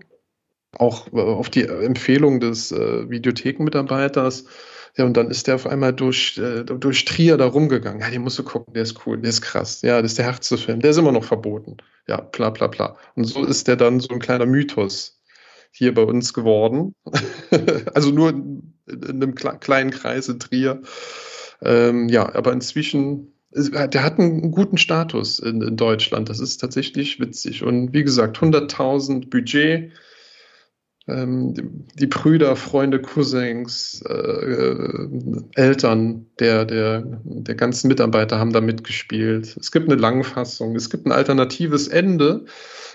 auch 0.78 1.12
äh, 1.12 1.20
auf 1.20 1.50
die 1.50 1.64
Empfehlung 1.64 2.40
des 2.40 2.72
äh, 2.72 3.08
Videothekenmitarbeiters. 3.08 4.44
Ja, 4.96 5.04
und 5.04 5.16
dann 5.16 5.30
ist 5.30 5.46
der 5.46 5.56
auf 5.56 5.66
einmal 5.66 5.92
durch, 5.92 6.38
äh, 6.38 6.64
durch 6.64 7.04
Trier 7.04 7.36
da 7.36 7.46
rumgegangen. 7.46 8.00
Ja, 8.00 8.10
den 8.10 8.22
musst 8.22 8.38
du 8.38 8.44
gucken, 8.44 8.72
der 8.72 8.82
ist 8.82 9.06
cool, 9.06 9.18
der 9.18 9.28
ist 9.28 9.42
krass. 9.42 9.82
Ja, 9.82 10.00
das 10.00 10.12
ist 10.12 10.18
der 10.18 10.24
Herzfilm, 10.24 10.80
der 10.80 10.90
ist 10.90 10.96
immer 10.96 11.12
noch 11.12 11.24
verboten. 11.24 11.76
Ja, 12.08 12.20
bla 12.20 12.50
bla 12.50 12.68
bla. 12.68 12.96
Und 13.14 13.24
so 13.24 13.44
ist 13.44 13.68
der 13.68 13.76
dann 13.76 14.00
so 14.00 14.08
ein 14.10 14.20
kleiner 14.20 14.46
Mythos 14.46 15.20
hier 15.70 15.92
bei 15.92 16.02
uns 16.02 16.32
geworden. 16.32 16.94
also 17.94 18.10
nur 18.10 18.30
in, 18.30 18.74
einem 18.86 19.34
kleinen 19.34 19.90
Kreis 19.90 20.28
in 20.28 20.38
Trier. 20.38 20.80
Ähm, 21.60 22.08
ja, 22.08 22.34
aber 22.34 22.52
inzwischen, 22.52 23.34
der 23.50 24.02
hat 24.02 24.18
einen 24.18 24.50
guten 24.50 24.78
Status 24.78 25.38
in, 25.38 25.60
in 25.60 25.76
Deutschland. 25.76 26.30
Das 26.30 26.40
ist 26.40 26.58
tatsächlich 26.58 27.20
witzig. 27.20 27.62
Und 27.62 27.92
wie 27.92 28.04
gesagt, 28.04 28.38
100.000 28.38 29.28
Budget. 29.28 29.92
Ähm, 31.08 31.54
die, 31.94 32.06
Brüder, 32.06 32.56
Freunde, 32.56 33.00
Cousins, 33.00 34.02
äh, 34.08 34.12
äh, 34.12 35.08
Eltern 35.54 36.26
der, 36.40 36.64
der, 36.64 37.04
der 37.24 37.54
ganzen 37.54 37.88
Mitarbeiter 37.88 38.38
haben 38.38 38.52
da 38.52 38.60
mitgespielt. 38.60 39.56
Es 39.56 39.70
gibt 39.70 39.88
eine 39.88 40.00
Langfassung, 40.00 40.74
es 40.74 40.90
gibt 40.90 41.06
ein 41.06 41.12
alternatives 41.12 41.88
Ende 41.88 42.44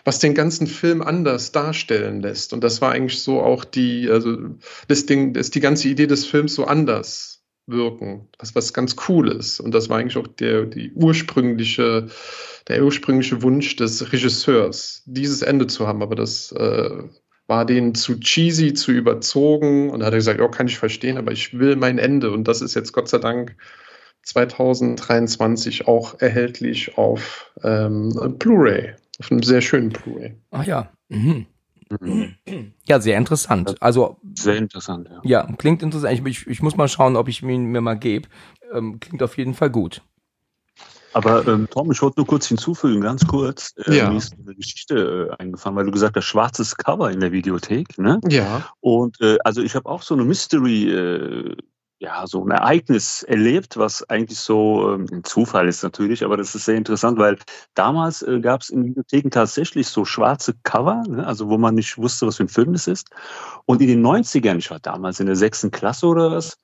was 0.03 0.19
den 0.19 0.33
ganzen 0.33 0.67
Film 0.67 1.01
anders 1.01 1.51
darstellen 1.51 2.21
lässt. 2.21 2.53
Und 2.53 2.63
das 2.63 2.81
war 2.81 2.91
eigentlich 2.91 3.21
so 3.21 3.41
auch 3.41 3.63
die, 3.63 4.09
also 4.09 4.37
das 4.87 5.05
Ding, 5.05 5.33
das 5.33 5.51
die 5.51 5.59
ganze 5.59 5.89
Idee 5.89 6.07
des 6.07 6.25
Films 6.25 6.55
so 6.55 6.65
anders 6.65 7.43
wirken, 7.67 8.27
was, 8.39 8.55
was 8.55 8.73
ganz 8.73 8.95
cool 9.07 9.29
ist. 9.29 9.59
Und 9.59 9.73
das 9.73 9.89
war 9.89 9.99
eigentlich 9.99 10.17
auch 10.17 10.27
der, 10.27 10.65
die 10.65 10.91
ursprüngliche, 10.93 12.07
der 12.67 12.83
ursprüngliche 12.83 13.41
Wunsch 13.43 13.75
des 13.75 14.11
Regisseurs, 14.11 15.03
dieses 15.05 15.41
Ende 15.41 15.67
zu 15.67 15.87
haben. 15.87 16.01
Aber 16.01 16.15
das 16.15 16.51
äh, 16.51 17.03
war 17.51 17.65
denen 17.65 17.93
zu 17.95 18.17
cheesy, 18.17 18.73
zu 18.73 18.93
überzogen. 18.93 19.89
Und 19.89 19.99
da 19.99 20.05
hat 20.05 20.13
er 20.13 20.19
gesagt, 20.19 20.39
ja, 20.39 20.47
kann 20.47 20.67
ich 20.67 20.77
verstehen, 20.77 21.17
aber 21.17 21.33
ich 21.33 21.59
will 21.59 21.75
mein 21.75 21.97
Ende. 21.97 22.31
Und 22.31 22.47
das 22.47 22.61
ist 22.61 22.75
jetzt 22.75 22.93
Gott 22.93 23.09
sei 23.09 23.17
Dank 23.17 23.57
2023 24.23 25.85
auch 25.85 26.21
erhältlich 26.21 26.97
auf 26.97 27.51
ähm, 27.61 28.13
Blu-ray. 28.39 28.95
Auf 29.19 29.31
einem 29.31 29.43
sehr 29.43 29.59
schönen 29.59 29.89
Blu-ray. 29.89 30.33
Ach 30.51 30.65
ja. 30.65 30.93
Mhm. 31.09 31.45
Ja, 32.87 33.01
sehr 33.01 33.17
interessant. 33.17 33.75
Also 33.81 34.17
sehr 34.33 34.55
interessant. 34.55 35.09
Ja, 35.09 35.19
ja 35.23 35.55
klingt 35.57 35.83
interessant. 35.83 36.25
Ich, 36.25 36.47
ich, 36.47 36.61
muss 36.61 36.77
mal 36.77 36.87
schauen, 36.87 37.17
ob 37.17 37.27
ich 37.27 37.43
ihn 37.43 37.65
mir 37.65 37.81
mal 37.81 37.95
gebe. 37.95 38.29
Ähm, 38.73 39.01
klingt 39.01 39.21
auf 39.21 39.37
jeden 39.37 39.55
Fall 39.55 39.69
gut. 39.69 40.01
Aber 41.13 41.45
ähm, 41.47 41.67
Tom, 41.69 41.91
ich 41.91 42.01
wollte 42.01 42.19
nur 42.19 42.27
kurz 42.27 42.47
hinzufügen, 42.47 43.01
ganz 43.01 43.25
kurz. 43.27 43.73
Äh, 43.85 43.97
ja. 43.97 44.09
Mir 44.09 44.17
ist 44.17 44.33
eine 44.33 44.55
Geschichte 44.55 45.29
äh, 45.31 45.41
eingefallen, 45.41 45.75
weil 45.75 45.85
du 45.85 45.91
gesagt 45.91 46.15
hast, 46.15 46.25
schwarzes 46.25 46.75
Cover 46.77 47.11
in 47.11 47.19
der 47.19 47.31
Videothek. 47.31 47.97
Ne? 47.97 48.19
Ja. 48.29 48.69
Und 48.79 49.19
äh, 49.21 49.37
also 49.43 49.61
ich 49.61 49.75
habe 49.75 49.89
auch 49.89 50.01
so 50.01 50.13
eine 50.13 50.23
Mystery 50.23 50.89
äh, 50.89 51.55
ja, 52.01 52.25
so 52.25 52.43
ein 52.43 52.49
Ereignis 52.49 53.21
erlebt, 53.21 53.77
was 53.77 54.01
eigentlich 54.09 54.39
so 54.39 54.95
ähm, 54.95 55.05
ein 55.11 55.23
Zufall 55.23 55.67
ist 55.67 55.83
natürlich, 55.83 56.25
aber 56.25 56.35
das 56.35 56.55
ist 56.55 56.65
sehr 56.65 56.75
interessant, 56.75 57.19
weil 57.19 57.37
damals 57.75 58.23
äh, 58.23 58.39
gab 58.39 58.61
es 58.61 58.71
in 58.71 58.85
Bibliotheken 58.85 59.29
tatsächlich 59.29 59.87
so 59.87 60.03
schwarze 60.03 60.55
Cover, 60.63 61.03
ne, 61.07 61.25
also 61.27 61.47
wo 61.47 61.59
man 61.59 61.75
nicht 61.75 61.99
wusste, 61.99 62.25
was 62.25 62.37
für 62.37 62.43
ein 62.43 62.49
Film 62.49 62.73
das 62.73 62.87
ist. 62.87 63.11
Und 63.67 63.81
in 63.81 63.87
den 63.87 64.03
90ern, 64.03 64.57
ich 64.57 64.71
war 64.71 64.79
damals 64.79 65.19
in 65.19 65.27
der 65.27 65.35
sechsten 65.35 65.69
Klasse 65.69 66.07
oder 66.07 66.31
was, 66.31 66.57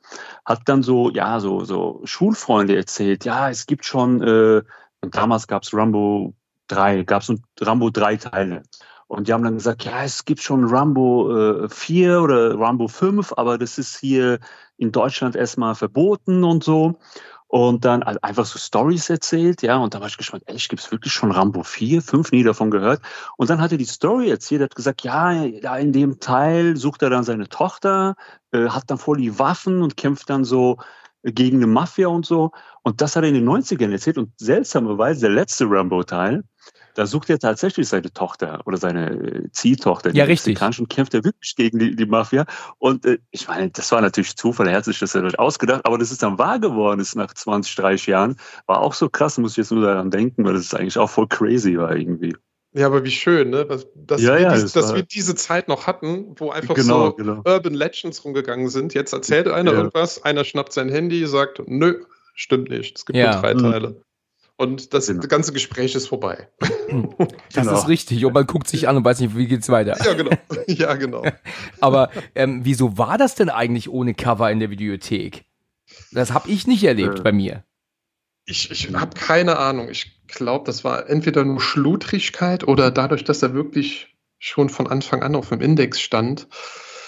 hat 0.43 0.61
dann 0.65 0.81
so, 0.81 1.11
ja, 1.11 1.39
so, 1.39 1.63
so 1.63 2.01
Schulfreunde 2.03 2.75
erzählt, 2.75 3.23
ja, 3.23 3.51
es 3.51 3.67
gibt 3.67 3.85
schon, 3.85 4.23
äh, 4.23 4.63
und 5.01 5.15
damals 5.15 5.45
gab 5.45 5.61
es 5.61 5.71
Rambo 5.71 6.33
3, 6.69 7.03
gab 7.03 7.21
es 7.21 7.31
Rambo 7.61 7.91
3 7.91 8.17
Teile. 8.17 8.63
Und 9.07 9.27
die 9.27 9.33
haben 9.33 9.43
dann 9.43 9.55
gesagt, 9.55 9.85
ja, 9.85 10.03
es 10.03 10.25
gibt 10.25 10.41
schon 10.41 10.65
Rambo 10.65 11.65
äh, 11.65 11.69
4 11.69 12.21
oder 12.21 12.59
Rambo 12.59 12.87
5, 12.87 13.33
aber 13.37 13.57
das 13.57 13.77
ist 13.77 13.97
hier 13.97 14.39
in 14.77 14.91
Deutschland 14.91 15.35
erstmal 15.35 15.75
verboten 15.75 16.43
und 16.43 16.63
so. 16.63 16.99
Und 17.49 17.85
dann 17.85 18.03
einfach 18.03 18.45
so 18.45 18.59
Stories 18.59 19.09
erzählt, 19.09 19.61
ja, 19.61 19.77
und 19.77 19.93
da 19.93 20.01
war 20.01 20.07
ich 20.07 20.17
gespannt, 20.17 20.43
echt, 20.47 20.67
gibt 20.67 20.81
es 20.81 20.91
wirklich 20.91 21.13
schon 21.13 21.31
Rambo 21.31 21.63
4, 21.63 22.01
5 22.01 22.33
nie 22.33 22.43
davon 22.43 22.71
gehört. 22.71 23.01
Und 23.37 23.49
dann 23.49 23.61
hat 23.61 23.71
er 23.71 23.77
die 23.77 23.85
Story 23.85 24.29
erzählt, 24.29 24.61
hat 24.61 24.75
gesagt, 24.75 25.03
ja, 25.03 25.47
da 25.61 25.77
in 25.77 25.93
dem 25.93 26.19
Teil 26.19 26.75
sucht 26.75 27.01
er 27.03 27.09
dann 27.09 27.23
seine 27.23 27.47
Tochter, 27.47 28.15
äh, 28.51 28.67
hat 28.67 28.83
dann 28.87 28.97
voll 28.97 29.17
die 29.17 29.39
Waffen 29.39 29.81
und 29.81 29.95
kämpft 29.95 30.29
dann 30.29 30.43
so 30.43 30.77
gegen 31.23 31.57
eine 31.57 31.67
Mafia 31.67 32.09
und 32.09 32.25
so. 32.25 32.51
Und 32.83 32.99
das 32.99 33.15
hat 33.15 33.23
er 33.23 33.29
in 33.29 33.35
den 33.35 33.47
90ern 33.47 33.91
erzählt 33.91 34.17
und 34.17 34.31
seltsamerweise 34.37 35.21
der 35.21 35.29
letzte 35.29 35.69
Rambo-Teil, 35.69 36.43
da 36.97 37.05
sucht 37.05 37.29
er 37.29 37.37
tatsächlich 37.37 37.87
seine 37.87 38.11
Tochter 38.11 38.61
oder 38.65 38.77
seine 38.77 39.11
äh, 39.11 39.51
Ziehtochter, 39.51 40.11
die 40.11 40.17
ja, 40.17 40.25
richtig. 40.25 40.59
und 40.79 40.89
kämpft 40.89 41.13
er 41.13 41.23
wirklich 41.23 41.55
gegen 41.55 41.77
die, 41.77 41.95
die 41.95 42.05
Mafia. 42.07 42.45
Und 42.79 43.05
äh, 43.05 43.19
ich 43.29 43.47
meine, 43.47 43.69
das 43.69 43.91
war 43.91 44.01
natürlich 44.01 44.35
Zufall, 44.35 44.67
er 44.67 44.77
hat 44.77 44.85
sich 44.85 44.97
das 44.97 45.13
ja 45.13 45.21
nicht 45.21 45.37
ausgedacht, 45.37 45.85
aber 45.85 45.99
das 45.99 46.11
ist 46.11 46.23
dann 46.23 46.39
wahr 46.39 46.59
geworden 46.59 46.99
ist 46.99 47.15
nach 47.15 47.31
20, 47.31 47.75
30 47.75 48.07
Jahren. 48.07 48.35
War 48.65 48.81
auch 48.81 48.95
so 48.95 49.09
krass, 49.09 49.37
muss 49.37 49.51
ich 49.51 49.57
jetzt 49.57 49.71
nur 49.71 49.83
daran 49.83 50.09
denken, 50.09 50.43
weil 50.43 50.53
das 50.53 50.63
ist 50.63 50.75
eigentlich 50.75 50.97
auch 50.97 51.09
voll 51.09 51.27
crazy 51.27 51.77
war 51.77 51.95
irgendwie. 51.95 52.35
Ja, 52.73 52.87
aber 52.87 53.03
wie 53.03 53.11
schön, 53.11 53.51
ne? 53.51 53.65
Dass, 53.65 53.85
dass, 53.93 54.21
ja, 54.21 54.33
wir, 54.33 54.41
ja, 54.41 54.53
dies, 54.55 54.71
dass 54.73 54.95
wir, 54.95 55.03
diese 55.03 55.35
Zeit 55.35 55.67
noch 55.67 55.85
hatten, 55.85 56.35
wo 56.37 56.49
einfach 56.49 56.73
genau, 56.73 57.07
so 57.07 57.13
genau. 57.13 57.41
Urban 57.45 57.75
Legends 57.75 58.25
rumgegangen 58.25 58.69
sind. 58.69 58.95
Jetzt 58.95 59.13
erzählt 59.13 59.47
einer 59.47 59.71
ja. 59.71 59.77
irgendwas, 59.77 60.23
einer 60.23 60.43
schnappt 60.43 60.73
sein 60.73 60.89
Handy, 60.89 61.27
sagt, 61.27 61.61
nö, 61.67 62.03
stimmt 62.33 62.69
nicht, 62.69 62.97
es 62.97 63.05
gibt 63.05 63.17
nur 63.17 63.29
drei 63.29 63.53
Teile. 63.53 64.01
Und 64.57 64.93
das 64.93 65.07
genau. 65.07 65.21
ganze 65.27 65.53
Gespräch 65.53 65.95
ist 65.95 66.07
vorbei. 66.07 66.49
Das 67.53 67.65
genau. 67.65 67.77
ist 67.77 67.87
richtig. 67.87 68.23
Und 68.23 68.33
man 68.33 68.47
guckt 68.47 68.67
sich 68.67 68.87
an 68.87 68.95
und 68.95 69.03
weiß 69.03 69.19
nicht, 69.19 69.35
wie 69.35 69.47
geht's 69.47 69.67
weiter. 69.67 69.97
Ja, 70.03 70.13
genau. 70.13 70.31
Ja, 70.67 70.93
genau. 70.93 71.23
Aber 71.81 72.09
ähm, 72.33 72.61
wieso 72.63 72.97
war 72.97 73.17
das 73.17 73.35
denn 73.35 73.49
eigentlich 73.49 73.89
ohne 73.89 74.13
Cover 74.13 74.49
in 74.51 74.59
der 74.59 74.69
Videothek? 74.69 75.43
Das 76.11 76.31
habe 76.31 76.49
ich 76.49 76.65
nicht 76.65 76.83
erlebt 76.83 77.19
äh. 77.19 77.21
bei 77.23 77.31
mir. 77.31 77.63
Ich, 78.45 78.71
ich 78.71 78.93
habe 78.93 79.19
keine 79.19 79.57
Ahnung. 79.57 79.89
Ich 79.89 80.21
glaube, 80.27 80.65
das 80.65 80.83
war 80.83 81.09
entweder 81.09 81.43
nur 81.43 81.59
Schludrigkeit 81.59 82.65
oder 82.65 82.91
dadurch, 82.91 83.23
dass 83.25 83.43
er 83.43 83.53
wirklich 83.53 84.15
schon 84.39 84.69
von 84.69 84.87
Anfang 84.87 85.23
an 85.23 85.35
auf 85.35 85.49
dem 85.49 85.61
Index 85.61 85.99
stand, 85.99 86.47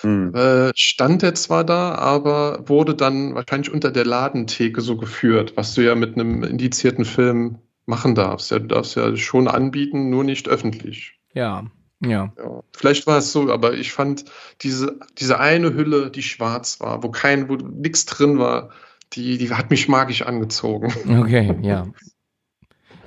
Mhm. 0.03 0.33
Äh, 0.33 0.71
stand 0.75 1.23
er 1.23 1.35
zwar 1.35 1.63
da, 1.63 1.95
aber 1.95 2.67
wurde 2.67 2.95
dann 2.95 3.35
wahrscheinlich 3.35 3.71
unter 3.71 3.91
der 3.91 4.05
Ladentheke 4.05 4.81
so 4.81 4.97
geführt, 4.97 5.53
was 5.55 5.73
du 5.73 5.81
ja 5.81 5.95
mit 5.95 6.15
einem 6.15 6.43
indizierten 6.43 7.05
Film 7.05 7.59
machen 7.85 8.15
darfst. 8.15 8.51
Ja, 8.51 8.59
du 8.59 8.67
darfst 8.67 8.95
ja 8.95 9.15
schon 9.15 9.47
anbieten, 9.47 10.09
nur 10.09 10.23
nicht 10.23 10.47
öffentlich. 10.47 11.19
Ja, 11.33 11.65
ja. 12.01 12.31
Ja, 12.37 12.63
vielleicht 12.75 13.07
war 13.07 13.17
es 13.17 13.31
so, 13.31 13.51
aber 13.51 13.73
ich 13.73 13.91
fand 13.91 14.25
diese, 14.61 14.99
diese 15.17 15.39
eine 15.39 15.73
Hülle, 15.73 16.11
die 16.11 16.23
schwarz 16.23 16.79
war, 16.79 17.03
wo 17.03 17.09
kein, 17.09 17.49
wo 17.49 17.55
nichts 17.55 18.05
drin 18.05 18.39
war, 18.39 18.69
die, 19.13 19.37
die 19.37 19.51
hat 19.51 19.69
mich 19.69 19.87
magisch 19.87 20.21
angezogen. 20.21 20.93
Okay, 21.19 21.55
ja. 21.61 21.87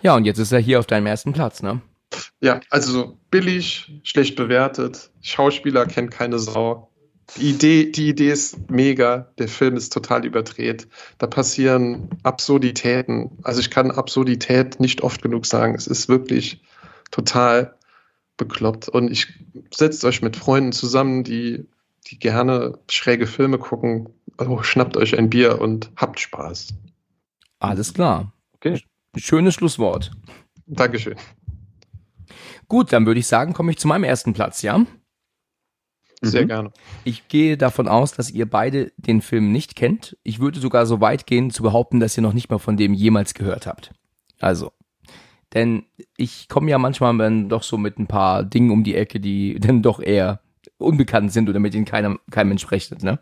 Ja, 0.02 0.16
und 0.16 0.24
jetzt 0.24 0.38
ist 0.38 0.50
er 0.52 0.58
hier 0.58 0.80
auf 0.80 0.86
deinem 0.86 1.06
ersten 1.06 1.32
Platz, 1.32 1.62
ne? 1.62 1.80
Ja, 2.40 2.60
also 2.70 3.18
billig, 3.30 4.00
schlecht 4.02 4.36
bewertet, 4.36 5.10
Schauspieler 5.20 5.86
kennt 5.86 6.10
keine 6.10 6.38
Sau. 6.38 6.88
Die 7.36 7.50
Idee, 7.50 7.90
die 7.90 8.08
Idee 8.08 8.30
ist 8.30 8.70
mega, 8.70 9.32
der 9.38 9.48
Film 9.48 9.76
ist 9.76 9.92
total 9.92 10.26
überdreht. 10.26 10.88
Da 11.18 11.26
passieren 11.26 12.10
Absurditäten. 12.24 13.38
Also 13.42 13.60
ich 13.60 13.70
kann 13.70 13.90
Absurdität 13.90 14.80
nicht 14.80 15.02
oft 15.02 15.22
genug 15.22 15.46
sagen. 15.46 15.74
Es 15.74 15.86
ist 15.86 16.08
wirklich 16.08 16.62
total 17.10 17.74
bekloppt. 18.36 18.88
Und 18.88 19.10
ich 19.10 19.28
setzt 19.72 20.04
euch 20.04 20.20
mit 20.20 20.36
Freunden 20.36 20.72
zusammen, 20.72 21.24
die, 21.24 21.66
die 22.08 22.18
gerne 22.18 22.78
schräge 22.90 23.26
Filme 23.26 23.58
gucken. 23.58 24.08
Oh, 24.38 24.62
schnappt 24.62 24.96
euch 24.96 25.16
ein 25.16 25.30
Bier 25.30 25.60
und 25.60 25.90
habt 25.96 26.20
Spaß. 26.20 26.74
Alles 27.60 27.94
klar. 27.94 28.32
Okay. 28.54 28.82
Schönes 29.16 29.54
Schlusswort. 29.54 30.10
Dankeschön. 30.66 31.16
Gut, 32.72 32.90
dann 32.90 33.04
würde 33.04 33.20
ich 33.20 33.26
sagen, 33.26 33.52
komme 33.52 33.70
ich 33.70 33.76
zu 33.76 33.86
meinem 33.86 34.04
ersten 34.04 34.32
Platz, 34.32 34.62
ja? 34.62 34.86
Sehr 36.22 36.44
Mhm. 36.44 36.48
gerne. 36.48 36.72
Ich 37.04 37.28
gehe 37.28 37.58
davon 37.58 37.86
aus, 37.86 38.12
dass 38.12 38.30
ihr 38.30 38.48
beide 38.48 38.92
den 38.96 39.20
Film 39.20 39.52
nicht 39.52 39.76
kennt. 39.76 40.16
Ich 40.22 40.38
würde 40.40 40.58
sogar 40.58 40.86
so 40.86 41.02
weit 41.02 41.26
gehen 41.26 41.50
zu 41.50 41.62
behaupten, 41.62 42.00
dass 42.00 42.16
ihr 42.16 42.22
noch 42.22 42.32
nicht 42.32 42.48
mal 42.48 42.56
von 42.56 42.78
dem 42.78 42.94
jemals 42.94 43.34
gehört 43.34 43.66
habt. 43.66 43.92
Also, 44.40 44.72
denn 45.52 45.84
ich 46.16 46.48
komme 46.48 46.70
ja 46.70 46.78
manchmal 46.78 47.14
dann 47.18 47.50
doch 47.50 47.62
so 47.62 47.76
mit 47.76 47.98
ein 47.98 48.06
paar 48.06 48.42
Dingen 48.42 48.70
um 48.70 48.84
die 48.84 48.94
Ecke, 48.94 49.20
die 49.20 49.56
dann 49.60 49.82
doch 49.82 50.00
eher 50.00 50.40
unbekannt 50.78 51.30
sind 51.30 51.50
oder 51.50 51.60
mit 51.60 51.74
denen 51.74 51.84
keiner, 51.84 52.16
kein 52.30 52.48
Mensch 52.48 52.70
rechnet, 52.70 53.02
ne? 53.02 53.18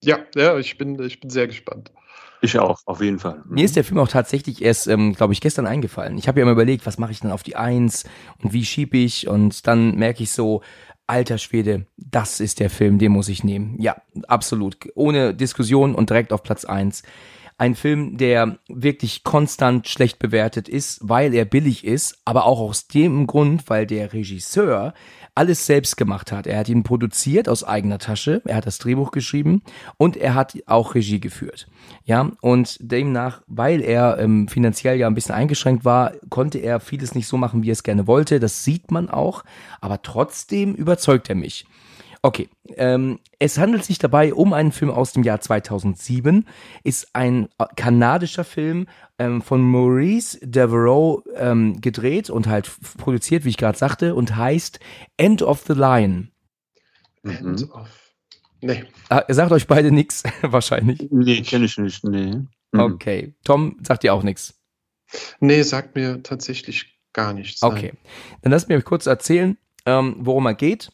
Ja, 0.00 0.20
ja, 0.36 0.56
ich 0.58 0.78
bin, 0.78 1.02
ich 1.02 1.18
bin 1.18 1.28
sehr 1.28 1.48
gespannt. 1.48 1.90
Ich 2.44 2.58
auch, 2.58 2.78
auf 2.84 3.00
jeden 3.00 3.18
Fall. 3.18 3.42
Mhm. 3.46 3.54
Mir 3.54 3.64
ist 3.64 3.74
der 3.74 3.84
Film 3.84 3.98
auch 3.98 4.08
tatsächlich 4.08 4.60
erst, 4.60 4.86
ähm, 4.86 5.14
glaube 5.14 5.32
ich, 5.32 5.40
gestern 5.40 5.66
eingefallen. 5.66 6.18
Ich 6.18 6.28
habe 6.28 6.38
ja 6.38 6.42
immer 6.42 6.52
überlegt, 6.52 6.84
was 6.84 6.98
mache 6.98 7.10
ich 7.12 7.20
denn 7.20 7.30
auf 7.30 7.42
die 7.42 7.56
Eins 7.56 8.04
und 8.42 8.52
wie 8.52 8.66
schieb 8.66 8.92
ich 8.92 9.28
und 9.28 9.66
dann 9.66 9.96
merke 9.96 10.22
ich 10.22 10.30
so, 10.30 10.60
alter 11.06 11.38
Schwede, 11.38 11.86
das 11.96 12.40
ist 12.40 12.60
der 12.60 12.68
Film, 12.68 12.98
den 12.98 13.12
muss 13.12 13.30
ich 13.30 13.44
nehmen. 13.44 13.80
Ja, 13.80 13.96
absolut. 14.28 14.76
Ohne 14.94 15.34
Diskussion 15.34 15.94
und 15.94 16.10
direkt 16.10 16.34
auf 16.34 16.42
Platz 16.42 16.66
eins. 16.66 17.02
Ein 17.56 17.76
Film, 17.76 18.16
der 18.16 18.58
wirklich 18.68 19.22
konstant 19.22 19.88
schlecht 19.88 20.18
bewertet 20.18 20.68
ist, 20.68 20.98
weil 21.02 21.32
er 21.34 21.44
billig 21.44 21.84
ist, 21.84 22.18
aber 22.24 22.46
auch 22.46 22.58
aus 22.58 22.88
dem 22.88 23.28
Grund, 23.28 23.70
weil 23.70 23.86
der 23.86 24.12
Regisseur 24.12 24.92
alles 25.36 25.66
selbst 25.66 25.96
gemacht 25.96 26.32
hat. 26.32 26.46
Er 26.46 26.58
hat 26.58 26.68
ihn 26.68 26.82
produziert 26.82 27.48
aus 27.48 27.64
eigener 27.64 27.98
Tasche, 27.98 28.42
er 28.44 28.56
hat 28.56 28.66
das 28.66 28.78
Drehbuch 28.78 29.10
geschrieben 29.10 29.62
und 29.96 30.16
er 30.16 30.34
hat 30.34 30.56
auch 30.66 30.94
Regie 30.94 31.20
geführt. 31.20 31.68
Ja, 32.04 32.30
und 32.40 32.76
demnach, 32.80 33.42
weil 33.46 33.82
er 33.82 34.18
ähm, 34.18 34.48
finanziell 34.48 34.98
ja 34.98 35.06
ein 35.06 35.14
bisschen 35.14 35.34
eingeschränkt 35.34 35.84
war, 35.84 36.12
konnte 36.30 36.58
er 36.58 36.80
vieles 36.80 37.14
nicht 37.14 37.26
so 37.26 37.36
machen, 37.36 37.62
wie 37.62 37.70
er 37.70 37.72
es 37.72 37.82
gerne 37.82 38.06
wollte. 38.06 38.40
Das 38.40 38.64
sieht 38.64 38.90
man 38.90 39.08
auch, 39.08 39.44
aber 39.80 40.02
trotzdem 40.02 40.74
überzeugt 40.74 41.28
er 41.28 41.36
mich. 41.36 41.66
Okay, 42.24 42.48
ähm, 42.76 43.18
es 43.38 43.58
handelt 43.58 43.84
sich 43.84 43.98
dabei 43.98 44.32
um 44.32 44.54
einen 44.54 44.72
Film 44.72 44.90
aus 44.90 45.12
dem 45.12 45.24
Jahr 45.24 45.42
2007, 45.42 46.48
ist 46.82 47.08
ein 47.14 47.50
äh, 47.58 47.66
kanadischer 47.76 48.44
Film 48.44 48.86
ähm, 49.18 49.42
von 49.42 49.60
Maurice 49.60 50.38
Devereaux 50.40 51.22
ähm, 51.36 51.82
gedreht 51.82 52.30
und 52.30 52.46
halt 52.46 52.70
produziert, 52.96 53.44
wie 53.44 53.50
ich 53.50 53.58
gerade 53.58 53.76
sagte, 53.76 54.14
und 54.14 54.36
heißt 54.36 54.80
End 55.18 55.42
of 55.42 55.64
the 55.66 55.74
Line. 55.74 56.28
End 57.24 57.42
Mhm. 57.60 57.70
of. 57.72 57.88
Nee. 58.62 58.84
Ah, 59.10 59.18
er 59.28 59.34
sagt 59.34 59.52
euch 59.52 59.66
beide 59.66 59.92
nix, 59.92 60.22
wahrscheinlich. 60.40 61.06
Nee, 61.10 61.42
kenne 61.42 61.66
ich 61.66 61.76
nicht, 61.76 62.04
nee. 62.04 62.36
Mhm. 62.72 62.80
Okay, 62.80 63.34
Tom 63.44 63.76
sagt 63.82 64.02
dir 64.02 64.14
auch 64.14 64.22
nix. 64.22 64.54
Nee, 65.40 65.60
sagt 65.60 65.94
mir 65.94 66.22
tatsächlich 66.22 66.98
gar 67.12 67.34
nichts. 67.34 67.60
nein. 67.60 67.70
Okay, 67.70 67.92
dann 68.40 68.50
lasst 68.52 68.70
mir 68.70 68.80
kurz 68.80 69.04
erzählen, 69.04 69.58
ähm, 69.84 70.16
worum 70.20 70.46
er 70.46 70.54
geht. 70.54 70.90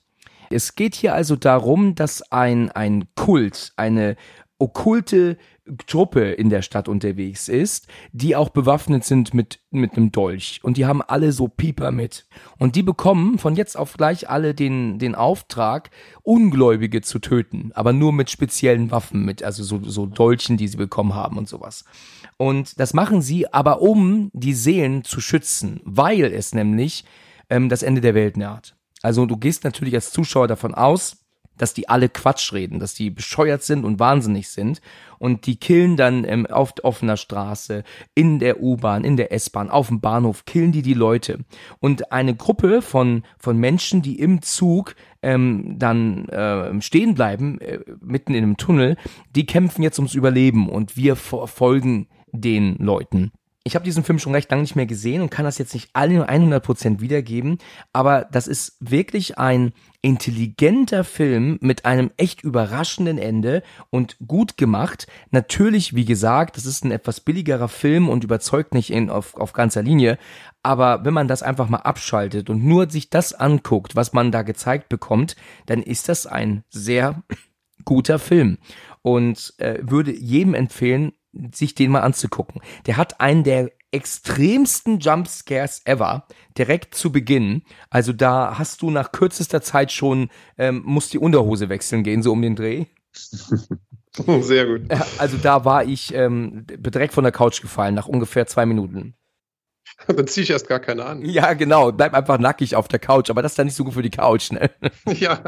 Es 0.50 0.74
geht 0.74 0.96
hier 0.96 1.14
also 1.14 1.36
darum, 1.36 1.94
dass 1.94 2.30
ein, 2.32 2.70
ein 2.72 3.06
Kult, 3.14 3.72
eine 3.76 4.16
okkulte 4.58 5.38
Truppe 5.86 6.32
in 6.32 6.50
der 6.50 6.62
Stadt 6.62 6.88
unterwegs 6.88 7.48
ist, 7.48 7.86
die 8.12 8.34
auch 8.34 8.50
bewaffnet 8.50 9.04
sind 9.04 9.32
mit, 9.32 9.60
mit 9.70 9.96
einem 9.96 10.10
Dolch. 10.10 10.60
Und 10.62 10.76
die 10.76 10.86
haben 10.86 11.02
alle 11.02 11.32
so 11.32 11.48
Pieper 11.48 11.92
mit. 11.92 12.26
Und 12.58 12.74
die 12.76 12.82
bekommen 12.82 13.38
von 13.38 13.54
jetzt 13.54 13.76
auf 13.76 13.94
gleich 13.94 14.28
alle 14.28 14.52
den, 14.54 14.98
den 14.98 15.14
Auftrag, 15.14 15.90
Ungläubige 16.22 17.00
zu 17.00 17.20
töten. 17.20 17.70
Aber 17.74 17.92
nur 17.92 18.12
mit 18.12 18.30
speziellen 18.30 18.90
Waffen, 18.90 19.24
mit, 19.24 19.42
also 19.42 19.62
so, 19.62 19.80
so 19.82 20.06
Dolchen, 20.06 20.56
die 20.56 20.68
sie 20.68 20.76
bekommen 20.76 21.14
haben 21.14 21.38
und 21.38 21.48
sowas. 21.48 21.84
Und 22.36 22.78
das 22.80 22.92
machen 22.92 23.22
sie 23.22 23.52
aber, 23.52 23.80
um 23.80 24.30
die 24.32 24.54
Seelen 24.54 25.04
zu 25.04 25.20
schützen, 25.20 25.80
weil 25.84 26.24
es 26.24 26.54
nämlich 26.54 27.04
ähm, 27.48 27.68
das 27.68 27.82
Ende 27.82 28.00
der 28.00 28.14
Welt 28.14 28.36
naht. 28.36 28.74
Also 29.02 29.26
du 29.26 29.36
gehst 29.36 29.64
natürlich 29.64 29.94
als 29.94 30.12
Zuschauer 30.12 30.48
davon 30.48 30.74
aus, 30.74 31.16
dass 31.56 31.74
die 31.74 31.90
alle 31.90 32.08
Quatsch 32.08 32.54
reden, 32.54 32.80
dass 32.80 32.94
die 32.94 33.10
bescheuert 33.10 33.62
sind 33.62 33.84
und 33.84 33.98
wahnsinnig 33.98 34.48
sind 34.48 34.80
und 35.18 35.44
die 35.44 35.56
killen 35.56 35.98
dann 35.98 36.24
ähm, 36.24 36.46
auf 36.46 36.72
offener 36.82 37.18
Straße, 37.18 37.84
in 38.14 38.38
der 38.38 38.62
U-Bahn, 38.62 39.04
in 39.04 39.18
der 39.18 39.30
S-Bahn, 39.30 39.68
auf 39.68 39.88
dem 39.88 40.00
Bahnhof, 40.00 40.46
killen 40.46 40.72
die 40.72 40.80
die 40.80 40.94
Leute. 40.94 41.40
Und 41.78 42.12
eine 42.12 42.34
Gruppe 42.34 42.80
von, 42.80 43.24
von 43.38 43.58
Menschen, 43.58 44.00
die 44.00 44.18
im 44.18 44.40
Zug 44.40 44.94
ähm, 45.20 45.78
dann 45.78 46.30
äh, 46.30 46.80
stehen 46.80 47.14
bleiben, 47.14 47.60
äh, 47.60 47.80
mitten 48.00 48.32
in 48.32 48.42
einem 48.42 48.56
Tunnel, 48.56 48.96
die 49.36 49.44
kämpfen 49.44 49.82
jetzt 49.82 49.98
ums 49.98 50.14
Überleben 50.14 50.66
und 50.66 50.96
wir 50.96 51.14
fo- 51.14 51.46
folgen 51.46 52.08
den 52.32 52.76
Leuten. 52.76 53.32
Ich 53.62 53.74
habe 53.74 53.84
diesen 53.84 54.04
Film 54.04 54.18
schon 54.18 54.32
recht 54.32 54.50
lange 54.50 54.62
nicht 54.62 54.74
mehr 54.74 54.86
gesehen 54.86 55.20
und 55.20 55.30
kann 55.30 55.44
das 55.44 55.58
jetzt 55.58 55.74
nicht 55.74 55.90
alle 55.92 56.26
100% 56.26 57.00
wiedergeben, 57.00 57.58
aber 57.92 58.26
das 58.32 58.46
ist 58.46 58.76
wirklich 58.80 59.36
ein 59.36 59.72
intelligenter 60.00 61.04
Film 61.04 61.58
mit 61.60 61.84
einem 61.84 62.10
echt 62.16 62.42
überraschenden 62.42 63.18
Ende 63.18 63.62
und 63.90 64.16
gut 64.26 64.56
gemacht. 64.56 65.06
Natürlich, 65.30 65.94
wie 65.94 66.06
gesagt, 66.06 66.56
das 66.56 66.64
ist 66.64 66.86
ein 66.86 66.90
etwas 66.90 67.20
billigerer 67.20 67.68
Film 67.68 68.08
und 68.08 68.24
überzeugt 68.24 68.72
nicht 68.72 68.90
in, 68.90 69.10
auf, 69.10 69.36
auf 69.36 69.52
ganzer 69.52 69.82
Linie, 69.82 70.16
aber 70.62 71.04
wenn 71.04 71.12
man 71.14 71.28
das 71.28 71.42
einfach 71.42 71.68
mal 71.68 71.78
abschaltet 71.78 72.48
und 72.48 72.64
nur 72.64 72.88
sich 72.88 73.10
das 73.10 73.34
anguckt, 73.34 73.94
was 73.94 74.14
man 74.14 74.32
da 74.32 74.40
gezeigt 74.40 74.88
bekommt, 74.88 75.36
dann 75.66 75.82
ist 75.82 76.08
das 76.08 76.26
ein 76.26 76.64
sehr 76.70 77.22
guter 77.84 78.18
Film 78.18 78.56
und 79.02 79.54
äh, 79.58 79.78
würde 79.82 80.12
jedem 80.12 80.54
empfehlen, 80.54 81.12
sich 81.52 81.74
den 81.74 81.90
mal 81.90 82.00
anzugucken. 82.00 82.60
Der 82.86 82.96
hat 82.96 83.20
einen 83.20 83.44
der 83.44 83.70
extremsten 83.92 85.00
Jumpscares 85.00 85.82
ever 85.84 86.26
direkt 86.56 86.94
zu 86.94 87.10
Beginn. 87.10 87.62
Also 87.88 88.12
da 88.12 88.58
hast 88.58 88.82
du 88.82 88.90
nach 88.90 89.12
kürzester 89.12 89.62
Zeit 89.62 89.90
schon 89.92 90.30
ähm, 90.58 90.82
musst 90.84 91.12
die 91.12 91.18
Unterhose 91.18 91.68
wechseln 91.68 92.02
gehen 92.02 92.22
so 92.22 92.32
um 92.32 92.42
den 92.42 92.56
Dreh. 92.56 92.86
Sehr 94.40 94.66
gut. 94.66 94.82
Also 95.18 95.36
da 95.36 95.64
war 95.64 95.84
ich 95.84 96.14
ähm, 96.14 96.66
direkt 96.66 97.14
von 97.14 97.24
der 97.24 97.32
Couch 97.32 97.60
gefallen 97.60 97.94
nach 97.94 98.06
ungefähr 98.06 98.46
zwei 98.46 98.66
Minuten. 98.66 99.14
Dann 100.06 100.26
ziehe 100.26 100.44
ich 100.44 100.50
erst 100.50 100.68
gar 100.68 100.80
keine 100.80 101.04
an. 101.04 101.24
Ja, 101.24 101.52
genau. 101.54 101.92
Bleib 101.92 102.14
einfach 102.14 102.38
nackig 102.38 102.76
auf 102.76 102.88
der 102.88 102.98
Couch. 102.98 103.30
Aber 103.30 103.42
das 103.42 103.52
ist 103.52 103.58
dann 103.58 103.66
nicht 103.66 103.76
so 103.76 103.84
gut 103.84 103.94
für 103.94 104.02
die 104.02 104.10
Couch. 104.10 104.50
Ne? 104.52 104.70
Ja. 105.06 105.40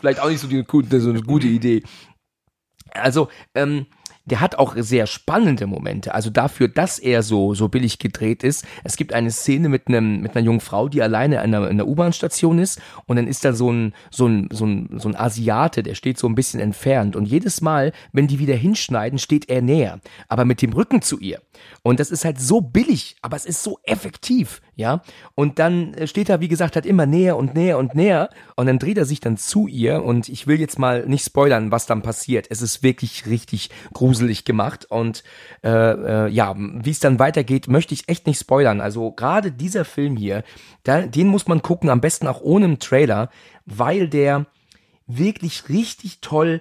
Vielleicht 0.00 0.20
auch 0.20 0.28
nicht 0.28 0.40
so, 0.40 0.48
die, 0.48 0.64
so 0.98 1.10
eine 1.10 1.22
gute 1.22 1.46
Idee. 1.46 1.82
Also, 2.90 3.28
ähm, 3.54 3.86
der 4.28 4.40
hat 4.40 4.56
auch 4.56 4.74
sehr 4.76 5.06
spannende 5.06 5.66
Momente. 5.66 6.14
Also 6.14 6.30
dafür, 6.30 6.68
dass 6.68 6.98
er 6.98 7.22
so, 7.22 7.54
so 7.54 7.68
billig 7.68 7.98
gedreht 7.98 8.42
ist. 8.42 8.64
Es 8.84 8.96
gibt 8.96 9.12
eine 9.12 9.30
Szene 9.30 9.68
mit 9.68 9.88
einem, 9.88 10.20
mit 10.20 10.36
einer 10.36 10.44
jungen 10.44 10.60
Frau, 10.60 10.88
die 10.88 11.02
alleine 11.02 11.36
in 11.36 11.54
einer, 11.54 11.68
in 11.68 11.80
einer 11.80 11.86
U-Bahn-Station 11.86 12.58
ist. 12.58 12.80
Und 13.06 13.16
dann 13.16 13.26
ist 13.26 13.44
da 13.44 13.52
so 13.52 13.70
ein, 13.70 13.94
so 14.10 14.26
ein, 14.26 14.48
so 14.52 14.66
ein, 14.66 14.98
so 14.98 15.08
ein 15.08 15.16
Asiate, 15.16 15.82
der 15.82 15.94
steht 15.94 16.18
so 16.18 16.28
ein 16.28 16.34
bisschen 16.34 16.60
entfernt. 16.60 17.16
Und 17.16 17.26
jedes 17.26 17.60
Mal, 17.60 17.92
wenn 18.12 18.26
die 18.26 18.38
wieder 18.38 18.54
hinschneiden, 18.54 19.18
steht 19.18 19.48
er 19.48 19.62
näher. 19.62 20.00
Aber 20.28 20.44
mit 20.44 20.62
dem 20.62 20.72
Rücken 20.72 21.02
zu 21.02 21.18
ihr. 21.18 21.40
Und 21.82 22.00
das 22.00 22.10
ist 22.10 22.24
halt 22.24 22.40
so 22.40 22.60
billig, 22.60 23.16
aber 23.22 23.36
es 23.36 23.46
ist 23.46 23.62
so 23.62 23.78
effektiv, 23.82 24.60
ja. 24.76 25.02
Und 25.34 25.58
dann 25.58 25.94
äh, 25.94 26.06
steht 26.06 26.28
er, 26.28 26.40
wie 26.40 26.48
gesagt, 26.48 26.76
halt 26.76 26.86
immer 26.86 27.06
näher 27.06 27.36
und 27.36 27.54
näher 27.54 27.78
und 27.78 27.94
näher. 27.94 28.30
Und 28.56 28.66
dann 28.66 28.78
dreht 28.78 28.98
er 28.98 29.04
sich 29.04 29.20
dann 29.20 29.36
zu 29.36 29.66
ihr. 29.66 30.04
Und 30.04 30.28
ich 30.28 30.46
will 30.46 30.60
jetzt 30.60 30.78
mal 30.78 31.06
nicht 31.06 31.24
spoilern, 31.24 31.70
was 31.70 31.86
dann 31.86 32.02
passiert. 32.02 32.46
Es 32.50 32.62
ist 32.62 32.82
wirklich 32.82 33.26
richtig 33.26 33.70
gruselig 33.92 34.17
gemacht. 34.44 34.86
Und 34.90 35.22
äh, 35.62 35.68
äh, 35.68 36.28
ja, 36.28 36.54
wie 36.56 36.90
es 36.90 37.00
dann 37.00 37.18
weitergeht, 37.18 37.68
möchte 37.68 37.94
ich 37.94 38.08
echt 38.08 38.26
nicht 38.26 38.40
spoilern. 38.40 38.80
Also 38.80 39.12
gerade 39.12 39.52
dieser 39.52 39.84
Film 39.84 40.16
hier, 40.16 40.44
da, 40.82 41.02
den 41.02 41.28
muss 41.28 41.46
man 41.46 41.62
gucken, 41.62 41.90
am 41.90 42.00
besten 42.00 42.26
auch 42.26 42.40
ohne 42.40 42.66
einen 42.66 42.78
Trailer, 42.78 43.30
weil 43.64 44.08
der 44.08 44.46
wirklich 45.06 45.68
richtig 45.68 46.20
toll 46.20 46.60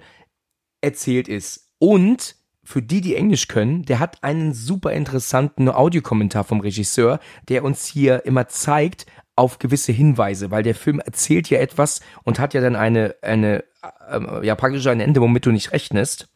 erzählt 0.81 1.27
ist 1.27 1.71
und 1.79 2.35
für 2.63 2.81
die, 2.81 2.99
die 2.99 3.15
Englisch 3.15 3.47
können, 3.47 3.83
der 3.83 3.99
hat 3.99 4.23
einen 4.25 4.53
super 4.53 4.91
interessanten 4.91 5.69
Audiokommentar 5.69 6.43
vom 6.43 6.59
Regisseur, 6.59 7.21
der 7.47 7.63
uns 7.63 7.85
hier 7.85 8.25
immer 8.25 8.49
zeigt 8.49 9.05
auf 9.37 9.59
gewisse 9.59 9.93
Hinweise, 9.93 10.51
weil 10.51 10.63
der 10.63 10.75
Film 10.75 10.99
erzählt 10.99 11.49
ja 11.49 11.59
etwas 11.59 12.01
und 12.23 12.39
hat 12.39 12.53
ja 12.53 12.59
dann 12.59 12.75
eine, 12.75 13.15
eine, 13.21 13.63
äh, 14.09 14.45
ja 14.45 14.55
praktisch 14.55 14.85
ein 14.87 14.99
Ende, 14.99 15.21
womit 15.21 15.45
du 15.45 15.51
nicht 15.51 15.71
rechnest. 15.71 16.27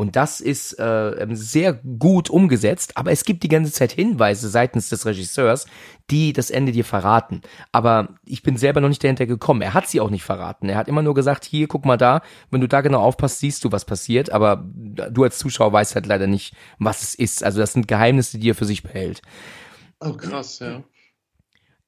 Und 0.00 0.16
das 0.16 0.40
ist 0.40 0.78
äh, 0.78 1.10
ähm, 1.10 1.36
sehr 1.36 1.74
gut 1.74 2.30
umgesetzt, 2.30 2.96
aber 2.96 3.12
es 3.12 3.22
gibt 3.22 3.42
die 3.42 3.50
ganze 3.50 3.70
Zeit 3.70 3.92
Hinweise 3.92 4.48
seitens 4.48 4.88
des 4.88 5.04
Regisseurs, 5.04 5.66
die 6.08 6.32
das 6.32 6.48
Ende 6.48 6.72
dir 6.72 6.86
verraten. 6.86 7.42
Aber 7.70 8.14
ich 8.24 8.42
bin 8.42 8.56
selber 8.56 8.80
noch 8.80 8.88
nicht 8.88 9.04
dahinter 9.04 9.26
gekommen. 9.26 9.60
Er 9.60 9.74
hat 9.74 9.88
sie 9.88 10.00
auch 10.00 10.08
nicht 10.08 10.24
verraten. 10.24 10.70
Er 10.70 10.78
hat 10.78 10.88
immer 10.88 11.02
nur 11.02 11.12
gesagt, 11.12 11.44
hier, 11.44 11.68
guck 11.68 11.84
mal 11.84 11.98
da, 11.98 12.22
wenn 12.50 12.62
du 12.62 12.66
da 12.66 12.80
genau 12.80 13.00
aufpasst, 13.00 13.40
siehst 13.40 13.62
du, 13.62 13.72
was 13.72 13.84
passiert. 13.84 14.32
Aber 14.32 14.64
du 14.64 15.22
als 15.22 15.36
Zuschauer 15.36 15.70
weißt 15.74 15.94
halt 15.94 16.06
leider 16.06 16.26
nicht, 16.26 16.56
was 16.78 17.02
es 17.02 17.14
ist. 17.14 17.44
Also 17.44 17.60
das 17.60 17.74
sind 17.74 17.86
Geheimnisse, 17.86 18.38
die 18.38 18.48
er 18.48 18.54
für 18.54 18.64
sich 18.64 18.82
behält. 18.82 19.20
Oh, 20.00 20.14
krass, 20.14 20.60
ja. 20.60 20.82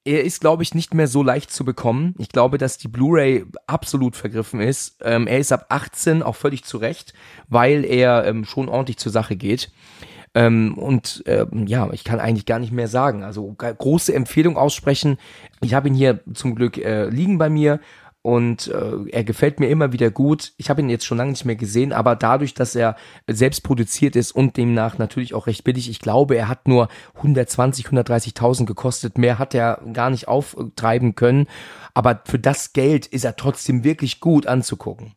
Er 0.05 0.25
ist, 0.25 0.41
glaube 0.41 0.65
ich, 0.65 0.75
nicht 0.75 0.95
mehr 0.95 1.07
so 1.07 1.23
leicht 1.23 1.53
zu 1.53 1.65
bekommen. 1.65 2.15
Ich 2.19 2.29
glaube, 2.29 2.59
dass 2.59 2.77
die 2.77 2.89
Blu-ray 2.89 3.45
absolut 3.67 4.17
vergriffen 4.17 4.61
ist. 4.61 4.97
Ähm, 5.03 5.29
er 5.29 5.39
ist 5.39 5.53
ab 5.53 5.67
18 5.69 6.23
auch 6.23 6.35
völlig 6.35 6.65
zu 6.65 6.79
Recht, 6.79 7.15
weil 7.49 7.85
er 7.85 8.27
ähm, 8.27 8.45
schon 8.45 8.69
ordentlich 8.69 8.97
zur 8.97 9.13
Sache 9.13 9.37
geht. 9.37 9.71
Ähm, 10.35 10.77
und 10.79 11.23
ähm, 11.27 11.67
ja, 11.67 11.91
ich 11.93 12.05
kann 12.05 12.19
eigentlich 12.19 12.47
gar 12.47 12.59
nicht 12.59 12.73
mehr 12.73 12.89
sagen. 12.89 13.23
Also 13.23 13.53
große 13.53 14.15
Empfehlung 14.15 14.57
aussprechen. 14.57 15.19
Ich 15.61 15.75
habe 15.75 15.89
ihn 15.89 15.95
hier 15.95 16.21
zum 16.35 16.55
Glück 16.55 16.79
äh, 16.79 17.09
liegen 17.09 17.39
bei 17.39 17.51
mir 17.51 17.81
und 18.23 18.69
äh, 18.69 19.11
er 19.11 19.25
gefällt 19.25 19.59
mir 19.59 19.69
immer 19.69 19.93
wieder 19.93 20.11
gut. 20.11 20.53
Ich 20.57 20.71
habe 20.71 20.81
ihn 20.81 20.89
jetzt 20.89 21.05
schon 21.05 21.19
lange 21.19 21.33
nicht 21.33 21.45
mehr 21.45 21.57
gesehen, 21.57 21.93
aber 21.93 22.15
dadurch, 22.15 22.55
dass 22.55 22.77
er 22.77 22.97
selbst 23.29 23.65
produziert 23.65 24.15
ist 24.15 24.31
und 24.31 24.57
demnach 24.57 24.97
natürlich 24.97 25.35
auch 25.35 25.49
recht 25.49 25.65
billig, 25.65 25.91
ich 25.91 25.99
glaube, 25.99 26.37
er 26.37 26.49
hat 26.49 26.69
nur 26.69 26.89
120, 27.17 27.87
130.000 27.87 28.65
gekostet. 28.65 29.19
Mehr 29.19 29.41
hat 29.41 29.55
er 29.55 29.83
gar 29.93 30.11
nicht 30.11 30.29
auftreiben 30.29 31.17
können. 31.17 31.49
Aber 31.95 32.23
für 32.25 32.39
das 32.39 32.73
Geld 32.73 33.07
ist 33.07 33.25
er 33.25 33.37
trotzdem 33.37 33.83
wirklich 33.83 34.21
gut 34.21 34.47
anzugucken. 34.47 35.15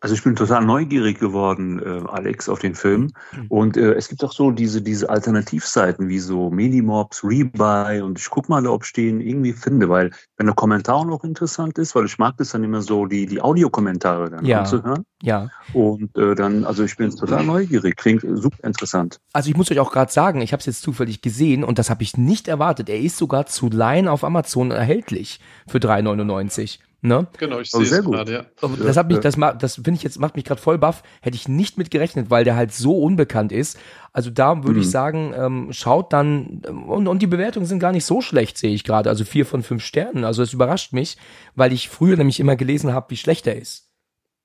Also 0.00 0.14
ich 0.14 0.22
bin 0.22 0.36
total 0.36 0.64
neugierig 0.64 1.18
geworden, 1.18 1.80
äh, 1.80 2.08
Alex, 2.08 2.48
auf 2.48 2.60
den 2.60 2.76
Film. 2.76 3.10
Mhm. 3.32 3.46
Und 3.48 3.76
äh, 3.76 3.94
es 3.94 4.08
gibt 4.08 4.22
auch 4.22 4.32
so 4.32 4.52
diese, 4.52 4.80
diese 4.80 5.10
Alternativseiten 5.10 6.08
wie 6.08 6.20
so 6.20 6.50
Minimobs, 6.50 7.24
Rebuy 7.24 8.00
und 8.00 8.16
ich 8.18 8.30
guck 8.30 8.48
mal, 8.48 8.64
ob 8.68 8.84
ich 8.84 8.92
den 8.92 9.20
irgendwie 9.20 9.52
finde, 9.52 9.88
weil 9.88 10.10
wenn 10.36 10.46
der 10.46 10.54
Kommentar 10.54 10.96
auch 10.96 11.04
noch 11.04 11.24
interessant 11.24 11.78
ist, 11.78 11.96
weil 11.96 12.04
ich 12.04 12.16
mag 12.16 12.36
das 12.36 12.50
dann 12.50 12.62
immer 12.62 12.80
so, 12.80 13.06
die, 13.06 13.26
die 13.26 13.40
Audiokommentare 13.40 14.30
dann 14.30 14.44
ja. 14.44 14.60
anzuhören. 14.60 15.04
Ja. 15.20 15.50
Und 15.72 16.16
äh, 16.16 16.36
dann, 16.36 16.64
also 16.64 16.84
ich 16.84 16.96
bin 16.96 17.10
total 17.10 17.44
neugierig, 17.44 17.96
klingt 17.96 18.22
super 18.22 18.62
interessant. 18.62 19.18
Also 19.32 19.50
ich 19.50 19.56
muss 19.56 19.68
euch 19.70 19.80
auch 19.80 19.90
gerade 19.90 20.12
sagen, 20.12 20.40
ich 20.42 20.52
habe 20.52 20.60
es 20.60 20.66
jetzt 20.66 20.82
zufällig 20.82 21.22
gesehen 21.22 21.64
und 21.64 21.80
das 21.80 21.90
habe 21.90 22.04
ich 22.04 22.16
nicht 22.16 22.46
erwartet. 22.46 22.88
Er 22.88 23.00
ist 23.00 23.16
sogar 23.16 23.46
zu 23.46 23.68
Leihen 23.68 24.06
auf 24.06 24.22
Amazon 24.22 24.70
erhältlich 24.70 25.40
für 25.66 25.78
3,99. 25.78 26.78
Ne? 27.00 27.28
Genau, 27.38 27.60
ich 27.60 27.70
sehe 27.70 27.82
es 27.82 28.04
gerade, 28.04 28.32
ja. 28.32 28.44
Das 28.84 28.96
hat 28.96 29.06
mich, 29.06 29.20
das, 29.20 29.36
das 29.58 29.76
finde 29.76 29.92
ich 29.92 30.02
jetzt, 30.02 30.18
macht 30.18 30.34
mich 30.34 30.44
gerade 30.44 30.60
voll 30.60 30.78
baff. 30.78 31.04
Hätte 31.20 31.36
ich 31.36 31.46
nicht 31.46 31.78
mit 31.78 31.92
gerechnet, 31.92 32.28
weil 32.28 32.42
der 32.42 32.56
halt 32.56 32.72
so 32.72 32.98
unbekannt 32.98 33.52
ist. 33.52 33.78
Also 34.12 34.30
da 34.30 34.64
würde 34.64 34.80
mhm. 34.80 34.80
ich 34.80 34.90
sagen, 34.90 35.32
ähm, 35.36 35.68
schaut 35.70 36.12
dann, 36.12 36.62
und, 36.66 37.06
und 37.06 37.22
die 37.22 37.28
Bewertungen 37.28 37.66
sind 37.66 37.78
gar 37.78 37.92
nicht 37.92 38.04
so 38.04 38.20
schlecht, 38.20 38.58
sehe 38.58 38.74
ich 38.74 38.82
gerade. 38.82 39.10
Also 39.10 39.24
vier 39.24 39.46
von 39.46 39.62
fünf 39.62 39.84
Sternen. 39.84 40.24
Also 40.24 40.42
es 40.42 40.52
überrascht 40.52 40.92
mich, 40.92 41.18
weil 41.54 41.72
ich 41.72 41.88
früher 41.88 42.16
nämlich 42.16 42.40
immer 42.40 42.56
gelesen 42.56 42.92
habe, 42.92 43.10
wie 43.10 43.16
schlecht 43.16 43.46
er 43.46 43.56
ist. 43.56 43.88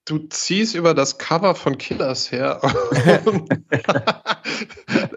Du 0.06 0.20
ziehst 0.20 0.76
über 0.76 0.94
das 0.94 1.18
Cover 1.18 1.56
von 1.56 1.78
Killers 1.80 2.32
her. 2.32 2.62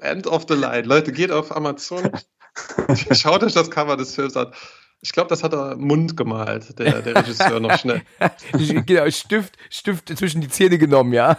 End 0.00 0.26
of 0.26 0.46
the 0.48 0.54
line. 0.54 0.82
Leute, 0.82 1.12
geht 1.12 1.32
auf 1.32 1.54
Amazon. 1.54 2.10
Schaut 3.12 3.42
euch 3.42 3.52
das 3.52 3.70
Cover 3.70 3.98
des 3.98 4.14
Films 4.14 4.36
an. 4.36 4.52
Ich 5.00 5.12
glaube, 5.12 5.28
das 5.28 5.42
hat 5.44 5.52
er 5.52 5.76
Mund 5.76 6.16
gemalt, 6.16 6.78
der, 6.78 7.02
der 7.02 7.16
Regisseur 7.16 7.60
noch 7.60 7.78
schnell. 7.78 8.02
genau, 8.86 9.10
Stift, 9.10 9.56
Stift 9.70 10.08
zwischen 10.16 10.40
die 10.40 10.48
Zähne 10.48 10.78
genommen, 10.78 11.12
ja. 11.12 11.38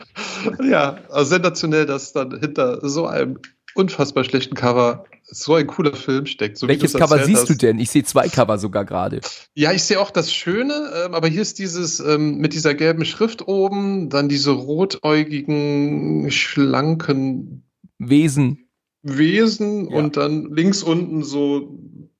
ja, 0.62 0.98
also 1.10 1.30
sensationell, 1.30 1.86
dass 1.86 2.12
dann 2.12 2.38
hinter 2.40 2.80
so 2.88 3.06
einem 3.06 3.38
unfassbar 3.74 4.24
schlechten 4.24 4.54
Cover 4.54 5.04
so 5.28 5.54
ein 5.54 5.66
cooler 5.66 5.94
Film 5.94 6.26
steckt. 6.26 6.56
So 6.56 6.68
Welches 6.68 6.94
Cover 6.94 7.24
siehst 7.24 7.42
hast. 7.42 7.50
du 7.50 7.54
denn? 7.54 7.78
Ich 7.78 7.90
sehe 7.90 8.04
zwei 8.04 8.28
Cover 8.28 8.58
sogar 8.58 8.84
gerade. 8.84 9.20
Ja, 9.54 9.72
ich 9.72 9.82
sehe 9.82 10.00
auch 10.00 10.10
das 10.10 10.32
Schöne, 10.32 10.92
ähm, 11.04 11.14
aber 11.14 11.28
hier 11.28 11.42
ist 11.42 11.58
dieses 11.58 12.00
ähm, 12.00 12.38
mit 12.38 12.52
dieser 12.54 12.74
gelben 12.74 13.04
Schrift 13.04 13.46
oben, 13.46 14.08
dann 14.08 14.28
diese 14.28 14.52
rotäugigen, 14.52 16.30
schlanken 16.30 17.64
Wesen. 17.98 18.68
Wesen 19.02 19.90
ja. 19.90 19.96
und 19.96 20.16
dann 20.16 20.52
links 20.52 20.82
unten 20.82 21.22
so 21.22 21.78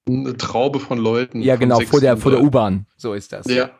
eine 0.08 0.36
Traube 0.36 0.80
von 0.80 0.98
Leuten. 0.98 1.42
Ja, 1.42 1.56
genau, 1.56 1.80
vor 1.80 2.00
der, 2.00 2.16
vor 2.16 2.30
der 2.30 2.42
U-Bahn. 2.42 2.86
So 2.96 3.14
ist 3.14 3.32
das. 3.32 3.46
Ja. 3.46 3.70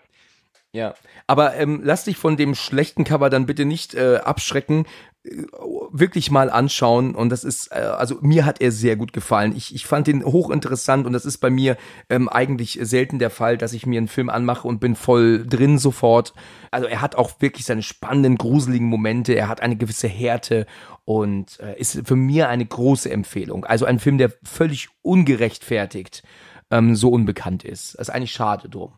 Ja, 0.73 0.93
aber 1.27 1.55
ähm, 1.55 1.81
lass 1.83 2.05
dich 2.05 2.19
von 2.19 2.37
dem 2.37 2.55
schlechten 2.55 3.05
Cover 3.05 3.31
dann 3.31 3.47
bitte 3.47 3.65
nicht 3.65 3.95
äh, 3.95 4.17
abschrecken. 4.17 4.85
Äh, 5.25 5.45
wirklich 5.91 6.31
mal 6.31 6.51
anschauen 6.51 7.15
und 7.15 7.31
das 7.31 7.45
ist, 7.45 7.73
äh, 7.73 7.77
also 7.77 8.19
mir 8.21 8.45
hat 8.45 8.61
er 8.61 8.73
sehr 8.73 8.97
gut 8.97 9.15
gefallen. 9.15 9.55
Ich, 9.57 9.75
ich 9.75 9.87
fand 9.87 10.07
ihn 10.07 10.23
hochinteressant 10.23 11.07
und 11.07 11.15
das 11.15 11.25
ist 11.25 11.39
bei 11.39 11.49
mir 11.49 11.79
ähm, 12.11 12.29
eigentlich 12.29 12.79
selten 12.83 13.19
der 13.19 13.31
Fall, 13.31 13.57
dass 13.57 13.73
ich 13.73 13.87
mir 13.87 13.97
einen 13.97 14.09
Film 14.09 14.29
anmache 14.29 14.69
und 14.69 14.79
bin 14.79 14.97
voll 14.97 15.47
drin 15.47 15.79
sofort. 15.79 16.35
Also 16.71 16.87
er 16.87 17.01
hat 17.01 17.15
auch 17.15 17.41
wirklich 17.41 17.65
seine 17.65 17.83
spannenden, 17.83 18.37
gruseligen 18.37 18.89
Momente, 18.89 19.33
er 19.33 19.49
hat 19.49 19.63
eine 19.63 19.77
gewisse 19.77 20.09
Härte 20.09 20.67
und 21.07 21.61
äh, 21.61 21.79
ist 21.79 22.03
für 22.05 22.17
mir 22.17 22.49
eine 22.49 22.67
große 22.67 23.09
Empfehlung. 23.11 23.65
Also 23.65 23.87
ein 23.87 24.01
Film, 24.01 24.19
der 24.19 24.33
völlig 24.43 24.89
ungerechtfertigt 25.03 26.25
ähm, 26.71 26.97
so 26.97 27.11
unbekannt 27.11 27.65
ist. 27.65 27.95
Das 27.95 28.09
ist 28.09 28.15
eigentlich 28.15 28.33
schade 28.33 28.69
drum. 28.69 28.93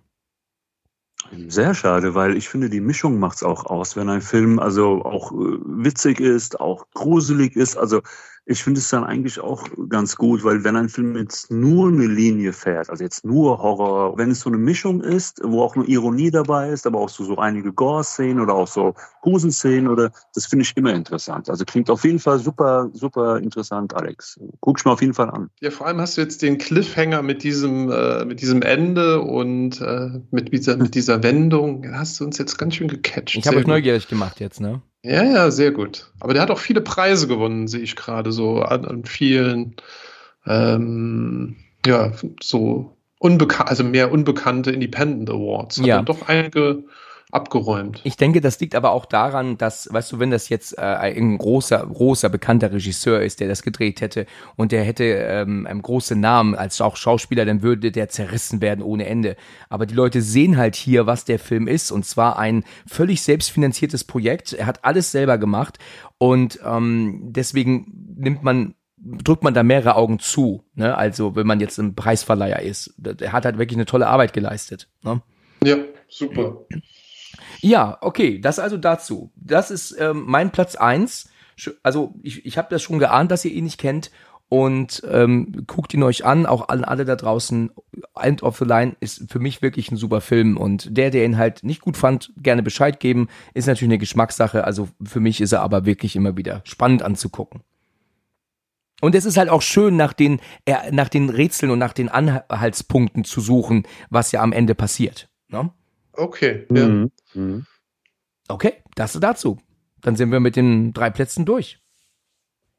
Sehr 1.48 1.74
schade, 1.74 2.14
weil 2.14 2.36
ich 2.36 2.48
finde, 2.48 2.70
die 2.70 2.80
Mischung 2.80 3.18
macht's 3.18 3.43
auch 3.43 3.66
aus, 3.66 3.97
wenn 3.97 4.09
ein 4.09 4.22
Film 4.22 4.59
also 4.59 5.05
auch 5.05 5.32
äh, 5.32 5.59
witzig 5.64 6.20
ist, 6.20 6.59
auch 6.59 6.86
gruselig 6.94 7.55
ist. 7.56 7.76
Also 7.76 8.01
ich 8.48 8.64
finde 8.64 8.80
es 8.80 8.88
dann 8.88 9.04
eigentlich 9.04 9.40
auch 9.40 9.68
ganz 9.90 10.16
gut, 10.16 10.42
weil 10.42 10.64
wenn 10.64 10.74
ein 10.74 10.88
Film 10.88 11.16
jetzt 11.16 11.50
nur 11.50 11.88
eine 11.88 12.06
Linie 12.06 12.54
fährt, 12.54 12.88
also 12.88 13.04
jetzt 13.04 13.22
nur 13.24 13.58
Horror, 13.58 14.16
wenn 14.16 14.30
es 14.30 14.40
so 14.40 14.48
eine 14.48 14.56
Mischung 14.56 15.02
ist, 15.02 15.40
wo 15.44 15.62
auch 15.62 15.76
nur 15.76 15.86
Ironie 15.86 16.30
dabei 16.30 16.70
ist, 16.70 16.86
aber 16.86 16.98
auch 16.98 17.10
so, 17.10 17.24
so 17.24 17.36
einige 17.36 17.74
Gore-Szenen 17.74 18.40
oder 18.40 18.54
auch 18.54 18.66
so 18.66 18.94
Gruselszenen 19.20 19.88
oder, 19.88 20.10
das 20.34 20.46
finde 20.46 20.62
ich 20.64 20.74
immer 20.78 20.94
interessant. 20.94 21.50
Also 21.50 21.66
klingt 21.66 21.90
auf 21.90 22.04
jeden 22.04 22.18
Fall 22.18 22.38
super, 22.38 22.88
super 22.94 23.36
interessant, 23.36 23.94
Alex. 23.94 24.40
Guck 24.60 24.78
ich 24.78 24.84
mal 24.86 24.92
auf 24.92 25.02
jeden 25.02 25.14
Fall 25.14 25.28
an. 25.28 25.50
Ja, 25.60 25.70
vor 25.70 25.86
allem 25.86 26.00
hast 26.00 26.16
du 26.16 26.22
jetzt 26.22 26.40
den 26.40 26.56
Cliffhanger 26.56 27.20
mit 27.20 27.42
diesem, 27.42 27.90
äh, 27.90 28.24
mit 28.24 28.40
diesem 28.40 28.62
Ende 28.62 29.20
und 29.20 29.78
äh, 29.82 30.20
mit, 30.30 30.50
dieser, 30.54 30.78
mit 30.78 30.94
dieser 30.94 31.22
Wendung. 31.22 31.84
Hast 31.92 32.18
du 32.18 32.24
uns 32.24 32.38
jetzt 32.38 32.56
ganz 32.56 32.76
schön 32.76 32.88
gecatcht. 32.88 33.36
Ich 33.36 33.46
habe 33.46 33.58
euch 33.58 33.66
neugierig 33.66 34.08
gemacht 34.08 34.40
jetzt, 34.40 34.58
ne? 34.62 34.80
Ja, 35.02 35.22
ja, 35.22 35.50
sehr 35.50 35.70
gut. 35.70 36.10
Aber 36.20 36.34
der 36.34 36.42
hat 36.42 36.50
auch 36.50 36.58
viele 36.58 36.80
Preise 36.80 37.28
gewonnen, 37.28 37.68
sehe 37.68 37.80
ich 37.80 37.96
gerade 37.96 38.32
so 38.32 38.62
an, 38.62 38.84
an 38.84 39.04
vielen, 39.04 39.76
ähm, 40.46 41.56
ja, 41.86 42.12
so 42.42 42.96
unbekannt, 43.18 43.68
also 43.70 43.84
mehr 43.84 44.10
unbekannte 44.12 44.70
Independent 44.70 45.30
Awards. 45.30 45.78
Hat 45.78 45.86
ja. 45.86 46.02
doch 46.02 46.28
einige 46.28 46.84
abgeräumt. 47.30 48.00
Ich 48.05 48.16
denke, 48.16 48.40
das 48.40 48.59
liegt 48.60 48.74
aber 48.74 48.92
auch 48.92 49.05
daran, 49.05 49.59
dass, 49.59 49.92
weißt 49.92 50.12
du, 50.12 50.18
wenn 50.18 50.30
das 50.30 50.48
jetzt 50.48 50.78
äh, 50.78 50.80
ein 50.80 51.36
großer, 51.36 51.86
großer, 51.86 52.28
bekannter 52.30 52.72
Regisseur 52.72 53.20
ist, 53.20 53.40
der 53.40 53.48
das 53.48 53.62
gedreht 53.62 54.00
hätte 54.00 54.26
und 54.56 54.72
der 54.72 54.82
hätte 54.82 55.05
ähm, 55.05 55.66
einen 55.66 55.82
großen 55.82 56.18
Namen 56.18 56.55
als 56.55 56.80
auch 56.80 56.96
Schauspieler, 56.96 57.44
dann 57.44 57.62
würde 57.62 57.92
der 57.92 58.09
zerrissen 58.09 58.60
werden 58.62 58.82
ohne 58.82 59.06
Ende. 59.06 59.36
Aber 59.68 59.84
die 59.84 59.94
Leute 59.94 60.22
sehen 60.22 60.56
halt 60.56 60.74
hier, 60.74 61.06
was 61.06 61.24
der 61.24 61.38
Film 61.38 61.68
ist 61.68 61.90
und 61.90 62.06
zwar 62.06 62.38
ein 62.38 62.64
völlig 62.86 63.22
selbstfinanziertes 63.22 64.05
Projekt. 64.05 64.55
Er 64.55 64.66
hat 64.66 64.84
alles 64.84 65.12
selber 65.12 65.36
gemacht 65.36 65.78
und 66.16 66.60
ähm, 66.64 67.28
deswegen 67.30 68.14
nimmt 68.16 68.42
man 68.42 68.74
drückt 69.00 69.44
man 69.44 69.55
da 69.55 69.62
mehrere 69.62 69.94
Augen 69.94 70.18
zu, 70.18 70.64
ne? 70.74 70.96
Also 70.96 71.36
wenn 71.36 71.46
man 71.46 71.60
jetzt 71.60 71.78
ein 71.78 71.94
Preisverleiher 71.94 72.62
ist. 72.62 72.94
Er 73.20 73.32
hat 73.32 73.44
halt 73.44 73.59
wirklich 73.59 73.76
eine 73.76 73.86
tolle 73.86 74.09
Arbeit 74.09 74.32
geleistet. 74.32 74.88
Ne? 75.02 75.22
Ja, 75.62 75.76
super. 76.09 76.66
Ja, 77.60 77.98
okay, 78.01 78.40
das 78.40 78.59
also 78.59 78.76
dazu. 78.76 79.30
Das 79.36 79.70
ist 79.70 79.97
ähm, 79.98 80.24
mein 80.26 80.51
Platz 80.51 80.76
eins. 80.76 81.28
Also 81.82 82.14
ich, 82.22 82.47
ich 82.47 82.56
habe 82.56 82.68
das 82.70 82.82
schon 82.82 82.98
geahnt, 82.98 83.30
dass 83.30 83.44
ihr 83.44 83.52
ihn 83.52 83.64
nicht 83.64 83.78
kennt 83.78 84.10
und 84.48 85.02
ähm, 85.10 85.64
guckt 85.66 85.93
ihn 85.93 86.02
euch 86.02 86.24
an, 86.24 86.47
auch 86.47 86.68
an 86.68 86.85
alle 86.85 87.05
da 87.05 87.16
draußen. 87.16 87.70
End 88.20 88.43
of 88.43 88.56
the 88.59 88.64
Line 88.64 88.97
ist 89.01 89.30
für 89.30 89.40
mich 89.40 89.60
wirklich 89.60 89.90
ein 89.90 89.97
super 89.97 90.20
Film 90.20 90.56
und 90.56 90.97
der, 90.97 91.10
der 91.10 91.24
ihn 91.24 91.36
halt 91.36 91.64
nicht 91.64 91.80
gut 91.80 91.97
fand, 91.97 92.32
gerne 92.36 92.62
Bescheid 92.62 93.01
geben, 93.01 93.28
ist 93.55 93.66
natürlich 93.66 93.90
eine 93.90 93.98
Geschmackssache. 93.98 94.64
Also 94.64 94.89
für 95.05 95.20
mich 95.20 95.40
ist 95.40 95.52
er 95.52 95.62
aber 95.62 95.85
wirklich 95.85 96.16
immer 96.16 96.36
wieder 96.36 96.62
spannend 96.64 97.02
anzugucken. 97.02 97.62
Und 99.01 99.14
es 99.14 99.24
ist 99.24 99.36
halt 99.36 99.48
auch 99.48 99.62
schön, 99.62 99.97
nach 99.97 100.12
den, 100.12 100.40
äh, 100.64 100.90
nach 100.90 101.09
den 101.09 101.30
Rätseln 101.30 101.70
und 101.70 101.78
nach 101.78 101.93
den 101.93 102.09
Anhaltspunkten 102.09 103.24
zu 103.24 103.40
suchen, 103.40 103.86
was 104.10 104.32
ja 104.32 104.43
am 104.43 104.52
Ende 104.52 104.74
passiert. 104.74 105.28
Ne? 105.48 105.70
Okay, 106.19 106.66
ja. 106.70 106.89
Mhm. 106.89 107.12
Mhm. 107.35 107.66
Okay, 108.49 108.82
das 108.97 109.12
dazu. 109.12 109.59
dann 110.01 110.16
sind 110.16 110.32
wir 110.32 110.40
mit 110.40 110.57
den 110.57 110.93
drei 110.93 111.11
Plätzen 111.11 111.45
durch. 111.45 111.78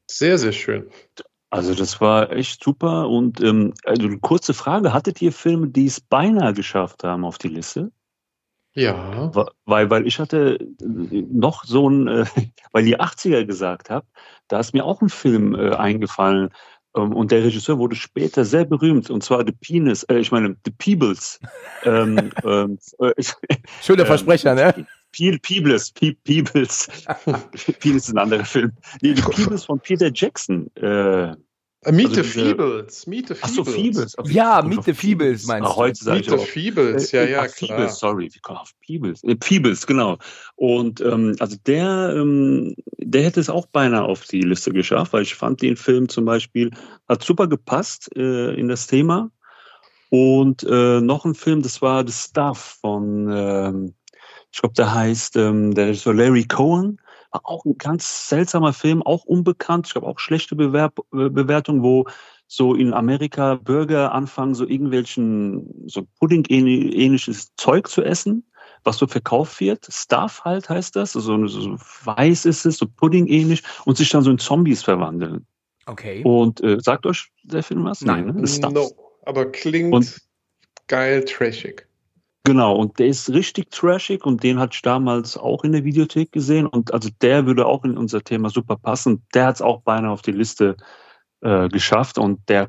Sehr, 0.06 0.36
sehr 0.36 0.52
schön. 0.52 0.90
Also 1.48 1.74
das 1.74 2.00
war 2.00 2.32
echt 2.32 2.62
super. 2.62 3.08
Und 3.08 3.40
ähm, 3.40 3.74
also 3.84 4.06
eine 4.06 4.18
kurze 4.18 4.54
Frage, 4.54 4.92
hattet 4.92 5.22
ihr 5.22 5.32
Filme, 5.32 5.68
die 5.68 5.86
es 5.86 6.00
beinahe 6.00 6.52
geschafft 6.52 7.02
haben 7.02 7.24
auf 7.24 7.38
die 7.38 7.48
Liste? 7.48 7.92
Ja. 8.74 9.34
Weil, 9.64 9.90
weil 9.90 10.06
ich 10.06 10.18
hatte 10.20 10.58
äh, 10.60 11.24
noch 11.30 11.64
so 11.64 11.88
ein, 11.88 12.08
äh, 12.08 12.24
weil 12.72 12.86
ihr 12.86 13.00
80er 13.00 13.44
gesagt 13.46 13.90
habt, 13.90 14.08
da 14.48 14.60
ist 14.60 14.74
mir 14.74 14.84
auch 14.84 15.00
ein 15.00 15.08
Film 15.08 15.54
äh, 15.54 15.74
eingefallen. 15.74 16.50
Ähm, 16.96 17.12
und 17.14 17.30
der 17.30 17.44
Regisseur 17.44 17.78
wurde 17.78 17.96
später 17.96 18.44
sehr 18.44 18.64
berühmt, 18.64 19.10
und 19.10 19.22
zwar 19.22 19.44
The 19.46 19.52
Penis, 19.52 20.02
äh, 20.04 20.18
ich 20.18 20.32
meine, 20.32 20.56
The 20.64 20.72
Peebles. 20.72 21.40
ähm, 21.84 22.30
ähm, 22.44 22.78
äh, 22.98 23.12
Schöner 23.82 24.06
Versprecher, 24.06 24.54
ne? 24.54 24.86
Peebles, 25.12 25.92
Peebles. 25.92 25.92
Peebles 27.80 28.08
ist 28.08 28.14
ein 28.14 28.18
anderer 28.18 28.44
Film. 28.44 28.72
Nee, 29.02 29.14
The 29.14 29.22
Peebles 29.22 29.64
von 29.64 29.80
Peter 29.80 30.10
Jackson. 30.12 30.74
Äh, 30.76 31.34
Meet 31.86 32.08
also 32.08 32.22
the 32.22 32.28
Feebles. 32.28 33.06
Meet 33.06 33.28
the 33.28 33.34
Feebles. 33.34 33.40
Ach 33.42 33.48
so, 33.48 33.64
Feebles. 33.64 34.18
Okay. 34.18 34.32
Ja, 34.32 34.60
Meet 34.60 34.84
the 34.84 34.92
Feebles 34.92 35.46
meinst 35.46 35.70
du? 35.70 35.76
Heute 35.76 36.04
sage 36.04 36.30
Meet 36.30 36.40
the 36.40 36.46
Feebles, 36.46 37.12
ja, 37.12 37.24
ja, 37.24 37.40
Ach, 37.40 37.54
klar. 37.54 37.78
Feebles, 37.78 37.98
sorry, 37.98 38.28
wie 38.30 38.38
kommt 38.40 38.60
auf 38.60 38.72
Feebles? 38.84 39.24
Äh, 39.24 39.36
Feebles, 39.42 39.86
genau. 39.86 40.18
Und 40.56 41.00
ähm, 41.00 41.36
also 41.38 41.56
der, 41.66 42.14
ähm, 42.16 42.76
der 42.98 43.22
hätte 43.22 43.40
es 43.40 43.48
auch 43.48 43.64
beinahe 43.66 44.02
auf 44.02 44.24
die 44.24 44.42
Liste 44.42 44.72
geschafft, 44.72 45.14
weil 45.14 45.22
ich 45.22 45.34
fand 45.34 45.62
den 45.62 45.76
Film 45.76 46.10
zum 46.10 46.26
Beispiel, 46.26 46.70
hat 47.08 47.24
super 47.24 47.46
gepasst 47.46 48.14
äh, 48.14 48.54
in 48.54 48.68
das 48.68 48.86
Thema. 48.86 49.30
Und 50.10 50.62
äh, 50.64 51.00
noch 51.00 51.24
ein 51.24 51.34
Film, 51.34 51.62
das 51.62 51.80
war 51.80 52.06
The 52.06 52.12
Stuff 52.12 52.76
von, 52.82 53.30
ähm, 53.32 53.94
ich 54.52 54.60
glaube, 54.60 54.74
der 54.74 54.92
heißt, 54.92 55.36
ähm, 55.36 55.74
der 55.74 55.92
ist 55.92 56.02
so 56.02 56.12
Larry 56.12 56.44
Cohen 56.44 57.00
war 57.30 57.42
auch 57.44 57.64
ein 57.64 57.78
ganz 57.78 58.28
seltsamer 58.28 58.72
Film, 58.72 59.02
auch 59.02 59.24
unbekannt. 59.24 59.86
Ich 59.86 59.92
glaube 59.92 60.06
auch 60.06 60.18
schlechte 60.18 60.56
Bewerb 60.56 60.98
äh, 61.12 61.28
Bewertung, 61.28 61.82
wo 61.82 62.06
so 62.46 62.74
in 62.74 62.92
Amerika 62.92 63.54
Bürger 63.54 64.12
anfangen, 64.12 64.54
so 64.54 64.66
irgendwelchen, 64.66 65.86
so 65.86 66.06
Pudding-ähnliches 66.18 67.54
Zeug 67.56 67.86
zu 67.86 68.02
essen, 68.02 68.44
was 68.82 68.98
so 68.98 69.06
verkauft 69.06 69.60
wird. 69.60 69.86
Stuff 69.88 70.42
halt 70.44 70.68
heißt 70.68 70.96
das. 70.96 71.12
So, 71.12 71.46
so 71.46 71.76
weiß 72.04 72.46
ist 72.46 72.66
es, 72.66 72.78
so 72.78 72.86
Pudding-ähnlich 72.86 73.62
und 73.84 73.96
sich 73.96 74.10
dann 74.10 74.24
so 74.24 74.32
in 74.32 74.38
Zombies 74.38 74.82
verwandeln. 74.82 75.46
Okay. 75.86 76.22
Und 76.24 76.60
äh, 76.62 76.78
sagt 76.80 77.06
euch 77.06 77.30
der 77.44 77.62
Film 77.62 77.84
was? 77.84 78.00
Nein, 78.00 78.26
ne? 78.26 78.70
no, 78.72 78.90
aber 79.22 79.50
klingt 79.50 79.94
und, 79.94 80.20
geil 80.88 81.24
trashig. 81.24 81.86
Genau, 82.44 82.74
und 82.74 82.98
der 82.98 83.06
ist 83.06 83.30
richtig 83.30 83.70
trashig 83.70 84.24
und 84.24 84.42
den 84.42 84.58
hatte 84.58 84.74
ich 84.74 84.82
damals 84.82 85.36
auch 85.36 85.62
in 85.62 85.72
der 85.72 85.84
Videothek 85.84 86.32
gesehen. 86.32 86.66
Und 86.66 86.92
also 86.94 87.10
der 87.20 87.46
würde 87.46 87.66
auch 87.66 87.84
in 87.84 87.98
unser 87.98 88.22
Thema 88.22 88.48
super 88.48 88.76
passen. 88.76 89.24
Der 89.34 89.46
hat 89.46 89.56
es 89.56 89.62
auch 89.62 89.82
beinahe 89.82 90.10
auf 90.10 90.22
die 90.22 90.32
Liste 90.32 90.76
äh, 91.42 91.68
geschafft 91.68 92.18
und 92.18 92.48
der, 92.48 92.68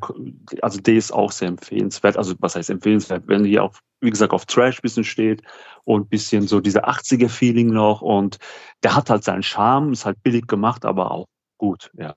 also 0.62 0.80
der 0.80 0.96
ist 0.96 1.12
auch 1.12 1.32
sehr 1.32 1.48
empfehlenswert. 1.48 2.18
Also 2.18 2.36
was 2.40 2.56
heißt 2.56 2.70
empfehlenswert? 2.70 3.24
Wenn 3.28 3.46
ihr 3.46 3.64
auch, 3.64 3.74
wie 4.02 4.10
gesagt, 4.10 4.34
auf 4.34 4.46
Trash 4.46 4.82
bisschen 4.82 5.04
steht 5.06 5.42
und 5.86 6.10
bisschen 6.10 6.48
so 6.48 6.60
diese 6.60 6.86
80er-Feeling 6.86 7.68
noch 7.68 8.02
und 8.02 8.38
der 8.84 8.96
hat 8.96 9.10
halt 9.10 9.24
seinen 9.24 9.44
Charme, 9.44 9.94
ist 9.94 10.06
halt 10.06 10.22
billig 10.22 10.48
gemacht, 10.48 10.86
aber 10.86 11.12
auch 11.12 11.28
gut, 11.58 11.92
ja. 11.98 12.16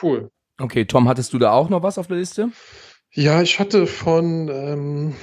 Cool. 0.00 0.30
Okay, 0.58 0.84
Tom, 0.84 1.08
hattest 1.08 1.32
du 1.32 1.38
da 1.38 1.52
auch 1.52 1.68
noch 1.68 1.82
was 1.82 1.98
auf 1.98 2.06
der 2.06 2.18
Liste? 2.18 2.50
Ja, 3.12 3.42
ich 3.42 3.58
hatte 3.58 3.86
von 3.86 4.48
ähm, 4.48 5.14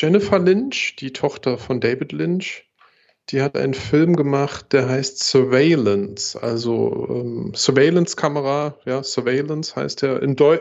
Jennifer 0.00 0.38
Lynch, 0.38 0.94
die 1.00 1.12
Tochter 1.12 1.58
von 1.58 1.80
David 1.80 2.12
Lynch, 2.12 2.70
die 3.30 3.42
hat 3.42 3.56
einen 3.56 3.74
Film 3.74 4.14
gemacht, 4.14 4.72
der 4.72 4.88
heißt 4.88 5.18
Surveillance, 5.24 6.40
also 6.40 7.08
ähm, 7.10 7.52
Surveillance-Kamera, 7.52 8.78
ja, 8.84 9.02
Surveillance 9.02 9.74
heißt 9.74 10.04
er, 10.04 10.22
in 10.22 10.36
Deu 10.36 10.60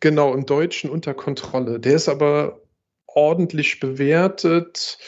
genau, 0.00 0.34
im 0.34 0.44
Deutschen 0.44 0.90
unter 0.90 1.14
Kontrolle. 1.14 1.80
Der 1.80 1.94
ist 1.94 2.10
aber 2.10 2.60
ordentlich 3.06 3.80
bewertet 3.80 4.98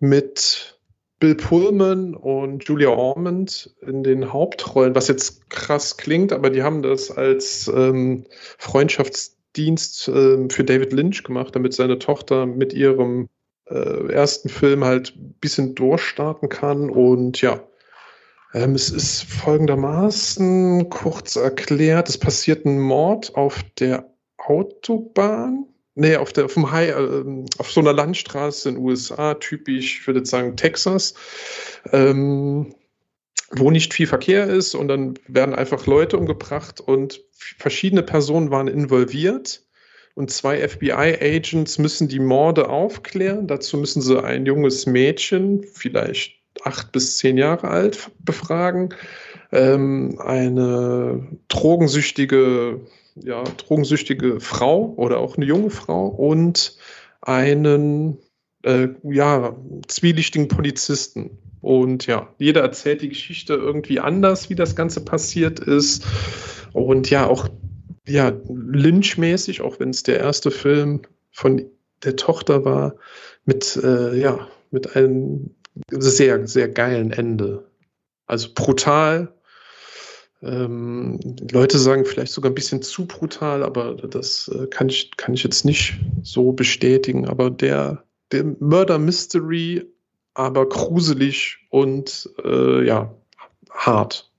mit 0.00 0.76
Bill 1.20 1.36
Pullman 1.36 2.14
und 2.16 2.64
Julia 2.64 2.88
Ormond 2.88 3.76
in 3.80 4.02
den 4.02 4.32
Hauptrollen, 4.32 4.96
was 4.96 5.06
jetzt 5.06 5.48
krass 5.50 5.98
klingt, 5.98 6.32
aber 6.32 6.50
die 6.50 6.64
haben 6.64 6.82
das 6.82 7.12
als 7.12 7.68
ähm, 7.68 8.26
Freundschafts- 8.58 9.37
Dienst 9.58 10.08
äh, 10.08 10.48
für 10.48 10.64
David 10.64 10.92
Lynch 10.92 11.24
gemacht, 11.24 11.54
damit 11.54 11.74
seine 11.74 11.98
Tochter 11.98 12.46
mit 12.46 12.72
ihrem 12.72 13.28
äh, 13.66 14.12
ersten 14.12 14.48
Film 14.48 14.84
halt 14.84 15.14
ein 15.16 15.34
bisschen 15.40 15.74
durchstarten 15.74 16.48
kann. 16.48 16.88
Und 16.88 17.40
ja, 17.42 17.62
ähm, 18.54 18.74
es 18.74 18.90
ist 18.90 19.24
folgendermaßen 19.24 20.88
kurz 20.88 21.36
erklärt: 21.36 22.08
Es 22.08 22.18
passiert 22.18 22.64
ein 22.64 22.80
Mord 22.80 23.34
auf 23.34 23.62
der 23.78 24.10
Autobahn. 24.38 25.66
Nee, 25.94 26.16
auf, 26.16 26.32
der, 26.32 26.44
auf, 26.44 26.54
dem 26.54 26.70
High, 26.70 26.90
äh, 26.90 27.44
auf 27.58 27.72
so 27.72 27.80
einer 27.80 27.92
Landstraße 27.92 28.68
in 28.68 28.76
den 28.76 28.84
USA, 28.84 29.34
typisch, 29.34 29.98
ich 30.00 30.06
würde 30.06 30.24
sagen 30.24 30.56
Texas. 30.56 31.14
Ähm, 31.92 32.72
wo 33.50 33.70
nicht 33.70 33.94
viel 33.94 34.06
Verkehr 34.06 34.46
ist 34.46 34.74
und 34.74 34.88
dann 34.88 35.14
werden 35.26 35.54
einfach 35.54 35.86
Leute 35.86 36.18
umgebracht 36.18 36.80
und 36.80 37.20
verschiedene 37.32 38.02
Personen 38.02 38.50
waren 38.50 38.68
involviert 38.68 39.62
und 40.14 40.30
zwei 40.30 40.66
FBI-Agents 40.66 41.78
müssen 41.78 42.08
die 42.08 42.18
Morde 42.18 42.68
aufklären. 42.68 43.46
Dazu 43.46 43.78
müssen 43.78 44.02
sie 44.02 44.22
ein 44.22 44.46
junges 44.46 44.84
Mädchen, 44.86 45.64
vielleicht 45.72 46.34
acht 46.64 46.92
bis 46.92 47.18
zehn 47.18 47.38
Jahre 47.38 47.68
alt, 47.68 48.10
befragen, 48.18 48.94
ähm, 49.52 50.18
eine 50.18 51.38
drogensüchtige, 51.48 52.80
ja, 53.14 53.44
drogensüchtige 53.44 54.40
Frau 54.40 54.92
oder 54.96 55.18
auch 55.18 55.36
eine 55.36 55.46
junge 55.46 55.70
Frau 55.70 56.08
und 56.08 56.76
einen 57.20 58.18
äh, 58.64 58.88
ja, 59.04 59.56
zwielichtigen 59.86 60.48
Polizisten. 60.48 61.38
Und 61.68 62.06
ja, 62.06 62.34
jeder 62.38 62.62
erzählt 62.62 63.02
die 63.02 63.10
Geschichte 63.10 63.52
irgendwie 63.52 64.00
anders, 64.00 64.48
wie 64.48 64.54
das 64.54 64.74
Ganze 64.74 65.04
passiert 65.04 65.60
ist. 65.60 66.02
Und 66.72 67.10
ja, 67.10 67.26
auch 67.26 67.46
ja, 68.06 68.32
Lynch-mäßig, 68.48 69.60
auch 69.60 69.78
wenn 69.78 69.90
es 69.90 70.02
der 70.02 70.18
erste 70.18 70.50
Film 70.50 71.02
von 71.30 71.66
der 72.04 72.16
Tochter 72.16 72.64
war, 72.64 72.94
mit, 73.44 73.78
äh, 73.84 74.18
ja, 74.18 74.48
mit 74.70 74.96
einem 74.96 75.50
sehr, 75.90 76.48
sehr 76.48 76.70
geilen 76.70 77.10
Ende. 77.10 77.66
Also 78.26 78.48
brutal. 78.54 79.34
Ähm, 80.40 81.20
Leute 81.52 81.76
sagen 81.76 82.06
vielleicht 82.06 82.32
sogar 82.32 82.50
ein 82.50 82.54
bisschen 82.54 82.80
zu 82.80 83.06
brutal, 83.06 83.62
aber 83.62 83.92
das 83.92 84.48
äh, 84.48 84.68
kann, 84.68 84.88
ich, 84.88 85.18
kann 85.18 85.34
ich 85.34 85.42
jetzt 85.42 85.66
nicht 85.66 86.00
so 86.22 86.52
bestätigen. 86.52 87.28
Aber 87.28 87.50
der, 87.50 88.04
der 88.32 88.44
Murder 88.58 88.98
Mystery 88.98 89.84
aber 90.38 90.68
gruselig 90.68 91.58
und 91.70 92.30
äh, 92.44 92.86
ja, 92.86 93.12
hart. 93.70 94.30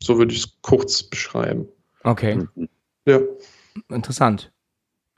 So 0.00 0.16
würde 0.16 0.32
ich 0.32 0.38
es 0.38 0.58
kurz 0.62 1.02
beschreiben. 1.02 1.66
Okay. 2.04 2.46
Ja. 3.06 3.18
Interessant. 3.88 4.52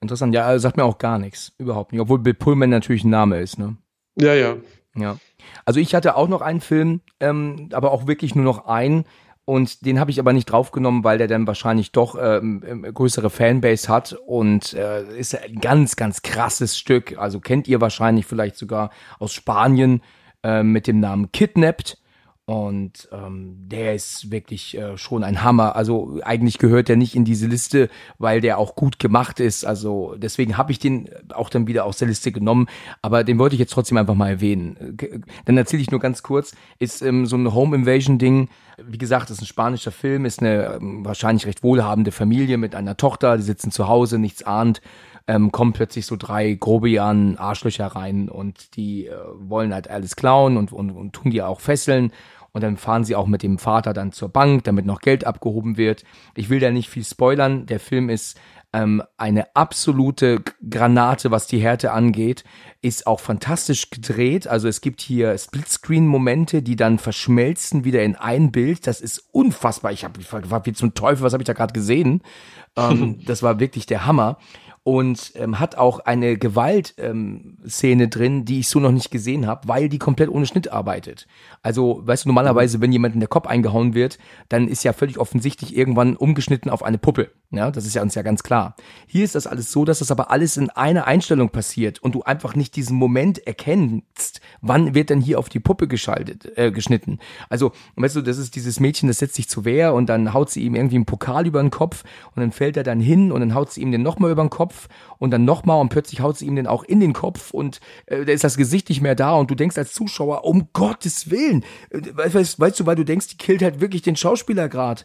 Interessant. 0.00 0.34
Ja, 0.34 0.58
sagt 0.58 0.78
mir 0.78 0.84
auch 0.84 0.96
gar 0.96 1.18
nichts. 1.18 1.52
Überhaupt 1.58 1.92
nicht. 1.92 2.00
Obwohl 2.00 2.18
Bill 2.20 2.34
Pullman 2.34 2.70
natürlich 2.70 3.04
ein 3.04 3.10
Name 3.10 3.40
ist, 3.40 3.58
ne? 3.58 3.76
Ja, 4.18 4.34
ja. 4.34 4.56
Ja. 4.96 5.18
Also 5.66 5.78
ich 5.78 5.94
hatte 5.94 6.16
auch 6.16 6.28
noch 6.28 6.40
einen 6.40 6.62
Film, 6.62 7.02
ähm, 7.20 7.68
aber 7.72 7.92
auch 7.92 8.06
wirklich 8.06 8.34
nur 8.34 8.44
noch 8.44 8.66
einen, 8.66 9.04
und 9.44 9.84
den 9.84 10.00
habe 10.00 10.10
ich 10.10 10.18
aber 10.18 10.32
nicht 10.32 10.46
draufgenommen, 10.46 11.04
weil 11.04 11.18
der 11.18 11.28
dann 11.28 11.46
wahrscheinlich 11.46 11.92
doch 11.92 12.16
ähm, 12.20 12.62
ähm, 12.66 12.82
größere 12.82 13.28
Fanbase 13.28 13.88
hat 13.88 14.16
und 14.26 14.72
äh, 14.72 15.18
ist 15.18 15.36
ein 15.38 15.60
ganz, 15.60 15.96
ganz 15.96 16.22
krasses 16.22 16.78
Stück. 16.78 17.18
Also 17.18 17.40
kennt 17.40 17.68
ihr 17.68 17.80
wahrscheinlich 17.80 18.24
vielleicht 18.24 18.56
sogar 18.56 18.90
aus 19.18 19.34
Spanien 19.34 20.02
äh, 20.42 20.62
mit 20.62 20.86
dem 20.86 20.98
Namen 20.98 21.30
Kidnapped. 21.32 21.98
Und 22.46 23.08
ähm, 23.10 23.56
der 23.68 23.94
ist 23.94 24.30
wirklich 24.30 24.76
äh, 24.76 24.98
schon 24.98 25.24
ein 25.24 25.42
Hammer. 25.42 25.76
Also 25.76 26.20
eigentlich 26.22 26.58
gehört 26.58 26.88
der 26.88 26.96
nicht 26.96 27.16
in 27.16 27.24
diese 27.24 27.46
Liste, 27.46 27.88
weil 28.18 28.42
der 28.42 28.58
auch 28.58 28.74
gut 28.74 28.98
gemacht 28.98 29.40
ist. 29.40 29.64
Also 29.64 30.14
deswegen 30.18 30.58
habe 30.58 30.70
ich 30.70 30.78
den 30.78 31.08
auch 31.32 31.48
dann 31.48 31.66
wieder 31.66 31.86
aus 31.86 31.96
der 31.96 32.08
Liste 32.08 32.32
genommen. 32.32 32.66
Aber 33.00 33.24
den 33.24 33.38
wollte 33.38 33.54
ich 33.54 33.60
jetzt 33.60 33.72
trotzdem 33.72 33.96
einfach 33.96 34.14
mal 34.14 34.28
erwähnen. 34.28 34.98
Dann 35.46 35.56
erzähle 35.56 35.80
ich 35.80 35.90
nur 35.90 36.00
ganz 36.00 36.22
kurz. 36.22 36.54
Ist 36.78 37.00
ähm, 37.00 37.24
so 37.24 37.36
ein 37.36 37.54
Home 37.54 37.76
Invasion 37.76 38.18
Ding. 38.18 38.50
Wie 38.76 38.98
gesagt, 38.98 39.30
ist 39.30 39.40
ein 39.40 39.46
spanischer 39.46 39.92
Film. 39.92 40.26
Ist 40.26 40.40
eine 40.40 40.74
ähm, 40.74 41.02
wahrscheinlich 41.02 41.46
recht 41.46 41.62
wohlhabende 41.62 42.12
Familie 42.12 42.58
mit 42.58 42.74
einer 42.74 42.98
Tochter. 42.98 43.38
Die 43.38 43.42
sitzen 43.42 43.70
zu 43.70 43.88
Hause, 43.88 44.18
nichts 44.18 44.42
ahnt 44.42 44.82
ähm, 45.26 45.52
kommen 45.52 45.72
plötzlich 45.72 46.06
so 46.06 46.16
drei 46.16 46.52
Grobian 46.52 47.36
Arschlöcher 47.36 47.86
rein 47.86 48.28
und 48.28 48.76
die 48.76 49.06
äh, 49.06 49.16
wollen 49.38 49.72
halt 49.72 49.88
alles 49.88 50.16
klauen 50.16 50.56
und, 50.56 50.72
und, 50.72 50.90
und 50.90 51.12
tun 51.12 51.30
die 51.30 51.42
auch 51.42 51.60
fesseln. 51.60 52.12
Und 52.52 52.62
dann 52.62 52.76
fahren 52.76 53.02
sie 53.02 53.16
auch 53.16 53.26
mit 53.26 53.42
dem 53.42 53.58
Vater 53.58 53.92
dann 53.92 54.12
zur 54.12 54.28
Bank, 54.28 54.62
damit 54.62 54.86
noch 54.86 55.00
Geld 55.00 55.26
abgehoben 55.26 55.76
wird. 55.76 56.04
Ich 56.36 56.50
will 56.50 56.60
da 56.60 56.70
nicht 56.70 56.88
viel 56.88 57.04
spoilern. 57.04 57.66
Der 57.66 57.80
Film 57.80 58.08
ist 58.08 58.38
ähm, 58.72 59.02
eine 59.16 59.56
absolute 59.56 60.40
Granate, 60.70 61.32
was 61.32 61.48
die 61.48 61.58
Härte 61.58 61.90
angeht. 61.90 62.44
Ist 62.80 63.08
auch 63.08 63.18
fantastisch 63.18 63.90
gedreht. 63.90 64.46
Also 64.46 64.68
es 64.68 64.80
gibt 64.80 65.00
hier 65.00 65.36
Splitscreen-Momente, 65.36 66.62
die 66.62 66.76
dann 66.76 67.00
verschmelzen 67.00 67.84
wieder 67.84 68.04
in 68.04 68.14
ein 68.14 68.52
Bild. 68.52 68.86
Das 68.86 69.00
ist 69.00 69.28
unfassbar. 69.32 69.90
Ich 69.90 70.04
habe 70.04 70.20
gefragt, 70.20 70.66
wie 70.66 70.72
zum 70.74 70.94
Teufel, 70.94 71.24
was 71.24 71.32
habe 71.32 71.42
ich 71.42 71.48
da 71.48 71.54
gerade 71.54 71.72
gesehen? 71.72 72.22
ähm, 72.76 73.18
das 73.26 73.42
war 73.42 73.58
wirklich 73.58 73.86
der 73.86 74.06
Hammer 74.06 74.38
und 74.84 75.32
ähm, 75.36 75.58
hat 75.58 75.76
auch 75.76 76.00
eine 76.00 76.36
Gewaltszene 76.36 78.04
ähm, 78.04 78.10
drin, 78.10 78.44
die 78.44 78.60
ich 78.60 78.68
so 78.68 78.80
noch 78.80 78.92
nicht 78.92 79.10
gesehen 79.10 79.46
habe, 79.46 79.66
weil 79.66 79.88
die 79.88 79.98
komplett 79.98 80.28
ohne 80.28 80.44
Schnitt 80.46 80.70
arbeitet. 80.70 81.26
Also, 81.62 82.02
weißt 82.04 82.24
du, 82.24 82.28
normalerweise, 82.28 82.82
wenn 82.82 82.92
jemand 82.92 83.14
in 83.14 83.20
der 83.20 83.28
Kopf 83.28 83.46
eingehauen 83.46 83.94
wird, 83.94 84.18
dann 84.50 84.68
ist 84.68 84.84
ja 84.84 84.92
völlig 84.92 85.18
offensichtlich 85.18 85.74
irgendwann 85.74 86.16
umgeschnitten 86.16 86.70
auf 86.70 86.82
eine 86.82 86.98
Puppe. 86.98 87.30
Ja, 87.56 87.70
das 87.70 87.86
ist 87.86 87.94
ja 87.94 88.02
uns 88.02 88.14
ja 88.14 88.22
ganz 88.22 88.42
klar. 88.42 88.76
Hier 89.06 89.24
ist 89.24 89.34
das 89.34 89.46
alles 89.46 89.70
so, 89.70 89.84
dass 89.84 90.00
das 90.00 90.10
aber 90.10 90.30
alles 90.30 90.56
in 90.56 90.70
einer 90.70 91.06
Einstellung 91.06 91.50
passiert 91.50 92.02
und 92.02 92.14
du 92.14 92.22
einfach 92.22 92.54
nicht 92.54 92.76
diesen 92.76 92.96
Moment 92.96 93.46
erkennst, 93.46 94.40
wann 94.60 94.94
wird 94.94 95.10
denn 95.10 95.20
hier 95.20 95.38
auf 95.38 95.48
die 95.48 95.60
Puppe 95.60 95.88
geschaltet, 95.88 96.56
äh, 96.56 96.70
geschnitten. 96.70 97.18
Also, 97.48 97.72
weißt 97.96 98.16
du, 98.16 98.22
das 98.22 98.38
ist 98.38 98.56
dieses 98.56 98.80
Mädchen, 98.80 99.08
das 99.08 99.18
setzt 99.18 99.34
sich 99.34 99.48
zu 99.48 99.64
Wehr 99.64 99.94
und 99.94 100.06
dann 100.08 100.32
haut 100.32 100.50
sie 100.50 100.62
ihm 100.62 100.74
irgendwie 100.74 100.96
einen 100.96 101.06
Pokal 101.06 101.46
über 101.46 101.60
den 101.60 101.70
Kopf 101.70 102.04
und 102.34 102.40
dann 102.40 102.52
fällt 102.52 102.76
er 102.76 102.82
dann 102.82 103.00
hin 103.00 103.32
und 103.32 103.40
dann 103.40 103.54
haut 103.54 103.72
sie 103.72 103.82
ihm 103.82 103.92
den 103.92 104.02
nochmal 104.02 104.30
über 104.30 104.42
den 104.42 104.50
Kopf 104.50 104.88
und 105.18 105.30
dann 105.30 105.44
nochmal 105.44 105.80
und 105.80 105.88
plötzlich 105.88 106.20
haut 106.20 106.36
sie 106.36 106.46
ihm 106.46 106.56
den 106.56 106.66
auch 106.66 106.82
in 106.84 107.00
den 107.00 107.12
Kopf 107.12 107.50
und 107.52 107.80
äh, 108.06 108.24
da 108.24 108.32
ist 108.32 108.44
das 108.44 108.56
Gesicht 108.56 108.88
nicht 108.88 109.00
mehr 109.00 109.14
da 109.14 109.34
und 109.34 109.50
du 109.50 109.54
denkst 109.54 109.78
als 109.78 109.92
Zuschauer, 109.92 110.44
um 110.44 110.68
Gottes 110.72 111.30
Willen, 111.30 111.64
äh, 111.90 112.00
weißt, 112.14 112.58
weißt 112.58 112.80
du, 112.80 112.86
weil 112.86 112.96
du 112.96 113.04
denkst, 113.04 113.28
die 113.28 113.36
killt 113.36 113.62
halt 113.62 113.80
wirklich 113.80 114.02
den 114.02 114.16
Schauspieler 114.16 114.68
grad. 114.68 115.04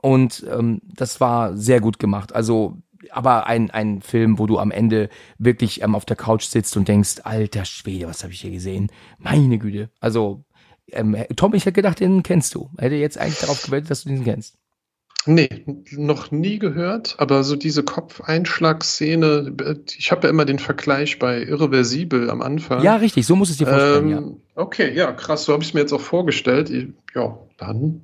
Und 0.00 0.46
ähm, 0.50 0.80
das 0.84 1.20
war 1.20 1.56
sehr 1.56 1.80
gut 1.80 1.98
gemacht. 1.98 2.34
Also 2.34 2.76
aber 3.10 3.46
ein, 3.46 3.70
ein 3.70 4.02
Film, 4.02 4.38
wo 4.38 4.46
du 4.46 4.58
am 4.58 4.70
Ende 4.70 5.08
wirklich 5.38 5.82
ähm, 5.82 5.94
auf 5.94 6.04
der 6.04 6.16
Couch 6.16 6.44
sitzt 6.44 6.76
und 6.76 6.88
denkst, 6.88 7.16
alter 7.24 7.64
Schwede, 7.64 8.06
was 8.06 8.22
habe 8.22 8.32
ich 8.32 8.40
hier 8.40 8.50
gesehen? 8.50 8.88
Meine 9.18 9.58
Güte. 9.58 9.90
Also, 10.00 10.44
ähm, 10.90 11.16
Tom, 11.36 11.54
ich 11.54 11.64
hätte 11.66 11.74
gedacht, 11.74 12.00
den 12.00 12.22
kennst 12.22 12.54
du. 12.54 12.70
Hätte 12.78 12.94
jetzt 12.96 13.18
eigentlich 13.18 13.40
darauf 13.40 13.62
gewettet, 13.62 13.90
dass 13.90 14.04
du 14.04 14.10
den 14.10 14.24
kennst. 14.24 14.56
Nee, 15.28 15.64
noch 15.90 16.30
nie 16.30 16.60
gehört, 16.60 17.16
aber 17.18 17.42
so 17.42 17.56
diese 17.56 17.82
Kopfeinschlagszene, 17.82 19.56
ich 19.98 20.12
habe 20.12 20.28
ja 20.28 20.30
immer 20.30 20.44
den 20.44 20.60
Vergleich 20.60 21.18
bei 21.18 21.42
Irreversibel 21.42 22.30
am 22.30 22.42
Anfang. 22.42 22.84
Ja, 22.84 22.94
richtig, 22.94 23.26
so 23.26 23.34
muss 23.34 23.50
es 23.50 23.56
dir 23.56 23.66
vorstellen, 23.66 24.10
ähm, 24.12 24.36
ja. 24.54 24.62
Okay, 24.62 24.94
ja, 24.94 25.10
krass, 25.10 25.44
so 25.44 25.52
habe 25.52 25.64
ich 25.64 25.70
es 25.70 25.74
mir 25.74 25.80
jetzt 25.80 25.92
auch 25.92 26.00
vorgestellt. 26.00 26.70
Ja, 27.12 27.38
dann 27.58 28.02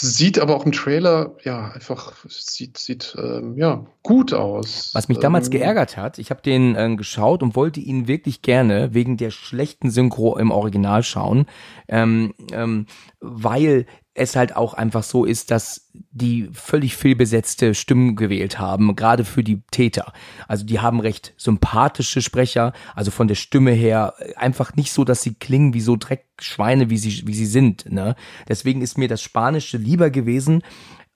Sieht 0.00 0.38
aber 0.38 0.54
auch 0.54 0.64
im 0.64 0.70
Trailer, 0.70 1.34
ja, 1.42 1.72
einfach, 1.72 2.14
sieht, 2.28 2.78
sieht 2.78 3.16
ähm, 3.18 3.56
ja, 3.56 3.84
gut 4.04 4.32
aus. 4.32 4.90
Was 4.94 5.08
mich 5.08 5.18
damals 5.18 5.48
ähm, 5.48 5.52
geärgert 5.52 5.96
hat, 5.96 6.20
ich 6.20 6.30
habe 6.30 6.40
den 6.40 6.76
äh, 6.76 6.94
geschaut 6.94 7.42
und 7.42 7.56
wollte 7.56 7.80
ihn 7.80 8.06
wirklich 8.06 8.42
gerne 8.42 8.94
wegen 8.94 9.16
der 9.16 9.32
schlechten 9.32 9.90
Synchro 9.90 10.38
im 10.38 10.52
Original 10.52 11.02
schauen, 11.02 11.46
ähm, 11.88 12.32
ähm, 12.52 12.86
weil 13.20 13.86
es 14.18 14.36
halt 14.36 14.56
auch 14.56 14.74
einfach 14.74 15.02
so 15.02 15.24
ist, 15.24 15.50
dass 15.50 15.90
die 15.92 16.48
völlig 16.52 16.96
fehlbesetzte 16.96 17.74
Stimmen 17.74 18.16
gewählt 18.16 18.58
haben, 18.58 18.96
gerade 18.96 19.24
für 19.24 19.44
die 19.44 19.62
Täter. 19.70 20.12
Also 20.46 20.64
die 20.64 20.80
haben 20.80 21.00
recht 21.00 21.34
sympathische 21.36 22.22
Sprecher, 22.22 22.72
also 22.94 23.10
von 23.10 23.28
der 23.28 23.34
Stimme 23.34 23.70
her 23.72 24.14
einfach 24.36 24.74
nicht 24.74 24.92
so, 24.92 25.04
dass 25.04 25.22
sie 25.22 25.34
klingen 25.34 25.74
wie 25.74 25.80
so 25.80 25.96
Dreckschweine, 25.96 26.90
wie 26.90 26.98
sie, 26.98 27.26
wie 27.26 27.34
sie 27.34 27.46
sind. 27.46 27.90
Ne? 27.90 28.16
Deswegen 28.48 28.82
ist 28.82 28.98
mir 28.98 29.08
das 29.08 29.22
Spanische 29.22 29.78
lieber 29.78 30.10
gewesen. 30.10 30.62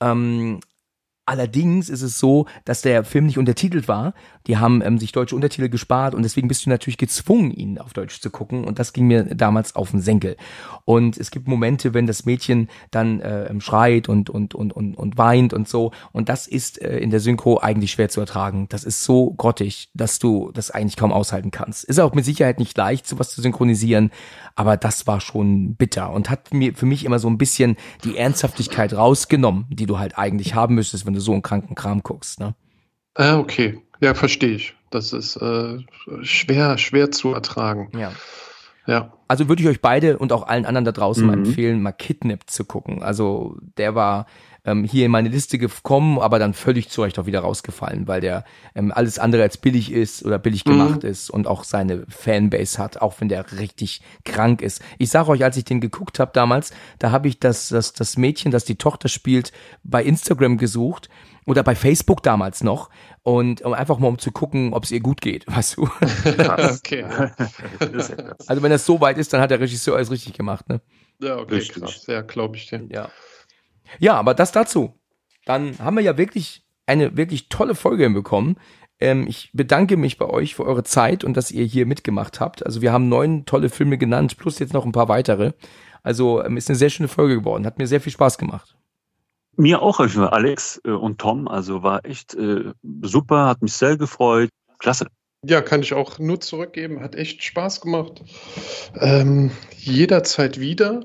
Ähm, 0.00 0.60
Allerdings 1.24 1.88
ist 1.88 2.02
es 2.02 2.18
so, 2.18 2.46
dass 2.64 2.82
der 2.82 3.04
Film 3.04 3.26
nicht 3.26 3.38
untertitelt 3.38 3.86
war. 3.86 4.12
Die 4.46 4.58
haben 4.58 4.82
ähm, 4.82 4.98
sich 4.98 5.12
deutsche 5.12 5.34
Untertitel 5.34 5.68
gespart 5.68 6.14
und 6.14 6.22
deswegen 6.22 6.48
bist 6.48 6.66
du 6.66 6.70
natürlich 6.70 6.98
gezwungen, 6.98 7.50
ihn 7.50 7.78
auf 7.78 7.92
Deutsch 7.92 8.20
zu 8.20 8.30
gucken. 8.30 8.64
Und 8.64 8.78
das 8.78 8.92
ging 8.92 9.06
mir 9.06 9.24
damals 9.24 9.76
auf 9.76 9.90
den 9.90 10.00
Senkel. 10.00 10.36
Und 10.84 11.16
es 11.16 11.30
gibt 11.30 11.48
Momente, 11.48 11.94
wenn 11.94 12.06
das 12.06 12.24
Mädchen 12.26 12.68
dann 12.90 13.20
äh, 13.20 13.46
ähm, 13.46 13.60
schreit 13.60 14.08
und, 14.08 14.30
und, 14.30 14.54
und, 14.54 14.72
und, 14.72 14.96
und 14.96 15.18
weint 15.18 15.52
und 15.52 15.68
so. 15.68 15.92
Und 16.12 16.28
das 16.28 16.46
ist 16.46 16.80
äh, 16.80 16.98
in 16.98 17.10
der 17.10 17.20
Synchro 17.20 17.58
eigentlich 17.58 17.92
schwer 17.92 18.08
zu 18.08 18.20
ertragen. 18.20 18.66
Das 18.68 18.84
ist 18.84 19.04
so 19.04 19.32
grottig, 19.32 19.90
dass 19.94 20.18
du 20.18 20.50
das 20.52 20.70
eigentlich 20.70 20.96
kaum 20.96 21.12
aushalten 21.12 21.50
kannst. 21.50 21.84
Ist 21.84 22.00
auch 22.00 22.14
mit 22.14 22.24
Sicherheit 22.24 22.58
nicht 22.58 22.76
leicht, 22.76 23.06
sowas 23.06 23.30
zu 23.30 23.40
synchronisieren. 23.42 24.10
Aber 24.54 24.76
das 24.76 25.06
war 25.06 25.20
schon 25.20 25.76
bitter 25.76 26.12
und 26.12 26.30
hat 26.30 26.52
mir 26.52 26.74
für 26.74 26.86
mich 26.86 27.04
immer 27.04 27.18
so 27.18 27.28
ein 27.28 27.38
bisschen 27.38 27.76
die 28.04 28.16
Ernsthaftigkeit 28.16 28.92
rausgenommen, 28.92 29.66
die 29.70 29.86
du 29.86 29.98
halt 29.98 30.18
eigentlich 30.18 30.54
haben 30.54 30.74
müsstest, 30.74 31.06
wenn 31.06 31.14
du 31.14 31.20
so 31.20 31.32
einen 31.32 31.42
kranken 31.42 31.74
Kram 31.74 32.02
guckst. 32.02 32.40
Ne? 32.40 32.54
Ah, 33.14 33.38
okay. 33.38 33.80
Ja, 34.02 34.14
verstehe 34.14 34.56
ich. 34.56 34.74
Das 34.90 35.12
ist 35.12 35.36
äh, 35.36 35.78
schwer, 36.22 36.76
schwer 36.76 37.12
zu 37.12 37.32
ertragen. 37.32 37.88
Ja. 37.96 38.12
Ja. 38.84 39.12
Also 39.28 39.48
würde 39.48 39.62
ich 39.62 39.68
euch 39.68 39.80
beide 39.80 40.18
und 40.18 40.32
auch 40.32 40.48
allen 40.48 40.66
anderen 40.66 40.84
da 40.84 40.90
draußen 40.90 41.22
mhm. 41.22 41.30
mal 41.30 41.38
empfehlen, 41.38 41.82
mal 41.82 41.92
Kidnapped 41.92 42.50
zu 42.50 42.64
gucken. 42.64 43.00
Also 43.00 43.56
der 43.78 43.94
war 43.94 44.26
ähm, 44.64 44.82
hier 44.82 45.06
in 45.06 45.12
meine 45.12 45.28
Liste 45.28 45.56
gekommen, 45.56 46.18
aber 46.18 46.40
dann 46.40 46.52
völlig 46.52 46.88
zu 46.88 47.02
Recht 47.02 47.16
auch 47.20 47.26
wieder 47.26 47.40
rausgefallen, 47.40 48.08
weil 48.08 48.20
der 48.20 48.44
ähm, 48.74 48.92
alles 48.92 49.20
andere 49.20 49.42
als 49.42 49.56
billig 49.56 49.92
ist 49.92 50.24
oder 50.24 50.40
billig 50.40 50.64
gemacht 50.64 51.04
mhm. 51.04 51.08
ist 51.08 51.30
und 51.30 51.46
auch 51.46 51.62
seine 51.62 52.04
Fanbase 52.08 52.78
hat, 52.78 53.00
auch 53.00 53.20
wenn 53.20 53.28
der 53.28 53.52
richtig 53.52 54.02
krank 54.24 54.62
ist. 54.62 54.82
Ich 54.98 55.10
sage 55.10 55.30
euch, 55.30 55.44
als 55.44 55.56
ich 55.56 55.64
den 55.64 55.80
geguckt 55.80 56.18
habe 56.18 56.32
damals, 56.34 56.72
da 56.98 57.12
habe 57.12 57.28
ich 57.28 57.38
das, 57.38 57.68
das, 57.68 57.92
das 57.92 58.16
Mädchen, 58.16 58.50
das 58.50 58.64
die 58.64 58.76
Tochter 58.76 59.08
spielt, 59.08 59.52
bei 59.84 60.02
Instagram 60.02 60.58
gesucht 60.58 61.08
oder 61.46 61.62
bei 61.62 61.74
Facebook 61.74 62.22
damals 62.22 62.62
noch 62.62 62.90
und 63.22 63.62
um 63.62 63.72
einfach 63.72 63.98
mal 63.98 64.08
um 64.08 64.18
zu 64.18 64.30
gucken, 64.32 64.72
ob 64.74 64.84
es 64.84 64.90
ihr 64.90 65.00
gut 65.00 65.20
geht, 65.20 65.46
weißt 65.54 65.76
du. 65.76 65.82
okay. 65.88 67.04
also 68.46 68.62
wenn 68.62 68.70
das 68.70 68.86
so 68.86 69.00
weit 69.00 69.18
ist, 69.18 69.32
dann 69.32 69.40
hat 69.40 69.50
der 69.50 69.60
Regisseur 69.60 69.96
alles 69.96 70.10
richtig 70.10 70.34
gemacht, 70.34 70.68
ne? 70.68 70.80
Ja, 71.20 71.38
okay, 71.38 71.56
richtig. 71.56 71.82
krass. 71.82 72.06
Ja, 72.06 72.22
glaube 72.22 72.56
ich 72.56 72.66
dir. 72.66 72.84
Ja. 72.90 73.10
Ja, 73.98 74.14
aber 74.14 74.34
das 74.34 74.52
dazu. 74.52 74.98
Dann 75.44 75.78
haben 75.78 75.96
wir 75.96 76.02
ja 76.02 76.16
wirklich 76.16 76.64
eine 76.86 77.16
wirklich 77.16 77.48
tolle 77.48 77.74
Folge 77.74 78.04
hinbekommen. 78.04 78.56
Ähm, 78.98 79.26
ich 79.26 79.50
bedanke 79.52 79.96
mich 79.96 80.18
bei 80.18 80.26
euch 80.26 80.54
für 80.54 80.64
eure 80.64 80.84
Zeit 80.84 81.24
und 81.24 81.36
dass 81.36 81.50
ihr 81.50 81.64
hier 81.64 81.86
mitgemacht 81.86 82.40
habt. 82.40 82.64
Also 82.64 82.82
wir 82.82 82.92
haben 82.92 83.08
neun 83.08 83.44
tolle 83.44 83.68
Filme 83.68 83.98
genannt, 83.98 84.36
plus 84.36 84.58
jetzt 84.58 84.72
noch 84.72 84.84
ein 84.84 84.92
paar 84.92 85.08
weitere. 85.08 85.52
Also 86.02 86.42
ähm, 86.44 86.56
ist 86.56 86.68
eine 86.68 86.76
sehr 86.76 86.90
schöne 86.90 87.08
Folge 87.08 87.36
geworden. 87.36 87.66
Hat 87.66 87.78
mir 87.78 87.86
sehr 87.86 88.00
viel 88.00 88.12
Spaß 88.12 88.38
gemacht. 88.38 88.76
Mir 89.56 89.82
auch, 89.82 90.00
Alex 90.00 90.80
äh, 90.84 90.90
und 90.90 91.18
Tom. 91.18 91.48
Also 91.48 91.82
war 91.82 92.04
echt 92.04 92.34
äh, 92.34 92.72
super, 93.02 93.46
hat 93.46 93.62
mich 93.62 93.74
sehr 93.74 93.96
gefreut. 93.96 94.48
Klasse. 94.78 95.06
Ja, 95.44 95.60
kann 95.60 95.82
ich 95.82 95.92
auch 95.92 96.18
nur 96.18 96.40
zurückgeben. 96.40 97.00
Hat 97.00 97.14
echt 97.14 97.42
Spaß 97.42 97.80
gemacht. 97.80 98.22
Ähm, 99.00 99.50
jederzeit 99.76 100.60
wieder. 100.60 101.04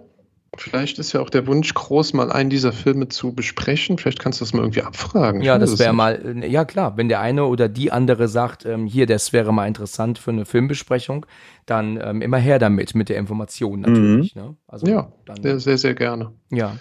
Vielleicht 0.55 0.97
ist 0.97 1.13
ja 1.13 1.21
auch 1.21 1.29
der 1.29 1.45
Wunsch 1.45 1.73
groß, 1.73 2.13
mal 2.13 2.31
einen 2.31 2.49
dieser 2.49 2.71
Filme 2.71 3.09
zu 3.09 3.33
besprechen. 3.33 3.97
Vielleicht 3.97 4.19
kannst 4.19 4.39
du 4.39 4.45
das 4.45 4.53
mal 4.53 4.61
irgendwie 4.61 4.81
abfragen. 4.81 5.41
Ja, 5.41 5.59
das 5.59 5.77
wäre 5.77 5.93
mal, 5.93 6.41
äh, 6.41 6.47
ja 6.47 6.65
klar, 6.65 6.97
wenn 6.97 7.09
der 7.09 7.19
eine 7.19 7.45
oder 7.45 7.67
die 7.67 7.91
andere 7.91 8.27
sagt, 8.27 8.65
ähm, 8.65 8.85
hier, 8.85 9.05
das 9.05 9.33
wäre 9.33 9.53
mal 9.53 9.67
interessant 9.67 10.17
für 10.19 10.31
eine 10.31 10.45
Filmbesprechung, 10.45 11.25
dann 11.65 11.99
ähm, 12.01 12.21
immer 12.21 12.37
her 12.37 12.59
damit, 12.59 12.95
mit 12.95 13.09
der 13.09 13.17
Information 13.17 13.81
natürlich. 13.81 14.35
Mhm. 14.35 14.41
Ne? 14.41 14.57
Also 14.67 14.87
ja, 14.87 15.11
dann, 15.25 15.59
sehr, 15.59 15.77
sehr 15.77 15.93
gerne. 15.93 16.31
Ja, 16.49 16.77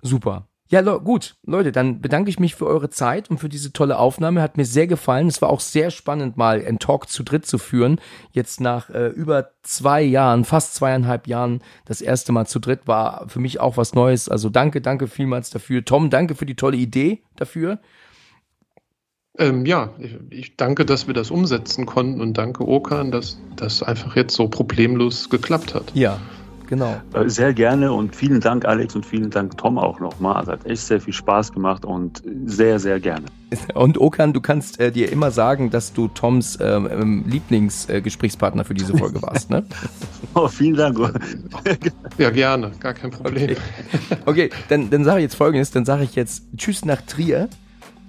super. 0.00 0.48
Ja, 0.72 0.80
gut, 0.80 1.36
Leute, 1.44 1.70
dann 1.70 2.00
bedanke 2.00 2.30
ich 2.30 2.40
mich 2.40 2.54
für 2.54 2.66
eure 2.66 2.88
Zeit 2.88 3.28
und 3.28 3.36
für 3.36 3.50
diese 3.50 3.74
tolle 3.74 3.98
Aufnahme. 3.98 4.40
Hat 4.40 4.56
mir 4.56 4.64
sehr 4.64 4.86
gefallen. 4.86 5.28
Es 5.28 5.42
war 5.42 5.50
auch 5.50 5.60
sehr 5.60 5.90
spannend, 5.90 6.38
mal 6.38 6.64
einen 6.64 6.78
Talk 6.78 7.10
zu 7.10 7.22
dritt 7.22 7.44
zu 7.44 7.58
führen. 7.58 8.00
Jetzt 8.30 8.58
nach 8.58 8.88
äh, 8.88 9.08
über 9.08 9.50
zwei 9.62 10.00
Jahren, 10.00 10.46
fast 10.46 10.74
zweieinhalb 10.74 11.26
Jahren, 11.26 11.60
das 11.84 12.00
erste 12.00 12.32
Mal 12.32 12.46
zu 12.46 12.58
dritt 12.58 12.86
war 12.86 13.28
für 13.28 13.38
mich 13.38 13.60
auch 13.60 13.76
was 13.76 13.92
Neues. 13.92 14.30
Also 14.30 14.48
danke, 14.48 14.80
danke 14.80 15.08
vielmals 15.08 15.50
dafür. 15.50 15.84
Tom, 15.84 16.08
danke 16.08 16.34
für 16.34 16.46
die 16.46 16.56
tolle 16.56 16.78
Idee 16.78 17.20
dafür. 17.36 17.78
Ähm, 19.36 19.66
ja, 19.66 19.90
ich, 19.98 20.16
ich, 20.30 20.56
danke, 20.56 20.86
dass 20.86 21.06
wir 21.06 21.12
das 21.12 21.30
umsetzen 21.30 21.84
konnten 21.84 22.22
und 22.22 22.38
danke 22.38 22.66
Okan, 22.66 23.10
dass 23.10 23.38
das 23.56 23.82
einfach 23.82 24.16
jetzt 24.16 24.34
so 24.34 24.48
problemlos 24.48 25.28
geklappt 25.28 25.74
hat. 25.74 25.92
Ja, 25.94 26.18
genau. 26.72 27.02
Äh, 27.12 27.28
sehr 27.28 27.52
gerne 27.52 27.92
und 27.92 28.16
vielen 28.16 28.40
Dank, 28.40 28.64
Alex, 28.64 28.96
und 28.96 29.04
vielen 29.04 29.28
Dank, 29.28 29.58
Tom, 29.58 29.76
auch 29.76 30.00
nochmal. 30.00 30.42
Es 30.42 30.48
hat 30.48 30.64
echt 30.64 30.80
sehr 30.80 31.02
viel 31.02 31.12
Spaß 31.12 31.52
gemacht 31.52 31.84
und 31.84 32.22
sehr, 32.46 32.78
sehr 32.78 32.98
gerne. 32.98 33.26
Und 33.74 34.00
Okan, 34.00 34.32
du 34.32 34.40
kannst 34.40 34.80
äh, 34.80 34.90
dir 34.90 35.12
immer 35.12 35.30
sagen, 35.30 35.68
dass 35.68 35.92
du 35.92 36.08
Toms 36.08 36.58
ähm, 36.62 36.88
ähm 36.90 37.24
Lieblingsgesprächspartner 37.26 38.62
äh, 38.62 38.64
für 38.64 38.72
diese 38.72 38.96
Folge 38.96 39.20
warst, 39.20 39.50
ne? 39.50 39.66
oh, 40.34 40.48
vielen 40.48 40.76
Dank. 40.76 40.98
ja, 42.16 42.30
gerne, 42.30 42.72
gar 42.80 42.94
kein 42.94 43.10
Problem. 43.10 43.34
Okay, 43.34 43.56
okay 44.24 44.50
dann, 44.70 44.88
dann 44.88 45.04
sage 45.04 45.18
ich 45.18 45.24
jetzt 45.24 45.34
folgendes: 45.34 45.72
Dann 45.72 45.84
sage 45.84 46.04
ich 46.04 46.14
jetzt 46.14 46.44
Tschüss 46.56 46.86
nach 46.86 47.02
Trier 47.02 47.50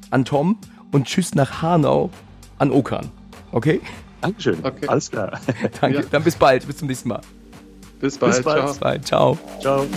an 0.10 0.24
Tom 0.24 0.58
und 0.94 1.08
Tschüss 1.08 1.36
nach 1.36 1.62
Hanau 1.62 2.12
an 2.60 2.72
Okan. 2.72 3.12
Okay? 3.52 3.82
Dankeschön. 4.22 4.60
Okay. 4.64 4.88
Alles 4.88 5.12
klar. 5.12 5.38
Danke. 5.82 5.98
Ja. 5.98 6.04
Dann 6.10 6.24
bis 6.24 6.38
bald. 6.38 6.66
Bis 6.66 6.78
zum 6.78 6.88
nächsten 6.88 7.10
Mal. 7.10 7.20
Bis 8.04 8.18
bald. 8.18 8.36
Bis 8.36 8.78
bald. 8.80 9.08
Ciao. 9.08 9.38
Ciao. 9.62 9.86
Ciao. 9.86 9.88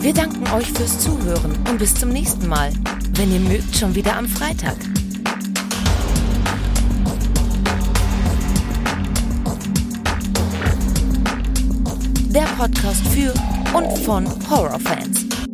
Wir 0.00 0.12
danken 0.12 0.44
euch 0.54 0.70
fürs 0.70 0.98
Zuhören 0.98 1.56
und 1.70 1.78
bis 1.78 1.94
zum 1.94 2.10
nächsten 2.10 2.46
Mal. 2.46 2.70
Wenn 3.14 3.32
ihr 3.32 3.40
mögt, 3.40 3.74
schon 3.74 3.94
wieder 3.94 4.18
am 4.18 4.28
Freitag. 4.28 4.76
Der 12.28 12.44
Podcast 12.58 13.00
für 13.08 13.32
und 13.74 13.98
von 14.00 14.26
Horrorfans. 14.50 15.45